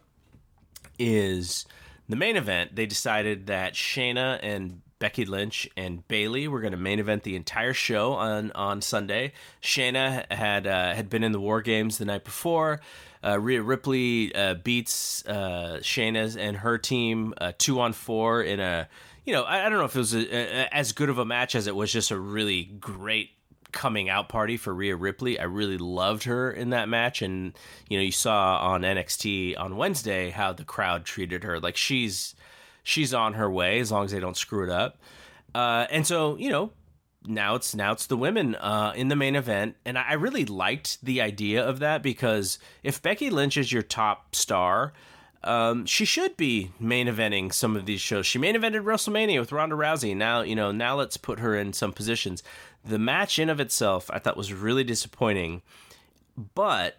is 0.98 1.64
the 2.09 2.16
main 2.16 2.36
event, 2.36 2.74
they 2.74 2.86
decided 2.86 3.47
that 3.47 3.74
Shayna 3.74 4.39
and 4.43 4.80
Becky 4.99 5.24
Lynch 5.24 5.68
and 5.76 6.07
Bayley 6.09 6.49
were 6.49 6.61
going 6.61 6.72
to 6.72 6.78
main 6.78 6.99
event 6.99 7.22
the 7.22 7.36
entire 7.36 7.74
show 7.74 8.14
on 8.14 8.51
on 8.53 8.82
Sunday. 8.82 9.32
Shayna 9.62 10.30
had 10.32 10.66
uh, 10.66 10.95
had 10.95 11.09
been 11.09 11.22
in 11.22 11.32
the 11.32 11.41
War 11.41 11.61
Games 11.61 11.99
the 11.99 12.05
night 12.05 12.24
before. 12.24 12.80
Uh, 13.25 13.39
Rhea 13.39 13.62
Ripley 13.62 14.35
uh, 14.35 14.55
beats 14.55 15.27
uh, 15.27 15.81
and 15.97 16.57
her 16.59 16.79
team 16.79 17.35
uh, 17.39 17.53
two 17.59 17.81
on 17.81 17.93
four 17.93 18.43
in 18.43 18.61
a 18.61 18.89
you 19.25 19.33
know 19.33 19.43
I, 19.43 19.66
I 19.66 19.69
don't 19.69 19.79
know 19.79 19.85
if 19.85 19.97
it 19.97 19.99
was 19.99 20.14
a, 20.14 20.21
a, 20.21 20.69
as 20.73 20.93
good 20.93 21.09
of 21.09 21.19
a 21.19 21.25
match 21.25 21.55
as 21.55 21.66
it 21.66 21.75
was 21.75 21.93
just 21.93 22.11
a 22.11 22.19
really 22.19 22.64
great 22.64 23.31
coming 23.73 24.09
out 24.09 24.29
party 24.29 24.57
for 24.57 24.75
Rhea 24.75 24.97
Ripley. 24.97 25.39
I 25.39 25.45
really 25.45 25.79
loved 25.79 26.25
her 26.25 26.51
in 26.51 26.71
that 26.71 26.89
match, 26.89 27.23
and 27.23 27.57
you 27.89 27.99
know, 27.99 28.03
you 28.03 28.12
saw 28.12 28.59
on 28.59 28.83
NXT 28.83 29.59
on 29.59 29.77
Wednesday 29.77 30.31
how 30.31 30.53
the 30.53 30.64
crowd 30.64 31.05
treated 31.05 31.45
her. 31.45 31.61
Like 31.61 31.77
she's 31.77 32.35
she's 32.83 33.12
on 33.12 33.35
her 33.35 33.51
way 33.51 33.81
as 33.81 33.93
long 33.93 34.05
as 34.05 34.12
they 34.12 34.21
don't 34.21 34.37
screw 34.37 34.64
it 34.64 34.71
up. 34.71 34.99
Uh, 35.55 35.87
and 35.91 36.07
so 36.07 36.37
you 36.37 36.51
know, 36.51 36.71
now 37.27 37.55
it's 37.55 37.75
now 37.75 37.93
it's 37.93 38.07
the 38.07 38.16
women 38.16 38.55
uh, 38.55 38.93
in 38.95 39.09
the 39.09 39.16
main 39.16 39.37
event, 39.37 39.77
and 39.85 39.99
I 39.99 40.14
really 40.14 40.45
liked 40.45 41.05
the 41.05 41.21
idea 41.21 41.66
of 41.66 41.79
that 41.81 42.03
because 42.03 42.59
if 42.83 43.03
Becky 43.03 43.31
Lynch 43.31 43.57
is 43.57 43.73
your 43.73 43.83
top 43.83 44.35
star, 44.35 44.93
um, 45.45 45.85
she 45.87 46.05
should 46.05 46.37
be 46.37 46.73
main 46.79 47.07
eventing 47.07 47.53
some 47.53 47.77
of 47.77 47.87
these 47.87 48.01
shows. 48.01 48.27
She 48.27 48.39
main 48.39 48.55
evented 48.55 48.85
WrestleMania 48.85 49.41
with 49.41 49.53
Ronda 49.53 49.77
Rousey. 49.77 50.16
Now 50.16 50.43
you 50.43 50.55
know 50.55 50.73
now 50.73 50.97
let's 50.97 51.16
put 51.16 51.41
her 51.41 51.57
in 51.57 51.73
some 51.73 51.93
positions. 51.93 52.43
The 52.85 52.99
match 52.99 53.39
in 53.39 53.51
of 53.51 53.61
itself, 53.61 54.11
I 54.12 54.19
thought 54.19 54.37
was 54.37 54.53
really 54.53 54.85
disappointing, 54.85 55.62
but 56.55 56.99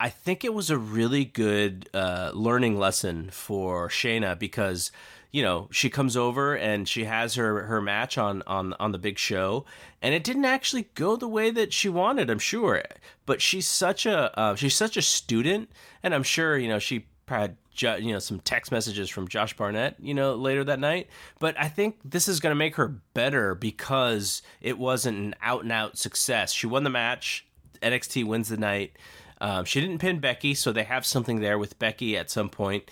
I 0.00 0.08
think 0.08 0.44
it 0.44 0.52
was 0.52 0.68
a 0.68 0.78
really 0.78 1.24
good 1.24 1.88
uh, 1.94 2.32
learning 2.34 2.76
lesson 2.76 3.30
for 3.30 3.88
Shayna 3.88 4.36
because 4.36 4.90
you 5.32 5.42
know 5.42 5.66
she 5.72 5.90
comes 5.90 6.16
over 6.16 6.54
and 6.54 6.86
she 6.86 7.04
has 7.04 7.34
her 7.34 7.62
her 7.64 7.80
match 7.80 8.18
on 8.18 8.42
on 8.46 8.74
on 8.74 8.92
the 8.92 8.98
big 8.98 9.18
show. 9.18 9.64
And 10.00 10.14
it 10.14 10.24
didn't 10.24 10.44
actually 10.44 10.88
go 10.94 11.16
the 11.16 11.28
way 11.28 11.50
that 11.50 11.72
she 11.72 11.88
wanted 11.88 12.30
i'm 12.30 12.38
sure. 12.38 12.82
But 13.26 13.40
she's 13.40 13.66
such 13.66 14.06
a 14.06 14.38
uh, 14.38 14.54
she's 14.54 14.76
such 14.76 14.96
a 14.96 15.02
student. 15.02 15.70
And 16.02 16.14
i'm 16.14 16.22
sure 16.22 16.56
you 16.58 16.68
know 16.68 16.78
she 16.78 17.06
had 17.26 17.56
you 17.74 18.12
know 18.12 18.18
some 18.18 18.40
text 18.40 18.70
messages 18.70 19.08
from 19.08 19.26
Josh 19.26 19.56
Barnett 19.56 19.96
you 19.98 20.12
know 20.12 20.34
later 20.34 20.62
that 20.64 20.78
night. 20.78 21.08
But 21.38 21.58
I 21.58 21.68
think 21.68 21.96
this 22.04 22.28
is 22.28 22.38
going 22.38 22.50
to 22.50 22.56
make 22.56 22.76
her 22.76 22.88
better 23.14 23.54
because 23.54 24.42
it 24.60 24.78
wasn't 24.78 25.18
an 25.18 25.34
out 25.40 25.62
and 25.62 25.72
out 25.72 25.96
success. 25.96 26.52
She 26.52 26.66
won 26.66 26.84
the 26.84 26.90
match. 26.90 27.46
NXT 27.80 28.24
wins 28.26 28.48
the 28.48 28.58
night. 28.58 28.92
Um, 29.40 29.64
she 29.64 29.80
didn't 29.80 29.98
pin 29.98 30.20
Becky 30.20 30.54
so 30.54 30.70
they 30.70 30.84
have 30.84 31.04
something 31.04 31.40
there 31.40 31.58
with 31.58 31.78
Becky 31.78 32.16
at 32.16 32.30
some 32.30 32.48
point 32.48 32.88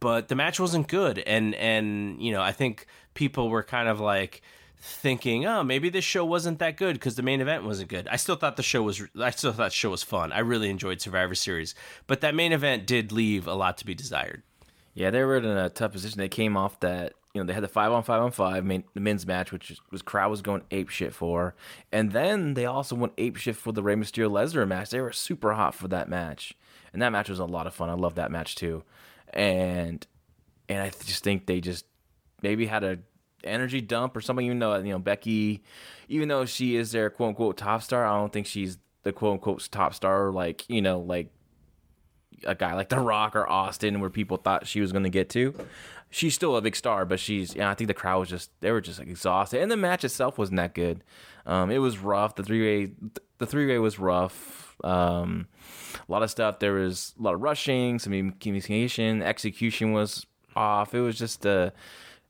but 0.00 0.28
the 0.28 0.34
match 0.34 0.60
wasn't 0.60 0.88
good 0.88 1.18
and 1.20 1.54
and 1.56 2.20
you 2.22 2.32
know 2.32 2.42
I 2.42 2.52
think 2.52 2.86
people 3.14 3.48
were 3.48 3.62
kind 3.62 3.88
of 3.88 4.00
like 4.00 4.42
thinking, 4.80 5.46
oh, 5.46 5.62
maybe 5.62 5.90
this 5.90 6.04
show 6.04 6.24
wasn't 6.24 6.58
that 6.58 6.76
good 6.76 6.94
because 6.94 7.14
the 7.14 7.22
main 7.22 7.40
event 7.40 7.64
wasn't 7.64 7.90
good. 7.90 8.08
I 8.08 8.16
still 8.16 8.36
thought 8.36 8.56
the 8.56 8.62
show 8.62 8.82
was. 8.82 9.02
I 9.20 9.30
still 9.30 9.52
thought 9.52 9.70
the 9.70 9.74
show 9.74 9.90
was 9.90 10.02
fun. 10.02 10.32
I 10.32 10.40
really 10.40 10.70
enjoyed 10.70 11.00
Survivor 11.00 11.34
Series, 11.34 11.74
but 12.06 12.20
that 12.22 12.34
main 12.34 12.52
event 12.52 12.86
did 12.86 13.12
leave 13.12 13.46
a 13.46 13.54
lot 13.54 13.76
to 13.78 13.86
be 13.86 13.94
desired. 13.94 14.42
Yeah, 14.94 15.10
they 15.10 15.22
were 15.22 15.36
in 15.36 15.44
a 15.44 15.68
tough 15.68 15.92
position. 15.92 16.18
They 16.18 16.28
came 16.28 16.56
off 16.56 16.80
that. 16.80 17.12
You 17.34 17.40
know, 17.40 17.46
they 17.46 17.52
had 17.52 17.62
the 17.62 17.68
five 17.68 17.92
on 17.92 18.02
five 18.02 18.22
on 18.22 18.32
five 18.32 18.64
main, 18.64 18.82
the 18.92 19.00
men's 19.00 19.24
match, 19.24 19.52
which 19.52 19.78
was 19.92 20.02
crowd 20.02 20.30
was 20.30 20.42
going 20.42 20.62
ape 20.72 20.88
shit 20.88 21.14
for, 21.14 21.54
and 21.92 22.10
then 22.10 22.54
they 22.54 22.66
also 22.66 22.96
went 22.96 23.12
ape 23.18 23.36
shit 23.36 23.54
for 23.54 23.72
the 23.72 23.84
Rey 23.84 23.94
Mysterio 23.94 24.28
Lesnar 24.28 24.66
match. 24.66 24.90
They 24.90 25.00
were 25.00 25.12
super 25.12 25.52
hot 25.52 25.76
for 25.76 25.86
that 25.88 26.08
match, 26.08 26.54
and 26.92 27.00
that 27.00 27.10
match 27.10 27.28
was 27.28 27.38
a 27.38 27.44
lot 27.44 27.68
of 27.68 27.74
fun. 27.74 27.88
I 27.88 27.92
love 27.92 28.16
that 28.16 28.32
match 28.32 28.56
too, 28.56 28.82
and 29.30 30.06
and 30.68 30.82
I 30.82 30.90
just 30.90 31.24
think 31.24 31.46
they 31.46 31.60
just 31.60 31.84
maybe 32.42 32.66
had 32.66 32.84
a 32.84 32.98
energy 33.44 33.80
dump 33.80 34.16
or 34.16 34.20
something. 34.20 34.44
Even 34.46 34.58
though 34.58 34.76
you 34.76 34.92
know 34.92 34.98
Becky, 34.98 35.62
even 36.08 36.28
though 36.28 36.44
she 36.44 36.76
is 36.76 36.92
their 36.92 37.10
quote 37.10 37.30
unquote 37.30 37.56
top 37.56 37.82
star, 37.82 38.04
I 38.06 38.16
don't 38.16 38.32
think 38.32 38.46
she's 38.46 38.78
the 39.02 39.12
quote 39.12 39.34
unquote 39.34 39.68
top 39.70 39.94
star. 39.94 40.30
Like 40.30 40.68
you 40.68 40.82
know, 40.82 41.00
like 41.00 41.30
a 42.44 42.54
guy 42.54 42.74
like 42.74 42.88
The 42.88 43.00
Rock 43.00 43.36
or 43.36 43.48
Austin, 43.48 44.00
where 44.00 44.10
people 44.10 44.36
thought 44.36 44.66
she 44.66 44.80
was 44.80 44.92
going 44.92 45.04
to 45.04 45.10
get 45.10 45.28
to. 45.30 45.54
She's 46.10 46.34
still 46.34 46.56
a 46.56 46.62
big 46.62 46.74
star, 46.74 47.04
but 47.04 47.20
she's. 47.20 47.58
I 47.58 47.74
think 47.74 47.88
the 47.88 47.94
crowd 47.94 48.20
was 48.20 48.28
just 48.28 48.50
they 48.60 48.72
were 48.72 48.80
just 48.80 48.98
like 48.98 49.08
exhausted, 49.08 49.60
and 49.60 49.70
the 49.70 49.76
match 49.76 50.04
itself 50.04 50.38
wasn't 50.38 50.56
that 50.56 50.74
good. 50.74 51.04
Um, 51.46 51.70
it 51.70 51.78
was 51.78 51.98
rough. 51.98 52.34
The 52.34 52.42
three 52.42 52.62
way 52.62 52.92
the 53.38 53.46
three 53.46 53.66
way 53.66 53.78
was 53.78 53.98
rough. 53.98 54.69
Um, 54.84 55.48
a 56.08 56.12
lot 56.12 56.22
of 56.22 56.30
stuff. 56.30 56.58
There 56.58 56.74
was 56.74 57.14
a 57.18 57.22
lot 57.22 57.34
of 57.34 57.42
rushing, 57.42 57.98
some 57.98 58.32
communication, 58.32 59.22
execution 59.22 59.92
was 59.92 60.26
off. 60.56 60.94
It 60.94 61.00
was 61.00 61.18
just 61.18 61.44
a 61.46 61.50
uh, 61.50 61.70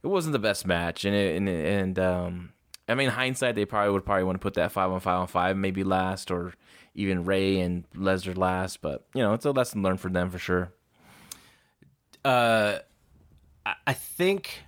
it 0.03 0.07
wasn't 0.07 0.33
the 0.33 0.39
best 0.39 0.67
match, 0.67 1.05
and 1.05 1.15
it, 1.15 1.37
and 1.37 1.49
and 1.49 1.99
um, 1.99 2.53
I 2.89 2.95
mean 2.95 3.11
hindsight, 3.11 3.55
they 3.55 3.67
probably 3.67 3.93
would 3.93 4.05
probably 4.05 4.25
want 4.25 4.37
to 4.37 4.43
put 4.43 4.55
that 4.55 4.73
five 4.73 4.91
on 4.91 5.01
five 5.01 5.21
on 5.21 5.27
five 5.27 5.57
maybe 5.57 5.85
last, 5.85 6.31
or 6.31 6.55
even 6.95 7.25
Rey 7.25 7.61
and 7.61 7.85
Lesnar 7.93 8.37
last. 8.37 8.81
But 8.81 9.05
you 9.15 9.23
know, 9.23 9.35
it's 9.35 9.45
a 9.45 9.51
lesson 9.51 9.83
learned 9.83 10.01
for 10.01 10.09
them 10.09 10.31
for 10.31 10.39
sure. 10.39 10.73
Uh, 12.25 12.79
I 13.87 13.93
think 13.93 14.63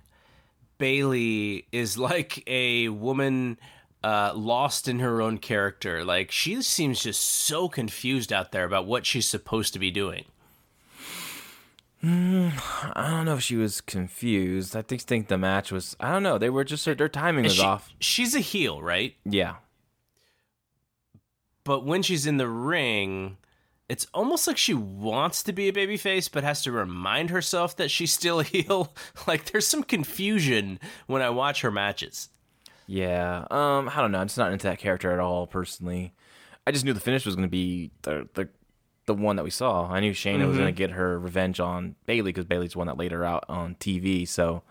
Bayley 0.77 1.67
is 1.71 1.97
like 1.97 2.43
a 2.47 2.89
woman 2.89 3.57
uh, 4.03 4.33
lost 4.35 4.87
in 4.87 4.99
her 4.99 5.21
own 5.21 5.37
character. 5.37 6.03
Like 6.03 6.31
she 6.31 6.61
seems 6.61 7.03
just 7.03 7.21
so 7.21 7.69
confused 7.69 8.33
out 8.33 8.51
there 8.51 8.65
about 8.65 8.85
what 8.85 9.05
she's 9.05 9.27
supposed 9.27 9.73
to 9.73 9.79
be 9.79 9.91
doing. 9.91 10.25
Mm, 12.03 12.51
I 12.95 13.09
don't 13.09 13.25
know 13.25 13.35
if 13.35 13.43
she 13.43 13.55
was 13.55 13.79
confused. 13.79 14.75
I 14.75 14.81
think 14.81 15.01
think 15.01 15.29
the 15.29 15.37
match 15.37 15.71
was. 15.71 15.95
I 16.01 16.11
don't 16.11 16.23
know. 16.23 16.37
They 16.37 16.49
were 16.49 16.65
just 16.65 16.85
their 16.85 17.07
timing 17.07 17.45
was 17.45 17.55
she, 17.55 17.61
off. 17.61 17.93
She's 17.99 18.35
a 18.35 18.41
heel, 18.41 18.81
right? 18.81 19.15
Yeah. 19.23 19.55
But 21.63 21.85
when 21.85 22.03
she's 22.03 22.27
in 22.27 22.35
the 22.35 22.49
ring, 22.49 23.37
it's 23.87 24.05
almost 24.13 24.47
like 24.47 24.57
she 24.57 24.73
wants 24.73 25.43
to 25.43 25.53
be 25.53 25.69
a 25.69 25.73
babyface, 25.73 26.29
but 26.29 26.43
has 26.43 26.61
to 26.63 26.73
remind 26.73 27.29
herself 27.29 27.77
that 27.77 27.89
she's 27.89 28.11
still 28.11 28.41
a 28.41 28.43
heel. 28.43 28.93
like 29.27 29.51
there's 29.51 29.67
some 29.67 29.83
confusion 29.83 30.79
when 31.07 31.21
I 31.21 31.29
watch 31.29 31.61
her 31.61 31.71
matches. 31.71 32.27
Yeah. 32.87 33.45
Um. 33.49 33.89
I 33.89 34.01
don't 34.01 34.11
know. 34.11 34.19
I'm 34.19 34.27
just 34.27 34.37
not 34.37 34.51
into 34.51 34.67
that 34.67 34.79
character 34.79 35.11
at 35.11 35.19
all, 35.19 35.47
personally. 35.47 36.13
I 36.65 36.71
just 36.71 36.85
knew 36.85 36.93
the 36.93 36.99
finish 36.99 37.25
was 37.25 37.35
going 37.35 37.47
to 37.47 37.51
be 37.51 37.91
the 38.03 38.27
the 38.33 38.49
the 39.05 39.13
one 39.13 39.35
that 39.35 39.43
we 39.43 39.49
saw. 39.49 39.89
I 39.89 39.99
knew 39.99 40.13
Shayna 40.13 40.39
mm-hmm. 40.39 40.47
was 40.47 40.57
going 40.57 40.73
to 40.73 40.77
get 40.77 40.91
her 40.91 41.19
revenge 41.19 41.59
on 41.59 41.95
Bayley 42.05 42.31
because 42.31 42.45
Bayley's 42.45 42.73
the 42.73 42.77
one 42.77 42.87
that 42.87 42.97
laid 42.97 43.11
her 43.11 43.25
out 43.25 43.45
on 43.49 43.75
TV. 43.75 44.27
So 44.27 44.63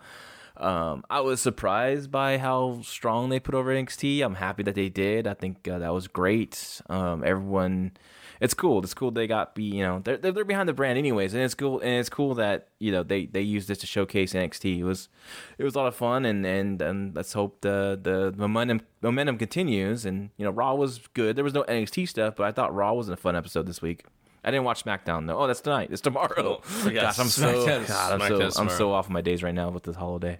um, 0.57 1.03
I 1.09 1.21
was 1.21 1.41
surprised 1.41 2.11
by 2.11 2.37
how 2.37 2.81
strong 2.83 3.29
they 3.29 3.39
put 3.39 3.55
over 3.55 3.73
NXT. 3.73 4.23
I'm 4.23 4.35
happy 4.35 4.63
that 4.63 4.75
they 4.75 4.89
did. 4.89 5.27
I 5.27 5.33
think 5.33 5.67
uh, 5.67 5.79
that 5.79 5.93
was 5.93 6.07
great. 6.07 6.81
Um, 6.89 7.23
everyone, 7.23 7.91
it's 8.39 8.53
cool. 8.53 8.83
It's 8.83 8.93
cool 8.93 9.11
they 9.11 9.27
got 9.27 9.55
be 9.55 9.63
you 9.63 9.83
know 9.83 9.99
they're 10.03 10.17
they're 10.17 10.45
behind 10.45 10.69
the 10.69 10.73
brand 10.73 10.97
anyways, 10.97 11.33
and 11.33 11.43
it's 11.43 11.53
cool 11.53 11.79
and 11.79 11.99
it's 11.99 12.09
cool 12.09 12.35
that 12.35 12.69
you 12.79 12.91
know 12.91 13.03
they 13.03 13.25
they 13.25 13.41
used 13.41 13.67
this 13.67 13.79
to 13.79 13.87
showcase 13.87 14.33
NXT. 14.33 14.79
It 14.79 14.83
was 14.83 15.09
it 15.57 15.63
was 15.63 15.75
a 15.75 15.77
lot 15.77 15.87
of 15.87 15.95
fun 15.95 16.25
and 16.25 16.45
and, 16.45 16.81
and 16.81 17.15
let's 17.15 17.33
hope 17.33 17.61
the 17.61 17.99
the 18.01 18.33
momentum 18.37 18.81
momentum 19.01 19.37
continues. 19.37 20.05
And 20.05 20.29
you 20.37 20.45
know 20.45 20.51
Raw 20.51 20.75
was 20.75 20.99
good. 21.13 21.35
There 21.35 21.43
was 21.43 21.53
no 21.53 21.63
NXT 21.63 22.07
stuff, 22.07 22.35
but 22.35 22.45
I 22.45 22.51
thought 22.51 22.73
Raw 22.73 22.93
was 22.93 23.09
a 23.09 23.17
fun 23.17 23.35
episode 23.35 23.65
this 23.65 23.81
week. 23.81 24.05
I 24.43 24.51
didn't 24.51 24.65
watch 24.65 24.83
SmackDown 24.83 25.27
though. 25.27 25.39
Oh, 25.39 25.47
that's 25.47 25.61
tonight. 25.61 25.89
It's 25.91 26.01
tomorrow. 26.01 26.61
Oh, 26.61 26.89
yes. 26.89 27.17
Gosh, 27.17 27.19
I'm 27.19 27.27
so 27.27 27.65
God, 27.87 28.21
I'm 28.21 28.51
so 28.51 28.61
I'm 28.61 28.69
so 28.69 28.91
off 28.91 29.09
my 29.09 29.21
days 29.21 29.41
right 29.41 29.53
now 29.53 29.69
with 29.69 29.83
this 29.83 29.95
holiday. 29.95 30.39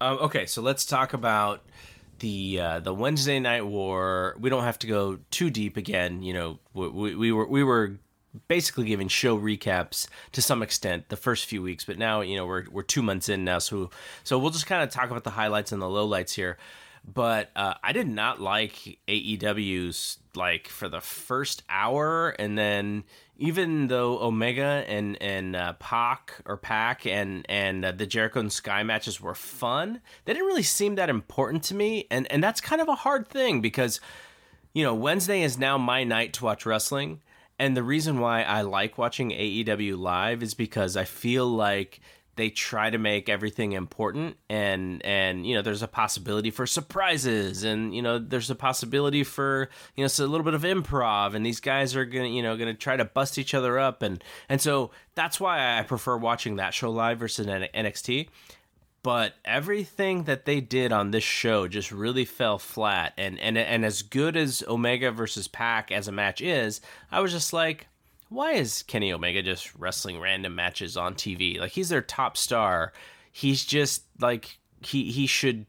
Um, 0.00 0.16
okay, 0.18 0.46
so 0.46 0.62
let's 0.62 0.86
talk 0.86 1.12
about 1.12 1.62
the 2.20 2.60
uh, 2.60 2.80
the 2.80 2.94
Wednesday 2.94 3.40
Night 3.40 3.66
War. 3.66 4.36
We 4.38 4.48
don't 4.48 4.64
have 4.64 4.78
to 4.80 4.86
go 4.86 5.18
too 5.30 5.50
deep 5.50 5.76
again. 5.76 6.22
You 6.22 6.32
know, 6.32 6.58
we, 6.72 7.14
we 7.14 7.32
were 7.32 7.46
we 7.46 7.64
were 7.64 7.98
basically 8.46 8.84
giving 8.84 9.08
show 9.08 9.36
recaps 9.38 10.06
to 10.32 10.40
some 10.40 10.62
extent 10.62 11.08
the 11.08 11.16
first 11.16 11.46
few 11.46 11.60
weeks, 11.62 11.84
but 11.84 11.98
now 11.98 12.20
you 12.20 12.36
know 12.36 12.46
we're 12.46 12.64
we're 12.70 12.82
two 12.82 13.02
months 13.02 13.28
in 13.28 13.44
now, 13.44 13.58
so 13.58 13.90
so 14.24 14.38
we'll 14.38 14.50
just 14.50 14.66
kind 14.66 14.82
of 14.82 14.90
talk 14.90 15.10
about 15.10 15.24
the 15.24 15.30
highlights 15.30 15.72
and 15.72 15.82
the 15.82 15.86
lowlights 15.86 16.34
here 16.34 16.56
but 17.04 17.50
uh, 17.56 17.74
I 17.82 17.92
did 17.92 18.08
not 18.08 18.40
like 18.40 18.98
AEW's 19.08 20.18
like 20.34 20.68
for 20.68 20.88
the 20.88 21.00
first 21.00 21.62
hour, 21.68 22.30
and 22.30 22.56
then 22.56 23.04
even 23.40 23.88
though 23.88 24.20
Omega 24.20 24.84
and 24.86 25.20
and 25.20 25.56
uh, 25.56 25.72
Pac 25.74 26.34
or 26.44 26.58
Pac 26.58 27.06
and 27.06 27.44
and 27.48 27.84
uh, 27.84 27.90
the 27.90 28.06
Jericho 28.06 28.38
and 28.38 28.52
Sky 28.52 28.82
matches 28.82 29.20
were 29.20 29.34
fun, 29.34 30.02
they 30.24 30.34
didn't 30.34 30.46
really 30.46 30.62
seem 30.62 30.94
that 30.96 31.08
important 31.08 31.64
to 31.64 31.74
me, 31.74 32.06
and 32.10 32.30
and 32.30 32.44
that's 32.44 32.60
kind 32.60 32.82
of 32.82 32.88
a 32.88 32.94
hard 32.94 33.26
thing 33.26 33.62
because 33.62 33.98
you 34.74 34.84
know 34.84 34.94
Wednesday 34.94 35.42
is 35.42 35.58
now 35.58 35.78
my 35.78 36.04
night 36.04 36.34
to 36.34 36.44
watch 36.44 36.64
wrestling. 36.66 37.20
And 37.58 37.76
the 37.76 37.82
reason 37.82 38.20
why 38.20 38.42
I 38.42 38.62
like 38.62 38.96
watching 38.96 39.32
AEW 39.32 39.98
live 39.98 40.42
is 40.42 40.54
because 40.54 40.96
I 40.96 41.04
feel 41.04 41.46
like 41.46 42.00
they 42.36 42.48
try 42.50 42.88
to 42.90 42.98
make 42.98 43.28
everything 43.28 43.72
important 43.72 44.36
and 44.48 45.04
and 45.04 45.46
you 45.46 45.54
know 45.54 45.62
there's 45.62 45.82
a 45.82 45.88
possibility 45.88 46.50
for 46.50 46.66
surprises 46.66 47.64
and 47.64 47.94
you 47.94 48.00
know 48.02 48.18
there's 48.18 48.50
a 48.50 48.54
possibility 48.54 49.24
for 49.24 49.68
you 49.94 50.02
know 50.02 50.06
it's 50.06 50.18
a 50.18 50.26
little 50.26 50.44
bit 50.44 50.54
of 50.54 50.62
improv 50.62 51.34
and 51.34 51.44
these 51.44 51.60
guys 51.60 51.94
are 51.96 52.04
gonna 52.04 52.28
you 52.28 52.42
know 52.42 52.56
gonna 52.56 52.74
try 52.74 52.96
to 52.96 53.04
bust 53.04 53.38
each 53.38 53.54
other 53.54 53.78
up 53.78 54.02
and 54.02 54.22
and 54.48 54.60
so 54.60 54.90
that's 55.14 55.40
why 55.40 55.78
I 55.78 55.82
prefer 55.82 56.16
watching 56.16 56.56
that 56.56 56.72
show 56.72 56.90
live 56.90 57.18
versus 57.18 57.46
NXT 57.46 58.28
but 59.02 59.34
everything 59.44 60.24
that 60.24 60.44
they 60.44 60.60
did 60.60 60.92
on 60.92 61.10
this 61.10 61.24
show 61.24 61.66
just 61.66 61.90
really 61.90 62.24
fell 62.24 62.58
flat 62.58 63.12
and 63.16 63.38
and 63.40 63.56
and 63.56 63.84
as 63.84 64.02
good 64.02 64.36
as 64.36 64.62
Omega 64.68 65.10
versus 65.10 65.48
Pac 65.48 65.90
as 65.90 66.06
a 66.08 66.12
match 66.12 66.40
is 66.40 66.80
I 67.10 67.20
was 67.20 67.32
just 67.32 67.52
like 67.52 67.86
why 68.30 68.52
is 68.52 68.84
Kenny 68.84 69.12
Omega 69.12 69.42
just 69.42 69.74
wrestling 69.74 70.18
random 70.18 70.54
matches 70.54 70.96
on 70.96 71.14
TV? 71.14 71.58
Like 71.58 71.72
he's 71.72 71.88
their 71.90 72.00
top 72.00 72.36
star. 72.36 72.92
He's 73.30 73.64
just 73.64 74.04
like 74.20 74.58
he 74.80 75.10
he 75.10 75.26
should 75.26 75.66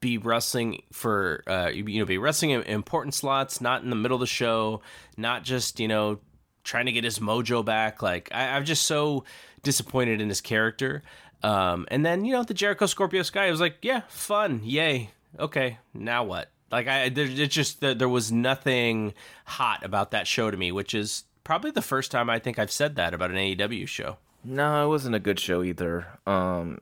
be 0.00 0.16
wrestling 0.16 0.82
for 0.92 1.42
uh 1.46 1.70
you 1.74 1.98
know 1.98 2.04
be 2.04 2.18
wrestling 2.18 2.50
in 2.50 2.62
important 2.62 3.14
slots, 3.14 3.60
not 3.60 3.82
in 3.82 3.90
the 3.90 3.96
middle 3.96 4.14
of 4.14 4.20
the 4.20 4.26
show, 4.26 4.80
not 5.16 5.42
just 5.42 5.80
you 5.80 5.88
know 5.88 6.20
trying 6.62 6.86
to 6.86 6.92
get 6.92 7.04
his 7.04 7.18
mojo 7.18 7.64
back. 7.64 8.00
Like 8.00 8.28
I, 8.32 8.56
I'm 8.56 8.64
just 8.64 8.84
so 8.84 9.24
disappointed 9.62 10.20
in 10.20 10.28
his 10.28 10.40
character. 10.40 11.02
Um, 11.42 11.84
and 11.90 12.06
then 12.06 12.24
you 12.24 12.32
know 12.32 12.44
the 12.44 12.54
Jericho 12.54 12.86
Scorpio 12.86 13.22
Sky 13.22 13.50
was 13.50 13.60
like, 13.60 13.78
yeah, 13.82 14.02
fun, 14.08 14.60
yay, 14.62 15.10
okay, 15.38 15.78
now 15.92 16.22
what? 16.22 16.50
Like 16.70 16.86
I, 16.86 17.08
there, 17.08 17.26
it 17.26 17.50
just 17.50 17.80
there 17.80 18.08
was 18.08 18.30
nothing 18.30 19.14
hot 19.44 19.84
about 19.84 20.12
that 20.12 20.26
show 20.28 20.50
to 20.50 20.56
me, 20.56 20.72
which 20.72 20.94
is 20.94 21.24
probably 21.44 21.70
the 21.70 21.82
first 21.82 22.10
time 22.10 22.28
I 22.28 22.38
think 22.38 22.58
I've 22.58 22.70
said 22.70 22.96
that 22.96 23.14
about 23.14 23.30
an 23.30 23.36
AEW 23.36 23.86
show. 23.86 24.16
No, 24.42 24.84
it 24.84 24.88
wasn't 24.88 25.14
a 25.14 25.20
good 25.20 25.38
show 25.40 25.62
either. 25.62 26.06
Um, 26.26 26.78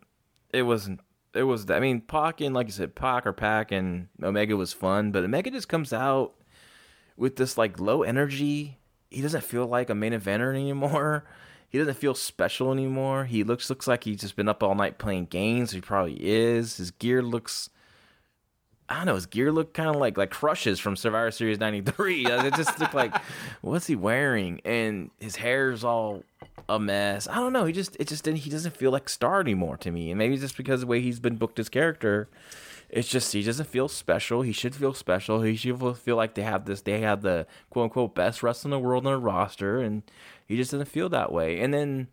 it 0.53 0.63
wasn't. 0.63 1.01
It 1.35 1.45
was. 1.45 1.71
I 1.71 1.81
mean, 1.81 2.01
Pac 2.01 2.41
and 2.41 2.55
like 2.55 2.67
you 2.67 2.73
said, 2.73 2.95
Pac 2.95 3.27
or 3.27 3.33
Pac 3.33 3.73
and 3.73 4.09
Omega 4.23 4.57
was 4.57 4.73
fun, 4.73 5.13
but 5.13 5.25
Omega 5.25 5.51
just 5.51 5.69
comes 5.69 5.93
out 5.93 6.35
with 7.17 7.37
this 7.37 7.57
like 7.57 7.79
low 7.79 8.03
energy. 8.03 8.79
He 9.11 9.23
doesn't 9.23 9.45
feel 9.45 9.67
like 9.67 9.91
a 9.91 9.95
main 9.95 10.13
eventer 10.13 10.55
anymore. 10.55 11.25
He 11.69 11.79
doesn't 11.79 11.95
feel 11.95 12.15
special 12.15 12.71
anymore. 12.71 13.25
He 13.25 13.45
looks 13.45 13.71
looks 13.71 13.89
like 13.89 14.05
he's 14.05 14.21
just 14.21 14.37
been 14.37 14.47
up 14.47 14.63
all 14.63 14.75
night 14.75 14.99
playing 14.99 15.25
games. 15.25 15.71
He 15.71 15.81
probably 15.81 16.19
is. 16.21 16.77
His 16.77 16.91
gear 16.91 17.23
looks. 17.23 17.71
I 18.93 18.97
don't 18.97 19.07
know. 19.07 19.15
His 19.15 19.27
gear 19.27 19.51
looked 19.51 19.73
kind 19.73 19.89
of 19.89 19.97
like 19.97 20.19
like 20.19 20.31
Crush's 20.31 20.79
from 20.79 20.97
Survivor 20.97 21.31
Series 21.31 21.59
'93. 21.59 22.27
it 22.27 22.55
just 22.55 22.79
looked 22.79 22.95
like, 22.95 23.15
what's 23.63 23.87
he 23.87 23.97
wearing? 23.97 24.61
And 24.65 25.11
his 25.19 25.37
hair's 25.37 25.83
all 25.83 26.25
a 26.69 26.79
mess. 26.79 27.27
I 27.27 27.37
don't 27.37 27.55
know. 27.55 27.65
He 27.65 27.73
just 27.73 27.97
it 27.99 28.09
just 28.09 28.25
didn't. 28.25 28.41
He 28.41 28.51
doesn't 28.51 28.77
feel 28.77 28.91
like 28.91 29.09
star 29.09 29.41
anymore 29.41 29.79
to 29.79 29.91
me. 29.91 30.11
And 30.11 30.19
maybe 30.19 30.37
just 30.37 30.57
because 30.57 30.83
the 30.83 30.87
way 30.87 31.01
he's 31.01 31.21
been 31.21 31.37
booked 31.37 31.57
his 31.57 31.71
character, 31.71 32.29
it's 32.91 33.09
just 33.09 33.33
he 33.33 33.43
doesn't 33.43 33.69
feel 33.69 33.89
special. 33.89 34.43
He 34.43 34.53
should 34.53 34.75
feel 34.75 34.93
special. 34.93 35.41
He 35.41 35.57
should 35.57 35.97
feel 35.97 36.17
like 36.17 36.35
they 36.35 36.43
have 36.43 36.67
this. 36.67 36.83
They 36.83 37.01
have 37.01 37.23
the 37.23 37.47
quote 37.71 37.85
unquote 37.85 38.15
best 38.15 38.43
wrestler 38.43 38.69
in 38.69 38.73
the 38.73 38.79
world 38.79 39.07
on 39.07 39.15
a 39.15 39.19
roster, 39.19 39.81
and 39.81 40.03
he 40.47 40.59
just 40.59 40.71
doesn't 40.71 40.87
feel 40.87 41.09
that 41.09 41.33
way. 41.33 41.61
And 41.61 41.73
then 41.73 42.09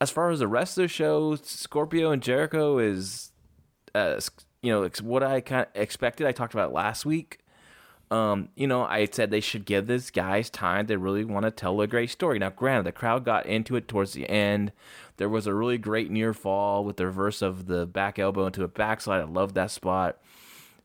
as 0.00 0.10
far 0.10 0.30
as 0.30 0.40
the 0.40 0.48
rest 0.48 0.76
of 0.76 0.82
the 0.82 0.88
show, 0.88 1.36
Scorpio 1.36 2.10
and 2.10 2.20
Jericho 2.20 2.78
is, 2.78 3.30
uh, 3.94 4.18
you 4.62 4.72
know, 4.72 4.88
what 5.02 5.22
I 5.22 5.40
kind 5.40 5.66
of 5.66 5.80
expected. 5.80 6.26
I 6.26 6.32
talked 6.32 6.54
about 6.54 6.72
last 6.72 7.04
week. 7.04 7.38
Um, 8.10 8.50
you 8.54 8.66
know, 8.66 8.84
I 8.84 9.06
said 9.10 9.30
they 9.30 9.40
should 9.40 9.64
give 9.64 9.86
these 9.86 10.10
guys 10.10 10.50
time. 10.50 10.86
They 10.86 10.96
really 10.96 11.24
want 11.24 11.44
to 11.44 11.50
tell 11.50 11.80
a 11.80 11.86
great 11.86 12.10
story. 12.10 12.38
Now, 12.38 12.50
granted, 12.50 12.84
the 12.84 12.92
crowd 12.92 13.24
got 13.24 13.46
into 13.46 13.74
it 13.74 13.88
towards 13.88 14.12
the 14.12 14.28
end. 14.28 14.72
There 15.16 15.30
was 15.30 15.46
a 15.46 15.54
really 15.54 15.78
great 15.78 16.10
near 16.10 16.34
fall 16.34 16.84
with 16.84 16.98
the 16.98 17.06
reverse 17.06 17.40
of 17.40 17.66
the 17.66 17.86
back 17.86 18.18
elbow 18.18 18.46
into 18.46 18.64
a 18.64 18.68
backslide. 18.68 19.22
I 19.22 19.24
loved 19.24 19.54
that 19.54 19.70
spot. 19.70 20.18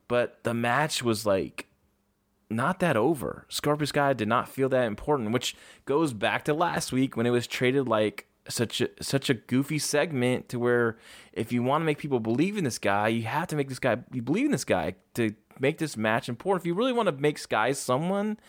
But 0.08 0.44
the 0.44 0.54
match 0.54 1.04
was 1.04 1.26
like 1.26 1.68
not 2.50 2.80
that 2.80 2.96
over. 2.96 3.46
Scorpio 3.50 3.86
Sky 3.86 4.14
did 4.14 4.30
not 4.30 4.48
feel 4.48 4.70
that 4.70 4.86
important, 4.86 5.32
which 5.32 5.56
goes 5.86 6.14
back 6.14 6.46
to 6.46 6.54
last 6.54 6.94
week 6.94 7.18
when 7.18 7.26
it 7.26 7.32
was 7.32 7.46
treated 7.46 7.90
like 7.90 8.26
such 8.50 8.82
a 8.82 8.90
such 9.02 9.30
a 9.30 9.34
goofy 9.34 9.80
segment 9.80 10.50
to 10.50 10.60
where 10.60 10.98
if 11.34 11.52
you 11.52 11.64
want 11.64 11.82
to 11.82 11.86
make 11.86 11.98
people 11.98 12.20
believe 12.20 12.58
in 12.58 12.64
this 12.64 12.80
guy, 12.80 13.08
you 13.08 13.24
have 13.24 13.48
to 13.48 13.56
make 13.56 13.70
this 13.70 13.80
guy 13.80 13.98
you 14.12 14.22
believe 14.22 14.46
in 14.46 14.52
this 14.52 14.66
guy 14.66 14.96
to 15.16 15.34
make 15.60 15.78
this 15.78 15.98
match 15.98 16.30
important. 16.30 16.64
If 16.64 16.68
you 16.68 16.74
really 16.74 16.94
want 16.94 17.08
to 17.08 17.14
make 17.14 17.38
Sky 17.38 17.72
someone, 17.72 18.40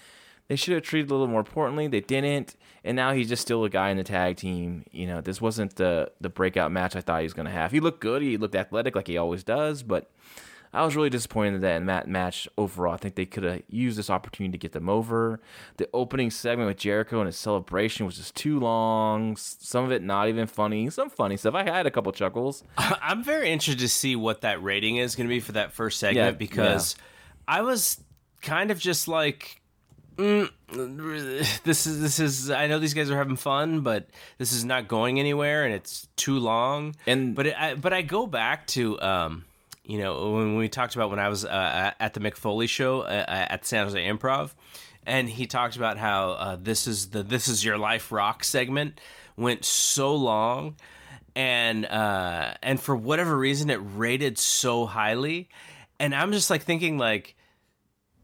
they 0.49 0.57
should 0.57 0.75
have 0.75 0.83
treated 0.83 1.11
a 1.11 1.15
little 1.15 1.27
more 1.27 1.41
importantly. 1.41 1.87
They 1.89 2.01
didn't, 2.01 2.57
and 2.85 2.97
now 2.97 3.13
he's 3.13 3.29
just 3.29 3.43
still 3.43 3.65
a 3.65 3.71
guy 3.71 3.91
in 3.91 3.97
the 3.97 4.05
tag 4.05 4.37
team. 4.37 4.85
You 4.91 5.07
know, 5.07 5.21
this 5.21 5.41
wasn't 5.41 5.77
the 5.77 6.11
the 6.21 6.29
breakout 6.31 6.73
match 6.73 6.97
I 6.97 7.01
thought 7.01 7.21
he 7.21 7.25
was 7.25 7.35
going 7.35 7.47
to 7.47 7.53
have. 7.53 7.73
He 7.73 7.81
looked 7.81 8.01
good. 8.01 8.23
He 8.23 8.37
looked 8.37 8.55
athletic 8.55 8.97
like 8.97 9.07
he 9.07 9.19
always 9.19 9.45
does, 9.45 9.83
but 9.83 10.11
I 10.79 10.85
was 10.85 10.95
really 10.95 11.11
disappointed 11.11 11.61
that 11.63 11.75
in 11.75 11.87
that 11.87 12.07
mat 12.07 12.09
match 12.09 12.49
overall. 12.57 12.95
I 12.95 12.99
think 12.99 13.17
they 13.17 13.27
could 13.27 13.43
have 13.43 13.63
used 13.69 13.99
this 13.99 14.09
opportunity 14.09 14.53
to 14.53 14.59
get 14.59 14.71
them 14.71 14.89
over. 14.89 15.41
The 15.77 15.89
opening 15.93 16.31
segment 16.31 16.69
with 16.69 16.77
Jericho 16.77 17.19
and 17.19 17.27
his 17.27 17.37
celebration 17.37 18.07
was 18.07 18.17
just 18.17 18.37
too 18.37 18.61
long. 18.61 19.37
Some 19.37 19.85
of 19.85 19.91
it 19.91 20.05
not 20.05 20.29
even 20.29 20.47
funny. 20.47 20.89
Some 20.91 21.11
funny 21.11 21.37
stuff. 21.37 21.57
I 21.57 21.65
had 21.65 21.87
a 21.87 21.91
couple 21.91 22.13
chuckles. 22.13 22.63
I'm 22.79 23.25
very 23.25 23.51
interested 23.51 23.81
to 23.81 23.89
see 23.89 24.15
what 24.15 24.43
that 24.43 24.63
rating 24.63 24.99
is 24.99 25.17
going 25.17 25.27
to 25.27 25.35
be 25.35 25.41
for 25.41 25.51
that 25.53 25.73
first 25.73 25.99
segment 25.99 26.25
yeah, 26.25 26.31
because 26.31 26.95
yeah. 26.97 27.57
I 27.57 27.63
was 27.63 28.01
kind 28.41 28.71
of 28.71 28.79
just 28.79 29.09
like. 29.09 29.61
Mm, 30.17 30.51
this 31.65 31.87
is 31.87 32.01
this 32.01 32.21
is 32.21 32.51
I 32.51 32.67
know 32.69 32.79
these 32.79 32.95
guys 32.95 33.11
are 33.11 33.17
having 33.17 33.37
fun, 33.37 33.81
but 33.81 34.09
this 34.39 34.53
is 34.53 34.65
not 34.65 34.87
going 34.87 35.19
anywhere, 35.19 35.65
and 35.65 35.75
it's 35.75 36.09
too 36.17 36.39
long. 36.39 36.97
And 37.07 37.35
but 37.35 37.47
it, 37.47 37.55
I, 37.57 37.75
but 37.75 37.93
I 37.93 38.03
go 38.03 38.27
back 38.27 38.67
to 38.69 39.01
um, 39.01 39.45
you 39.89 39.99
know, 39.99 40.33
when 40.33 40.57
we 40.57 40.69
talked 40.69 40.95
about 40.95 41.09
when 41.09 41.19
I 41.19 41.31
was 41.31 41.47
uh, 41.47 41.93
at 41.99 42.13
the 42.13 42.21
Mick 42.21 42.37
Foley 42.37 42.67
show 42.67 43.01
uh, 43.01 43.25
at 43.27 43.65
San 43.65 43.85
Jose 43.85 43.99
Improv, 43.99 44.53
and 45.07 45.31
he 45.31 45.47
talked 45.47 45.77
about 45.77 45.97
how 45.97 46.33
uh, 46.33 46.57
this 46.61 46.87
is 46.87 47.09
the 47.09 47.23
"This 47.23 47.49
Is 47.49 47.65
Your 47.65 47.79
Life" 47.79 48.13
rock 48.13 48.45
segment 48.45 49.01
went 49.37 49.65
so 49.65 50.15
long, 50.15 50.77
and 51.35 51.87
uh, 51.87 52.53
and 52.63 52.79
for 52.79 52.95
whatever 52.95 53.37
reason 53.37 53.71
it 53.71 53.81
rated 53.83 54.39
so 54.39 54.85
highly, 54.85 55.49
and 55.99 56.15
I'm 56.15 56.33
just 56.33 56.51
like 56.51 56.63
thinking 56.63 56.99
like, 56.99 57.35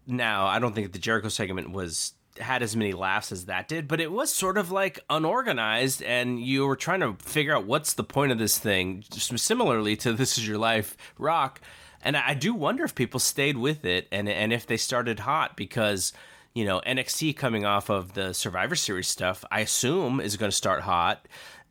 now 0.07 0.47
I 0.47 0.59
don't 0.59 0.75
think 0.75 0.93
the 0.93 0.99
Jericho 0.99 1.29
segment 1.29 1.71
was 1.71 2.13
had 2.39 2.63
as 2.63 2.75
many 2.75 2.93
laughs 2.93 3.33
as 3.33 3.47
that 3.47 3.69
did, 3.69 3.87
but 3.87 4.01
it 4.01 4.11
was 4.11 4.33
sort 4.33 4.59
of 4.59 4.71
like 4.71 5.01
unorganized, 5.09 6.03
and 6.03 6.41
you 6.41 6.67
were 6.67 6.77
trying 6.77 7.01
to 7.01 7.15
figure 7.25 7.55
out 7.55 7.67
what's 7.67 7.93
the 7.93 8.05
point 8.05 8.33
of 8.33 8.39
this 8.39 8.59
thing. 8.59 9.05
Just 9.11 9.39
similarly 9.39 9.97
to 9.97 10.13
"This 10.15 10.39
Is 10.39 10.47
Your 10.47 10.59
Life" 10.59 10.97
rock, 11.19 11.61
and 12.03 12.17
I 12.17 12.35
do 12.35 12.55
wonder 12.55 12.85
if 12.85 12.95
people 12.95 13.21
stayed 13.21 13.57
with 13.57 13.85
it 13.85 14.09
and 14.13 14.29
and 14.29 14.53
if 14.53 14.67
they 14.67 14.77
started 14.77 15.21
hot 15.21 15.57
because 15.57 16.13
you 16.55 16.65
know 16.65 16.81
NXT 16.87 17.37
coming 17.37 17.65
off 17.65 17.89
of 17.89 18.15
the 18.15 18.33
Survivor 18.33 18.77
Series 18.77 19.09
stuff, 19.09 19.45
I 19.51 19.61
assume 19.61 20.21
is 20.21 20.37
going 20.37 20.51
to 20.51 20.57
start 20.57 20.83
hot. 20.83 21.27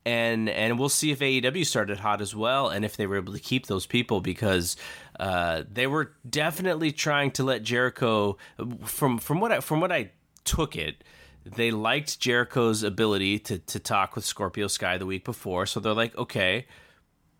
And 0.05 0.49
and 0.49 0.77
we'll 0.77 0.89
see 0.89 1.11
if 1.11 1.19
AEW 1.19 1.65
started 1.65 1.99
hot 1.99 2.19
as 2.19 2.35
well, 2.35 2.67
and 2.67 2.83
if 2.83 2.97
they 2.97 3.07
were 3.07 3.15
able 3.15 3.31
to 3.31 3.39
keep 3.39 3.67
those 3.67 3.85
people 3.85 4.19
because 4.19 4.75
uh, 5.17 5.63
they 5.71 5.87
were 5.87 6.11
definitely 6.29 6.91
trying 6.91 7.31
to 7.31 7.43
let 7.45 7.63
Jericho 7.63 8.37
from 8.83 9.17
from 9.17 9.39
what 9.39 9.53
I, 9.53 9.59
from 9.61 9.79
what 9.79 9.93
I 9.93 10.11
took 10.45 10.75
it, 10.75 11.03
they 11.45 11.71
liked 11.71 12.19
Jericho's 12.19 12.83
ability 12.83 13.39
to 13.39 13.59
to 13.59 13.79
talk 13.79 14.15
with 14.15 14.25
Scorpio 14.25 14.67
Sky 14.67 14.97
the 14.97 15.05
week 15.05 15.25
before, 15.25 15.65
so 15.65 15.79
they're 15.79 15.93
like, 15.93 16.17
okay, 16.17 16.65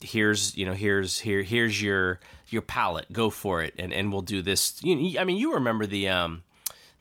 here's 0.01 0.55
you 0.57 0.65
know 0.65 0.73
here's 0.73 1.19
here 1.19 1.41
here's 1.43 1.81
your 1.81 2.19
your 2.49 2.61
palette, 2.61 3.11
go 3.11 3.29
for 3.29 3.61
it, 3.61 3.73
and 3.79 3.93
and 3.93 4.11
we'll 4.11 4.21
do 4.21 4.41
this. 4.41 4.79
You, 4.83 5.19
I 5.19 5.23
mean, 5.23 5.37
you 5.37 5.53
remember 5.53 5.85
the 5.85 6.09
um 6.09 6.43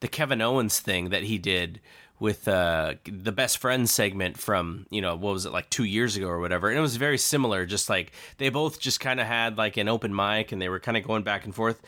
the 0.00 0.09
Kevin 0.09 0.40
Owens 0.40 0.80
thing 0.80 1.11
that 1.11 1.24
he 1.24 1.38
did 1.38 1.80
with 2.22 2.46
uh, 2.46 2.94
the 3.05 3.32
best 3.32 3.59
friends 3.59 3.90
segment 3.90 4.38
from 4.38 4.86
you 4.90 5.00
know 5.00 5.16
what 5.16 5.32
was 5.32 5.44
it 5.44 5.53
like 5.53 5.68
two 5.70 5.82
years 5.82 6.16
ago 6.16 6.28
or 6.28 6.38
whatever. 6.38 6.68
And 6.68 6.78
it 6.78 6.82
was 6.82 6.96
very 6.96 7.18
similar. 7.18 7.66
Just 7.66 7.90
like 7.90 8.12
they 8.38 8.48
both 8.48 8.78
just 8.78 9.00
kind 9.00 9.18
of 9.18 9.26
had 9.26 9.59
like 9.59 9.76
an 9.76 9.88
open 9.88 10.14
mic 10.14 10.53
and 10.53 10.62
they 10.62 10.68
were 10.68 10.78
kind 10.78 10.96
of 10.96 11.03
going 11.03 11.24
back 11.24 11.44
and 11.44 11.55
forth 11.55 11.82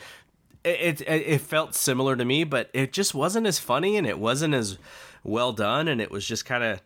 it, 0.65 1.01
it, 1.03 1.09
it 1.09 1.41
felt 1.41 1.75
similar 1.75 2.17
to 2.17 2.25
me, 2.25 2.45
but 2.45 2.71
it 2.73 2.93
just 2.93 3.15
wasn't 3.15 3.47
as 3.47 3.59
funny 3.59 3.97
and 3.97 4.07
it 4.07 4.19
wasn't 4.19 4.55
as 4.55 4.79
well 5.23 5.53
done, 5.53 5.89
and 5.89 6.01
it 6.01 6.11
was 6.11 6.27
just 6.27 6.45
kind 6.45 6.65
of 6.65 6.83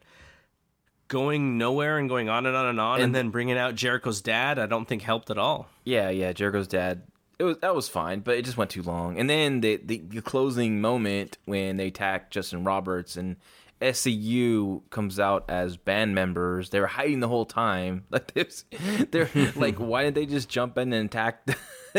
going 1.08 1.58
nowhere 1.58 1.98
and 1.98 2.08
going 2.08 2.28
on 2.28 2.46
and 2.46 2.54
on 2.54 2.66
and 2.66 2.80
on, 2.80 2.96
and, 2.96 3.04
and, 3.04 3.14
then 3.14 3.30
bringing 3.30 3.56
out 3.56 3.74
Jericho's 3.74 4.20
dad. 4.20 4.58
I 4.58 4.66
don't 4.66 4.86
think 4.86 5.02
helped 5.02 5.30
at 5.30 5.38
all. 5.38 5.68
Yeah, 5.84 6.10
yeah, 6.10 6.32
Jericho's 6.32 6.68
dad. 6.68 7.02
It 7.38 7.44
was 7.44 7.58
that 7.58 7.74
was 7.74 7.88
fine, 7.88 8.20
but 8.20 8.36
it 8.36 8.44
just 8.44 8.56
went 8.56 8.70
too 8.70 8.82
long. 8.82 9.18
And 9.18 9.30
then 9.30 9.60
the 9.60 9.80
the, 9.82 9.98
the 9.98 10.22
closing 10.22 10.80
moment 10.80 11.38
when 11.44 11.76
they 11.76 11.86
attack 11.86 12.30
Justin 12.30 12.64
Roberts 12.64 13.16
and 13.16 13.36
SCU 13.80 14.82
comes 14.90 15.20
out 15.20 15.44
as 15.48 15.76
band 15.76 16.14
members. 16.14 16.70
They 16.70 16.80
were 16.80 16.86
hiding 16.86 17.20
the 17.20 17.28
whole 17.28 17.46
time. 17.46 18.04
Like 18.10 18.34
this, 18.34 18.64
they're 19.10 19.30
like, 19.56 19.76
why 19.76 20.04
didn't 20.04 20.16
they 20.16 20.26
just 20.26 20.48
jump 20.48 20.78
in 20.78 20.92
and 20.92 21.06
attack? 21.06 21.46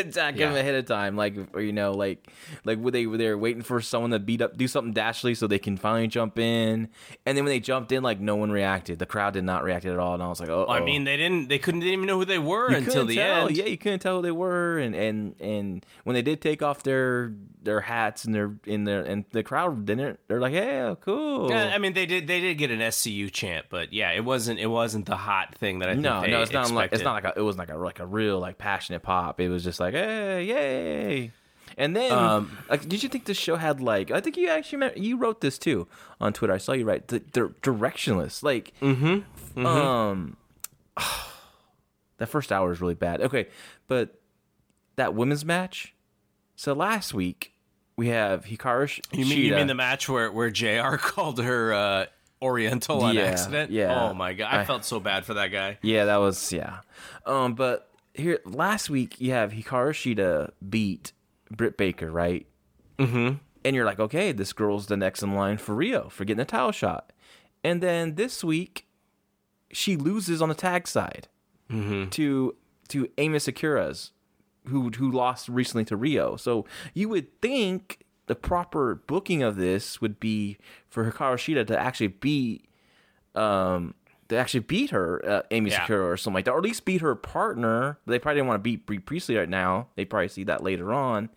Attack 0.08 0.38
yeah. 0.38 0.50
him 0.50 0.56
ahead 0.56 0.76
of 0.76 0.86
time, 0.86 1.16
like 1.16 1.36
or 1.54 1.62
you 1.62 1.74
know, 1.74 1.92
like 1.92 2.28
like 2.64 2.80
were 2.80 2.92
they 2.92 3.06
were 3.06 3.18
they 3.18 3.34
waiting 3.34 3.62
for 3.62 3.82
someone 3.82 4.12
to 4.12 4.20
beat 4.20 4.42
up, 4.42 4.58
do 4.58 4.68
something 4.68 4.94
dashly 4.94 5.36
so 5.36 5.48
they 5.48 5.60
can 5.60 5.78
finally 5.78 6.08
jump 6.08 6.40
in, 6.40 6.90
and 7.26 7.38
then 7.38 7.44
when 7.44 7.52
they 7.52 7.60
jumped 7.60 7.92
in, 7.92 8.04
like 8.04 8.20
no 8.20 8.36
one 8.36 8.52
reacted. 8.52 9.00
The 9.00 9.06
crowd 9.06 9.34
did 9.34 9.44
not 9.44 9.64
react 9.64 9.86
at 9.86 9.98
all, 9.98 10.14
and 10.14 10.24
I 10.24 10.28
was 10.28 10.40
like, 10.40 10.50
oh. 10.50 10.66
I 10.68 10.82
mean, 10.82 11.04
they 11.04 11.18
didn't, 11.18 11.50
they 11.50 11.60
couldn't 11.60 11.82
didn't 11.82 11.94
even 11.94 12.06
know 12.06 12.18
who 12.18 12.26
they 12.26 12.40
were 12.40 12.72
you 12.72 12.78
until 12.78 13.06
the 13.06 13.16
tell. 13.16 13.48
end. 13.48 13.58
Yeah, 13.58 13.66
you 13.66 13.78
couldn't 13.78 14.00
tell 14.00 14.18
who 14.18 14.22
they 14.22 14.32
were, 14.32 14.78
and 14.78 14.96
and 14.96 15.36
and 15.40 15.86
when 16.04 16.14
they 16.14 16.22
did 16.22 16.42
take 16.42 16.62
off 16.62 16.84
their 16.84 17.34
their 17.62 17.82
hats 17.82 18.26
and 18.26 18.34
their 18.34 18.54
in 18.66 18.86
their 18.86 19.04
and 19.04 19.26
the 19.32 19.44
crowd 19.44 19.86
didn't, 19.86 20.20
they're 20.28 20.40
like, 20.40 20.54
yeah, 20.54 20.96
cool. 21.02 21.50
Yeah, 21.50 21.72
I 21.74 21.78
mean, 21.78 21.94
they 21.94 22.06
did 22.06 22.28
they 22.28 22.40
did 22.40 22.58
get 22.58 22.72
an 22.72 22.80
SCU 22.80 23.32
chant, 23.32 23.66
but 23.70 23.94
yeah, 23.94 24.12
it 24.12 24.24
wasn't 24.24 24.60
it 24.60 24.68
wasn't 24.68 25.06
the 25.06 25.18
hot 25.18 25.56
thing 25.56 25.80
that 25.80 25.90
I 25.90 25.94
no 25.94 26.22
no 26.22 26.42
it's 26.42 26.52
not 26.52 26.72
like 26.72 26.94
it's 26.94 27.04
not 27.04 27.24
like 27.24 27.36
a, 27.36 27.40
it 27.40 27.44
was 27.44 27.58
like 27.58 27.70
a 27.70 27.78
like 27.78 28.00
a 28.00 28.06
real 28.06 28.40
like 28.40 28.58
passionate 28.58 29.04
pop. 29.04 29.40
It 29.40 29.50
was 29.50 29.64
just 29.64 29.80
like, 29.80 29.89
hey, 29.94 30.44
yeah 30.44 30.56
yay! 30.56 31.32
And 31.78 31.96
then, 31.96 32.12
um, 32.12 32.58
like, 32.70 32.90
did 32.90 33.04
you 33.04 33.10
think 33.10 33.26
the 33.26 33.34
show 33.34 33.56
had 33.56 33.80
like? 33.80 34.12
I 34.12 34.20
think 34.20 34.36
you 34.36 34.50
actually 34.50 34.80
meant, 34.80 34.98
you 34.98 35.18
wrote 35.18 35.40
this 35.40 35.58
too 35.58 35.88
on 36.20 36.34
Twitter. 36.34 36.54
I 36.54 36.58
saw 36.58 36.74
you 36.74 36.86
write 36.86 37.08
the, 37.08 37.20
the 37.32 37.54
directionless. 37.62 38.44
Like, 38.44 38.74
mm-hmm, 38.82 39.06
mm-hmm. 39.60 39.66
um, 39.66 40.38
that 42.18 42.28
first 42.28 42.52
hour 42.52 42.72
is 42.72 42.82
really 42.82 42.96
bad. 42.96 43.22
Okay, 43.22 43.48
but 43.88 44.20
that 44.98 45.14
women's 45.14 45.46
match. 45.46 45.94
So 46.56 46.74
last 46.74 47.14
week 47.14 47.54
we 47.96 48.08
have 48.10 48.46
Hikaru. 48.46 49.00
You 49.12 49.26
mean 49.26 49.40
you 49.40 49.56
mean 49.56 49.68
the 49.68 49.76
match 49.76 50.10
where 50.10 50.32
where 50.32 50.50
JR 50.50 50.96
called 50.98 51.40
her 51.40 51.74
uh, 51.74 52.06
Oriental 52.42 53.04
on 53.04 53.16
Yeah, 53.16 53.24
accident. 53.24 53.72
yeah. 53.72 54.10
Oh 54.10 54.14
my 54.14 54.34
god, 54.34 54.54
I, 54.54 54.62
I- 54.62 54.66
felt 54.66 54.84
so 54.86 55.00
bad 55.00 55.26
for 55.26 55.36
that 55.36 55.48
guy. 55.48 55.78
Yeah, 55.82 56.06
that 56.06 56.18
was 56.18 56.52
yeah. 56.52 56.80
Um, 57.26 57.54
but 57.54 57.89
here 58.20 58.40
last 58.46 58.90
week 58.90 59.20
you 59.20 59.32
have 59.32 59.52
Hikaru 59.52 59.92
Shida 59.92 60.52
beat 60.68 61.12
Britt 61.52 61.78
Baker, 61.78 62.12
right? 62.12 62.46
Mm-hmm. 62.98 63.36
And 63.66 63.76
you're 63.76 63.86
like, 63.86 64.00
okay, 64.00 64.32
this 64.32 64.54
girl's 64.54 64.88
the 64.88 64.98
next 64.98 65.22
in 65.22 65.34
line 65.34 65.58
for 65.58 65.76
Riho 65.76 66.12
for 66.12 66.26
getting 66.26 66.42
a 66.42 66.46
title 66.46 66.72
shot. 66.72 67.12
And 67.64 67.82
then 67.82 68.16
this 68.16 68.44
week, 68.44 68.88
she 69.72 69.96
loses 69.98 70.42
on 70.42 70.50
the 70.50 70.56
tag 70.56 70.88
side 70.88 71.28
to 72.12 72.56
to 72.88 73.08
Emi 73.18 73.40
Sakura's, 73.40 74.12
who 74.68 74.90
who 74.90 75.12
lost 75.12 75.50
recently 75.50 75.86
to 75.86 75.98
Riho. 75.98 76.40
So 76.40 76.66
you 76.94 77.10
would 77.10 77.42
think 77.42 78.06
the 78.28 78.36
proper 78.36 78.96
booking 78.96 79.44
of 79.44 79.56
this 79.58 80.02
would 80.02 80.20
be 80.20 80.58
for 80.88 81.12
Hikaru 81.12 81.36
Shida 81.36 81.68
to 81.68 81.78
actually 81.78 82.08
beat 82.08 82.66
um 83.36 83.94
to 84.30 84.38
actually 84.38 84.62
beat 84.62 84.92
her, 84.92 85.24
uh, 85.28 85.42
Emi 85.52 85.70
Yeah. 85.70 85.82
Sakura 85.82 86.06
or 86.12 86.18
something 86.18 86.36
like 86.36 86.46
that, 86.46 86.52
or 86.52 86.58
at 86.60 86.64
least 86.64 86.86
beat 86.86 87.02
her 87.02 87.16
partner. 87.16 87.98
They 88.06 88.20
probably 88.20 88.38
didn't 88.40 88.48
want 88.48 88.60
to 88.60 88.64
beat 88.64 88.86
Bea 88.88 89.00
Priestley 89.00 89.36
right 89.36 89.50
now. 89.50 89.88
They 89.96 90.06
probably 90.06 90.28
see 90.30 90.44
that 90.46 90.64
later 90.64 90.94
on. 90.94 91.30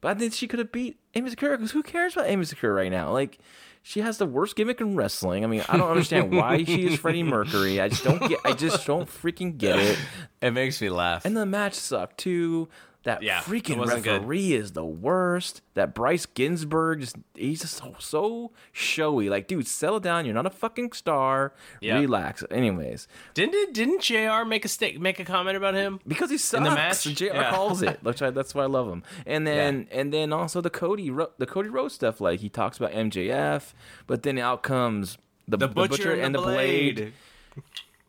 But 0.00 0.16
I 0.16 0.18
think 0.18 0.32
she 0.34 0.48
could 0.48 0.58
have 0.58 0.72
beat 0.72 0.98
Emi 1.14 1.30
Sakura 1.30 1.56
because 1.56 1.70
who 1.70 1.82
cares 1.82 2.14
about 2.14 2.26
Emi 2.26 2.44
Sakura 2.46 2.74
right 2.74 2.90
now? 2.90 3.12
Like, 3.12 3.38
she 3.84 4.00
has 4.00 4.18
the 4.18 4.26
worst 4.26 4.56
gimmick 4.56 4.80
in 4.80 4.96
wrestling. 4.96 5.44
I 5.44 5.46
mean, 5.46 5.62
I 5.68 5.76
don't 5.76 5.90
understand 5.90 6.32
why 6.36 6.64
she 6.64 6.86
is 6.86 6.98
Freddie 6.98 7.22
Mercury. 7.22 7.80
I 7.80 7.88
just 7.88 8.02
don't 8.04 8.20
get. 8.28 8.38
I 8.44 8.52
just 8.52 8.84
don't 8.86 9.08
freaking 9.08 9.56
get 9.58 9.78
it. 9.78 9.98
It 10.40 10.50
makes 10.52 10.80
me 10.80 10.88
laugh. 10.90 11.24
And 11.24 11.36
the 11.36 11.46
match 11.46 11.74
sucked 11.74 12.18
too. 12.18 12.68
That 13.04 13.22
Yeah, 13.22 13.40
freaking 13.40 13.78
wasn't 13.78 14.04
good. 14.04 14.20
referee 14.20 14.52
is 14.52 14.72
the 14.72 14.84
worst. 14.84 15.60
That 15.74 15.92
Bryce 15.92 16.24
Remsburg 16.26 17.00
just 17.00 17.16
he's 17.34 17.62
just 17.62 17.76
so, 17.78 17.96
so 17.98 18.52
showy. 18.70 19.28
Like, 19.28 19.48
dude, 19.48 19.66
settle 19.66 19.98
down. 19.98 20.24
You're 20.24 20.34
not 20.34 20.46
a 20.46 20.50
fucking 20.50 20.92
star. 20.92 21.52
Yeah. 21.80 21.98
Relax. 21.98 22.44
Anyways, 22.50 23.08
didn't 23.34 23.74
didn't 23.74 24.02
JR 24.02 24.44
make 24.46 24.64
a 24.64 24.68
sta- 24.68 24.98
make 24.98 25.18
a 25.18 25.24
comment 25.24 25.56
about 25.56 25.74
him? 25.74 25.98
because 26.06 26.30
he 26.30 26.38
sucks. 26.38 26.62
the 26.62 26.70
match? 26.70 27.02
JR 27.02 27.24
Yeah. 27.34 27.50
calls 27.50 27.82
it. 27.82 27.98
Which 28.04 28.22
I, 28.22 28.30
that's 28.30 28.54
why 28.54 28.62
I 28.62 28.66
love 28.66 28.88
him. 28.88 29.02
And 29.26 29.46
then 29.46 29.88
and 29.90 30.12
then 30.12 30.32
also 30.32 30.60
the 30.60 30.70
Cody 30.70 31.10
the 31.38 31.46
Cody 31.46 31.70
Rhodes 31.70 31.94
stuff. 31.94 32.20
Like 32.20 32.38
he 32.38 32.48
talks 32.48 32.76
about 32.76 32.92
MJF, 32.92 33.72
but 34.06 34.22
then 34.22 34.38
out 34.38 34.62
comes 34.62 35.18
the, 35.48 35.56
The 35.56 35.66
butcher, 35.66 36.12
and 36.12 36.32
the 36.34 36.40
blade. 36.40 37.12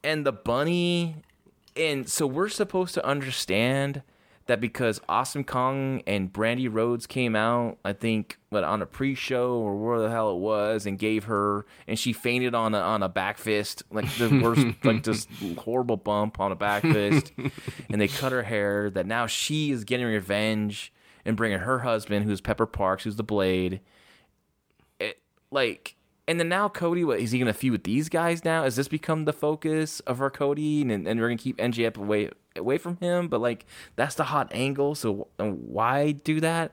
and 0.03 0.23
the 0.25 0.31
bunny. 0.31 1.15
And 1.75 2.07
so 2.07 2.27
we're 2.27 2.49
supposed 2.49 2.93
to 2.93 3.03
understand 3.03 4.03
that 4.47 4.59
because 4.59 4.99
Awesome 5.07 5.43
Kong 5.43 6.01
and 6.05 6.31
Brandi 6.31 6.67
Rhodes 6.71 7.07
came 7.07 7.35
out, 7.35 7.77
I 7.85 7.93
think, 7.93 8.37
what 8.49 8.63
on 8.63 8.81
a 8.81 8.85
pre-show 8.85 9.53
or 9.53 9.75
where 9.75 9.99
the 9.99 10.09
hell 10.09 10.31
it 10.31 10.39
was, 10.39 10.85
and 10.85 10.99
gave 10.99 11.25
her, 11.25 11.65
and 11.87 11.97
she 11.97 12.11
fainted 12.11 12.53
on 12.53 12.75
a 12.75 12.79
on 12.79 13.03
a 13.03 13.09
back 13.09 13.37
fist, 13.37 13.83
like 13.89 14.05
the 14.17 14.39
worst, 14.43 14.65
like 14.83 15.03
this 15.03 15.27
horrible 15.57 15.97
bump 15.97 16.39
on 16.39 16.51
a 16.51 16.55
back 16.55 16.83
fist, 16.83 17.31
and 17.89 18.01
they 18.01 18.07
cut 18.07 18.31
her 18.31 18.43
hair. 18.43 18.89
That 18.89 19.05
now 19.05 19.27
she 19.27 19.71
is 19.71 19.83
getting 19.83 20.05
revenge 20.05 20.91
and 21.25 21.37
bringing 21.37 21.59
her 21.59 21.79
husband, 21.79 22.25
who's 22.25 22.41
Pepper 22.41 22.65
Parks, 22.65 23.05
who's 23.05 23.15
the 23.15 23.23
Blade, 23.23 23.79
it, 24.99 25.19
like 25.51 25.95
and 26.27 26.39
then 26.39 26.49
now 26.49 26.69
Cody, 26.69 27.03
what 27.03 27.19
is 27.19 27.31
he 27.31 27.39
gonna 27.39 27.53
feud 27.53 27.71
with 27.71 27.83
these 27.83 28.09
guys 28.09 28.43
now? 28.43 28.63
Has 28.63 28.75
this 28.75 28.87
become 28.87 29.25
the 29.25 29.33
focus 29.33 29.99
of 30.01 30.21
our 30.21 30.29
Cody, 30.29 30.81
and 30.81 31.07
and 31.07 31.19
we're 31.19 31.27
gonna 31.27 31.37
keep 31.37 31.57
MJF 31.57 31.97
away 31.97 32.29
away 32.55 32.77
from 32.77 32.97
him? 32.97 33.27
But 33.27 33.41
like 33.41 33.65
that's 33.95 34.15
the 34.15 34.25
hot 34.25 34.49
angle, 34.53 34.95
so 34.95 35.27
why 35.37 36.11
do 36.11 36.39
that? 36.41 36.71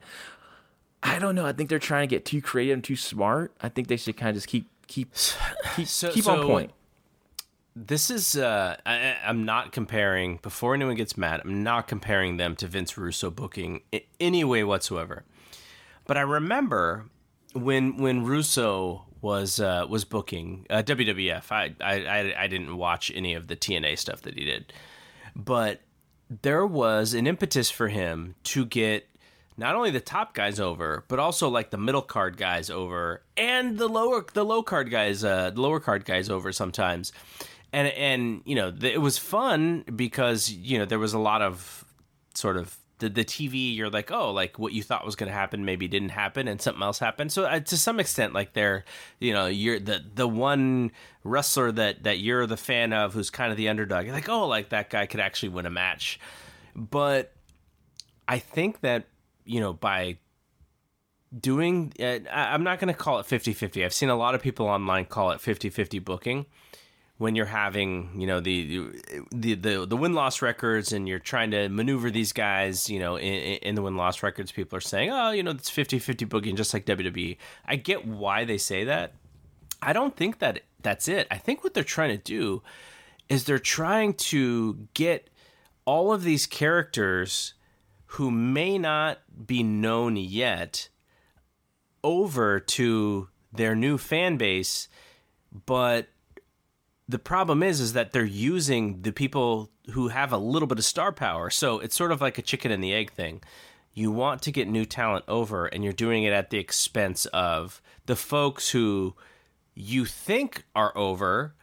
I 1.03 1.17
don't 1.19 1.33
know. 1.35 1.45
I 1.45 1.53
think 1.53 1.69
they're 1.69 1.79
trying 1.79 2.07
to 2.07 2.15
get 2.15 2.25
too 2.25 2.41
creative 2.41 2.75
and 2.75 2.83
too 2.83 2.95
smart. 2.95 3.53
I 3.61 3.69
think 3.69 3.87
they 3.87 3.97
should 3.97 4.17
kind 4.17 4.29
of 4.29 4.35
just 4.35 4.47
keep 4.47 4.67
keep 4.87 5.09
keep 5.75 5.87
So- 5.87 6.11
keep 6.11 6.27
on 6.27 6.45
point. 6.45 6.71
This 7.73 8.09
is 8.09 8.35
uh, 8.35 8.75
I, 8.85 9.15
I'm 9.25 9.45
not 9.45 9.71
comparing. 9.71 10.39
Before 10.41 10.73
anyone 10.73 10.95
gets 10.95 11.17
mad, 11.17 11.41
I'm 11.45 11.63
not 11.63 11.87
comparing 11.87 12.35
them 12.35 12.55
to 12.57 12.67
Vince 12.67 12.97
Russo 12.97 13.31
booking 13.31 13.81
in 13.93 14.01
any 14.19 14.43
way 14.43 14.63
whatsoever. 14.65 15.23
But 16.05 16.17
I 16.17 16.21
remember 16.21 17.05
when 17.53 17.95
when 17.95 18.25
Russo 18.25 19.05
was 19.21 19.61
uh, 19.61 19.85
was 19.87 20.03
booking 20.03 20.65
uh, 20.69 20.83
WWF. 20.83 21.49
I, 21.49 21.73
I 21.79 21.93
I 22.05 22.43
I 22.43 22.47
didn't 22.47 22.75
watch 22.75 23.09
any 23.15 23.33
of 23.35 23.47
the 23.47 23.55
TNA 23.55 23.97
stuff 23.99 24.21
that 24.23 24.37
he 24.37 24.43
did, 24.43 24.73
but 25.35 25.81
there 26.41 26.65
was 26.65 27.13
an 27.13 27.27
impetus 27.27 27.69
for 27.69 27.87
him 27.89 28.35
to 28.43 28.65
get 28.65 29.07
not 29.57 29.75
only 29.75 29.91
the 29.91 29.99
top 29.99 30.33
guys 30.33 30.59
over, 30.59 31.03
but 31.07 31.19
also 31.19 31.49
like 31.49 31.69
the 31.69 31.77
middle 31.77 32.01
card 32.01 32.37
guys 32.37 32.69
over 32.69 33.21
and 33.37 33.77
the 33.77 33.87
lower 33.87 34.25
the 34.33 34.45
low 34.45 34.63
card 34.63 34.89
guys, 34.89 35.23
uh, 35.23 35.49
the 35.51 35.61
lower 35.61 35.79
card 35.79 36.05
guys 36.05 36.29
over 36.29 36.51
sometimes. 36.51 37.11
And 37.73 37.87
and 37.89 38.41
you 38.45 38.55
know 38.55 38.71
th- 38.71 38.93
it 38.93 38.99
was 38.99 39.17
fun 39.17 39.83
because 39.95 40.51
you 40.51 40.77
know 40.79 40.85
there 40.85 40.99
was 40.99 41.13
a 41.13 41.19
lot 41.19 41.41
of 41.41 41.85
sort 42.33 42.57
of 42.57 42.77
the, 43.01 43.09
the 43.09 43.25
TV, 43.25 43.75
you're 43.75 43.89
like, 43.89 44.11
oh, 44.11 44.31
like 44.31 44.59
what 44.59 44.73
you 44.73 44.83
thought 44.83 45.03
was 45.03 45.15
going 45.15 45.27
to 45.27 45.33
happen 45.33 45.65
maybe 45.65 45.87
didn't 45.87 46.09
happen, 46.09 46.47
and 46.47 46.61
something 46.61 46.83
else 46.83 46.99
happened. 46.99 47.31
So 47.31 47.45
uh, 47.45 47.59
to 47.59 47.77
some 47.77 47.99
extent, 47.99 48.33
like 48.33 48.53
they're, 48.53 48.85
you 49.19 49.33
know, 49.33 49.47
you're 49.47 49.79
the 49.79 50.03
the 50.13 50.27
one 50.27 50.91
wrestler 51.23 51.71
that 51.71 52.03
that 52.03 52.19
you're 52.19 52.45
the 52.45 52.57
fan 52.57 52.93
of, 52.93 53.13
who's 53.13 53.31
kind 53.31 53.51
of 53.51 53.57
the 53.57 53.69
underdog. 53.69 54.05
You're 54.05 54.13
like, 54.13 54.29
oh, 54.29 54.47
like 54.47 54.69
that 54.69 54.91
guy 54.91 55.07
could 55.07 55.19
actually 55.19 55.49
win 55.49 55.65
a 55.65 55.71
match. 55.71 56.19
But 56.75 57.33
I 58.27 58.37
think 58.37 58.81
that 58.81 59.05
you 59.45 59.59
know 59.59 59.73
by 59.73 60.17
doing, 61.37 61.93
uh, 61.99 62.19
I'm 62.29 62.63
not 62.63 62.79
going 62.79 62.93
to 62.93 62.99
call 62.99 63.19
it 63.19 63.25
50-50. 63.25 63.85
I've 63.85 63.93
seen 63.93 64.09
a 64.09 64.15
lot 64.15 64.35
of 64.35 64.41
people 64.41 64.67
online 64.67 65.05
call 65.05 65.31
it 65.31 65.39
50-50 65.39 66.03
booking 66.03 66.45
when 67.21 67.35
you're 67.35 67.45
having 67.45 68.09
you 68.15 68.25
know 68.25 68.39
the 68.39 68.89
the 69.31 69.53
the, 69.53 69.85
the 69.85 69.95
win 69.95 70.13
loss 70.13 70.41
records 70.41 70.91
and 70.91 71.07
you're 71.07 71.19
trying 71.19 71.51
to 71.51 71.69
maneuver 71.69 72.09
these 72.09 72.33
guys 72.33 72.89
you 72.89 72.97
know 72.97 73.15
in, 73.15 73.57
in 73.59 73.75
the 73.75 73.81
win 73.83 73.95
loss 73.95 74.23
records 74.23 74.51
people 74.51 74.75
are 74.75 74.81
saying 74.81 75.11
oh 75.11 75.29
you 75.29 75.43
know 75.43 75.51
it's 75.51 75.69
50-50 75.69 76.27
booking 76.27 76.55
just 76.55 76.73
like 76.73 76.83
WWE 76.87 77.37
I 77.65 77.75
get 77.75 78.07
why 78.07 78.43
they 78.43 78.57
say 78.57 78.85
that. 78.85 79.13
I 79.83 79.93
don't 79.93 80.15
think 80.15 80.39
that 80.39 80.61
that's 80.81 81.07
it. 81.07 81.27
I 81.29 81.37
think 81.37 81.63
what 81.63 81.75
they're 81.75 81.83
trying 81.83 82.09
to 82.09 82.23
do 82.23 82.63
is 83.29 83.43
they're 83.43 83.59
trying 83.59 84.15
to 84.15 84.87
get 84.95 85.29
all 85.85 86.11
of 86.11 86.23
these 86.23 86.47
characters 86.47 87.53
who 88.05 88.31
may 88.31 88.79
not 88.79 89.19
be 89.45 89.61
known 89.61 90.15
yet 90.15 90.89
over 92.03 92.59
to 92.59 93.29
their 93.53 93.75
new 93.75 93.99
fan 93.99 94.37
base 94.37 94.87
but 95.65 96.07
the 97.11 97.19
problem 97.19 97.61
is 97.61 97.79
is 97.79 97.93
that 97.93 98.11
they're 98.11 98.23
using 98.23 99.01
the 99.01 99.11
people 99.11 99.69
who 99.91 100.07
have 100.09 100.31
a 100.31 100.37
little 100.37 100.67
bit 100.67 100.77
of 100.77 100.85
star 100.85 101.11
power. 101.11 101.49
So 101.49 101.79
it's 101.79 101.95
sort 101.95 102.11
of 102.11 102.21
like 102.21 102.37
a 102.37 102.41
chicken 102.41 102.71
and 102.71 102.83
the 102.83 102.93
egg 102.93 103.11
thing. 103.11 103.41
You 103.93 104.11
want 104.11 104.41
to 104.43 104.51
get 104.51 104.67
new 104.67 104.85
talent 104.85 105.25
over 105.27 105.65
and 105.65 105.83
you're 105.83 105.93
doing 105.93 106.23
it 106.23 106.31
at 106.31 106.49
the 106.49 106.57
expense 106.57 107.25
of 107.27 107.81
the 108.05 108.15
folks 108.15 108.69
who 108.69 109.15
you 109.73 110.05
think 110.05 110.65
are 110.75 110.97
over 110.97 111.55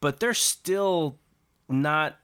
but 0.00 0.20
they're 0.20 0.34
still 0.34 1.18
not 1.68 2.18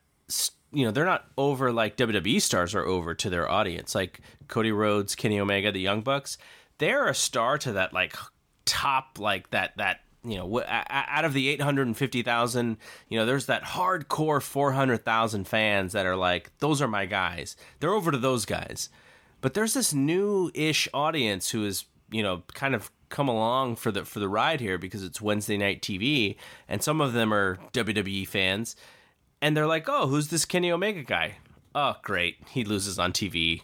you 0.72 0.84
know 0.84 0.90
they're 0.90 1.04
not 1.04 1.26
over 1.36 1.72
like 1.72 1.96
WWE 1.96 2.40
stars 2.40 2.74
are 2.74 2.84
over 2.84 3.14
to 3.14 3.28
their 3.28 3.48
audience. 3.50 3.94
Like 3.94 4.20
Cody 4.46 4.72
Rhodes, 4.72 5.14
Kenny 5.14 5.40
Omega, 5.40 5.72
the 5.72 5.80
Young 5.80 6.02
Bucks 6.02 6.38
they're 6.78 7.06
a 7.06 7.14
star 7.14 7.58
to 7.58 7.72
that 7.72 7.92
like 7.92 8.16
top 8.64 9.18
like 9.18 9.50
that 9.50 9.76
that 9.76 10.00
you 10.24 10.36
know 10.36 10.62
out 10.68 11.24
of 11.24 11.32
the 11.32 11.48
850,000 11.48 12.76
you 13.08 13.18
know 13.18 13.26
there's 13.26 13.46
that 13.46 13.64
hardcore 13.64 14.40
400,000 14.40 15.48
fans 15.48 15.92
that 15.92 16.06
are 16.06 16.16
like 16.16 16.50
those 16.58 16.80
are 16.80 16.88
my 16.88 17.06
guys. 17.06 17.56
They're 17.80 17.92
over 17.92 18.10
to 18.10 18.18
those 18.18 18.44
guys. 18.44 18.88
But 19.40 19.54
there's 19.54 19.74
this 19.74 19.92
new-ish 19.92 20.88
audience 20.94 21.50
who 21.50 21.64
is 21.64 21.84
you 22.10 22.22
know 22.22 22.42
kind 22.54 22.74
of 22.74 22.90
come 23.08 23.28
along 23.28 23.76
for 23.76 23.90
the 23.90 24.04
for 24.04 24.20
the 24.20 24.28
ride 24.28 24.60
here 24.60 24.78
because 24.78 25.02
it's 25.02 25.20
Wednesday 25.20 25.56
night 25.56 25.82
TV 25.82 26.36
and 26.68 26.82
some 26.82 27.00
of 27.00 27.12
them 27.12 27.32
are 27.34 27.58
WWE 27.72 28.26
fans. 28.26 28.76
And 29.40 29.56
they're 29.56 29.66
like 29.66 29.88
oh 29.88 30.06
who's 30.06 30.28
this 30.28 30.44
Kenny 30.44 30.70
Omega 30.70 31.02
guy? 31.02 31.36
Oh 31.74 31.96
great. 32.02 32.36
He 32.50 32.64
loses 32.64 32.98
on 32.98 33.12
TV 33.12 33.62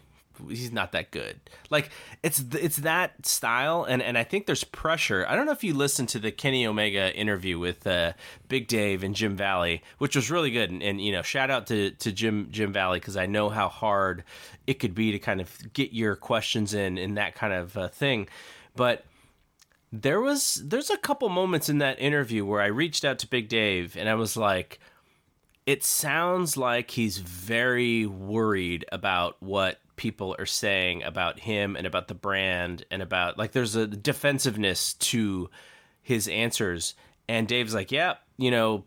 he's 0.49 0.73
not 0.73 0.93
that 0.93 1.11
good. 1.11 1.41
Like 1.71 1.91
it's 2.23 2.43
it's 2.55 2.79
that 2.79 3.27
style, 3.27 3.85
and 3.85 4.03
and 4.03 4.17
I 4.17 4.25
think 4.25 4.47
there's 4.47 4.65
pressure. 4.65 5.27
I 5.29 5.37
don't 5.37 5.47
know 5.47 5.53
if 5.53 5.65
you 5.65 5.75
listened 5.75 6.09
to 6.11 6.19
the 6.19 6.31
Kenny 6.31 6.67
Omega 6.67 7.15
interview 7.15 7.59
with 7.59 7.87
uh, 7.87 8.13
Big 8.49 8.69
Dave 8.69 9.03
and 9.03 9.15
Jim 9.15 9.37
Valley, 9.37 9.83
which 9.99 10.17
was 10.17 10.31
really 10.31 10.51
good. 10.51 10.71
And, 10.71 10.83
and 10.83 11.01
you 11.01 11.13
know, 11.13 11.23
shout 11.23 11.51
out 11.51 11.67
to 11.69 11.91
to 11.91 12.13
Jim 12.13 12.49
Jim 12.51 12.73
Valley 12.73 13.01
because 13.01 13.17
I 13.17 13.27
know 13.27 13.49
how 13.49 13.69
hard 13.69 14.25
it 14.67 14.75
could 14.75 14.95
be 14.95 15.13
to 15.13 15.19
kind 15.19 15.41
of 15.41 15.73
get 15.73 15.93
your 15.93 16.17
questions 16.17 16.75
in 16.75 16.99
in 16.99 17.15
that 17.15 17.35
kind 17.35 17.53
of 17.53 17.77
uh, 17.77 17.89
thing, 17.89 18.29
but. 18.77 19.05
There 19.91 20.21
was 20.21 20.63
there's 20.67 20.91
a 20.91 20.99
couple 20.99 21.31
moments 21.31 21.71
in 21.71 21.79
that 21.79 21.99
interview 21.99 22.45
where 22.45 22.61
I 22.61 22.67
reached 22.67 23.07
out 23.07 23.19
to 23.21 23.27
Big 23.27 23.49
Dave 23.49 23.97
and 23.97 24.07
I 24.07 24.17
was 24.17 24.37
like, 24.37 24.81
it 25.69 25.85
sounds 25.85 26.57
like 26.57 26.93
he's 26.93 27.19
very 27.19 28.07
worried 28.07 28.87
about 28.91 29.37
what 29.41 29.79
people 29.99 30.35
are 30.39 30.47
saying 30.47 31.03
about 31.03 31.39
him 31.41 31.77
and 31.77 31.87
about 31.87 32.09
the 32.09 32.15
brand 32.15 32.85
and 32.91 33.03
about 33.03 33.37
like 33.37 33.53
there's 33.53 33.77
a 33.77 33.87
defensiveness 33.87 34.95
to 34.95 35.51
his 36.01 36.27
answers 36.29 36.95
And 37.29 37.47
Dave's 37.47 37.75
like, 37.75 37.93
"Yeah, 37.93 38.15
you 38.39 38.51
know, 38.51 38.85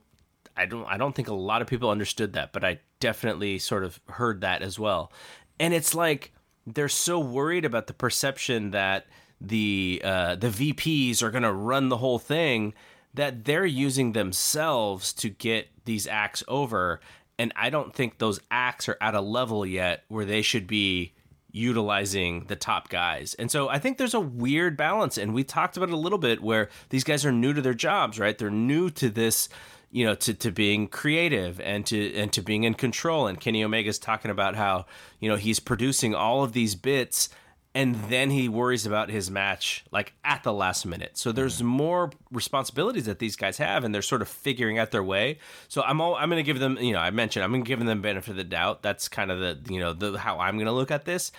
I 0.57 0.66
don't 0.66 0.86
I 0.86 0.97
don't 0.97 1.14
think 1.16 1.28
a 1.28 1.34
lot 1.36 1.62
of 1.62 1.68
people 1.68 1.91
understood 1.91 2.34
that, 2.34 2.51
but 2.53 2.64
I 2.64 2.80
definitely 2.99 3.59
sort 3.59 3.84
of 3.84 3.99
heard 4.07 4.41
that 4.41 4.64
as 4.64 4.80
well." 4.80 5.12
And 5.59 5.76
it's 5.76 5.93
like 5.93 6.34
they're 6.66 6.89
so 6.89 7.20
worried 7.20 7.66
about 7.66 7.86
the 7.86 7.93
perception 7.93 8.72
that 8.72 9.05
the 9.39 10.01
uh, 10.03 10.36
the 10.36 10.49
VPs 10.49 11.22
are 11.22 11.32
going 11.32 11.43
to 11.43 11.53
run 11.53 11.89
the 11.89 11.97
whole 11.97 12.20
thing 12.20 12.74
that 13.14 13.45
they're 13.45 13.66
using 13.66 14.14
themselves 14.14 15.14
to 15.14 15.30
get 15.30 15.68
these 15.86 16.07
acts 16.07 16.43
over. 16.47 16.99
And 17.42 17.52
I 17.56 17.72
don't 17.72 17.92
think 17.92 18.20
those 18.20 18.39
acts 18.52 18.88
are 18.88 18.98
at 19.02 19.16
a 19.16 19.20
level 19.20 19.66
yet 19.66 20.04
where 20.10 20.26
they 20.26 20.44
should 20.44 20.68
be 20.68 21.16
utilizing 21.52 22.46
the 22.46 22.56
top 22.56 22.88
guys. 22.89 23.34
And 23.34 23.50
so 23.50 23.68
I 23.68 23.80
think 23.80 23.98
there's 23.98 24.14
a 24.14 24.20
weird 24.20 24.78
balance. 24.78 25.18
And 25.18 25.34
we 25.34 25.44
talked 25.44 25.76
about 25.76 25.89
it 25.89 25.94
a 25.94 25.98
little 25.98 26.20
bit 26.20 26.44
where 26.44 26.70
these 26.89 27.04
guys 27.04 27.26
are 27.26 27.32
new 27.32 27.52
to 27.52 27.60
their 27.60 27.74
jobs, 27.74 28.20
right? 28.20 28.38
They're 28.38 28.52
new 28.52 28.92
to 28.92 29.10
this 29.10 29.50
you 29.89 30.06
know 30.06 30.14
to, 30.14 30.36
to 30.36 30.52
being 30.52 30.88
creative 30.88 31.60
and 31.60 31.84
to 31.88 32.16
and 32.16 32.32
to 32.32 32.42
being 32.42 32.64
in 32.64 32.74
control 32.76 33.28
and 33.28 33.42
kenny 33.42 33.62
omega's 33.62 34.00
talking 34.00 34.32
about 34.32 34.56
how 34.56 34.86
you 35.20 35.28
know 35.28 35.36
he's 35.36 35.60
producing 35.60 36.16
all 36.16 36.46
of 36.46 36.54
these 36.54 36.76
bits 36.76 37.28
and 37.74 37.96
then 38.10 38.32
he 38.32 38.50
worries 38.50 38.86
about 38.86 39.10
his 39.10 39.32
match 39.32 39.86
like 39.92 40.14
at 40.24 40.44
the 40.44 40.52
last 40.52 40.86
minute. 40.86 41.18
So 41.18 41.32
there's 41.32 41.58
mm-hmm. 41.58 41.68
more 41.68 42.12
responsibilities 42.32 43.06
that 43.06 43.20
these 43.20 43.36
guys 43.36 43.58
have, 43.58 43.84
and 43.84 43.96
they're 43.96 44.02
sort 44.02 44.22
of 44.22 44.28
figuring 44.28 44.78
out 44.78 44.92
their 44.92 45.04
way. 45.04 45.40
So 45.68 45.82
I'm 45.84 46.02
all, 46.02 46.16
I'm 46.16 46.30
going 46.30 46.44
to 46.44 46.46
give 46.46 46.60
them, 46.60 46.78
you 46.78 46.94
know, 46.94 47.00
I 47.00 47.12
mentioned 47.12 47.44
I'm 47.44 47.52
going 47.52 47.64
to 47.64 47.68
give 47.68 47.84
them 47.84 48.02
benefit 48.02 48.32
of 48.32 48.38
the 48.38 48.44
doubt. 48.44 48.82
That's 48.82 49.08
kind 49.08 49.32
of 49.32 49.40
the 49.40 49.74
you 49.74 49.80
know 49.80 49.94
the 49.94 50.18
how 50.18 50.40
I'm 50.40 50.56
going 50.56 50.66
to 50.66 50.74
look 50.74 50.92
at 50.92 51.06
this. 51.06 51.32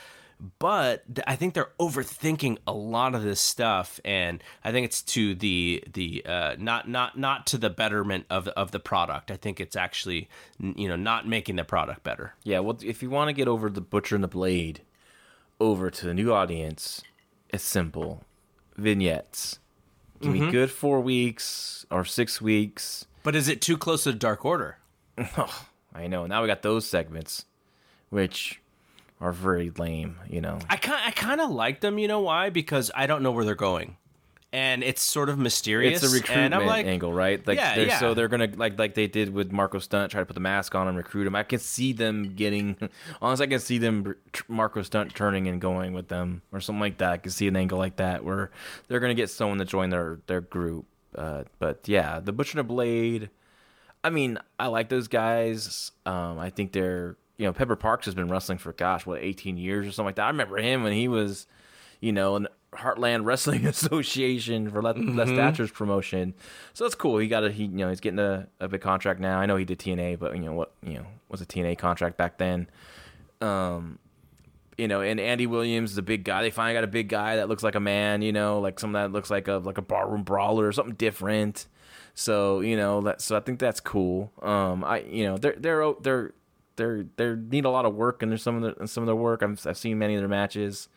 But 0.58 1.04
I 1.24 1.36
think 1.36 1.54
they're 1.54 1.70
overthinking 1.78 2.58
a 2.66 2.72
lot 2.72 3.14
of 3.14 3.22
this 3.22 3.40
stuff, 3.40 4.00
and 4.04 4.42
I 4.64 4.72
think 4.72 4.86
it's 4.86 5.00
to 5.02 5.36
the 5.36 5.84
the 5.92 6.24
uh, 6.26 6.56
not 6.58 6.88
not 6.88 7.16
not 7.16 7.46
to 7.48 7.58
the 7.58 7.70
betterment 7.70 8.26
of 8.28 8.48
of 8.48 8.72
the 8.72 8.80
product. 8.80 9.30
I 9.30 9.36
think 9.36 9.60
it's 9.60 9.76
actually 9.76 10.28
you 10.58 10.88
know 10.88 10.96
not 10.96 11.28
making 11.28 11.56
the 11.56 11.64
product 11.64 12.02
better. 12.02 12.34
Yeah, 12.42 12.58
well, 12.58 12.76
if 12.82 13.04
you 13.04 13.10
want 13.10 13.28
to 13.28 13.32
get 13.32 13.46
over 13.46 13.70
the 13.70 13.80
butcher 13.80 14.16
and 14.16 14.24
the 14.24 14.28
blade 14.28 14.80
over 15.62 15.90
to 15.90 16.06
the 16.06 16.12
new 16.12 16.32
audience, 16.32 17.02
it's 17.48 17.62
simple. 17.62 18.24
Vignettes. 18.76 19.60
Give 20.20 20.32
mm-hmm. 20.32 20.46
me 20.46 20.52
good 20.52 20.70
four 20.70 21.00
weeks 21.00 21.86
or 21.90 22.04
six 22.04 22.40
weeks. 22.42 23.06
But 23.22 23.36
is 23.36 23.48
it 23.48 23.60
too 23.60 23.78
close 23.78 24.04
to 24.04 24.12
Dark 24.12 24.44
Order? 24.44 24.78
oh, 25.38 25.66
I 25.94 26.08
know. 26.08 26.26
Now 26.26 26.42
we 26.42 26.48
got 26.48 26.62
those 26.62 26.86
segments, 26.86 27.44
which 28.10 28.60
are 29.20 29.32
very 29.32 29.70
lame. 29.70 30.16
You 30.28 30.40
know. 30.40 30.58
I 30.68 30.76
kind 30.76 31.00
I 31.06 31.12
kind 31.12 31.40
of 31.40 31.50
like 31.50 31.80
them. 31.80 31.98
You 31.98 32.08
know 32.08 32.20
why? 32.20 32.50
Because 32.50 32.90
I 32.94 33.06
don't 33.06 33.22
know 33.22 33.30
where 33.30 33.44
they're 33.44 33.54
going 33.54 33.96
and 34.52 34.84
it's 34.84 35.02
sort 35.02 35.30
of 35.30 35.38
mysterious. 35.38 36.02
It's 36.02 36.12
a 36.12 36.14
recruitment 36.14 36.66
like, 36.66 36.84
angle, 36.84 37.12
right? 37.12 37.44
Like, 37.46 37.56
yeah, 37.56 37.74
they're, 37.74 37.86
yeah. 37.86 37.98
So 37.98 38.12
they're 38.12 38.28
gonna 38.28 38.50
like 38.54 38.78
like 38.78 38.94
they 38.94 39.06
did 39.06 39.32
with 39.32 39.50
Marko 39.50 39.78
Stunt, 39.78 40.10
try 40.10 40.20
to 40.20 40.26
put 40.26 40.34
the 40.34 40.40
mask 40.40 40.74
on 40.74 40.88
and 40.88 40.96
recruit 40.96 41.26
him. 41.26 41.34
I 41.34 41.42
can 41.42 41.58
see 41.58 41.92
them 41.92 42.34
getting. 42.34 42.76
Honestly, 43.22 43.46
I 43.46 43.48
can 43.48 43.60
see 43.60 43.78
them 43.78 44.14
Marko 44.48 44.82
Stunt 44.82 45.14
turning 45.14 45.48
and 45.48 45.60
going 45.60 45.94
with 45.94 46.08
them 46.08 46.42
or 46.52 46.60
something 46.60 46.80
like 46.80 46.98
that. 46.98 47.12
I 47.12 47.16
can 47.16 47.32
see 47.32 47.48
an 47.48 47.56
angle 47.56 47.78
like 47.78 47.96
that 47.96 48.24
where 48.24 48.50
they're 48.88 49.00
gonna 49.00 49.14
get 49.14 49.30
someone 49.30 49.58
to 49.58 49.64
join 49.64 49.88
their 49.88 50.20
their 50.26 50.42
group. 50.42 50.84
Uh, 51.16 51.44
but 51.58 51.88
yeah, 51.88 52.20
the 52.20 52.32
Butcher 52.32 52.58
and 52.58 52.68
the 52.68 52.72
Blade. 52.72 53.30
I 54.04 54.10
mean, 54.10 54.38
I 54.58 54.66
like 54.66 54.88
those 54.88 55.08
guys. 55.08 55.92
Um, 56.04 56.38
I 56.38 56.50
think 56.50 56.72
they're 56.72 57.16
you 57.38 57.46
know 57.46 57.54
Pepper 57.54 57.76
Parks 57.76 58.04
has 58.04 58.14
been 58.14 58.28
wrestling 58.28 58.58
for 58.58 58.74
gosh 58.74 59.06
what 59.06 59.22
18 59.22 59.56
years 59.56 59.86
or 59.86 59.92
something 59.92 60.08
like 60.08 60.16
that. 60.16 60.24
I 60.24 60.28
remember 60.28 60.58
him 60.58 60.82
when 60.82 60.92
he 60.92 61.08
was 61.08 61.46
you 62.02 62.12
know, 62.12 62.36
an 62.36 62.48
Heartland 62.74 63.24
Wrestling 63.24 63.66
Association 63.66 64.70
for 64.70 64.82
Les, 64.82 64.94
mm-hmm. 64.94 65.16
Les 65.18 65.26
Thatcher's 65.26 65.70
promotion. 65.70 66.34
So 66.72 66.84
that's 66.84 66.94
cool. 66.94 67.18
He 67.18 67.28
got 67.28 67.44
a 67.44 67.50
he 67.50 67.64
you 67.64 67.70
know 67.70 67.88
he's 67.88 68.00
getting 68.00 68.18
a, 68.18 68.48
a 68.60 68.68
big 68.68 68.80
contract 68.80 69.20
now. 69.20 69.38
I 69.38 69.46
know 69.46 69.56
he 69.56 69.64
did 69.64 69.78
TNA, 69.78 70.18
but 70.18 70.34
you 70.34 70.42
know 70.42 70.52
what 70.52 70.72
you 70.82 70.94
know 70.94 71.06
was 71.28 71.40
a 71.40 71.46
TNA 71.46 71.78
contract 71.78 72.16
back 72.16 72.38
then. 72.38 72.68
Um, 73.40 73.98
you 74.78 74.88
know, 74.88 75.00
and 75.00 75.20
Andy 75.20 75.46
Williams 75.46 75.92
is 75.92 75.98
a 75.98 76.02
big 76.02 76.24
guy. 76.24 76.42
They 76.42 76.50
finally 76.50 76.74
got 76.74 76.84
a 76.84 76.88
big 76.88 77.08
guy 77.08 77.36
that 77.36 77.48
looks 77.48 77.62
like 77.62 77.74
a 77.74 77.80
man. 77.80 78.22
You 78.22 78.32
know, 78.32 78.60
like 78.60 78.80
someone 78.80 79.02
that 79.02 79.12
looks 79.12 79.30
like 79.30 79.48
a 79.48 79.54
like 79.54 79.78
a 79.78 79.82
barroom 79.82 80.22
brawler 80.22 80.66
or 80.66 80.72
something 80.72 80.94
different. 80.94 81.66
So 82.14 82.60
you 82.60 82.76
know 82.76 83.00
that. 83.02 83.20
So 83.20 83.36
I 83.36 83.40
think 83.40 83.58
that's 83.58 83.80
cool. 83.80 84.32
Um, 84.40 84.84
I 84.84 85.00
you 85.00 85.24
know 85.24 85.36
they're 85.38 85.56
they're 85.58 85.92
they're 86.00 86.32
they're 86.76 87.04
they 87.16 87.34
need 87.34 87.64
a 87.64 87.70
lot 87.70 87.84
of 87.84 87.94
work 87.94 88.22
and 88.22 88.32
there's 88.32 88.42
some 88.42 88.62
of 88.62 88.78
the 88.78 88.88
some 88.88 89.02
of 89.02 89.06
their 89.06 89.16
work. 89.16 89.42
I've 89.42 89.66
I've 89.66 89.78
seen 89.78 89.98
many 89.98 90.14
of 90.14 90.20
their 90.20 90.28
matches. 90.28 90.88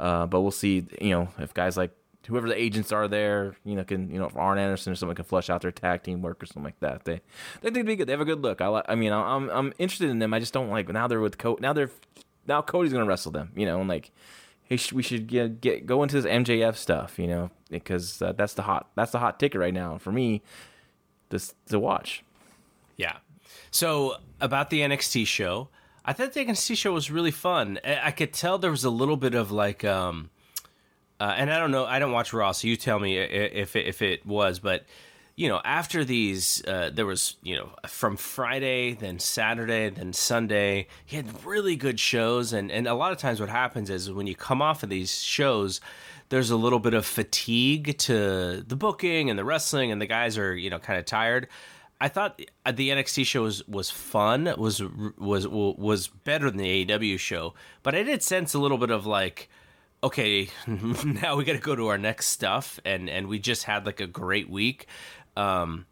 Uh, 0.00 0.26
but 0.26 0.40
we'll 0.40 0.50
see. 0.50 0.86
You 1.00 1.10
know, 1.10 1.28
if 1.38 1.52
guys 1.52 1.76
like 1.76 1.92
whoever 2.26 2.48
the 2.48 2.60
agents 2.60 2.90
are 2.90 3.06
there, 3.06 3.54
you 3.64 3.74
know, 3.74 3.84
can 3.84 4.10
you 4.10 4.18
know 4.18 4.24
if 4.24 4.36
Arn 4.36 4.58
Anderson 4.58 4.92
or 4.92 4.96
someone 4.96 5.14
can 5.14 5.26
flush 5.26 5.50
out 5.50 5.60
their 5.60 5.70
tag 5.70 6.02
team 6.02 6.22
work 6.22 6.42
or 6.42 6.46
something 6.46 6.64
like 6.64 6.80
that. 6.80 7.04
They 7.04 7.20
they 7.60 7.70
think 7.70 7.86
be 7.86 7.96
good. 7.96 8.08
They 8.08 8.12
have 8.12 8.20
a 8.20 8.24
good 8.24 8.40
look. 8.40 8.62
I. 8.62 8.82
I 8.88 8.94
mean, 8.94 9.12
I'm 9.12 9.50
I'm 9.50 9.74
interested 9.78 10.08
in 10.08 10.18
them. 10.18 10.32
I 10.32 10.40
just 10.40 10.54
don't 10.54 10.70
like 10.70 10.88
now 10.88 11.06
they're 11.06 11.20
with 11.20 11.36
Cody. 11.36 11.60
Now 11.60 11.74
they're 11.74 11.90
now 12.46 12.62
Cody's 12.62 12.94
gonna 12.94 13.04
wrestle 13.04 13.30
them. 13.30 13.52
You 13.54 13.66
know, 13.66 13.78
and 13.80 13.88
like. 13.88 14.10
Hey, 14.62 14.78
we 14.92 15.02
should 15.02 15.26
get, 15.26 15.60
get 15.60 15.84
go 15.84 16.04
into 16.04 16.14
this 16.14 16.32
MJF 16.32 16.76
stuff, 16.76 17.18
you 17.18 17.26
know, 17.26 17.50
because 17.70 18.22
uh, 18.22 18.30
that's 18.30 18.54
the 18.54 18.62
hot 18.62 18.88
that's 18.94 19.10
the 19.10 19.18
hot 19.18 19.40
ticket 19.40 19.60
right 19.60 19.74
now 19.74 19.98
for 19.98 20.12
me. 20.12 20.42
This 21.30 21.54
to 21.70 21.80
watch. 21.80 22.22
Yeah. 22.96 23.16
So 23.72 24.18
about 24.40 24.70
the 24.70 24.78
NXT 24.78 25.26
show, 25.26 25.70
I 26.04 26.12
thought 26.12 26.32
the 26.32 26.44
NXT 26.44 26.76
show 26.76 26.92
was 26.92 27.10
really 27.10 27.30
fun. 27.30 27.78
I 27.84 28.10
could 28.10 28.32
tell 28.32 28.58
there 28.58 28.70
was 28.70 28.84
a 28.84 28.90
little 28.90 29.16
bit 29.16 29.34
of 29.34 29.50
like, 29.50 29.84
um, 29.84 30.30
uh, 31.18 31.34
and 31.36 31.52
I 31.52 31.58
don't 31.58 31.70
know, 31.70 31.84
I 31.84 31.98
don't 31.98 32.12
watch 32.12 32.32
Raw, 32.32 32.52
so 32.52 32.68
you 32.68 32.76
tell 32.76 32.98
me 32.98 33.18
if 33.18 33.76
it, 33.76 33.86
if 33.86 34.02
it 34.02 34.24
was, 34.24 34.58
but 34.58 34.86
you 35.40 35.48
know, 35.48 35.62
after 35.64 36.04
these, 36.04 36.62
uh, 36.66 36.90
there 36.92 37.06
was 37.06 37.36
you 37.42 37.56
know 37.56 37.70
from 37.86 38.18
Friday, 38.18 38.92
then 38.92 39.18
Saturday, 39.18 39.88
then 39.88 40.12
Sunday. 40.12 40.86
He 41.06 41.16
had 41.16 41.46
really 41.46 41.76
good 41.76 41.98
shows, 41.98 42.52
and 42.52 42.70
and 42.70 42.86
a 42.86 42.92
lot 42.92 43.12
of 43.12 43.16
times 43.16 43.40
what 43.40 43.48
happens 43.48 43.88
is 43.88 44.10
when 44.10 44.26
you 44.26 44.34
come 44.34 44.60
off 44.60 44.82
of 44.82 44.90
these 44.90 45.22
shows. 45.22 45.80
There's 46.28 46.50
a 46.50 46.56
little 46.56 46.78
bit 46.78 46.94
of 46.94 47.04
fatigue 47.04 47.98
to 47.98 48.62
the 48.64 48.76
booking 48.76 49.30
and 49.30 49.38
the 49.38 49.44
wrestling, 49.44 49.90
and 49.90 50.00
the 50.00 50.06
guys 50.06 50.38
are, 50.38 50.54
you 50.54 50.70
know, 50.70 50.78
kind 50.78 50.96
of 50.96 51.04
tired. 51.04 51.48
I 52.00 52.08
thought 52.08 52.38
the 52.38 52.90
NXT 52.90 53.26
show 53.26 53.42
was, 53.42 53.66
was 53.68 53.90
fun, 53.90 54.54
was 54.56 54.82
was 55.18 55.46
was 55.46 56.08
better 56.08 56.50
than 56.50 56.58
the 56.58 56.86
AEW 56.86 57.18
show, 57.18 57.54
but 57.82 57.94
I 57.94 58.02
did 58.02 58.22
sense 58.22 58.54
a 58.54 58.58
little 58.58 58.78
bit 58.78 58.90
of 58.90 59.04
like, 59.04 59.50
okay, 60.02 60.48
now 60.66 61.36
we 61.36 61.44
got 61.44 61.52
to 61.52 61.58
go 61.58 61.76
to 61.76 61.88
our 61.88 61.98
next 61.98 62.28
stuff, 62.28 62.80
and 62.86 63.10
and 63.10 63.28
we 63.28 63.38
just 63.38 63.64
had 63.64 63.84
like 63.84 64.00
a 64.00 64.06
great 64.06 64.48
week. 64.48 64.86
Um, 65.36 65.86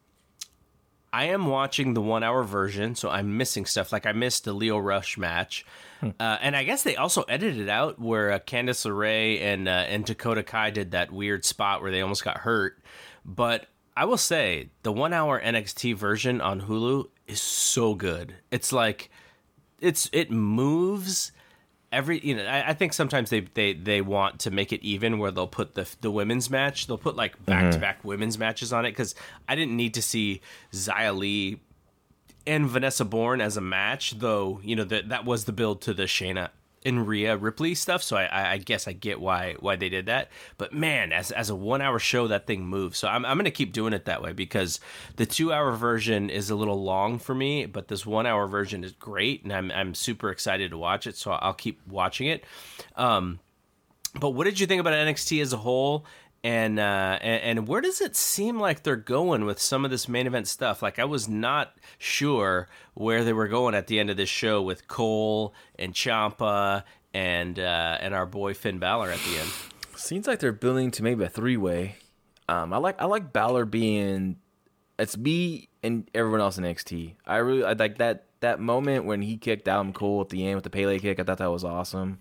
I 1.13 1.25
am 1.27 1.47
watching 1.47 1.93
the 1.93 2.01
one 2.01 2.23
hour 2.23 2.43
version, 2.43 2.95
so 2.95 3.11
I'm 3.11 3.37
missing 3.37 3.67
stuff. 3.67 3.93
Like 3.93 4.07
I 4.07 4.13
missed 4.13 4.45
the 4.45 4.55
Lio 4.55 4.79
Rush 4.79 5.19
match, 5.19 5.67
hmm. 6.01 6.11
uh, 6.19 6.39
and 6.41 6.57
I 6.57 6.65
guess 6.65 6.85
they 6.85 6.97
also 6.97 7.23
edited 7.25 7.69
out 7.69 7.99
where 7.99 8.33
uh, 8.33 8.39
Candice 8.39 8.87
LeRae 8.87 9.43
and 9.43 9.69
uh, 9.69 9.85
and 9.89 10.07
Dakota 10.07 10.43
Kai 10.43 10.71
did 10.71 10.93
that 10.93 11.13
weird 11.13 11.45
spot 11.45 11.83
where 11.83 11.91
they 11.91 12.01
almost 12.01 12.25
got 12.25 12.39
hurt. 12.39 12.79
But 13.27 13.67
I 13.99 14.05
will 14.05 14.17
say 14.17 14.69
the 14.85 14.93
one 14.93 15.13
hour 15.13 15.41
NXT 15.41 15.97
version 15.97 16.41
on 16.41 16.61
Hulu 16.61 17.09
is 17.27 17.43
so 17.43 17.97
good. 17.97 18.37
It's 18.49 18.73
like 18.73 19.11
it's 19.81 20.09
it 20.13 20.31
moves 20.31 21.33
every 21.91 22.21
you 22.21 22.37
know 22.37 22.45
I, 22.45 22.69
I, 22.69 22.75
think 22.75 22.93
sometimes 22.93 23.31
they, 23.31 23.41
they 23.41 23.73
they 23.73 24.01
want 24.01 24.39
to 24.41 24.53
make 24.53 24.73
it 24.73 24.85
even 24.85 25.19
where 25.19 25.33
they'll 25.33 25.49
put 25.49 25.75
the 25.75 25.89
the 26.01 26.13
women's 26.13 26.49
match 26.49 26.87
they'll 26.87 26.97
put 26.97 27.17
like 27.17 27.45
back 27.45 27.73
to 27.73 27.79
back 27.79 28.05
women's 28.05 28.39
matches 28.39 28.73
on 28.73 28.85
it 28.85 28.93
because 28.93 29.17
I 29.49 29.57
didn't 29.57 29.77
need 29.77 29.95
to 29.95 30.03
see 30.03 30.43
Xia 30.73 31.17
Li 31.17 31.59
and 32.47 32.69
Vanessa 32.69 33.05
Borne 33.05 33.41
as 33.41 33.57
a 33.57 33.61
match 33.61 34.21
though 34.21 34.61
you 34.63 34.77
know 34.77 34.85
that 34.85 35.09
that 35.09 35.25
was 35.25 35.45
the 35.45 35.53
build 35.53 35.81
to 35.83 35.93
the 35.93 36.05
Shayna 36.05 36.51
in 36.89 37.05
Rhea 37.05 37.37
Ripley 37.37 37.75
stuff, 37.75 38.03
so 38.03 38.17
I, 38.17 38.53
I 38.53 38.57
guess 38.57 38.89
I 38.89 38.93
get 38.93 39.21
why 39.21 39.57
why 39.61 39.77
they 39.77 39.91
did 39.91 40.07
that. 40.07 40.31
But 40.57 40.73
man, 40.73 41.13
as 41.13 41.31
as 41.31 41.51
a 41.51 41.55
one 41.55 41.83
hour 41.83 41.99
show, 41.99 42.27
that 42.29 42.47
thing 42.47 42.65
moves. 42.67 42.99
So 42.99 43.09
I'm 43.09 43.27
I'm 43.27 43.37
gonna 43.37 43.51
keep 43.51 43.75
doing 43.75 43.93
it 43.93 44.07
that 44.07 44.23
way 44.23 44.33
because 44.33 44.81
the 45.17 45.27
two 45.27 45.53
hour 45.53 45.73
version 45.73 46.31
is 46.31 46.49
a 46.49 46.57
little 46.57 46.83
long 46.83 47.19
for 47.19 47.35
me, 47.35 47.67
but 47.67 47.89
this 47.89 48.07
one 48.07 48.25
hour 48.25 48.47
version 48.47 48.83
is 48.83 48.93
great, 48.93 49.45
and 49.45 49.53
I'm 49.53 49.71
I'm 49.71 49.95
super 49.95 50.31
excited 50.31 50.71
to 50.71 50.79
watch 50.79 51.07
it. 51.07 51.17
So 51.17 51.33
I'll 51.33 51.53
keep 51.53 51.79
watching 51.87 52.27
it. 52.27 52.45
Um, 52.97 53.39
but 54.19 54.31
what 54.31 54.45
did 54.45 54.59
you 54.59 54.67
think 54.67 54.81
about 54.81 54.95
NXT 54.95 55.43
as 55.43 55.53
a 55.53 55.59
whole? 55.59 56.07
And 56.45 56.79
uh, 56.79 57.19
and, 57.21 57.59
and 57.59 57.69
where 57.69 57.81
does 57.81 58.01
it 58.01 58.17
seem 58.17 58.61
like 58.61 58.83
they're 58.83 58.97
going 58.97 59.45
with 59.45 59.61
some 59.61 59.85
of 59.85 59.91
this 59.91 60.09
main 60.09 60.27
event 60.27 60.49
stuff? 60.49 60.83
Like 60.83 60.99
I 60.99 61.05
was 61.05 61.29
not 61.29 61.75
sure 61.99 62.69
where 62.95 63.25
they 63.25 63.33
were 63.33 63.49
going 63.49 63.75
at 63.75 63.87
the 63.87 63.99
end 63.99 64.11
of 64.11 64.17
this 64.17 64.29
show 64.29 64.63
with 64.63 64.89
Cole 64.89 65.55
and 65.79 65.95
Ciampa 65.95 66.85
and 67.13 67.59
uh, 67.59 67.99
and 68.01 68.15
our 68.15 68.27
boy 68.27 68.55
Finn 68.55 68.79
Balor 68.79 69.11
at 69.11 69.19
the 69.21 69.39
end. 69.39 69.51
Seems 69.97 70.27
like 70.27 70.39
they're 70.39 70.53
building 70.53 70.91
to 70.93 71.03
maybe 71.03 71.25
a 71.25 71.29
three 71.29 71.57
way. 71.57 71.97
Um, 72.49 72.73
I 72.73 72.79
like 72.79 73.01
I 73.01 73.07
like 73.07 73.33
Balor 73.33 73.65
being 73.65 74.37
it's 74.99 75.17
me 75.17 75.69
and 75.83 76.09
everyone 76.15 76.41
else 76.41 76.59
in 76.59 76.65
NXT. 76.65 77.15
I 77.27 77.37
really 77.39 77.65
I 77.65 77.73
like 77.73 77.99
that 77.99 78.25
that 78.41 78.61
moment 78.61 79.05
when 79.05 79.23
he 79.23 79.37
kicked 79.37 79.67
Adam 79.67 79.93
Cole 79.93 80.21
at 80.21 80.29
the 80.29 80.47
end 80.47 80.55
with 80.55 80.65
the 80.65 80.71
Pele 80.71 80.99
kick. 80.99 81.19
I 81.19 81.25
thought 81.25 81.39
that 81.39 81.51
was 81.51 81.65
awesome. 81.65 82.19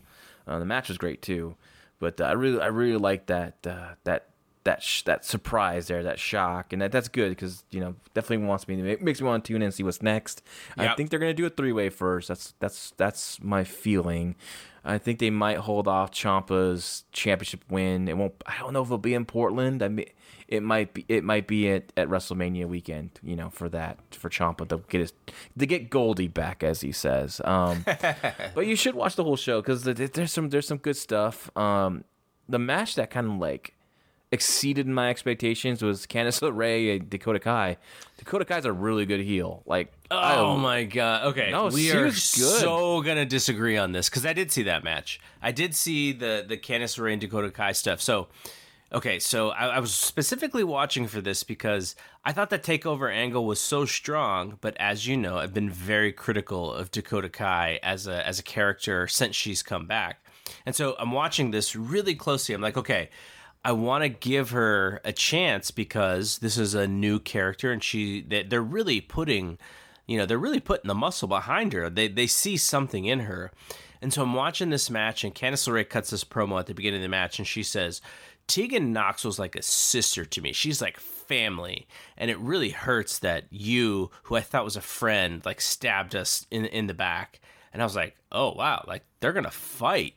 Uh, 0.48 0.60
the 0.60 0.66
match 0.66 0.88
was 0.88 0.98
great 0.98 1.22
too. 1.22 1.56
But 2.00 2.22
uh, 2.22 2.26
I 2.26 2.32
really, 2.34 2.62
I 2.62 2.68
really 2.68 2.98
like 2.98 3.28
that 3.28 3.66
uh, 3.66 3.96
that 4.04 4.30
that 4.68 4.84
sh- 4.84 5.04
that 5.04 5.24
surprise 5.24 5.88
there, 5.88 6.04
that 6.04 6.20
shock, 6.20 6.74
and 6.74 6.82
that 6.82 6.92
that's 6.92 7.08
good 7.08 7.30
because 7.30 7.64
you 7.72 7.80
know 7.80 7.96
definitely 8.14 8.46
wants 8.46 8.68
me 8.68 8.80
it 8.92 9.02
makes 9.02 9.22
me 9.22 9.28
want 9.28 9.44
to 9.46 9.54
tune 9.54 9.62
in 9.62 9.68
and 9.68 9.74
see 9.74 9.84
what's 9.84 10.02
next. 10.02 10.44
I 10.78 10.94
think 10.96 11.10
they're 11.10 11.20
gonna 11.20 11.34
do 11.34 11.46
a 11.46 11.50
three 11.50 11.72
way 11.72 11.90
first. 11.90 12.28
That's 12.28 12.54
that's 12.60 12.92
that's 12.98 13.42
my 13.42 13.64
feeling. 13.64 14.36
I 14.84 14.98
think 14.98 15.20
they 15.20 15.30
might 15.30 15.58
hold 15.58 15.88
off 15.88 16.12
Ciampa's 16.12 17.04
championship 17.12 17.64
win. 17.70 18.08
It 18.08 18.18
won't. 18.18 18.34
I 18.46 18.58
don't 18.60 18.74
know 18.74 18.82
if 18.82 18.88
it'll 18.88 18.98
be 18.98 19.14
in 19.14 19.26
Portland. 19.26 19.82
I 19.82 19.90
mean, 19.90 20.08
it 20.48 20.64
might 20.64 20.94
be. 20.94 21.06
It 21.08 21.24
might 21.24 21.48
be 21.48 21.70
at, 21.70 21.92
at 21.98 22.08
WrestleMania 22.08 22.68
weekend. 22.68 23.20
You 23.24 23.36
know, 23.36 23.50
for 23.50 23.68
that 23.70 23.98
for 24.16 24.30
Ciampa 24.30 24.68
to 24.70 24.78
get 24.90 25.02
his 25.02 25.14
to 25.58 25.66
get 25.66 25.90
Goldie 25.90 26.28
back, 26.28 26.64
as 26.64 26.82
he 26.82 26.92
says. 26.92 27.42
Um, 27.44 27.84
but 28.56 28.66
you 28.66 28.76
should 28.76 28.96
watch 28.96 29.16
the 29.16 29.24
whole 29.24 29.36
show 29.38 29.62
because 29.62 29.84
there's 29.84 30.32
some 30.32 30.50
there's 30.50 30.68
some 30.68 30.78
good 30.78 30.98
stuff. 30.98 31.50
Um, 31.58 32.04
the 32.50 32.60
match 32.60 32.96
that 32.96 33.10
kind 33.10 33.28
of 33.28 33.38
like 33.40 33.74
exceeded 34.32 34.86
my 34.88 35.10
expectations 35.10 35.82
was 35.82 36.06
Candice 36.06 36.42
LeRae 36.42 36.98
and 36.98 37.10
Dakota 37.10 37.40
Kai. 37.40 37.78
Dakota 38.18 38.44
Kai's 38.44 38.66
a 38.66 38.74
really 38.74 39.06
good 39.06 39.22
heel. 39.22 39.64
Like, 39.66 39.94
Oh 40.12 40.18
I- 40.58 40.58
my 40.62 40.84
god. 40.84 41.28
Okay, 41.28 41.50
No, 41.52 41.68
we 41.68 41.92
are 41.92 42.06
good. 42.06 42.14
so 42.16 43.02
gonna 43.04 43.26
disagree 43.26 43.78
on 43.78 43.94
this 43.94 44.10
because 44.10 44.26
I 44.26 44.34
did 44.34 44.52
see 44.52 44.64
that 44.64 44.84
match. 44.84 45.20
I 45.42 45.52
did 45.52 45.76
see 45.76 46.12
the 46.12 46.44
the 46.48 46.58
Candice 46.58 46.98
LeRae 47.00 47.14
and 47.14 47.22
Dakota 47.22 47.52
Kai 47.52 47.72
stuff. 47.72 48.02
So, 48.02 48.28
okay, 48.94 49.20
so 49.20 49.50
I, 49.50 49.68
I 49.68 49.80
was 49.80 49.94
specifically 49.94 50.64
watching 50.64 51.08
for 51.08 51.22
this 51.22 51.44
because 51.44 51.96
I 52.24 52.32
thought 52.32 52.50
that 52.52 52.64
takeover 52.64 53.14
angle 53.14 53.46
was 53.46 53.60
so 53.60 53.86
strong. 53.86 54.58
But 54.62 54.76
as 54.80 55.08
you 55.08 55.18
know, 55.18 55.38
I've 55.38 55.54
been 55.54 55.70
very 55.70 56.12
critical 56.12 56.74
of 56.74 56.92
Dakota 56.92 57.30
Kai 57.30 57.80
as 57.84 58.08
a 58.08 58.26
as 58.26 58.40
a 58.40 58.44
character 58.44 59.08
since 59.08 59.36
she's 59.36 59.62
come 59.64 59.86
back, 59.88 60.24
and 60.66 60.76
so 60.76 60.96
I'm 61.00 61.12
watching 61.12 61.52
this 61.52 61.76
really 61.76 62.16
closely. 62.16 62.56
I'm 62.56 62.62
like, 62.62 62.78
okay. 62.78 63.10
I 63.66 63.74
want 63.74 64.04
to 64.04 64.10
give 64.10 64.52
her 64.52 65.02
a 65.04 65.12
chance 65.12 65.72
because 65.72 66.38
this 66.38 66.58
is 66.58 66.74
a 66.74 66.88
new 66.88 67.20
character, 67.20 67.72
and 67.72 67.84
she 67.84 68.22
they- 68.22 68.44
they're 68.44 68.62
really 68.62 69.02
putting, 69.02 69.58
you 70.06 70.18
know, 70.18 70.26
they're 70.26 70.38
really 70.38 70.62
putting 70.62 70.88
the 70.88 70.96
muscle 70.96 71.28
behind 71.28 71.74
her. 71.74 71.90
They 71.90 72.08
they 72.08 72.28
see 72.28 72.56
something 72.56 73.04
in 73.04 73.22
her, 73.22 73.52
and 74.02 74.14
so 74.14 74.22
I'm 74.22 74.36
watching 74.36 74.70
this 74.70 74.90
match, 74.90 75.26
and 75.26 75.36
Candice 75.36 75.68
LeRae 75.68 75.90
cuts 75.90 76.12
this 76.12 76.24
promo 76.24 76.60
at 76.60 76.68
the 76.68 76.74
beginning 76.76 77.00
of 77.02 77.04
the 77.04 77.10
match, 77.10 77.40
and 77.40 77.48
she 77.48 77.64
says, 77.64 78.00
"Tegan 78.48 78.94
Nox 78.94 79.24
was 79.24 79.40
like 79.40 79.56
a 79.56 79.62
sister 79.62 80.26
to 80.26 80.42
me. 80.42 80.54
She's 80.54 80.82
like 80.82 81.00
family, 81.00 81.88
and 82.18 82.32
it 82.32 82.40
really 82.40 82.70
hurts 82.70 83.20
that 83.20 83.46
you, 83.50 84.12
who 84.24 84.36
I 84.36 84.42
thought 84.42 84.64
was 84.64 84.78
a 84.78 84.82
friend, 84.82 85.46
like 85.46 85.62
stabbed 85.62 86.16
us 86.16 86.46
in 86.52 86.66
in 86.66 86.88
the 86.88 86.94
back." 86.94 87.40
And 87.74 87.82
I 87.82 87.86
was 87.86 87.96
like, 87.96 88.16
"Oh 88.32 88.54
wow, 88.54 88.84
like 88.88 89.04
they're 89.20 89.34
gonna 89.34 89.52
fight." 89.52 90.16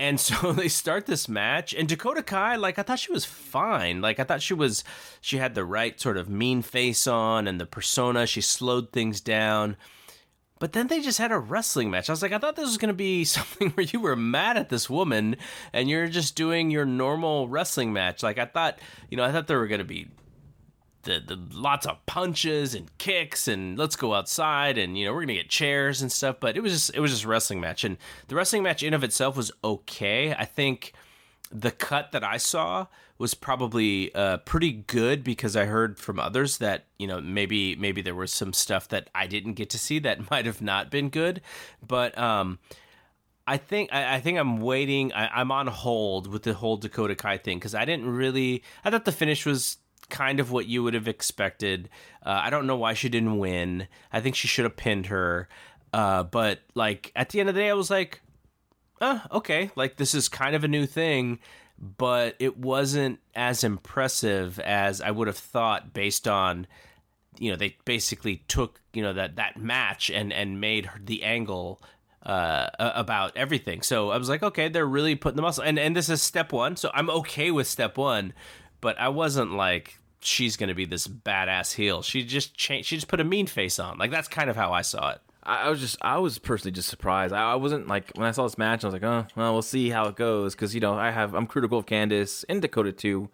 And 0.00 0.18
so 0.18 0.52
they 0.54 0.68
start 0.68 1.04
this 1.04 1.28
match, 1.28 1.74
and 1.74 1.86
Dakota 1.86 2.22
Kai, 2.22 2.56
like 2.56 2.78
I 2.78 2.82
thought 2.82 3.00
she 3.00 3.12
was 3.12 3.26
fine. 3.26 4.00
Like 4.00 4.18
I 4.18 4.24
thought 4.24 4.40
she 4.40 4.54
was, 4.54 4.82
she 5.20 5.36
had 5.36 5.54
the 5.54 5.64
right 5.64 6.00
sort 6.00 6.16
of 6.16 6.28
mean 6.28 6.62
face 6.62 7.06
on 7.06 7.46
and 7.46 7.60
the 7.60 7.66
persona. 7.66 8.26
She 8.26 8.40
slowed 8.40 8.92
things 8.92 9.20
down. 9.20 9.76
But 10.60 10.74
then 10.74 10.86
they 10.86 11.00
just 11.00 11.18
had 11.18 11.32
a 11.32 11.38
wrestling 11.38 11.90
match. 11.90 12.08
I 12.08 12.12
was 12.12 12.22
like, 12.22 12.32
I 12.32 12.38
thought 12.38 12.54
this 12.54 12.66
was 12.66 12.78
going 12.78 12.90
to 12.90 12.94
be 12.94 13.24
something 13.24 13.70
where 13.70 13.86
you 13.86 13.98
were 13.98 14.14
mad 14.14 14.56
at 14.56 14.68
this 14.68 14.88
woman 14.88 15.36
and 15.72 15.90
you're 15.90 16.06
just 16.06 16.36
doing 16.36 16.70
your 16.70 16.84
normal 16.84 17.48
wrestling 17.48 17.92
match. 17.92 18.22
Like 18.22 18.38
I 18.38 18.44
thought, 18.44 18.78
you 19.10 19.16
know, 19.16 19.24
I 19.24 19.32
thought 19.32 19.48
there 19.48 19.58
were 19.58 19.66
going 19.66 19.80
to 19.80 19.84
be 19.84 20.06
the, 21.02 21.20
the 21.26 21.38
lots 21.58 21.86
of 21.86 22.04
punches 22.06 22.74
and 22.74 22.96
kicks 22.98 23.48
and 23.48 23.78
let's 23.78 23.96
go 23.96 24.14
outside 24.14 24.76
and 24.76 24.98
you 24.98 25.06
know 25.06 25.14
we're 25.14 25.22
gonna 25.22 25.32
get 25.32 25.48
chairs 25.48 26.02
and 26.02 26.12
stuff 26.12 26.36
but 26.40 26.58
it 26.58 26.60
was 26.60 26.72
just 26.72 26.94
it 26.94 27.00
was 27.00 27.10
just 27.10 27.24
a 27.24 27.28
wrestling 27.28 27.58
match 27.58 27.84
and 27.84 27.96
the 28.28 28.34
wrestling 28.34 28.62
match 28.62 28.82
in 28.82 28.92
of 28.92 29.02
itself 29.02 29.34
was 29.34 29.50
okay 29.64 30.34
i 30.34 30.44
think 30.44 30.92
the 31.50 31.70
cut 31.70 32.12
that 32.12 32.22
i 32.22 32.36
saw 32.36 32.86
was 33.20 33.34
probably 33.34 34.12
uh, 34.14 34.38
pretty 34.38 34.72
good 34.72 35.22
because 35.22 35.54
i 35.54 35.66
heard 35.66 35.98
from 35.98 36.18
others 36.18 36.58
that 36.58 36.86
you 36.98 37.06
know 37.06 37.20
maybe 37.20 37.76
maybe 37.76 38.00
there 38.00 38.14
was 38.14 38.32
some 38.32 38.52
stuff 38.52 38.88
that 38.88 39.08
i 39.14 39.26
didn't 39.26 39.54
get 39.54 39.70
to 39.70 39.78
see 39.78 39.98
that 39.98 40.30
might 40.30 40.46
have 40.46 40.62
not 40.62 40.90
been 40.90 41.08
good 41.08 41.40
but 41.86 42.16
um 42.18 42.58
I 43.46 43.56
think 43.56 43.92
I, 43.92 44.16
I 44.16 44.20
think 44.20 44.38
I'm 44.38 44.60
waiting. 44.60 45.12
I, 45.12 45.26
I'm 45.26 45.50
on 45.50 45.66
hold 45.66 46.28
with 46.28 46.44
the 46.44 46.54
whole 46.54 46.76
Dakota 46.76 47.16
Kai 47.16 47.36
thing 47.36 47.58
because 47.58 47.74
I 47.74 47.84
didn't 47.84 48.08
really. 48.08 48.62
I 48.84 48.90
thought 48.90 49.06
the 49.06 49.10
finish 49.10 49.44
was 49.44 49.78
kind 50.08 50.38
of 50.38 50.52
what 50.52 50.66
you 50.66 50.84
would 50.84 50.94
have 50.94 51.08
expected. 51.08 51.88
Uh, 52.24 52.40
I 52.44 52.50
don't 52.50 52.66
know 52.66 52.76
why 52.76 52.94
she 52.94 53.08
didn't 53.08 53.38
win. 53.38 53.88
I 54.12 54.20
think 54.20 54.36
she 54.36 54.46
should 54.46 54.64
have 54.64 54.76
pinned 54.76 55.06
her. 55.06 55.48
Uh, 55.92 56.22
but 56.22 56.60
like 56.74 57.10
at 57.16 57.30
the 57.30 57.40
end 57.40 57.48
of 57.48 57.54
the 57.54 57.62
day, 57.62 57.70
I 57.70 57.74
was 57.74 57.90
like, 57.90 58.20
uh, 59.00 59.20
okay, 59.32 59.70
like 59.74 59.96
this 59.96 60.14
is 60.14 60.28
kind 60.28 60.54
of 60.54 60.62
a 60.62 60.68
new 60.68 60.86
thing, 60.86 61.38
but 61.80 62.36
it 62.38 62.58
wasn't 62.58 63.20
as 63.34 63.64
impressive 63.64 64.60
as 64.60 65.00
I 65.00 65.10
would 65.10 65.28
have 65.28 65.38
thought 65.38 65.92
based 65.92 66.28
on 66.28 66.66
you 67.38 67.50
know 67.50 67.56
they 67.56 67.76
basically 67.84 68.44
took 68.48 68.80
you 68.92 69.02
know 69.02 69.14
that 69.14 69.36
that 69.36 69.56
match 69.56 70.10
and 70.10 70.32
and 70.32 70.60
made 70.60 70.90
the 71.02 71.22
angle 71.22 71.80
uh 72.24 72.68
about 72.78 73.34
everything. 73.36 73.80
So 73.80 74.10
i 74.10 74.18
was 74.18 74.28
like 74.28 74.42
okay 74.42 74.68
they're 74.68 74.86
really 74.86 75.14
putting 75.14 75.36
the 75.36 75.42
muscle 75.42 75.64
and 75.64 75.78
and 75.78 75.96
this 75.96 76.10
is 76.10 76.20
step 76.20 76.52
one 76.52 76.76
so 76.76 76.90
i'm 76.92 77.08
okay 77.08 77.50
with 77.50 77.66
step 77.66 77.96
one 77.96 78.34
but 78.82 78.98
i 79.00 79.08
wasn't 79.08 79.52
like 79.52 79.98
she's 80.20 80.58
gonna 80.58 80.74
be 80.74 80.84
this 80.84 81.06
badass 81.06 81.74
heel. 81.74 82.02
She 82.02 82.22
just 82.24 82.54
changed 82.54 82.88
she 82.88 82.96
just 82.96 83.08
put 83.08 83.20
a 83.20 83.24
mean 83.24 83.46
face 83.46 83.78
on. 83.78 83.96
Like 83.96 84.10
that's 84.10 84.28
kind 84.28 84.50
of 84.50 84.56
how 84.56 84.74
i 84.74 84.82
saw 84.82 85.12
it 85.12 85.20
I, 85.42 85.70
was 85.70 85.80
just, 85.80 85.96
I 86.02 86.18
was 86.18 86.38
personally 86.38 86.72
just 86.72 86.88
surprised. 86.88 87.32
I, 87.32 87.52
I 87.52 87.54
wasn't 87.54 87.88
like 87.88 88.10
when 88.14 88.26
I 88.26 88.30
saw 88.32 88.42
this 88.44 88.58
match, 88.58 88.84
I 88.84 88.88
was 88.88 88.92
like, 88.94 89.02
oh, 89.02 89.26
well, 89.36 89.52
we'll 89.52 89.62
see 89.62 89.88
how 89.90 90.06
it 90.08 90.16
goes 90.16 90.54
because 90.54 90.74
you 90.74 90.80
know 90.80 90.94
I 90.94 91.10
have, 91.10 91.34
I'm 91.34 91.46
critical 91.46 91.78
of 91.78 91.86
Candice 91.86 92.44
and 92.48 92.60
Dakota 92.60 92.92
too. 92.92 93.30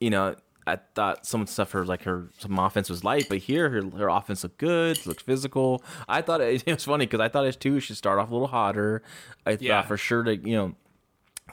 You 0.00 0.10
know, 0.10 0.36
I 0.66 0.76
thought 0.94 1.26
some 1.26 1.46
stuff 1.46 1.72
her 1.72 1.84
like 1.84 2.04
her 2.04 2.28
some 2.38 2.58
offense 2.58 2.88
was 2.88 3.04
light, 3.04 3.26
but 3.28 3.38
here 3.38 3.68
her 3.68 3.82
her 3.98 4.08
offense 4.08 4.42
looked 4.42 4.56
good, 4.58 5.04
looked 5.06 5.20
physical. 5.22 5.82
I 6.08 6.22
thought 6.22 6.40
it, 6.40 6.62
it 6.66 6.72
was 6.74 6.84
funny 6.84 7.04
because 7.06 7.20
I 7.20 7.28
thought 7.28 7.44
it 7.46 7.60
too 7.60 7.78
should 7.80 7.96
start 7.98 8.18
off 8.18 8.30
a 8.30 8.32
little 8.32 8.48
hotter. 8.48 9.02
I 9.44 9.58
Yeah. 9.60 9.80
thought 9.82 9.88
for 9.88 9.96
sure 9.98 10.24
that 10.24 10.46
you 10.46 10.56
know 10.56 10.74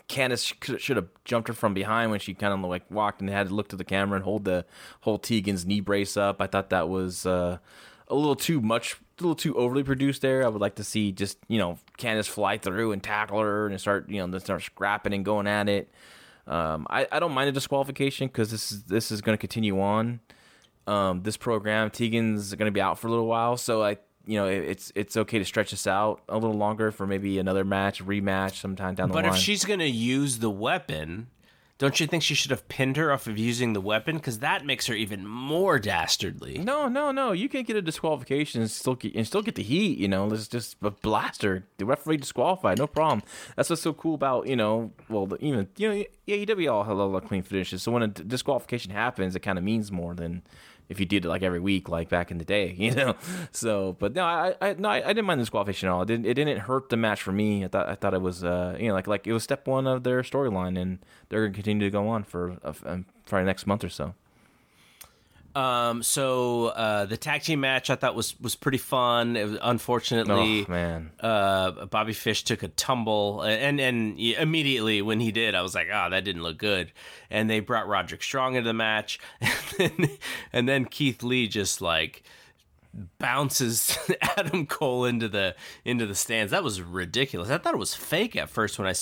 Candice 0.07 0.79
should 0.79 0.95
have 0.97 1.07
jumped 1.25 1.47
her 1.49 1.53
from 1.53 1.73
behind 1.73 2.11
when 2.11 2.19
she 2.19 2.33
kind 2.33 2.53
of 2.53 2.69
like 2.69 2.89
walked 2.89 3.21
and 3.21 3.29
had 3.29 3.49
to 3.49 3.53
look 3.53 3.67
to 3.69 3.75
the 3.75 3.83
camera 3.83 4.15
and 4.15 4.23
hold 4.23 4.45
the 4.45 4.65
whole 5.01 5.19
Tegan's 5.19 5.65
knee 5.65 5.81
brace 5.81 6.15
up. 6.17 6.41
I 6.41 6.47
thought 6.47 6.69
that 6.69 6.87
was 6.89 7.25
uh, 7.25 7.57
a 8.07 8.15
little 8.15 8.35
too 8.35 8.61
much, 8.61 8.95
a 9.21 9.23
little 9.23 9.35
too 9.35 9.55
overly 9.55 9.83
produced 9.83 10.21
there. 10.21 10.43
I 10.43 10.47
would 10.47 10.61
like 10.61 10.75
to 10.75 10.83
see 10.83 11.11
just 11.11 11.37
you 11.47 11.57
know 11.57 11.77
Candice 11.97 12.27
fly 12.27 12.57
through 12.57 12.91
and 12.91 13.01
tackle 13.01 13.39
her 13.39 13.67
and 13.67 13.79
start 13.79 14.09
you 14.09 14.19
know 14.19 14.27
then 14.27 14.41
start 14.41 14.63
scrapping 14.63 15.13
and 15.13 15.23
going 15.23 15.47
at 15.47 15.69
it. 15.69 15.91
Um, 16.47 16.87
I, 16.89 17.07
I 17.11 17.19
don't 17.19 17.33
mind 17.33 17.49
a 17.49 17.51
disqualification 17.51 18.27
because 18.27 18.51
this 18.51 18.71
is 18.71 18.83
this 18.83 19.11
is 19.11 19.21
going 19.21 19.37
to 19.37 19.39
continue 19.39 19.79
on. 19.79 20.19
Um, 20.87 21.21
this 21.21 21.37
program, 21.37 21.91
Tegan's 21.91 22.53
going 22.55 22.65
to 22.65 22.71
be 22.71 22.81
out 22.81 22.97
for 22.99 23.07
a 23.07 23.11
little 23.11 23.27
while, 23.27 23.55
so 23.57 23.83
I 23.83 23.97
you 24.25 24.37
know 24.37 24.47
it, 24.47 24.63
it's 24.63 24.91
it's 24.95 25.17
okay 25.17 25.39
to 25.39 25.45
stretch 25.45 25.71
this 25.71 25.87
out 25.87 26.21
a 26.27 26.35
little 26.35 26.57
longer 26.57 26.91
for 26.91 27.05
maybe 27.05 27.39
another 27.39 27.63
match, 27.63 28.03
rematch 28.03 28.55
sometime 28.59 28.95
down 28.95 29.09
the 29.09 29.13
but 29.13 29.23
line. 29.23 29.31
But 29.31 29.37
if 29.37 29.43
she's 29.43 29.63
gonna 29.65 29.85
use 29.85 30.39
the 30.39 30.49
weapon 30.49 31.27
don't 31.81 31.99
you 31.99 32.05
think 32.05 32.21
she 32.21 32.35
should 32.35 32.51
have 32.51 32.67
pinned 32.67 32.95
her 32.95 33.11
off 33.11 33.25
of 33.25 33.39
using 33.39 33.73
the 33.73 33.81
weapon 33.81 34.17
because 34.17 34.37
that 34.37 34.63
makes 34.63 34.85
her 34.85 34.93
even 34.93 35.25
more 35.25 35.79
dastardly 35.79 36.59
No, 36.59 36.87
no, 36.87 37.11
no. 37.11 37.31
You 37.31 37.49
can't 37.49 37.65
get 37.65 37.75
a 37.75 37.81
disqualification 37.81 38.61
and 38.61 38.69
still 38.69 38.93
get 38.93 39.15
and 39.15 39.25
still 39.25 39.41
get 39.41 39.55
the 39.55 39.63
heat. 39.63 39.97
You 39.97 40.07
know, 40.07 40.27
let's 40.27 40.47
just 40.47 40.77
a 40.83 40.91
blaster. 40.91 41.65
The 41.79 41.85
referee 41.85 42.17
disqualified, 42.17 42.77
no 42.77 42.85
problem. 42.85 43.23
That's 43.55 43.71
what's 43.71 43.81
so 43.81 43.93
cool 43.93 44.13
about 44.13 44.45
you 44.45 44.55
know. 44.55 44.91
Well, 45.09 45.25
the, 45.25 45.43
even 45.43 45.69
you 45.75 45.89
know, 45.89 46.03
AEW 46.27 46.71
all 46.71 46.83
have 46.83 46.95
a 46.95 47.03
lot 47.03 47.23
of 47.23 47.27
clean 47.27 47.41
finishes. 47.41 47.81
So 47.81 47.91
when 47.91 48.03
a 48.03 48.07
disqualification 48.09 48.91
happens, 48.91 49.35
it 49.35 49.39
kind 49.39 49.57
of 49.57 49.63
means 49.63 49.91
more 49.91 50.13
than 50.13 50.43
if 50.91 50.99
you 50.99 51.05
did 51.05 51.25
it 51.25 51.29
like 51.29 51.41
every 51.41 51.59
week, 51.59 51.89
like 51.89 52.09
back 52.09 52.29
in 52.29 52.37
the 52.37 52.45
day. 52.45 52.75
You 52.81 52.95
know. 52.95 53.15
So, 53.51 53.95
but 53.99 54.15
no, 54.15 54.25
I, 54.25 54.55
I 54.59 54.73
no, 54.73 54.89
I, 54.89 55.01
didn't 55.01 55.25
mind 55.25 55.39
the 55.39 55.43
disqualification 55.43 55.87
at 55.87 55.91
all. 55.91 56.01
It 56.01 56.07
didn't, 56.07 56.25
it 56.25 56.33
didn't 56.33 56.57
hurt 56.61 56.89
the 56.89 56.97
match 56.97 57.21
for 57.21 57.31
me. 57.31 57.63
I 57.63 57.67
thought, 57.67 57.87
I 57.87 57.93
thought 57.93 58.15
it 58.15 58.21
was, 58.21 58.43
uh, 58.43 58.75
you 58.79 58.87
know, 58.87 58.95
like 58.95 59.05
like 59.05 59.27
it 59.27 59.33
was 59.33 59.43
step 59.43 59.67
one 59.67 59.85
of 59.85 60.03
their 60.03 60.23
storyline, 60.23 60.81
and 60.81 60.97
they're 61.29 61.45
gonna 61.45 61.53
continue 61.53 61.85
to 61.85 61.91
go 61.91 62.07
on 62.07 62.23
for 62.23 62.57
uh, 62.63 62.73
um, 62.85 63.05
for 63.25 63.39
the 63.39 63.45
next 63.45 63.67
month 63.67 63.83
or 63.83 63.89
so. 63.89 64.15
Um, 65.55 66.03
so 66.03 66.67
uh, 66.67 67.05
the 67.05 67.17
tag 67.17 67.41
team 67.43 67.59
match 67.61 67.89
I 67.89 67.95
thought 67.95 68.15
was 68.15 68.39
was 68.39 68.55
pretty 68.55 68.77
fun. 68.77 69.35
It 69.35 69.43
was, 69.49 69.57
unfortunately, 69.61 70.65
Oh 70.67 70.71
man. 70.71 71.11
uh, 71.19 71.85
Bobby 71.85 72.13
Fish 72.13 72.43
took 72.43 72.63
a 72.63 72.67
tumble, 72.69 73.41
and 73.41 73.79
and 73.79 74.17
immediately 74.19 75.01
when 75.01 75.19
he 75.19 75.31
did, 75.31 75.55
I 75.55 75.61
was 75.61 75.75
like, 75.75 75.87
"Ah, 75.91 76.09
that 76.09 76.23
didn't 76.23 76.43
look 76.43 76.57
good." 76.57 76.91
And 77.29 77.49
they 77.49 77.59
brought 77.59 77.87
Roderick 77.87 78.23
Strong 78.23 78.55
into 78.55 78.67
the 78.67 78.73
match, 78.73 79.19
and 79.41 79.51
then, 79.77 80.09
and 80.53 80.69
then 80.69 80.85
Keith 80.85 81.23
Lee 81.23 81.47
just 81.47 81.81
like 81.81 82.23
bounces 83.17 83.97
Adam 84.37 84.65
Cole 84.65 85.05
into 85.05 85.27
the 85.27 85.55
into 85.85 86.05
the 86.05 86.15
stands. 86.15 86.51
That 86.51 86.63
was 86.63 86.81
ridiculous. 86.81 87.49
I 87.49 87.57
thought 87.57 87.73
it 87.73 87.77
was 87.77 87.95
fake 87.95 88.35
at 88.35 88.49
first 88.49 88.77
when 88.77 88.87
I, 88.87 88.93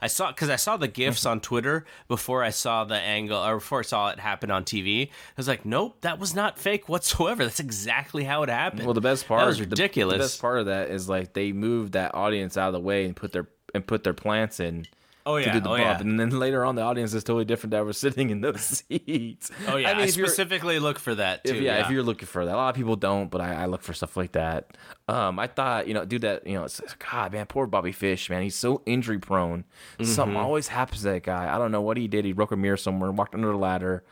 I 0.00 0.06
saw 0.06 0.30
because 0.30 0.50
I 0.50 0.56
saw 0.56 0.76
the 0.76 0.88
gifs 0.88 1.26
on 1.26 1.40
Twitter 1.40 1.84
before 2.08 2.42
I 2.42 2.50
saw 2.50 2.84
the 2.84 2.96
angle 2.96 3.38
or 3.38 3.56
before 3.56 3.80
I 3.80 3.82
saw 3.82 4.10
it 4.10 4.20
happen 4.20 4.50
on 4.50 4.64
TV. 4.64 5.08
I 5.08 5.10
was 5.36 5.48
like, 5.48 5.64
nope, 5.64 5.98
that 6.02 6.18
was 6.18 6.34
not 6.34 6.58
fake 6.58 6.88
whatsoever. 6.88 7.44
That's 7.44 7.60
exactly 7.60 8.24
how 8.24 8.42
it 8.42 8.48
happened. 8.48 8.84
Well, 8.84 8.94
the 8.94 9.00
best 9.00 9.26
part 9.26 9.40
that 9.40 9.46
was 9.46 9.58
the- 9.58 9.64
ridiculous. 9.64 10.14
The, 10.14 10.18
best 10.24 10.40
part 10.40 10.58
of 10.60 10.66
that 10.66 10.90
is 10.90 11.08
like 11.08 11.32
they 11.32 11.52
moved 11.52 11.94
that 11.94 12.14
audience 12.14 12.56
out 12.56 12.68
of 12.68 12.74
the 12.74 12.80
way 12.80 13.04
and 13.04 13.16
put 13.16 13.32
their 13.32 13.48
and 13.74 13.86
put 13.86 14.04
their 14.04 14.14
plants 14.14 14.60
in 14.60 14.86
Oh, 15.24 15.36
yeah, 15.36 15.44
to 15.44 15.48
yeah. 15.48 15.52
do 15.54 15.60
the 15.60 15.68
Oh, 15.70 15.76
bump, 15.76 15.80
yeah. 15.80 16.00
and 16.00 16.18
then 16.18 16.30
later 16.30 16.64
on 16.64 16.74
the 16.74 16.82
audience 16.82 17.14
is 17.14 17.22
totally 17.24 17.44
different 17.44 17.70
that 17.72 17.84
we're 17.84 17.92
sitting 18.06 18.30
in 18.30 18.40
those 18.40 18.82
seats. 18.88 19.50
Oh 19.68 19.76
yeah, 19.76 19.88
I, 19.88 19.92
I 19.92 19.94
mean, 19.94 20.04
if 20.04 20.12
specifically 20.14 20.78
look 20.78 20.98
for 20.98 21.14
that 21.14 21.44
too. 21.44 21.54
if, 21.54 21.60
yeah, 21.60 21.84
if 21.84 21.90
you're 21.90 22.02
looking 22.02 22.26
for 22.26 22.44
that, 22.44 22.54
a 22.54 22.56
lot 22.56 22.70
of 22.70 22.74
people 22.76 22.96
don't, 22.96 23.30
but 23.30 23.40
I, 23.40 23.62
I 23.62 23.66
look 23.66 23.82
for 23.82 23.92
stuff 23.92 24.16
like 24.16 24.32
that. 24.32 24.76
Um, 25.08 25.38
I 25.38 25.46
thought, 25.46 25.86
you 25.88 25.94
know, 25.94 26.04
do 26.04 26.18
that, 26.20 26.46
you 26.46 26.54
know, 26.54 26.64
it's, 26.64 26.80
God, 27.10 27.32
man, 27.32 27.46
poor 27.46 27.66
Bobby 27.66 27.92
Fish, 27.92 28.28
man, 28.30 28.42
he's 28.42 28.56
so 28.56 28.82
injury 28.86 29.18
prone. 29.18 29.64
Something 30.02 30.34
Mm-hmm. 30.34 30.36
always 30.36 30.68
happens 30.68 31.02
to 31.02 31.08
that 31.10 31.22
guy. 31.22 31.54
I 31.54 31.58
don't 31.58 31.72
know 31.72 31.82
what 31.82 31.96
he 31.96 32.08
did. 32.08 32.24
He 32.24 32.32
broke 32.32 32.52
a 32.52 32.56
mirror 32.56 32.76
somewhere, 32.76 33.10
walked 33.12 33.34
under 33.34 33.48
the 33.48 33.56
ladder, 33.56 34.04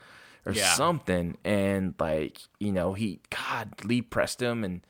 or 0.45 0.53
Yeah. 0.53 0.73
something, 0.73 1.37
and 1.43 1.93
like, 1.99 2.39
you 2.59 2.71
know, 2.71 2.93
he, 2.93 3.19
God, 3.29 3.83
Lee 3.85 4.01
pressed 4.01 4.41
him, 4.41 4.63
and 4.63 4.81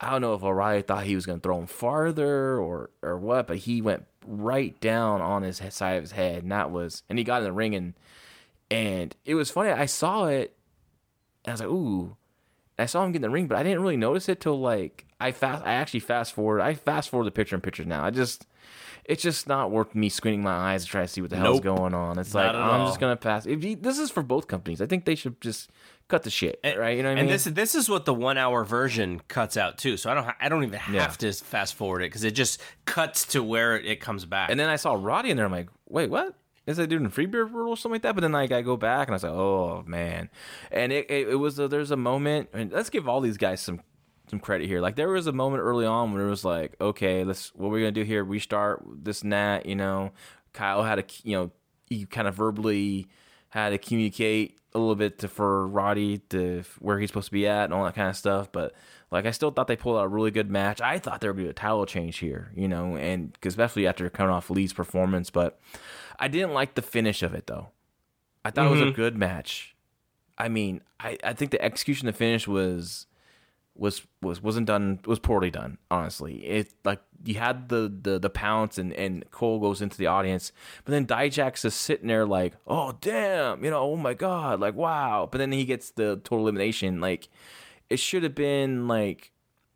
I 0.00 0.10
don't 0.10 0.22
know 0.22 0.34
if 0.34 0.42
O'Reilly 0.42 0.82
thought 0.82 1.04
he 1.04 1.14
was 1.14 1.26
going 1.26 1.40
to 1.40 1.42
throw 1.42 1.58
him 1.58 1.66
farther 1.66 2.58
or 2.58 2.90
or 3.02 3.18
what, 3.18 3.46
but 3.46 3.58
he 3.58 3.82
went 3.82 4.06
right 4.26 4.78
down 4.80 5.20
on 5.20 5.42
his 5.42 5.60
side 5.70 5.96
of 5.96 6.02
his 6.02 6.12
head, 6.12 6.42
and 6.42 6.52
that 6.52 6.70
was, 6.70 7.02
and 7.08 7.18
he 7.18 7.24
got 7.24 7.38
in 7.42 7.44
the 7.44 7.52
ring, 7.52 7.74
and 7.74 7.94
and 8.70 9.14
it 9.24 9.34
was 9.34 9.50
funny. 9.50 9.70
I 9.70 9.86
saw 9.86 10.26
it, 10.26 10.56
and 11.44 11.50
I 11.50 11.52
was 11.52 11.60
like, 11.60 11.70
ooh. 11.70 12.16
I 12.78 12.86
saw 12.86 13.04
him 13.04 13.12
get 13.12 13.16
in 13.16 13.22
the 13.22 13.28
ring, 13.30 13.46
but 13.46 13.58
I 13.58 13.62
didn't 13.62 13.82
really 13.82 13.98
notice 13.98 14.26
it 14.30 14.40
till 14.40 14.58
like 14.58 15.04
I 15.20 15.32
fast. 15.32 15.66
I 15.66 15.72
actually 15.74 16.00
fast 16.00 16.32
forward. 16.32 16.62
I 16.62 16.72
fast 16.72 17.10
forward 17.10 17.26
the 17.26 17.30
picture 17.30 17.54
in 17.54 17.60
pictures 17.60 17.86
now. 17.86 18.02
I 18.02 18.08
just, 18.08 18.46
it's 19.04 19.22
just 19.22 19.46
not 19.46 19.70
worth 19.70 19.94
me 19.94 20.08
squinting 20.08 20.42
my 20.42 20.54
eyes 20.54 20.86
to 20.86 20.90
try 20.90 21.02
to 21.02 21.08
see 21.08 21.20
what 21.20 21.28
the 21.28 21.36
hell's 21.36 21.56
Nope. 21.62 21.76
going 21.76 21.92
on. 21.92 22.18
It's 22.18 22.32
Not 22.32 22.54
like 22.54 22.54
I'm 22.54 22.80
all. 22.80 22.86
just 22.86 22.98
gonna 22.98 23.16
pass. 23.16 23.44
If 23.44 23.62
you, 23.64 23.76
this 23.76 23.98
is 23.98 24.10
for 24.10 24.22
both 24.22 24.46
companies, 24.48 24.80
I 24.80 24.86
think 24.86 25.04
they 25.04 25.14
should 25.14 25.38
just 25.42 25.68
cut 26.10 26.22
the 26.24 26.30
shit, 26.30 26.60
right? 26.64 26.96
You 26.96 27.02
know 27.02 27.08
what 27.10 27.18
I 27.18 27.22
mean? 27.22 27.24
and 27.24 27.28
this 27.30 27.44
this 27.44 27.74
is 27.74 27.88
what 27.88 28.04
the 28.04 28.14
one 28.14 28.36
hour 28.36 28.64
version 28.64 29.20
cuts 29.28 29.56
out 29.56 29.78
too. 29.78 29.96
So 29.96 30.10
I 30.10 30.14
don't 30.14 30.26
I 30.40 30.48
don't 30.48 30.64
even 30.64 30.78
have 30.78 30.94
Yeah. 30.94 31.06
to 31.08 31.32
fast 31.32 31.74
forward 31.74 32.02
it 32.02 32.06
because 32.10 32.24
it 32.24 32.32
just 32.32 32.60
cuts 32.84 33.24
to 33.26 33.42
where 33.42 33.76
it, 33.76 33.86
it 33.86 34.00
comes 34.00 34.24
back. 34.26 34.50
and 34.50 34.58
then 34.60 34.68
I 34.68 34.76
saw 34.76 34.94
Roddy 34.94 35.30
in 35.30 35.36
there. 35.36 35.46
I'm 35.46 35.52
like, 35.52 35.68
wait, 35.88 36.10
what? 36.10 36.34
Is 36.66 36.76
that 36.76 36.88
dude 36.88 37.00
in 37.02 37.08
free 37.08 37.26
beer 37.26 37.44
rule 37.44 37.70
or 37.70 37.76
something 37.76 37.94
like 37.96 38.02
that? 38.02 38.14
But 38.14 38.20
then 38.20 38.32
like 38.32 38.52
I 38.52 38.62
go 38.62 38.76
back 38.76 39.08
and 39.08 39.14
I 39.14 39.16
was 39.16 39.22
like, 39.24 39.32
oh 39.32 39.82
man, 39.86 40.28
and 40.70 40.92
it 40.92 41.10
it, 41.10 41.28
it 41.30 41.36
was 41.36 41.58
a, 41.58 41.68
there's 41.68 41.90
a 41.90 41.96
moment. 41.96 42.50
And 42.52 42.70
let's 42.70 42.90
give 42.90 43.08
all 43.08 43.20
these 43.20 43.38
guys 43.38 43.60
some 43.60 43.80
some 44.28 44.38
credit 44.38 44.68
here. 44.68 44.80
Like 44.80 44.94
there 44.94 45.08
was 45.08 45.26
a 45.26 45.32
moment 45.32 45.62
early 45.62 45.86
on 45.86 46.12
where 46.12 46.26
it 46.26 46.30
was 46.30 46.44
like, 46.44 46.76
okay, 46.80 47.24
let's 47.24 47.52
what 47.54 47.70
we're 47.70 47.80
gonna 47.80 47.90
do 47.92 48.02
here. 48.04 48.22
Restart 48.22 48.84
this 49.02 49.22
and 49.22 49.32
that. 49.32 49.66
You 49.66 49.74
know, 49.74 50.12
Kyle 50.52 50.84
had 50.84 50.98
a 51.00 51.04
you 51.24 51.36
know 51.36 51.50
he 51.86 52.04
kind 52.06 52.28
of 52.28 52.36
verbally 52.36 53.08
had 53.50 53.70
to 53.70 53.78
communicate 53.78 54.58
a 54.72 54.78
little 54.78 54.94
bit 54.94 55.18
to, 55.18 55.28
for 55.28 55.66
Roddy 55.66 56.18
to 56.30 56.62
where 56.78 56.98
he's 56.98 57.10
supposed 57.10 57.26
to 57.26 57.32
be 57.32 57.46
at 57.46 57.64
and 57.64 57.74
all 57.74 57.84
that 57.84 57.94
kind 57.94 58.08
of 58.08 58.16
stuff. 58.16 58.50
But 58.50 58.72
like, 59.10 59.26
I 59.26 59.32
still 59.32 59.50
thought 59.50 59.66
they 59.66 59.76
pulled 59.76 59.98
out 59.98 60.04
a 60.04 60.08
really 60.08 60.30
good 60.30 60.50
match. 60.50 60.80
I 60.80 60.98
thought 60.98 61.20
there 61.20 61.32
would 61.32 61.42
be 61.42 61.48
a 61.48 61.52
title 61.52 61.86
change 61.86 62.18
here, 62.18 62.52
you 62.54 62.68
know, 62.68 62.96
and 62.96 63.38
'cause 63.40 63.52
especially 63.52 63.86
after 63.86 64.08
coming 64.08 64.32
off 64.32 64.50
Lee's 64.50 64.72
performance. 64.72 65.30
But 65.30 65.60
I 66.18 66.28
didn't 66.28 66.54
like 66.54 66.74
the 66.74 66.82
finish 66.82 67.22
of 67.22 67.34
it 67.34 67.46
though. 67.46 67.68
I 68.44 68.50
thought 68.50 68.66
it 68.66 68.70
was 68.70 68.80
a 68.80 68.84
mm-hmm. 68.84 68.94
good 68.94 69.16
match. 69.18 69.74
I 70.38 70.48
mean, 70.48 70.80
I, 70.98 71.18
I 71.22 71.32
think 71.34 71.50
the 71.50 71.62
execution 71.62 72.08
of 72.08 72.14
the 72.14 72.18
finish 72.18 72.48
was 72.48 73.06
was 73.80 74.02
was 74.20 74.42
wasn't 74.42 74.66
done 74.66 75.00
was 75.06 75.18
poorly 75.18 75.50
done 75.50 75.78
honestly. 75.90 76.44
It 76.44 76.72
like 76.84 77.00
you 77.24 77.36
had 77.36 77.70
the 77.70 77.92
the 78.02 78.18
the 78.18 78.28
pounce 78.28 78.76
and 78.76 78.92
and 78.92 79.28
cole 79.30 79.58
goes 79.58 79.80
into 79.80 79.96
the 79.96 80.06
audience 80.06 80.52
but 80.84 80.92
then 80.92 81.06
dijak's 81.06 81.62
just 81.62 81.80
sitting 81.80 82.08
there 82.08 82.26
like 82.26 82.54
oh 82.66 82.96
damn 83.00 83.64
you 83.64 83.70
know 83.70 83.80
oh 83.80 83.96
my 83.96 84.12
god 84.12 84.60
like 84.60 84.74
wow. 84.74 85.26
But 85.30 85.38
then 85.38 85.50
he 85.50 85.64
gets 85.64 85.92
the 85.92 86.20
total 86.22 86.40
elimination 86.40 87.00
like 87.00 87.28
it 87.88 87.98
should 87.98 88.22
have 88.22 88.34
been 88.34 88.86
like 88.86 89.32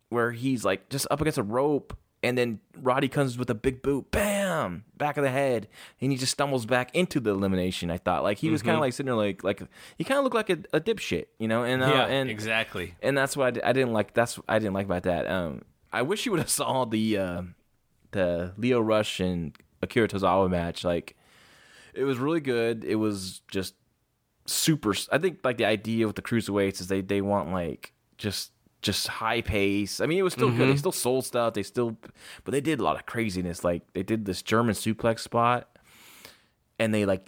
where 0.09 0.31
he's 0.31 0.63
like 0.63 0.87
just 0.89 1.07
up 1.09 1.19
against 1.19 1.39
a 1.39 1.43
rope 1.43 1.97
and 2.25 2.35
then 2.35 2.59
Roddy 2.81 3.07
comes 3.07 3.37
with 3.37 3.51
a 3.51 3.55
big 3.55 3.83
boot, 3.83 4.09
bam, 4.09 4.83
back 4.97 5.15
of 5.17 5.23
the 5.23 5.29
head, 5.29 5.67
and 6.01 6.11
he 6.11 6.17
just 6.17 6.31
stumbles 6.31 6.65
back 6.65 6.93
into 6.95 7.19
the 7.19 7.29
elimination. 7.29 7.91
I 7.91 7.97
thought 7.97 8.23
like 8.23 8.39
he 8.39 8.49
was 8.49 8.63
kind 8.63 8.73
of 8.73 8.81
like 8.81 8.93
sitting 8.93 9.05
there 9.05 9.15
like 9.15 9.43
like 9.43 9.61
he 9.97 10.03
kind 10.03 10.17
of 10.17 10.23
looked 10.23 10.35
like 10.35 10.49
a, 10.49 10.57
a 10.73 10.81
dipshit, 10.81 11.25
you 11.37 11.47
know, 11.47 11.63
and 11.63 11.83
uh, 11.83 11.87
yeah, 11.87 12.05
and 12.07 12.29
exactly. 12.29 12.95
and 13.03 13.15
that's 13.15 13.37
what 13.37 13.63
I, 13.63 13.69
I 13.69 13.73
didn't 13.73 13.93
like. 13.93 14.15
That's 14.15 14.37
what 14.39 14.45
I 14.49 14.57
didn't 14.57 14.73
like 14.73 14.87
about 14.87 15.03
that. 15.03 15.29
Um, 15.29 15.61
I 15.93 16.01
wish 16.01 16.25
you 16.25 16.31
would 16.31 16.39
have 16.39 16.49
saw 16.61 16.85
the 16.85 17.17
uh, 17.17 17.41
the 18.11 18.53
Lio 18.57 18.79
Rush 18.79 19.19
and 19.19 19.55
Akira 19.83 20.07
Tozawa 20.07 20.49
match. 20.49 20.83
Like, 20.83 21.15
it 21.93 22.05
was 22.05 22.17
really 22.17 22.41
good. 22.41 22.83
It 22.83 22.95
was 22.95 23.41
just 23.51 23.75
super. 24.47 24.95
I 25.11 25.19
think 25.19 25.41
like 25.43 25.57
the 25.57 25.65
idea 25.65 26.07
with 26.07 26.15
the 26.15 26.23
cruiserweights 26.23 26.81
is 26.81 26.87
they 26.87 27.01
they 27.01 27.21
want 27.21 27.51
like 27.51 27.93
just 28.17 28.51
just 28.85 29.07
high 29.07 29.41
pace. 29.41 29.99
I 29.99 30.05
mean, 30.05 30.19
it 30.19 30.21
was 30.21 30.33
still 30.33 30.51
good. 30.51 30.69
They 30.69 30.77
still 30.77 30.91
sold 30.91 31.25
stuff. 31.25 31.55
They 31.55 31.63
still, 31.63 31.97
but 32.43 32.51
they 32.51 32.61
did 32.61 32.79
a 32.79 32.83
lot 32.83 32.95
of 32.95 33.05
craziness. 33.05 33.63
Like 33.63 33.81
they 33.93 34.03
did 34.03 34.25
this 34.25 34.41
German 34.41 34.75
suplex 34.75 35.19
spot, 35.19 35.67
and 36.79 36.93
they 36.93 37.05
like 37.05 37.27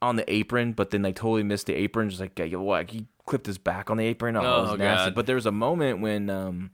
on 0.00 0.16
the 0.16 0.32
apron, 0.32 0.72
but 0.72 0.90
then 0.90 1.02
they 1.02 1.12
totally 1.12 1.42
missed 1.42 1.66
the 1.66 1.74
apron. 1.74 2.08
Just 2.08 2.20
like, 2.20 2.38
yo, 2.38 2.62
what? 2.62 2.90
He 2.90 3.06
clipped 3.26 3.46
his 3.46 3.58
back 3.58 3.90
on 3.90 3.96
the 3.96 4.04
apron. 4.06 4.36
Oh, 4.36 4.40
it 4.40 4.44
was 4.62 4.70
Oh, 4.70 4.76
nasty. 4.76 5.06
God. 5.10 5.14
But 5.14 5.26
there 5.26 5.36
was 5.36 5.46
a 5.46 5.52
moment 5.52 6.00
when, 6.00 6.28
um, 6.30 6.70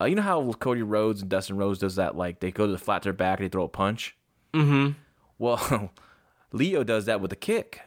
uh, 0.00 0.04
you 0.04 0.14
know 0.14 0.22
how 0.22 0.52
Cody 0.52 0.82
Rhodes 0.82 1.20
and 1.22 1.30
Dustin 1.30 1.56
Rhodes 1.56 1.78
does 1.78 1.96
that? 1.96 2.16
Like 2.16 2.40
they 2.40 2.50
go 2.50 2.66
to 2.66 2.72
the 2.72 2.78
flat 2.78 3.02
to 3.02 3.06
their 3.06 3.12
back 3.12 3.38
and 3.40 3.46
they 3.46 3.50
throw 3.50 3.64
a 3.64 3.68
punch. 3.68 4.16
Mm-hmm. 4.54 4.92
Well, 5.38 5.92
Lio 6.52 6.82
does 6.84 7.04
that 7.06 7.20
with 7.20 7.32
a 7.32 7.36
kick, 7.36 7.82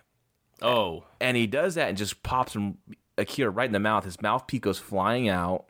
Oh, 0.61 1.05
and 1.19 1.35
he 1.35 1.47
does 1.47 1.75
that 1.75 1.89
and 1.89 1.97
just 1.97 2.21
pops 2.23 2.53
him 2.55 2.77
Akira 3.17 3.49
right 3.49 3.65
in 3.67 3.73
the 3.73 3.79
mouth. 3.79 4.05
His 4.05 4.21
mouthpiece 4.21 4.61
goes 4.61 4.79
flying 4.79 5.29
out, 5.29 5.65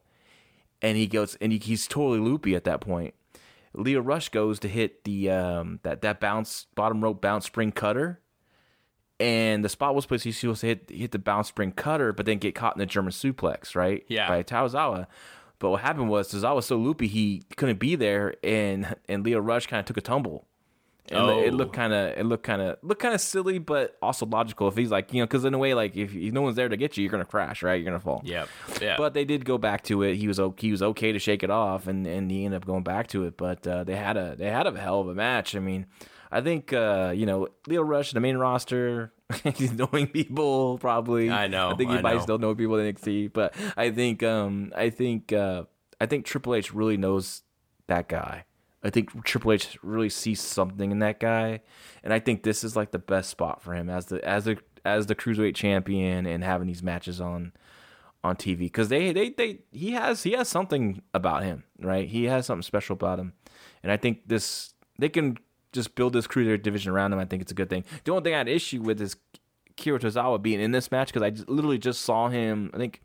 and 0.81 0.97
he 0.97 1.07
goes 1.07 1.35
and 1.41 1.51
he, 1.51 1.59
he's 1.59 1.87
totally 1.87 2.19
loopy 2.19 2.55
at 2.55 2.63
that 2.65 2.81
point. 2.81 3.13
Lio 3.73 4.01
Rush 4.01 4.29
goes 4.29 4.59
to 4.59 4.67
hit 4.67 5.03
the 5.03 5.29
um, 5.29 5.79
that 5.83 6.01
that 6.01 6.19
bounce 6.19 6.67
bottom 6.75 7.01
rope 7.01 7.21
bounce 7.21 7.45
spring 7.45 7.71
cutter, 7.71 8.19
and 9.19 9.63
the 9.63 9.69
spot 9.69 9.95
was 9.95 10.03
supposed 10.03 10.23
to, 10.23 10.29
he's 10.29 10.39
supposed 10.39 10.61
to 10.61 10.67
hit 10.67 10.89
hit 10.89 11.11
the 11.11 11.19
bounce 11.19 11.47
spring 11.47 11.71
cutter, 11.71 12.11
but 12.11 12.25
then 12.25 12.37
get 12.37 12.55
caught 12.55 12.75
in 12.75 12.79
the 12.79 12.85
German 12.85 13.11
suplex, 13.11 13.75
right? 13.75 14.03
Yeah. 14.07 14.27
By 14.27 14.43
Tozawa. 14.43 15.07
But 15.59 15.69
what 15.69 15.81
happened 15.81 16.09
was 16.09 16.31
Tozawa 16.33 16.55
was 16.55 16.65
so 16.65 16.75
loopy 16.75 17.07
he 17.07 17.43
couldn't 17.55 17.79
be 17.79 17.95
there, 17.95 18.35
and 18.43 18.95
and 19.07 19.23
Lio 19.23 19.39
Rush 19.39 19.67
kind 19.67 19.79
of 19.79 19.85
took 19.85 19.97
a 19.97 20.01
tumble. 20.01 20.47
And 21.11 21.29
it 21.45 21.53
Oh. 21.53 21.55
looked 21.55 21.73
kind 21.73 21.93
of 21.93 22.17
it 22.17 22.25
looked 22.25 22.43
kind 22.43 22.61
of 22.61 22.77
looked 22.81 23.01
kind 23.01 23.13
of 23.13 23.21
silly, 23.21 23.59
but 23.59 23.97
also 24.01 24.25
logical. 24.25 24.67
If 24.67 24.75
he's 24.77 24.91
like 24.91 25.13
you 25.13 25.21
know, 25.21 25.25
because 25.27 25.45
in 25.45 25.53
a 25.53 25.57
way, 25.57 25.73
like 25.73 25.95
if, 25.95 26.15
if 26.15 26.31
no 26.33 26.41
one's 26.41 26.55
there 26.55 26.69
to 26.69 26.77
get 26.77 26.97
you, 26.97 27.03
you're 27.03 27.11
gonna 27.11 27.25
crash, 27.25 27.61
right? 27.63 27.75
You're 27.75 27.85
gonna 27.85 27.99
fall. 27.99 28.21
yep, 28.25 28.47
yeah. 28.81 28.95
But 28.97 29.13
they 29.13 29.25
did 29.25 29.45
go 29.45 29.57
back 29.57 29.83
to 29.83 30.03
it. 30.03 30.15
He 30.15 30.27
was 30.27 30.39
he 30.57 30.71
was 30.71 30.81
okay 30.81 31.11
to 31.11 31.19
shake 31.19 31.43
it 31.43 31.49
off, 31.49 31.87
and, 31.87 32.07
and 32.07 32.31
he 32.31 32.45
ended 32.45 32.61
up 32.61 32.65
going 32.65 32.83
back 32.83 33.07
to 33.09 33.25
it. 33.25 33.37
But 33.37 33.65
uh, 33.67 33.83
they 33.83 33.95
had 33.95 34.17
a 34.17 34.35
they 34.37 34.49
had 34.49 34.67
a 34.67 34.77
hell 34.79 35.01
of 35.01 35.07
a 35.09 35.13
match. 35.15 35.55
I 35.55 35.59
mean, 35.59 35.85
I 36.31 36.41
think 36.41 36.71
uh, 36.73 37.13
you 37.15 37.25
know 37.25 37.47
Lio 37.67 37.81
Rush, 37.81 38.11
in 38.13 38.15
the 38.15 38.21
main 38.21 38.37
roster, 38.37 39.11
he's 39.55 39.73
knowing 39.73 40.07
people 40.07 40.77
probably. 40.77 41.29
I 41.29 41.47
know, 41.47 41.71
I 41.71 41.75
think 41.75 41.89
he 41.91 41.97
I 41.97 42.01
might 42.01 42.15
know. 42.15 42.21
still 42.21 42.37
know 42.37 42.55
people 42.55 42.77
in 42.77 42.93
NXT, 42.95 43.33
but 43.33 43.53
I 43.75 43.91
think 43.91 44.23
um 44.23 44.71
I 44.75 44.89
think 44.89 45.33
uh, 45.33 45.63
I 45.99 46.05
think 46.05 46.25
Triple 46.25 46.55
H 46.55 46.73
really 46.73 46.97
knows 46.97 47.41
that 47.87 48.07
guy. 48.07 48.45
I 48.83 48.89
think 48.89 49.23
Triple 49.23 49.53
H 49.53 49.77
really 49.83 50.09
sees 50.09 50.41
something 50.41 50.91
in 50.91 50.99
that 50.99 51.19
guy, 51.19 51.61
and 52.03 52.13
I 52.13 52.19
think 52.19 52.43
this 52.43 52.63
is 52.63 52.75
like 52.75 52.91
the 52.91 52.99
best 52.99 53.29
spot 53.29 53.61
for 53.61 53.73
him 53.73 53.89
as 53.89 54.07
the 54.07 54.23
as 54.27 54.45
the 54.45 54.57
as 54.83 55.05
the 55.05 55.15
cruiserweight 55.15 55.55
champion 55.55 56.25
and 56.25 56.43
having 56.43 56.67
these 56.67 56.81
matches 56.81 57.21
on 57.21 57.53
on 58.23 58.35
TV 58.35 58.59
because 58.59 58.89
they, 58.89 59.11
they 59.11 59.29
they 59.29 59.59
he 59.71 59.91
has 59.91 60.23
he 60.23 60.31
has 60.33 60.47
something 60.47 61.01
about 61.13 61.43
him, 61.43 61.63
right? 61.79 62.07
He 62.07 62.25
has 62.25 62.45
something 62.45 62.63
special 62.63 62.93
about 62.93 63.19
him, 63.19 63.33
and 63.83 63.91
I 63.91 63.97
think 63.97 64.27
this 64.27 64.73
they 64.97 65.09
can 65.09 65.37
just 65.71 65.95
build 65.95 66.13
this 66.13 66.27
cruiserweight 66.27 66.63
division 66.63 66.91
around 66.91 67.13
him. 67.13 67.19
I 67.19 67.25
think 67.25 67.41
it's 67.41 67.51
a 67.51 67.55
good 67.55 67.69
thing. 67.69 67.85
The 68.03 68.11
only 68.11 68.23
thing 68.23 68.33
I 68.33 68.39
had 68.39 68.47
issue 68.47 68.81
with 68.81 68.99
is 68.99 69.15
Kira 69.77 69.99
Tozawa 69.99 70.41
being 70.41 70.59
in 70.59 70.71
this 70.71 70.91
match 70.91 71.07
because 71.07 71.21
I 71.21 71.29
just, 71.29 71.49
literally 71.49 71.77
just 71.77 72.01
saw 72.01 72.29
him. 72.29 72.71
I 72.73 72.77
think 72.77 73.01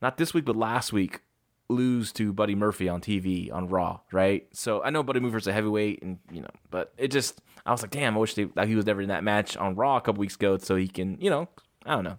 not 0.00 0.16
this 0.16 0.32
week, 0.32 0.44
but 0.44 0.56
last 0.56 0.92
week 0.92 1.20
lose 1.68 2.12
to 2.12 2.32
Buddy 2.32 2.54
Murphy 2.54 2.88
on 2.88 3.00
TV 3.00 3.52
on 3.52 3.68
Raw, 3.68 4.00
right? 4.12 4.46
So 4.52 4.82
I 4.82 4.90
know 4.90 5.02
Buddy 5.02 5.20
Murphy's 5.20 5.46
a 5.46 5.52
heavyweight, 5.52 6.02
and 6.02 6.18
you 6.30 6.40
know, 6.40 6.48
but 6.70 6.92
it 6.96 7.08
just 7.08 7.40
I 7.66 7.72
was 7.72 7.82
like, 7.82 7.90
damn, 7.90 8.16
I 8.16 8.20
wish 8.20 8.34
they, 8.34 8.48
like, 8.54 8.68
he 8.68 8.74
was 8.74 8.86
never 8.86 9.02
in 9.02 9.08
that 9.08 9.22
match 9.22 9.56
on 9.56 9.74
Raw 9.74 9.96
a 9.96 10.00
couple 10.00 10.20
weeks 10.20 10.36
ago, 10.36 10.56
so 10.58 10.76
he 10.76 10.88
can, 10.88 11.18
you 11.20 11.28
know, 11.28 11.48
I 11.84 11.94
don't 11.94 12.04
know. 12.04 12.18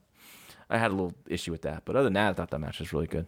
I 0.70 0.78
had 0.78 0.92
a 0.92 0.94
little 0.94 1.16
issue 1.28 1.52
with 1.52 1.64
that, 1.64 1.84
but 1.86 1.96
other 1.96 2.04
than 2.04 2.14
that, 2.14 2.30
I 2.30 2.34
thought 2.34 2.52
that 2.52 2.60
match 2.60 2.80
was 2.80 2.94
really 2.94 3.08
good. 3.08 3.26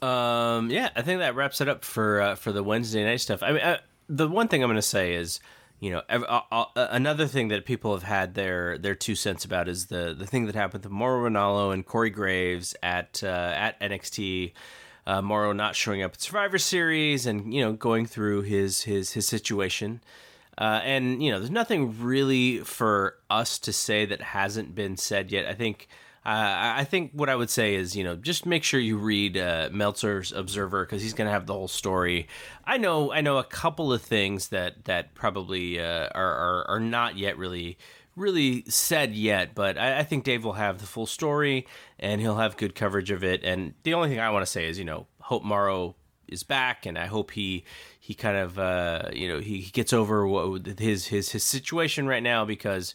Um, 0.00 0.70
yeah, 0.70 0.90
I 0.96 1.02
think 1.02 1.20
that 1.20 1.34
wraps 1.34 1.60
it 1.60 1.68
up 1.68 1.84
for 1.84 2.20
uh, 2.20 2.34
for 2.34 2.52
the 2.52 2.62
Wednesday 2.62 3.04
night 3.04 3.20
stuff. 3.20 3.42
I 3.42 3.52
mean, 3.52 3.62
uh, 3.62 3.78
the 4.08 4.28
one 4.28 4.48
thing 4.48 4.62
I'm 4.62 4.68
going 4.68 4.76
to 4.76 4.82
say 4.82 5.14
is, 5.14 5.40
you 5.80 5.90
know, 5.90 6.02
ev- 6.08 6.24
uh, 6.24 6.40
uh, 6.50 6.66
another 6.74 7.26
thing 7.26 7.48
that 7.48 7.66
people 7.66 7.92
have 7.92 8.02
had 8.02 8.34
their 8.34 8.78
their 8.78 8.94
two 8.94 9.14
cents 9.14 9.44
about 9.44 9.68
is 9.68 9.86
the 9.86 10.14
the 10.18 10.26
thing 10.26 10.46
that 10.46 10.54
happened 10.54 10.82
to 10.84 10.88
Mauro 10.88 11.28
Ranallo 11.28 11.72
and 11.72 11.84
Corey 11.84 12.10
Graves 12.10 12.74
at 12.82 13.22
uh, 13.22 13.52
at 13.54 13.78
NXT. 13.80 14.52
Uh, 15.06 15.20
not 15.20 15.76
showing 15.76 16.02
up 16.02 16.14
at 16.14 16.20
Survivor 16.20 16.58
Series 16.58 17.26
and 17.26 17.54
you 17.54 17.60
know 17.62 17.72
going 17.72 18.06
through 18.06 18.42
his 18.42 18.82
his 18.82 19.12
his 19.12 19.28
situation. 19.28 20.00
Uh, 20.58 20.80
and 20.84 21.22
you 21.22 21.30
know, 21.30 21.38
there's 21.38 21.50
nothing 21.50 22.02
really 22.02 22.58
for 22.60 23.16
us 23.28 23.58
to 23.58 23.72
say 23.72 24.06
that 24.06 24.22
hasn't 24.22 24.74
been 24.74 24.96
said 24.96 25.30
yet. 25.30 25.46
I 25.46 25.52
think 25.52 25.88
Uh, 26.26 26.74
I 26.78 26.82
think 26.82 27.12
what 27.12 27.28
I 27.28 27.36
would 27.36 27.50
say 27.50 27.76
is, 27.76 27.94
you 27.94 28.02
know, 28.02 28.16
just 28.16 28.46
make 28.46 28.64
sure 28.64 28.80
you 28.80 28.96
read 28.96 29.36
uh, 29.36 29.68
Meltzer's 29.70 30.32
Observer 30.32 30.84
because 30.84 31.00
he's 31.00 31.14
going 31.14 31.26
to 31.26 31.32
have 31.32 31.46
the 31.46 31.52
whole 31.52 31.68
story. 31.68 32.26
I 32.64 32.78
know, 32.78 33.12
I 33.12 33.20
know 33.20 33.38
a 33.38 33.44
couple 33.44 33.92
of 33.92 34.02
things 34.02 34.48
that 34.48 34.86
that 34.86 35.14
probably 35.14 35.78
uh, 35.78 36.08
are, 36.12 36.34
are 36.34 36.64
are 36.68 36.80
not 36.80 37.16
yet 37.16 37.38
really 37.38 37.78
really 38.16 38.64
said 38.66 39.14
yet, 39.14 39.54
but 39.54 39.78
I, 39.78 40.00
I, 40.00 40.02
think 40.02 40.24
Dave 40.24 40.42
will 40.42 40.54
have 40.54 40.78
the 40.80 40.86
full 40.86 41.06
story 41.06 41.66
and 41.98 42.20
he'll 42.20 42.38
have 42.38 42.56
good 42.56 42.74
coverage 42.74 43.10
of 43.10 43.22
it. 43.22 43.44
And 43.44 43.74
the 43.82 43.92
only 43.92 44.08
thing 44.08 44.18
I 44.18 44.30
want 44.30 44.42
to 44.42 44.50
say 44.50 44.66
is, 44.66 44.78
you 44.78 44.86
know, 44.86 45.06
hope 45.20 45.44
Mauro 45.44 45.94
is 46.26 46.42
back, 46.42 46.86
and 46.86 46.98
I 46.98 47.06
hope 47.06 47.30
he 47.30 47.64
he 48.00 48.14
kind 48.14 48.36
of 48.36 48.58
uh, 48.58 49.10
you 49.12 49.28
know 49.28 49.38
he, 49.38 49.60
he 49.60 49.70
gets 49.70 49.92
over 49.92 50.26
what 50.26 50.66
his 50.78 51.06
his 51.06 51.30
his 51.30 51.44
situation 51.44 52.06
right 52.06 52.22
now 52.22 52.44
because 52.44 52.94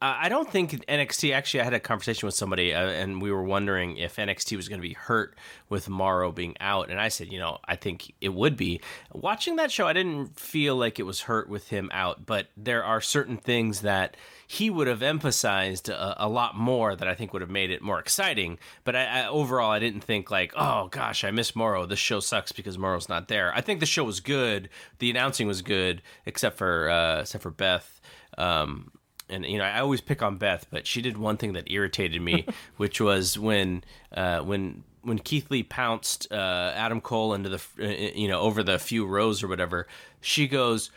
I 0.00 0.28
don't 0.28 0.48
think 0.48 0.86
NXT. 0.86 1.34
Actually, 1.34 1.62
I 1.62 1.64
had 1.64 1.74
a 1.74 1.80
conversation 1.80 2.26
with 2.26 2.36
somebody, 2.36 2.72
uh, 2.72 2.86
and 2.86 3.20
we 3.20 3.32
were 3.32 3.42
wondering 3.42 3.96
if 3.96 4.14
NXT 4.14 4.56
was 4.56 4.68
going 4.68 4.80
to 4.80 4.86
be 4.86 4.94
hurt 4.94 5.36
with 5.68 5.88
Mauro 5.88 6.30
being 6.30 6.54
out. 6.60 6.88
And 6.88 7.00
I 7.00 7.08
said, 7.08 7.32
you 7.32 7.38
know, 7.40 7.58
I 7.64 7.74
think 7.74 8.14
it 8.20 8.28
would 8.28 8.56
be. 8.56 8.80
Watching 9.12 9.56
that 9.56 9.72
show, 9.72 9.88
I 9.88 9.92
didn't 9.92 10.38
feel 10.38 10.76
like 10.76 11.00
it 11.00 11.02
was 11.02 11.22
hurt 11.22 11.48
with 11.48 11.70
him 11.70 11.90
out, 11.92 12.26
but 12.26 12.46
there 12.56 12.84
are 12.84 13.00
certain 13.00 13.38
things 13.38 13.80
that 13.80 14.16
he 14.46 14.70
would 14.70 14.86
have 14.86 15.02
emphasized 15.02 15.88
a, 15.88 16.24
a 16.24 16.28
lot 16.28 16.56
more 16.56 16.94
that 16.94 17.08
I 17.08 17.16
think 17.16 17.32
would 17.32 17.42
have 17.42 17.50
made 17.50 17.72
it 17.72 17.82
more 17.82 17.98
exciting. 17.98 18.58
But 18.84 18.94
I, 18.94 19.04
I, 19.04 19.26
overall, 19.26 19.72
I 19.72 19.80
didn't 19.80 20.02
think 20.02 20.30
like, 20.30 20.52
oh 20.56 20.86
gosh, 20.92 21.24
I 21.24 21.32
miss 21.32 21.56
Mauro. 21.56 21.86
This 21.86 21.98
show 21.98 22.20
sucks 22.20 22.52
because 22.52 22.78
Mauro's 22.78 23.08
not 23.08 23.26
there. 23.26 23.52
I 23.52 23.62
think 23.62 23.80
the 23.80 23.86
show 23.86 24.04
was 24.04 24.20
good. 24.20 24.68
The 25.00 25.10
announcing 25.10 25.48
was 25.48 25.60
good, 25.60 26.02
except 26.24 26.56
for 26.56 26.88
uh, 26.88 27.22
except 27.22 27.42
for 27.42 27.50
Beth. 27.50 28.00
Um, 28.36 28.92
and 29.28 29.44
you 29.44 29.58
know 29.58 29.64
I 29.64 29.80
always 29.80 30.00
pick 30.00 30.22
on 30.22 30.36
Beth, 30.36 30.66
but 30.70 30.86
she 30.86 31.02
did 31.02 31.18
one 31.18 31.36
thing 31.36 31.52
that 31.54 31.70
irritated 31.70 32.20
me, 32.20 32.46
which 32.76 33.00
was 33.00 33.38
when 33.38 33.84
uh, 34.12 34.40
when 34.40 34.84
when 35.02 35.18
Keith 35.18 35.50
Lee 35.50 35.62
pounced 35.62 36.30
uh, 36.32 36.72
Adam 36.74 37.00
Cole 37.00 37.34
into 37.34 37.48
the 37.48 37.60
uh, 37.80 37.86
you 37.86 38.28
know 38.28 38.40
over 38.40 38.62
the 38.62 38.78
few 38.78 39.06
rows 39.06 39.42
or 39.42 39.48
whatever. 39.48 39.86
She 40.20 40.48
goes. 40.48 40.90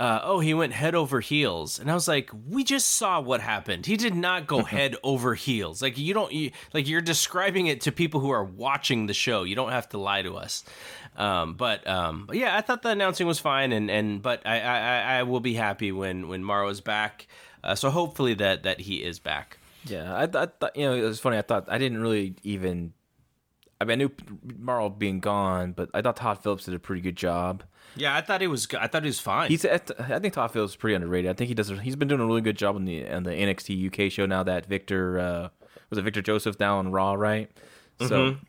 Uh, 0.00 0.20
oh, 0.22 0.38
he 0.38 0.54
went 0.54 0.72
head 0.72 0.94
over 0.94 1.18
heels, 1.18 1.80
and 1.80 1.90
I 1.90 1.94
was 1.94 2.06
like, 2.06 2.30
"We 2.48 2.62
just 2.62 2.88
saw 2.88 3.20
what 3.20 3.40
happened. 3.40 3.84
He 3.84 3.96
did 3.96 4.14
not 4.14 4.46
go 4.46 4.62
head 4.62 4.94
over 5.02 5.34
heels. 5.34 5.82
Like 5.82 5.98
you 5.98 6.14
don't, 6.14 6.30
you, 6.30 6.52
like 6.72 6.86
you're 6.86 7.00
describing 7.00 7.66
it 7.66 7.80
to 7.80 7.90
people 7.90 8.20
who 8.20 8.30
are 8.30 8.44
watching 8.44 9.06
the 9.06 9.12
show. 9.12 9.42
You 9.42 9.56
don't 9.56 9.72
have 9.72 9.88
to 9.88 9.98
lie 9.98 10.22
to 10.22 10.36
us." 10.36 10.62
Um, 11.18 11.54
but, 11.54 11.84
um, 11.88 12.26
but 12.28 12.36
yeah, 12.36 12.56
I 12.56 12.60
thought 12.60 12.82
the 12.82 12.90
announcing 12.90 13.26
was 13.26 13.40
fine, 13.40 13.72
and, 13.72 13.90
and 13.90 14.22
but 14.22 14.46
I, 14.46 14.60
I, 14.60 15.18
I 15.18 15.22
will 15.24 15.40
be 15.40 15.54
happy 15.54 15.90
when 15.90 16.28
when 16.28 16.44
Mauro 16.44 16.68
is 16.68 16.80
back. 16.80 17.26
Uh, 17.62 17.74
so 17.74 17.90
hopefully 17.90 18.34
that 18.34 18.62
that 18.62 18.80
he 18.80 18.96
is 18.96 19.18
back. 19.18 19.58
Yeah, 19.84 20.14
I, 20.14 20.22
I 20.24 20.46
thought 20.46 20.76
you 20.76 20.84
know 20.84 20.94
it 20.94 21.02
was 21.02 21.20
funny. 21.20 21.38
I 21.38 21.42
thought 21.42 21.66
I 21.68 21.78
didn't 21.78 22.00
really 22.00 22.34
even. 22.42 22.92
I 23.80 23.84
mean, 23.84 23.92
I 23.92 23.96
knew 23.96 24.10
Mauro 24.58 24.88
being 24.88 25.20
gone, 25.20 25.70
but 25.70 25.88
I 25.94 26.02
thought 26.02 26.16
Todd 26.16 26.42
Phillips 26.42 26.64
did 26.64 26.74
a 26.74 26.80
pretty 26.80 27.00
good 27.00 27.14
job. 27.16 27.62
Yeah, 27.94 28.16
I 28.16 28.20
thought 28.20 28.40
he 28.40 28.48
was. 28.48 28.66
I 28.78 28.88
thought 28.88 29.02
he 29.02 29.08
was 29.08 29.20
fine. 29.20 29.50
He's. 29.50 29.64
I 29.64 29.78
think 29.78 30.34
Todd 30.34 30.50
Phillips 30.50 30.72
is 30.72 30.76
pretty 30.76 30.94
underrated. 30.94 31.30
I 31.30 31.34
think 31.34 31.48
he 31.48 31.54
does. 31.54 31.68
He's 31.68 31.96
been 31.96 32.08
doing 32.08 32.20
a 32.20 32.26
really 32.26 32.40
good 32.40 32.56
job 32.56 32.76
on 32.76 32.84
the 32.84 33.08
on 33.08 33.22
the 33.22 33.30
NXT 33.30 34.06
UK 34.06 34.10
show 34.10 34.26
now 34.26 34.42
that 34.42 34.66
Victor 34.66 35.18
uh, 35.18 35.48
was 35.90 35.98
it 35.98 36.02
Victor 36.02 36.22
Joseph 36.22 36.58
now 36.58 36.78
on 36.78 36.90
Raw, 36.90 37.14
right? 37.14 37.50
So 38.00 38.32
mm-hmm. 38.32 38.44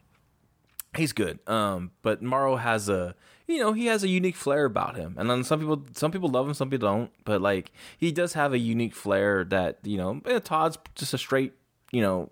he's 0.98 1.14
good. 1.14 1.40
Um, 1.48 1.92
but 2.02 2.22
Mauro 2.22 2.56
has 2.56 2.90
a 2.90 3.16
you 3.50 3.58
know 3.60 3.74
he 3.74 3.88
has 3.88 4.04
a 4.04 4.08
unique 4.08 4.36
flair 4.36 4.66
about 4.66 4.96
him. 4.96 5.16
And 5.18 5.30
then 5.30 5.44
some 5.44 5.60
people 5.60 5.84
some 5.94 6.12
people 6.12 6.30
love 6.30 6.48
him 6.48 6.54
some 6.54 6.70
people 6.70 6.88
don't. 6.88 7.12
But 7.26 7.42
like 7.42 7.72
he 7.98 8.12
does 8.12 8.34
have 8.34 8.54
a 8.54 8.60
unique 8.60 8.94
flair 8.94 9.44
that 9.46 9.80
you 9.84 9.98
know 9.98 10.22
eh, 10.26 10.40
todd's 10.40 10.78
just 10.96 11.14
a 11.14 11.18
straight 11.18 11.54
you 11.92 12.02
know 12.02 12.30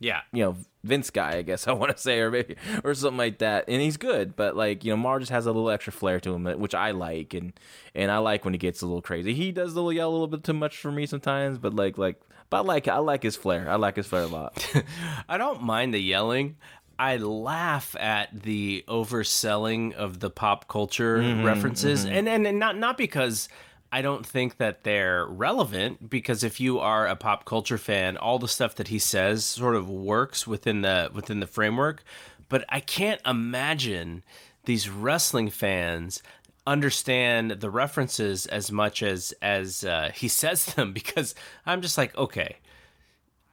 yeah. 0.00 0.22
you 0.32 0.44
know 0.44 0.56
vince 0.84 1.10
guy 1.10 1.38
i 1.38 1.42
guess 1.42 1.66
i 1.68 1.72
want 1.72 1.90
to 1.90 2.00
say 2.00 2.20
or 2.20 2.30
maybe 2.30 2.56
or 2.82 2.94
something 2.94 3.16
like 3.16 3.38
that. 3.38 3.66
And 3.68 3.80
he's 3.80 3.96
good 3.96 4.34
but 4.34 4.56
like 4.56 4.84
you 4.84 4.90
know 4.90 4.96
mar 4.96 5.20
just 5.20 5.30
has 5.30 5.46
a 5.46 5.52
little 5.52 5.70
extra 5.70 5.92
flair 5.92 6.18
to 6.20 6.34
him 6.34 6.44
which 6.58 6.74
i 6.74 6.90
like. 6.90 7.32
And 7.32 7.52
and 7.94 8.10
i 8.10 8.18
like 8.18 8.44
when 8.44 8.54
he 8.54 8.58
gets 8.58 8.82
a 8.82 8.86
little 8.86 9.02
crazy. 9.02 9.34
He 9.34 9.52
does 9.52 9.72
a 9.72 9.76
little 9.76 9.92
yell 9.92 10.10
a 10.10 10.12
little 10.12 10.26
bit 10.26 10.42
too 10.42 10.52
much 10.52 10.78
for 10.78 10.90
me 10.90 11.06
sometimes 11.06 11.58
but 11.58 11.74
like 11.74 11.96
like 11.96 12.20
but 12.50 12.58
I 12.58 12.60
like 12.60 12.88
I 12.88 12.98
like 12.98 13.22
his 13.22 13.36
flair. 13.36 13.68
I 13.68 13.76
like 13.76 13.96
his 13.96 14.06
flair 14.06 14.22
a 14.22 14.26
lot. 14.26 14.66
I 15.28 15.36
don't 15.36 15.62
mind 15.62 15.92
the 15.92 15.98
yelling. 15.98 16.56
I 16.98 17.16
laugh 17.16 17.94
at 17.98 18.42
the 18.42 18.84
overselling 18.88 19.94
of 19.94 20.20
the 20.20 20.30
pop 20.30 20.68
culture 20.68 21.18
mm-hmm, 21.18 21.44
references, 21.44 22.04
mm-hmm. 22.04 22.14
And, 22.14 22.28
and 22.28 22.46
and 22.46 22.58
not 22.58 22.78
not 22.78 22.96
because 22.96 23.48
I 23.92 24.02
don't 24.02 24.26
think 24.26 24.56
that 24.58 24.84
they're 24.84 25.26
relevant. 25.26 26.10
Because 26.10 26.42
if 26.42 26.60
you 26.60 26.78
are 26.78 27.06
a 27.06 27.16
pop 27.16 27.44
culture 27.44 27.78
fan, 27.78 28.16
all 28.16 28.38
the 28.38 28.48
stuff 28.48 28.74
that 28.76 28.88
he 28.88 28.98
says 28.98 29.44
sort 29.44 29.76
of 29.76 29.88
works 29.88 30.46
within 30.46 30.82
the 30.82 31.10
within 31.12 31.40
the 31.40 31.46
framework. 31.46 32.02
But 32.48 32.64
I 32.68 32.80
can't 32.80 33.20
imagine 33.26 34.22
these 34.64 34.88
wrestling 34.88 35.50
fans 35.50 36.22
understand 36.66 37.52
the 37.52 37.70
references 37.70 38.46
as 38.46 38.72
much 38.72 39.02
as 39.02 39.32
as 39.40 39.84
uh, 39.84 40.10
he 40.14 40.28
says 40.28 40.64
them 40.74 40.92
because 40.92 41.34
I'm 41.64 41.82
just 41.82 41.98
like 41.98 42.16
okay 42.16 42.56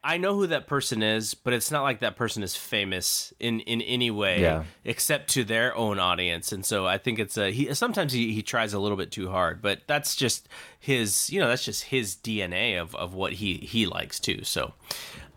I 0.04 0.18
know 0.18 0.36
who 0.36 0.48
that 0.48 0.68
person 0.68 1.02
is, 1.02 1.34
but 1.34 1.54
it's 1.54 1.72
not 1.72 1.84
like 1.84 2.02
that 2.02 2.18
person 2.18 2.44
is 2.44 2.56
famous 2.56 3.34
in 3.40 3.62
in 3.62 3.82
any 3.82 4.12
way 4.12 4.42
yeah. 4.42 4.64
except 4.84 5.30
to 5.32 5.44
their 5.46 5.76
own 5.76 5.98
audience. 5.98 6.52
And 6.52 6.66
so 6.66 6.86
I 6.86 6.98
think 6.98 7.20
it's 7.20 7.38
a 7.38 7.52
he 7.52 7.74
sometimes 7.74 8.12
he, 8.12 8.34
he 8.34 8.42
tries 8.42 8.74
a 8.74 8.80
little 8.80 8.98
bit 8.98 9.12
too 9.12 9.30
hard, 9.30 9.62
but 9.62 9.82
that's 9.88 10.16
just 10.16 10.50
his, 10.80 11.30
you 11.30 11.40
know, 11.40 11.48
that's 11.48 11.64
just 11.64 11.86
his 11.86 12.16
DNA 12.16 12.82
of 12.82 12.94
of 12.96 13.14
what 13.14 13.34
he 13.34 13.56
he 13.56 13.86
likes 13.86 14.20
too. 14.20 14.44
So 14.44 14.74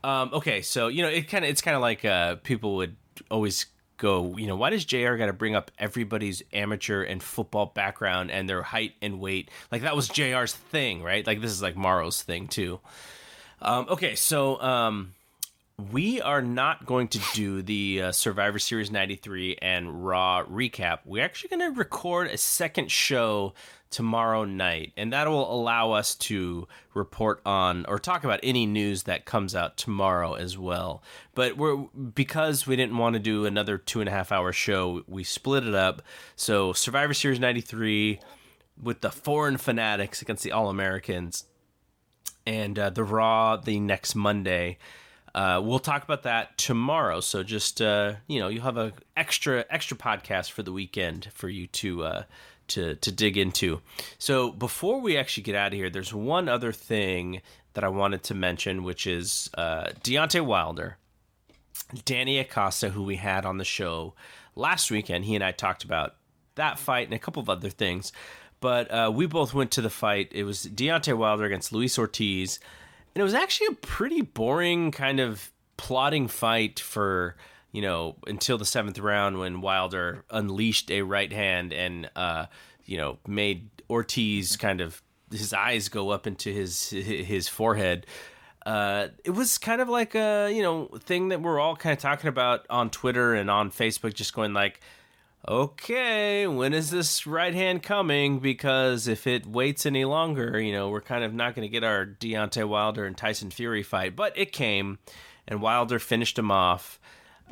um 0.03 0.31
okay, 0.33 0.63
so 0.63 0.89
you 0.89 1.03
know, 1.03 1.09
it 1.09 1.29
kind 1.29 1.45
of 1.45 1.51
it's 1.51 1.61
kind 1.61 1.77
of 1.77 1.81
like 1.81 2.05
uh 2.05 2.37
people 2.37 2.77
would 2.77 2.97
always 3.31 3.67
go, 3.99 4.37
you 4.37 4.47
know, 4.47 4.57
why 4.57 4.71
does 4.71 4.85
JR 4.85 5.15
got 5.15 5.27
to 5.27 5.33
bring 5.33 5.55
up 5.55 5.71
everybody's 5.79 6.43
amateur 6.53 7.03
and 7.03 7.23
football 7.23 7.67
background 7.67 8.31
and 8.31 8.49
their 8.49 8.63
height 8.63 8.95
and 9.01 9.21
weight? 9.21 9.51
Like 9.71 9.83
that 9.83 9.97
was 9.97 10.09
JR's 10.09 10.55
thing, 10.55 11.03
right? 11.03 11.27
Like 11.27 11.41
this 11.41 11.51
is 11.51 11.63
like 11.63 11.77
Mauro's 11.77 12.23
thing 12.23 12.49
too. 12.49 12.81
Um, 13.61 13.87
okay, 13.89 14.15
so 14.15 14.61
um, 14.61 15.15
we 15.93 16.21
are 16.21 16.43
not 16.43 16.87
going 16.87 17.09
to 17.09 17.21
do 17.35 17.63
the 17.63 18.03
uh, 18.03 18.13
Survivor 18.13 18.59
Series 18.59 18.91
93 18.91 19.59
and 19.61 20.07
Raw 20.07 20.45
recap. 20.45 21.01
We're 21.05 21.25
actually 21.25 21.57
going 21.57 21.75
to 21.75 21.79
record 21.79 22.29
a 22.29 22.39
second 22.39 22.91
show 22.91 23.55
tomorrow 23.91 24.45
night, 24.45 24.93
and 24.97 25.13
that 25.13 25.29
will 25.29 25.53
allow 25.53 25.93
us 25.93 26.15
to 26.17 26.67
report 26.93 27.41
on 27.47 27.87
or 27.87 27.99
talk 27.99 28.25
about 28.25 28.41
any 28.43 28.67
news 28.67 29.05
that 29.05 29.25
comes 29.25 29.55
out 29.55 29.77
tomorrow 29.77 30.35
as 30.35 30.59
well. 30.59 31.03
But 31.35 31.57
we're 31.57 31.77
because 31.77 32.67
we 32.67 32.77
didn't 32.77 32.99
want 32.99 33.15
to 33.15 33.21
do 33.21 33.47
another 33.47 33.79
two 33.79 34.01
and 34.01 34.09
a 34.09 34.13
half 34.13 34.33
hour 34.33 34.53
show, 34.53 35.03
we 35.07 35.25
split 35.25 35.67
it 35.67 35.75
up. 35.75 36.03
So 36.37 36.73
Survivor 36.73 37.15
Series 37.15 37.41
93 37.41 38.21
with 38.83 39.01
the 39.01 39.11
foreign 39.11 39.57
fanatics 39.57 40.21
against 40.21 40.43
the 40.43 40.53
All 40.53 40.69
Americans 40.69 41.45
and 42.47 42.79
uh, 42.79 42.91
the 42.91 43.05
Raw 43.05 43.57
the 43.57 43.81
next 43.81 44.15
Monday. 44.15 44.79
Uh, 45.35 45.61
we'll 45.63 45.79
talk 45.79 46.03
about 46.03 46.23
that 46.23 46.57
tomorrow. 46.57 47.21
So 47.21 47.43
just 47.43 47.83
uh, 47.83 48.15
you 48.27 48.41
know, 48.41 48.49
you'll 48.49 48.63
have 48.63 48.79
a 48.79 48.93
extra 49.17 49.65
extra 49.69 49.97
podcast 49.97 50.51
for 50.51 50.63
the 50.63 50.73
weekend 50.73 51.29
for 51.35 51.49
you 51.49 51.67
to 51.69 52.05
uh, 52.05 52.23
to 52.69 52.95
to 52.97 53.13
dig 53.13 53.37
into. 53.37 53.81
So 54.19 54.51
before 54.53 55.01
we 55.01 55.17
actually 55.17 55.43
get 55.43 55.55
out 55.55 55.69
of 55.69 55.75
here, 55.75 55.91
there's 55.91 56.15
one 56.15 56.49
other 56.49 56.73
thing 56.73 57.43
that 57.75 57.85
I 57.85 57.89
wanted 57.89 58.23
to 58.25 58.35
mention, 58.35 58.85
which 58.85 59.07
is 59.07 59.51
uh, 59.59 59.89
Deontay 60.03 60.45
Wilder, 60.45 60.97
Danny 62.07 62.39
Acosta, 62.39 62.89
who 62.89 63.03
we 63.03 63.17
had 63.17 63.45
on 63.45 63.59
the 63.59 63.65
show 63.65 64.15
last 64.55 64.91
weekend. 64.91 65.27
He 65.27 65.35
and 65.35 65.45
I 65.45 65.53
talked 65.53 65.85
about 65.85 66.15
that 66.55 66.79
fight 66.79 67.07
and 67.07 67.15
a 67.15 67.19
couple 67.19 67.43
of 67.43 67.51
other 67.51 67.69
things. 67.69 68.13
But 68.67 68.91
uh, 68.91 69.13
we 69.15 69.27
both 69.27 69.55
went 69.55 69.71
to 69.71 69.81
the 69.81 69.89
fight. 69.89 70.33
It 70.33 70.43
was 70.43 70.67
Deontay 70.67 71.17
Wilder 71.17 71.45
against 71.45 71.73
Luis 71.73 71.97
Ortiz, 72.01 72.59
and 73.15 73.21
it 73.21 73.23
was 73.23 73.33
actually 73.33 73.69
a 73.69 73.77
pretty 73.77 74.23
boring 74.23 74.91
kind 74.91 75.21
of 75.21 75.53
plotting 75.77 76.27
fight 76.27 76.81
for 76.81 77.37
you 77.71 77.81
know 77.81 78.17
until 78.27 78.59
the 78.59 78.65
seventh 78.65 78.99
round 78.99 79.39
when 79.39 79.61
Wilder 79.61 80.25
unleashed 80.31 80.91
a 80.91 81.03
right 81.03 81.33
hand 81.33 81.73
and 81.73 82.11
uh, 82.17 82.47
you 82.85 82.97
know 82.97 83.19
made 83.25 83.71
Ortiz 83.89 84.57
kind 84.57 84.81
of 84.81 85.01
his 85.31 85.53
eyes 85.53 85.89
go 85.89 86.11
up 86.11 86.27
into 86.27 86.51
his 86.51 86.91
his 86.91 87.47
forehead. 87.47 88.05
Uh, 88.67 89.11
it 89.25 89.31
was 89.31 89.59
kind 89.59 89.81
of 89.81 89.89
like 89.89 90.17
a 90.17 90.51
you 90.53 90.61
know 90.65 90.87
thing 91.05 91.29
that 91.29 91.41
we're 91.41 91.61
all 91.61 91.77
kind 91.77 91.93
of 91.93 92.03
talking 92.03 92.27
about 92.27 92.67
on 92.69 92.91
Twitter 92.91 93.33
and 93.33 93.49
on 93.49 93.71
Facebook, 93.71 94.13
just 94.13 94.35
going 94.35 94.55
like, 94.55 94.81
okay, 95.49 96.47
when 96.47 96.73
is 96.73 96.91
this 96.91 97.27
right 97.27 97.55
hand 97.55 97.83
coming? 97.83 98.39
Because 98.39 99.09
if 99.09 99.27
it 99.27 99.47
waits 99.47 99.87
any 99.87 100.05
longer, 100.05 100.61
you 100.61 100.73
know, 100.73 100.89
we're 100.89 101.01
kind 101.01 101.25
of 101.25 101.33
not 101.33 101.55
going 101.55 101.67
to 101.67 101.73
get 101.73 101.85
our 101.85 102.07
Deontay 102.07 102.69
Wilder 102.69 103.05
and 103.05 103.17
Tyson 103.17 103.51
Fury 103.51 103.83
fight. 103.83 104.17
But 104.17 104.37
it 104.37 104.53
came, 104.53 104.99
and 105.47 105.61
Wilder 105.61 105.99
finished 105.99 106.39
him 106.39 106.51
off, 106.51 107.01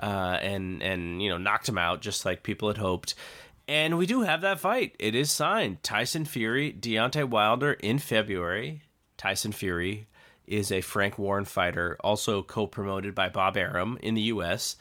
uh, 0.00 0.38
and 0.42 0.82
and 0.82 1.22
you 1.22 1.28
know 1.28 1.38
knocked 1.38 1.68
him 1.68 1.78
out 1.78 2.00
just 2.00 2.24
like 2.24 2.42
people 2.42 2.68
had 2.68 2.78
hoped. 2.78 3.14
And 3.66 3.96
we 3.96 4.06
do 4.06 4.22
have 4.22 4.42
that 4.42 4.60
fight. 4.60 4.94
It 4.98 5.14
is 5.14 5.30
signed. 5.30 5.82
Tyson 5.82 6.26
Fury, 6.26 6.72
Deontay 6.72 7.28
Wilder 7.28 7.72
in 7.72 7.98
February. 7.98 8.82
Tyson 9.16 9.52
Fury 9.52 10.06
is 10.46 10.70
a 10.70 10.82
Frank 10.82 11.18
Warren 11.18 11.46
fighter, 11.46 11.96
also 12.00 12.42
co-promoted 12.42 13.14
by 13.14 13.30
Bob 13.30 13.56
Arum 13.56 13.98
in 14.02 14.14
the 14.14 14.22
U.S. 14.22 14.76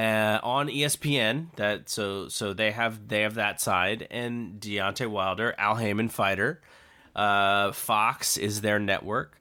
Uh, 0.00 0.40
on 0.42 0.68
ESPN. 0.68 1.54
That 1.56 1.90
so 1.90 2.28
so 2.28 2.54
they 2.54 2.70
have 2.70 3.08
they 3.08 3.20
have 3.20 3.34
that 3.34 3.60
side, 3.60 4.08
and 4.10 4.58
Deontay 4.58 5.06
Wilder, 5.06 5.54
Al 5.58 5.74
Haymon 5.74 6.08
fighter. 6.08 6.62
Uh, 7.14 7.72
Fox 7.72 8.38
is 8.38 8.62
their 8.62 8.78
network. 8.78 9.38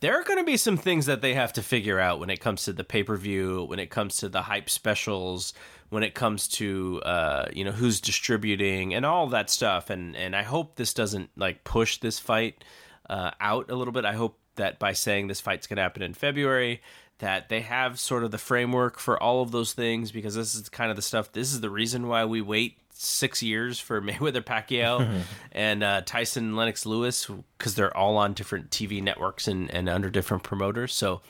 There 0.00 0.20
are 0.20 0.22
going 0.22 0.36
to 0.36 0.44
be 0.44 0.58
some 0.58 0.76
things 0.76 1.06
that 1.06 1.22
they 1.22 1.32
have 1.32 1.54
to 1.54 1.62
figure 1.62 1.98
out 1.98 2.20
when 2.20 2.28
it 2.28 2.40
comes 2.40 2.64
to 2.64 2.74
the 2.74 2.84
pay 2.84 3.02
per 3.02 3.16
view, 3.16 3.64
when 3.64 3.78
it 3.78 3.88
comes 3.88 4.18
to 4.18 4.28
the 4.28 4.42
hype 4.42 4.68
specials, 4.68 5.54
when 5.88 6.02
it 6.02 6.14
comes 6.14 6.46
to 6.48 7.00
uh, 7.06 7.46
you 7.50 7.64
know 7.64 7.72
who's 7.72 8.02
distributing 8.02 8.92
and 8.92 9.06
all 9.06 9.28
that 9.28 9.48
stuff. 9.48 9.88
And 9.88 10.14
and 10.14 10.36
I 10.36 10.42
hope 10.42 10.76
this 10.76 10.92
doesn't 10.92 11.30
like 11.36 11.64
push 11.64 11.96
this 11.96 12.18
fight 12.18 12.64
uh, 13.08 13.30
out 13.40 13.70
a 13.70 13.76
little 13.76 13.92
bit. 13.92 14.04
I 14.04 14.12
hope 14.12 14.38
that 14.56 14.78
by 14.78 14.92
saying 14.92 15.28
this 15.28 15.40
fight's 15.40 15.66
going 15.66 15.78
to 15.78 15.82
happen 15.82 16.02
in 16.02 16.12
February, 16.12 16.82
that 17.20 17.48
they 17.48 17.60
have 17.60 17.98
sort 17.98 18.24
of 18.24 18.30
the 18.30 18.38
framework 18.38 18.98
for 18.98 19.22
all 19.22 19.42
of 19.42 19.52
those 19.52 19.72
things 19.72 20.10
because 20.10 20.34
this 20.34 20.54
is 20.54 20.68
kind 20.68 20.90
of 20.90 20.96
the 20.96 21.02
stuff. 21.02 21.32
This 21.32 21.52
is 21.52 21.60
the 21.60 21.70
reason 21.70 22.08
why 22.08 22.24
we 22.24 22.40
wait 22.40 22.78
six 22.92 23.42
years 23.42 23.78
for 23.78 24.02
Mayweather 24.02 24.42
Pacquiao 24.42 25.22
and 25.52 25.82
uh, 25.82 26.02
Tyson 26.04 26.56
Lennox 26.56 26.84
Lewis 26.84 27.30
because 27.56 27.74
they're 27.74 27.96
all 27.96 28.16
on 28.16 28.32
different 28.32 28.70
TV 28.70 29.02
networks 29.02 29.48
and, 29.48 29.70
and 29.70 29.88
under 29.88 30.10
different 30.10 30.42
promoters. 30.42 30.92
So 30.92 31.20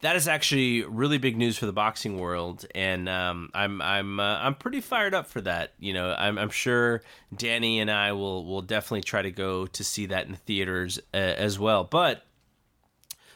that 0.00 0.16
is 0.16 0.28
actually 0.28 0.82
really 0.84 1.18
big 1.18 1.36
news 1.36 1.58
for 1.58 1.66
the 1.66 1.72
boxing 1.72 2.18
world, 2.18 2.64
and 2.72 3.08
um, 3.08 3.50
I'm 3.52 3.82
I'm 3.82 4.20
uh, 4.20 4.38
I'm 4.38 4.54
pretty 4.54 4.80
fired 4.80 5.12
up 5.12 5.26
for 5.26 5.40
that. 5.40 5.72
You 5.80 5.92
know, 5.92 6.14
I'm, 6.16 6.38
I'm 6.38 6.50
sure 6.50 7.02
Danny 7.36 7.80
and 7.80 7.90
I 7.90 8.12
will 8.12 8.44
will 8.44 8.62
definitely 8.62 9.00
try 9.00 9.22
to 9.22 9.32
go 9.32 9.66
to 9.66 9.82
see 9.82 10.06
that 10.06 10.26
in 10.26 10.30
the 10.30 10.38
theaters 10.38 11.00
uh, 11.12 11.16
as 11.16 11.58
well. 11.58 11.82
But 11.82 12.22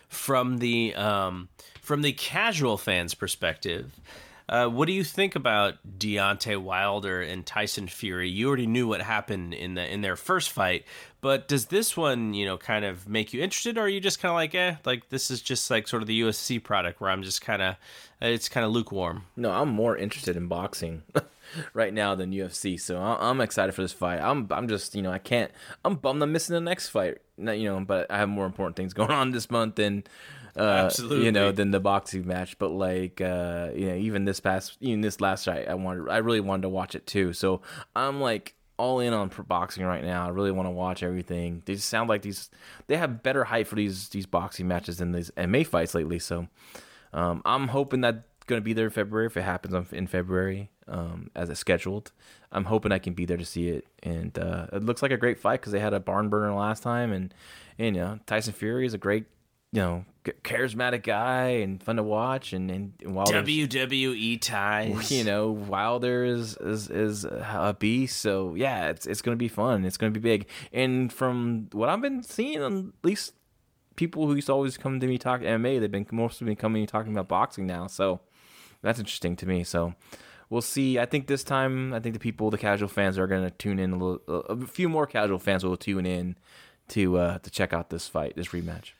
from 0.09 0.59
the 0.59 0.95
um, 0.95 1.49
from 1.83 2.03
the 2.03 2.13
casual 2.13 2.79
fans' 2.79 3.15
perspective, 3.15 4.01
uh, 4.49 4.69
what 4.69 4.87
do 4.87 4.93
you 4.93 5.05
think 5.05 5.35
about 5.35 5.75
Deontay 5.99 6.59
Wilder 6.59 7.21
and 7.21 7.45
Tyson 7.45 7.89
Fury? 7.89 8.29
You 8.29 8.49
already 8.49 8.67
knew 8.67 8.87
what 8.87 9.03
happened 9.03 9.55
in 9.55 9.75
the 9.75 9.93
in 9.93 10.01
their 10.01 10.17
first 10.17 10.51
fight, 10.51 10.85
but 11.21 11.49
does 11.49 11.67
this 11.67 11.97
one, 11.97 12.35
you 12.35 12.45
know, 12.45 12.57
kind 12.59 12.85
of 12.85 13.09
make 13.09 13.33
you 13.33 13.43
interested, 13.43 13.79
or 13.79 13.83
are 13.83 13.89
you 13.89 14.01
just 14.01 14.21
kind 14.21 14.31
of 14.31 14.37
like, 14.37 14.55
eh, 14.55 14.77
like 14.85 15.09
this 15.09 15.31
is 15.31 15.41
just 15.41 15.71
like 15.71 15.89
sort 15.89 16.03
of 16.03 16.07
the 16.07 16.21
UFC 16.21 16.63
product 16.63 17.01
where 17.01 17.11
I'm 17.11 17.23
just 17.23 17.41
kind 17.41 17.63
of, 17.63 17.77
it's 18.21 18.49
kind 18.49 18.67
of 18.67 18.73
lukewarm. 18.73 19.25
No, 19.37 19.51
I'm 19.51 19.69
more 19.69 19.97
interested 19.97 20.37
in 20.37 20.49
boxing 20.49 21.03
right 21.75 21.95
now 21.95 22.15
than 22.15 22.33
UFC, 22.33 22.81
so 22.81 23.01
I'm 23.01 23.41
excited 23.41 23.73
for 23.73 23.83
this 23.83 23.93
fight. 23.93 24.21
I'm 24.21 24.49
I'm 24.51 24.69
just 24.69 24.95
you 24.95 25.03
know 25.03 25.13
I 25.13 25.19
can't. 25.19 25.51
I'm 25.85 25.97
bummed 25.97 26.23
I'm 26.23 26.33
missing 26.33 26.55
the 26.55 26.61
next 26.61 26.91
fight. 26.91 27.19
You 27.39 27.65
know, 27.65 27.81
but 27.81 28.11
I 28.11 28.19
have 28.19 28.29
more 28.29 28.47
important 28.47 28.77
things 28.77 28.93
going 28.95 29.11
on 29.11 29.31
this 29.31 29.51
month 29.51 29.77
than 29.77 30.05
uh, 30.57 30.63
Absolutely. 30.63 31.25
you 31.25 31.33
know, 31.33 31.53
than 31.53 31.71
the 31.71 31.81
boxing 31.81 32.27
match. 32.27 32.59
But 32.59 32.71
like, 32.71 33.21
uh, 33.21 33.71
you 33.75 33.87
know, 33.87 33.95
even 33.95 34.25
this 34.25 34.41
past, 34.41 34.77
even 34.81 35.01
this 35.01 35.21
last 35.21 35.47
night, 35.47 35.69
I 35.69 35.75
wanted, 35.75 36.09
I 36.09 36.19
really 36.19 36.41
wanted 36.41 36.63
to 36.63 36.69
watch 36.69 36.95
it 36.95 37.07
too. 37.07 37.33
So 37.33 37.63
I'm 37.97 38.21
like 38.21 38.55
all 38.77 39.01
in 39.01 39.13
on 39.13 39.31
boxing 39.47 39.85
right 39.85 40.05
now. 40.05 40.27
I 40.27 40.31
really 40.31 40.53
want 40.53 40.67
to 40.67 40.71
watch 40.71 41.03
everything. 41.03 41.63
They 41.65 41.75
just 41.75 41.89
sound 41.89 42.09
like 42.09 42.23
these, 42.23 42.51
they 42.87 42.97
have 42.97 43.23
better 43.23 43.45
hype 43.45 43.67
for 43.67 43.77
these 43.77 44.09
these 44.11 44.27
boxing 44.27 44.69
matches 44.69 44.99
than 44.99 45.13
these 45.13 45.31
MMA 45.37 45.67
fights 45.67 45.95
lately. 45.95 46.19
So 46.19 46.49
um, 47.13 47.43
I'm 47.45 47.69
hoping 47.69 48.01
that 48.03 48.25
going 48.47 48.61
to 48.61 48.65
be 48.65 48.73
there 48.73 48.87
in 48.87 48.91
February 48.91 49.27
if 49.27 49.37
it 49.37 49.43
happens 49.43 49.93
in 49.93 50.07
February 50.07 50.71
um, 50.89 51.31
as 51.35 51.49
it's 51.49 51.61
scheduled. 51.61 52.13
I'm 52.51 52.65
hoping 52.65 52.93
I 52.93 52.99
can 52.99 53.15
be 53.15 53.25
there 53.25 53.37
to 53.37 53.45
see 53.45 53.69
it, 53.69 53.87
and 54.03 54.39
uh, 54.39 54.67
it 54.73 54.83
looks 54.83 55.03
like 55.03 55.11
a 55.11 55.17
great 55.17 55.39
fight 55.39 55.61
because 55.61 55.73
they 55.73 55.81
had 55.81 55.95
a 55.95 56.01
barn 56.01 56.29
burner 56.29 56.53
last 56.53 56.83
time, 56.83 57.13
and 57.13 57.33
and 57.79 57.97
you 57.97 58.03
know 58.03 58.19
Tyson 58.27 58.53
Fury 58.53 58.85
is 58.85 58.95
a 58.95 58.99
great 58.99 59.25
you 59.73 59.81
know, 59.81 60.05
charismatic 60.25 61.03
guy 61.03 61.49
and 61.49 61.83
fun 61.83 61.97
to 61.97 62.03
watch, 62.03 62.53
and 62.53 62.71
and 62.71 62.93
Wilder 63.05 63.43
WWE 63.43 64.41
ties. 64.41 65.11
You 65.11 65.25
know, 65.25 65.51
Wilder 65.51 66.25
is 66.25 66.57
is 66.59 66.91
is 66.91 67.25
a 67.25 67.75
beast. 67.79 68.21
So 68.21 68.55
yeah, 68.55 68.91
it's 68.91 69.07
it's 69.07 69.23
gonna 69.23 69.37
be 69.37 69.49
fun. 69.49 69.85
It's 69.85 69.97
gonna 69.97 70.11
be 70.13 70.21
big. 70.21 70.47
And 70.73 71.13
from 71.13 71.69
what 71.73 71.89
I've 71.89 72.03
been 72.03 72.23
seeing, 72.23 72.63
at 72.63 73.05
least 73.07 73.33
people 73.97 74.27
who 74.27 74.35
used 74.35 74.47
to 74.47 74.53
always 74.53 74.77
come 74.77 75.01
to 75.01 75.07
me 75.07 75.19
talk 75.19 75.41
MMA, 75.41 75.81
they've 75.81 75.91
been 75.91 76.07
mostly 76.13 76.45
been 76.45 76.57
coming 76.57 76.87
talking 76.87 77.13
about 77.13 77.29
boxing 77.29 77.67
now. 77.67 77.87
So 77.87 78.21
that's 78.83 78.99
interesting 78.99 79.37
to 79.37 79.47
me. 79.47 79.65
So 79.65 79.95
we'll 80.51 80.61
see. 80.61 80.99
I 80.99 81.07
think 81.07 81.27
this 81.27 81.45
time, 81.45 81.95
I 81.95 82.01
think 82.01 82.13
the 82.13 82.21
people, 82.21 82.51
the 82.51 82.59
casual 82.59 82.89
fans, 82.89 83.19
are 83.19 83.27
going 83.27 83.45
to 83.45 83.51
tune 83.51 83.79
in 83.79 83.93
a 83.93 83.97
little. 83.97 84.45
A 84.49 84.67
few 84.67 84.89
more 84.89 85.07
casual 85.07 85.39
fans 85.39 85.65
will 85.65 85.77
tune 85.77 86.07
in 86.07 86.37
to 86.89 87.17
uh, 87.17 87.39
to 87.39 87.51
check 87.51 87.73
out 87.73 87.91
this 87.91 88.09
fight, 88.09 88.37
this 88.37 88.49
rematch. 88.49 88.93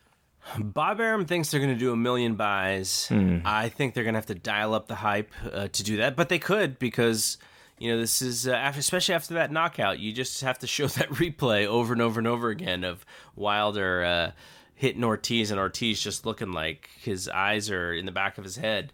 Bob 0.59 1.01
Arum 1.01 1.25
thinks 1.25 1.51
they're 1.51 1.61
going 1.61 1.73
to 1.73 1.79
do 1.79 1.93
a 1.93 1.97
million 1.97 2.35
buys. 2.35 3.07
Mm. 3.11 3.43
I 3.45 3.69
think 3.69 3.95
they're 3.95 4.05
going 4.05 4.15
to 4.15 4.19
have 4.19 4.27
to 4.27 4.35
dial 4.35 4.75
up 4.75 4.89
the 4.89 4.97
hype 4.97 5.31
uh, 5.51 5.69
to 5.69 5.83
do 5.83 5.99
that, 5.99 6.17
but 6.17 6.29
they 6.29 6.39
could 6.39 6.79
because 6.79 7.39
you 7.79 7.91
know 7.91 7.99
this 7.99 8.23
is 8.23 8.47
uh, 8.47 8.53
after, 8.53 8.81
especially 8.81 9.15
after 9.15 9.35
that 9.35 9.51
knockout. 9.53 9.99
You 9.99 10.13
just 10.13 10.41
have 10.43 10.59
to 10.61 10.67
show 10.67 10.87
that 10.89 11.09
replay 11.11 11.67
over 11.67 11.93
and 11.93 12.03
over 12.03 12.19
and 12.21 12.27
over 12.27 12.51
again 12.51 12.85
of 12.85 13.05
Wilder 13.37 14.05
uh, 14.05 14.31
hitting 14.75 15.05
Ortiz 15.05 15.51
and 15.51 15.61
Ortiz 15.61 16.01
just 16.01 16.27
looking 16.27 16.53
like 16.53 16.91
his 17.01 17.29
eyes 17.29 17.71
are 17.71 17.93
in 17.93 18.07
the 18.07 18.13
back 18.13 18.39
of 18.39 18.45
his 18.45 18.57
head. 18.57 18.93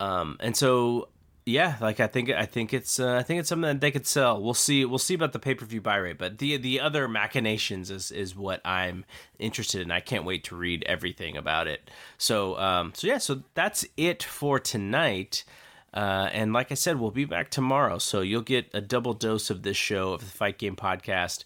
Um, 0.00 0.36
and 0.40 0.56
so 0.56 1.08
yeah, 1.48 1.76
like 1.80 2.00
I 2.00 2.08
think 2.08 2.28
I 2.28 2.44
think 2.44 2.74
it's 2.74 2.98
uh, 2.98 3.14
I 3.14 3.22
think 3.22 3.38
it's 3.38 3.48
something 3.48 3.68
that 3.68 3.80
they 3.80 3.92
could 3.92 4.06
sell. 4.06 4.42
We'll 4.42 4.52
see. 4.52 4.84
We'll 4.84 4.98
see 4.98 5.14
about 5.14 5.32
the 5.32 5.38
pay 5.38 5.54
per 5.54 5.64
view 5.64 5.80
buy 5.80 5.96
rate, 5.96 6.18
but 6.18 6.38
the 6.38 6.56
the 6.56 6.80
other 6.80 7.06
machinations 7.06 7.88
is 7.88 8.10
is 8.10 8.34
what 8.34 8.60
I'm 8.64 9.04
interested 9.38 9.80
in. 9.80 9.92
I 9.92 10.00
can't 10.00 10.24
wait 10.24 10.42
to 10.44 10.56
read 10.56 10.82
everything 10.88 11.36
about 11.36 11.68
it. 11.68 11.88
So 12.18 12.58
um 12.58 12.92
so 12.96 13.06
yeah, 13.06 13.18
so 13.18 13.42
that's 13.54 13.86
it 13.96 14.24
for 14.24 14.58
tonight. 14.58 15.44
Uh, 15.94 16.28
and 16.32 16.52
like 16.52 16.70
I 16.70 16.74
said, 16.74 17.00
we'll 17.00 17.10
be 17.12 17.24
back 17.24 17.48
tomorrow, 17.48 17.96
so 17.96 18.20
you'll 18.20 18.42
get 18.42 18.68
a 18.74 18.82
double 18.82 19.14
dose 19.14 19.48
of 19.48 19.62
this 19.62 19.78
show 19.78 20.12
of 20.12 20.20
the 20.20 20.26
Fight 20.26 20.58
Game 20.58 20.76
Podcast 20.76 21.44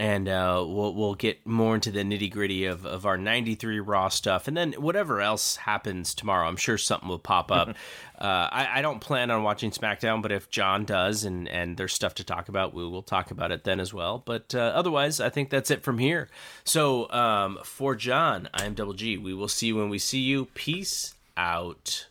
and 0.00 0.28
uh, 0.28 0.64
we'll 0.66 0.92
we'll 0.94 1.14
get 1.14 1.46
more 1.46 1.76
into 1.76 1.90
the 1.90 2.00
nitty 2.00 2.30
gritty 2.30 2.64
of, 2.66 2.84
of 2.84 3.06
our 3.06 3.16
93 3.16 3.80
raw 3.80 4.08
stuff. 4.08 4.48
And 4.48 4.56
then 4.56 4.72
whatever 4.72 5.20
else 5.20 5.56
happens 5.56 6.14
tomorrow 6.14 6.48
i'm 6.48 6.56
sure 6.56 6.78
something 6.78 7.08
will 7.08 7.18
pop 7.18 7.50
up. 7.50 7.74
Uh, 8.16 8.48
I, 8.52 8.78
I, 8.78 8.82
don't 8.82 9.00
plan 9.00 9.32
on 9.32 9.42
watching 9.42 9.72
smackdown 9.72 10.22
but 10.22 10.30
if 10.30 10.48
john 10.48 10.84
does 10.84 11.24
and, 11.24 11.48
and 11.48 11.76
there's 11.76 11.92
stuff 11.92 12.14
to 12.14 12.24
talk 12.24 12.48
about 12.48 12.72
we 12.72 12.84
will 12.86 13.02
talk 13.02 13.32
about 13.32 13.50
it 13.50 13.64
then 13.64 13.80
as 13.80 13.92
well. 13.92 14.22
But 14.24 14.54
uh, 14.54 14.60
otherwise 14.60 15.18
i 15.18 15.28
think 15.30 15.50
that's 15.50 15.68
it 15.70 15.82
from 15.82 15.98
here. 15.98 16.28
So 16.62 17.10
um, 17.10 17.58
for 17.64 17.96
john 17.96 18.48
i 18.54 18.64
am 18.64 18.74
double 18.74 18.92
g. 18.92 19.18
We 19.18 19.34
will 19.34 19.48
see 19.48 19.66
you 19.66 19.76
when 19.76 19.88
we 19.88 19.98
see 19.98 20.20
you. 20.20 20.44
Peace 20.54 21.16
out 21.36 22.06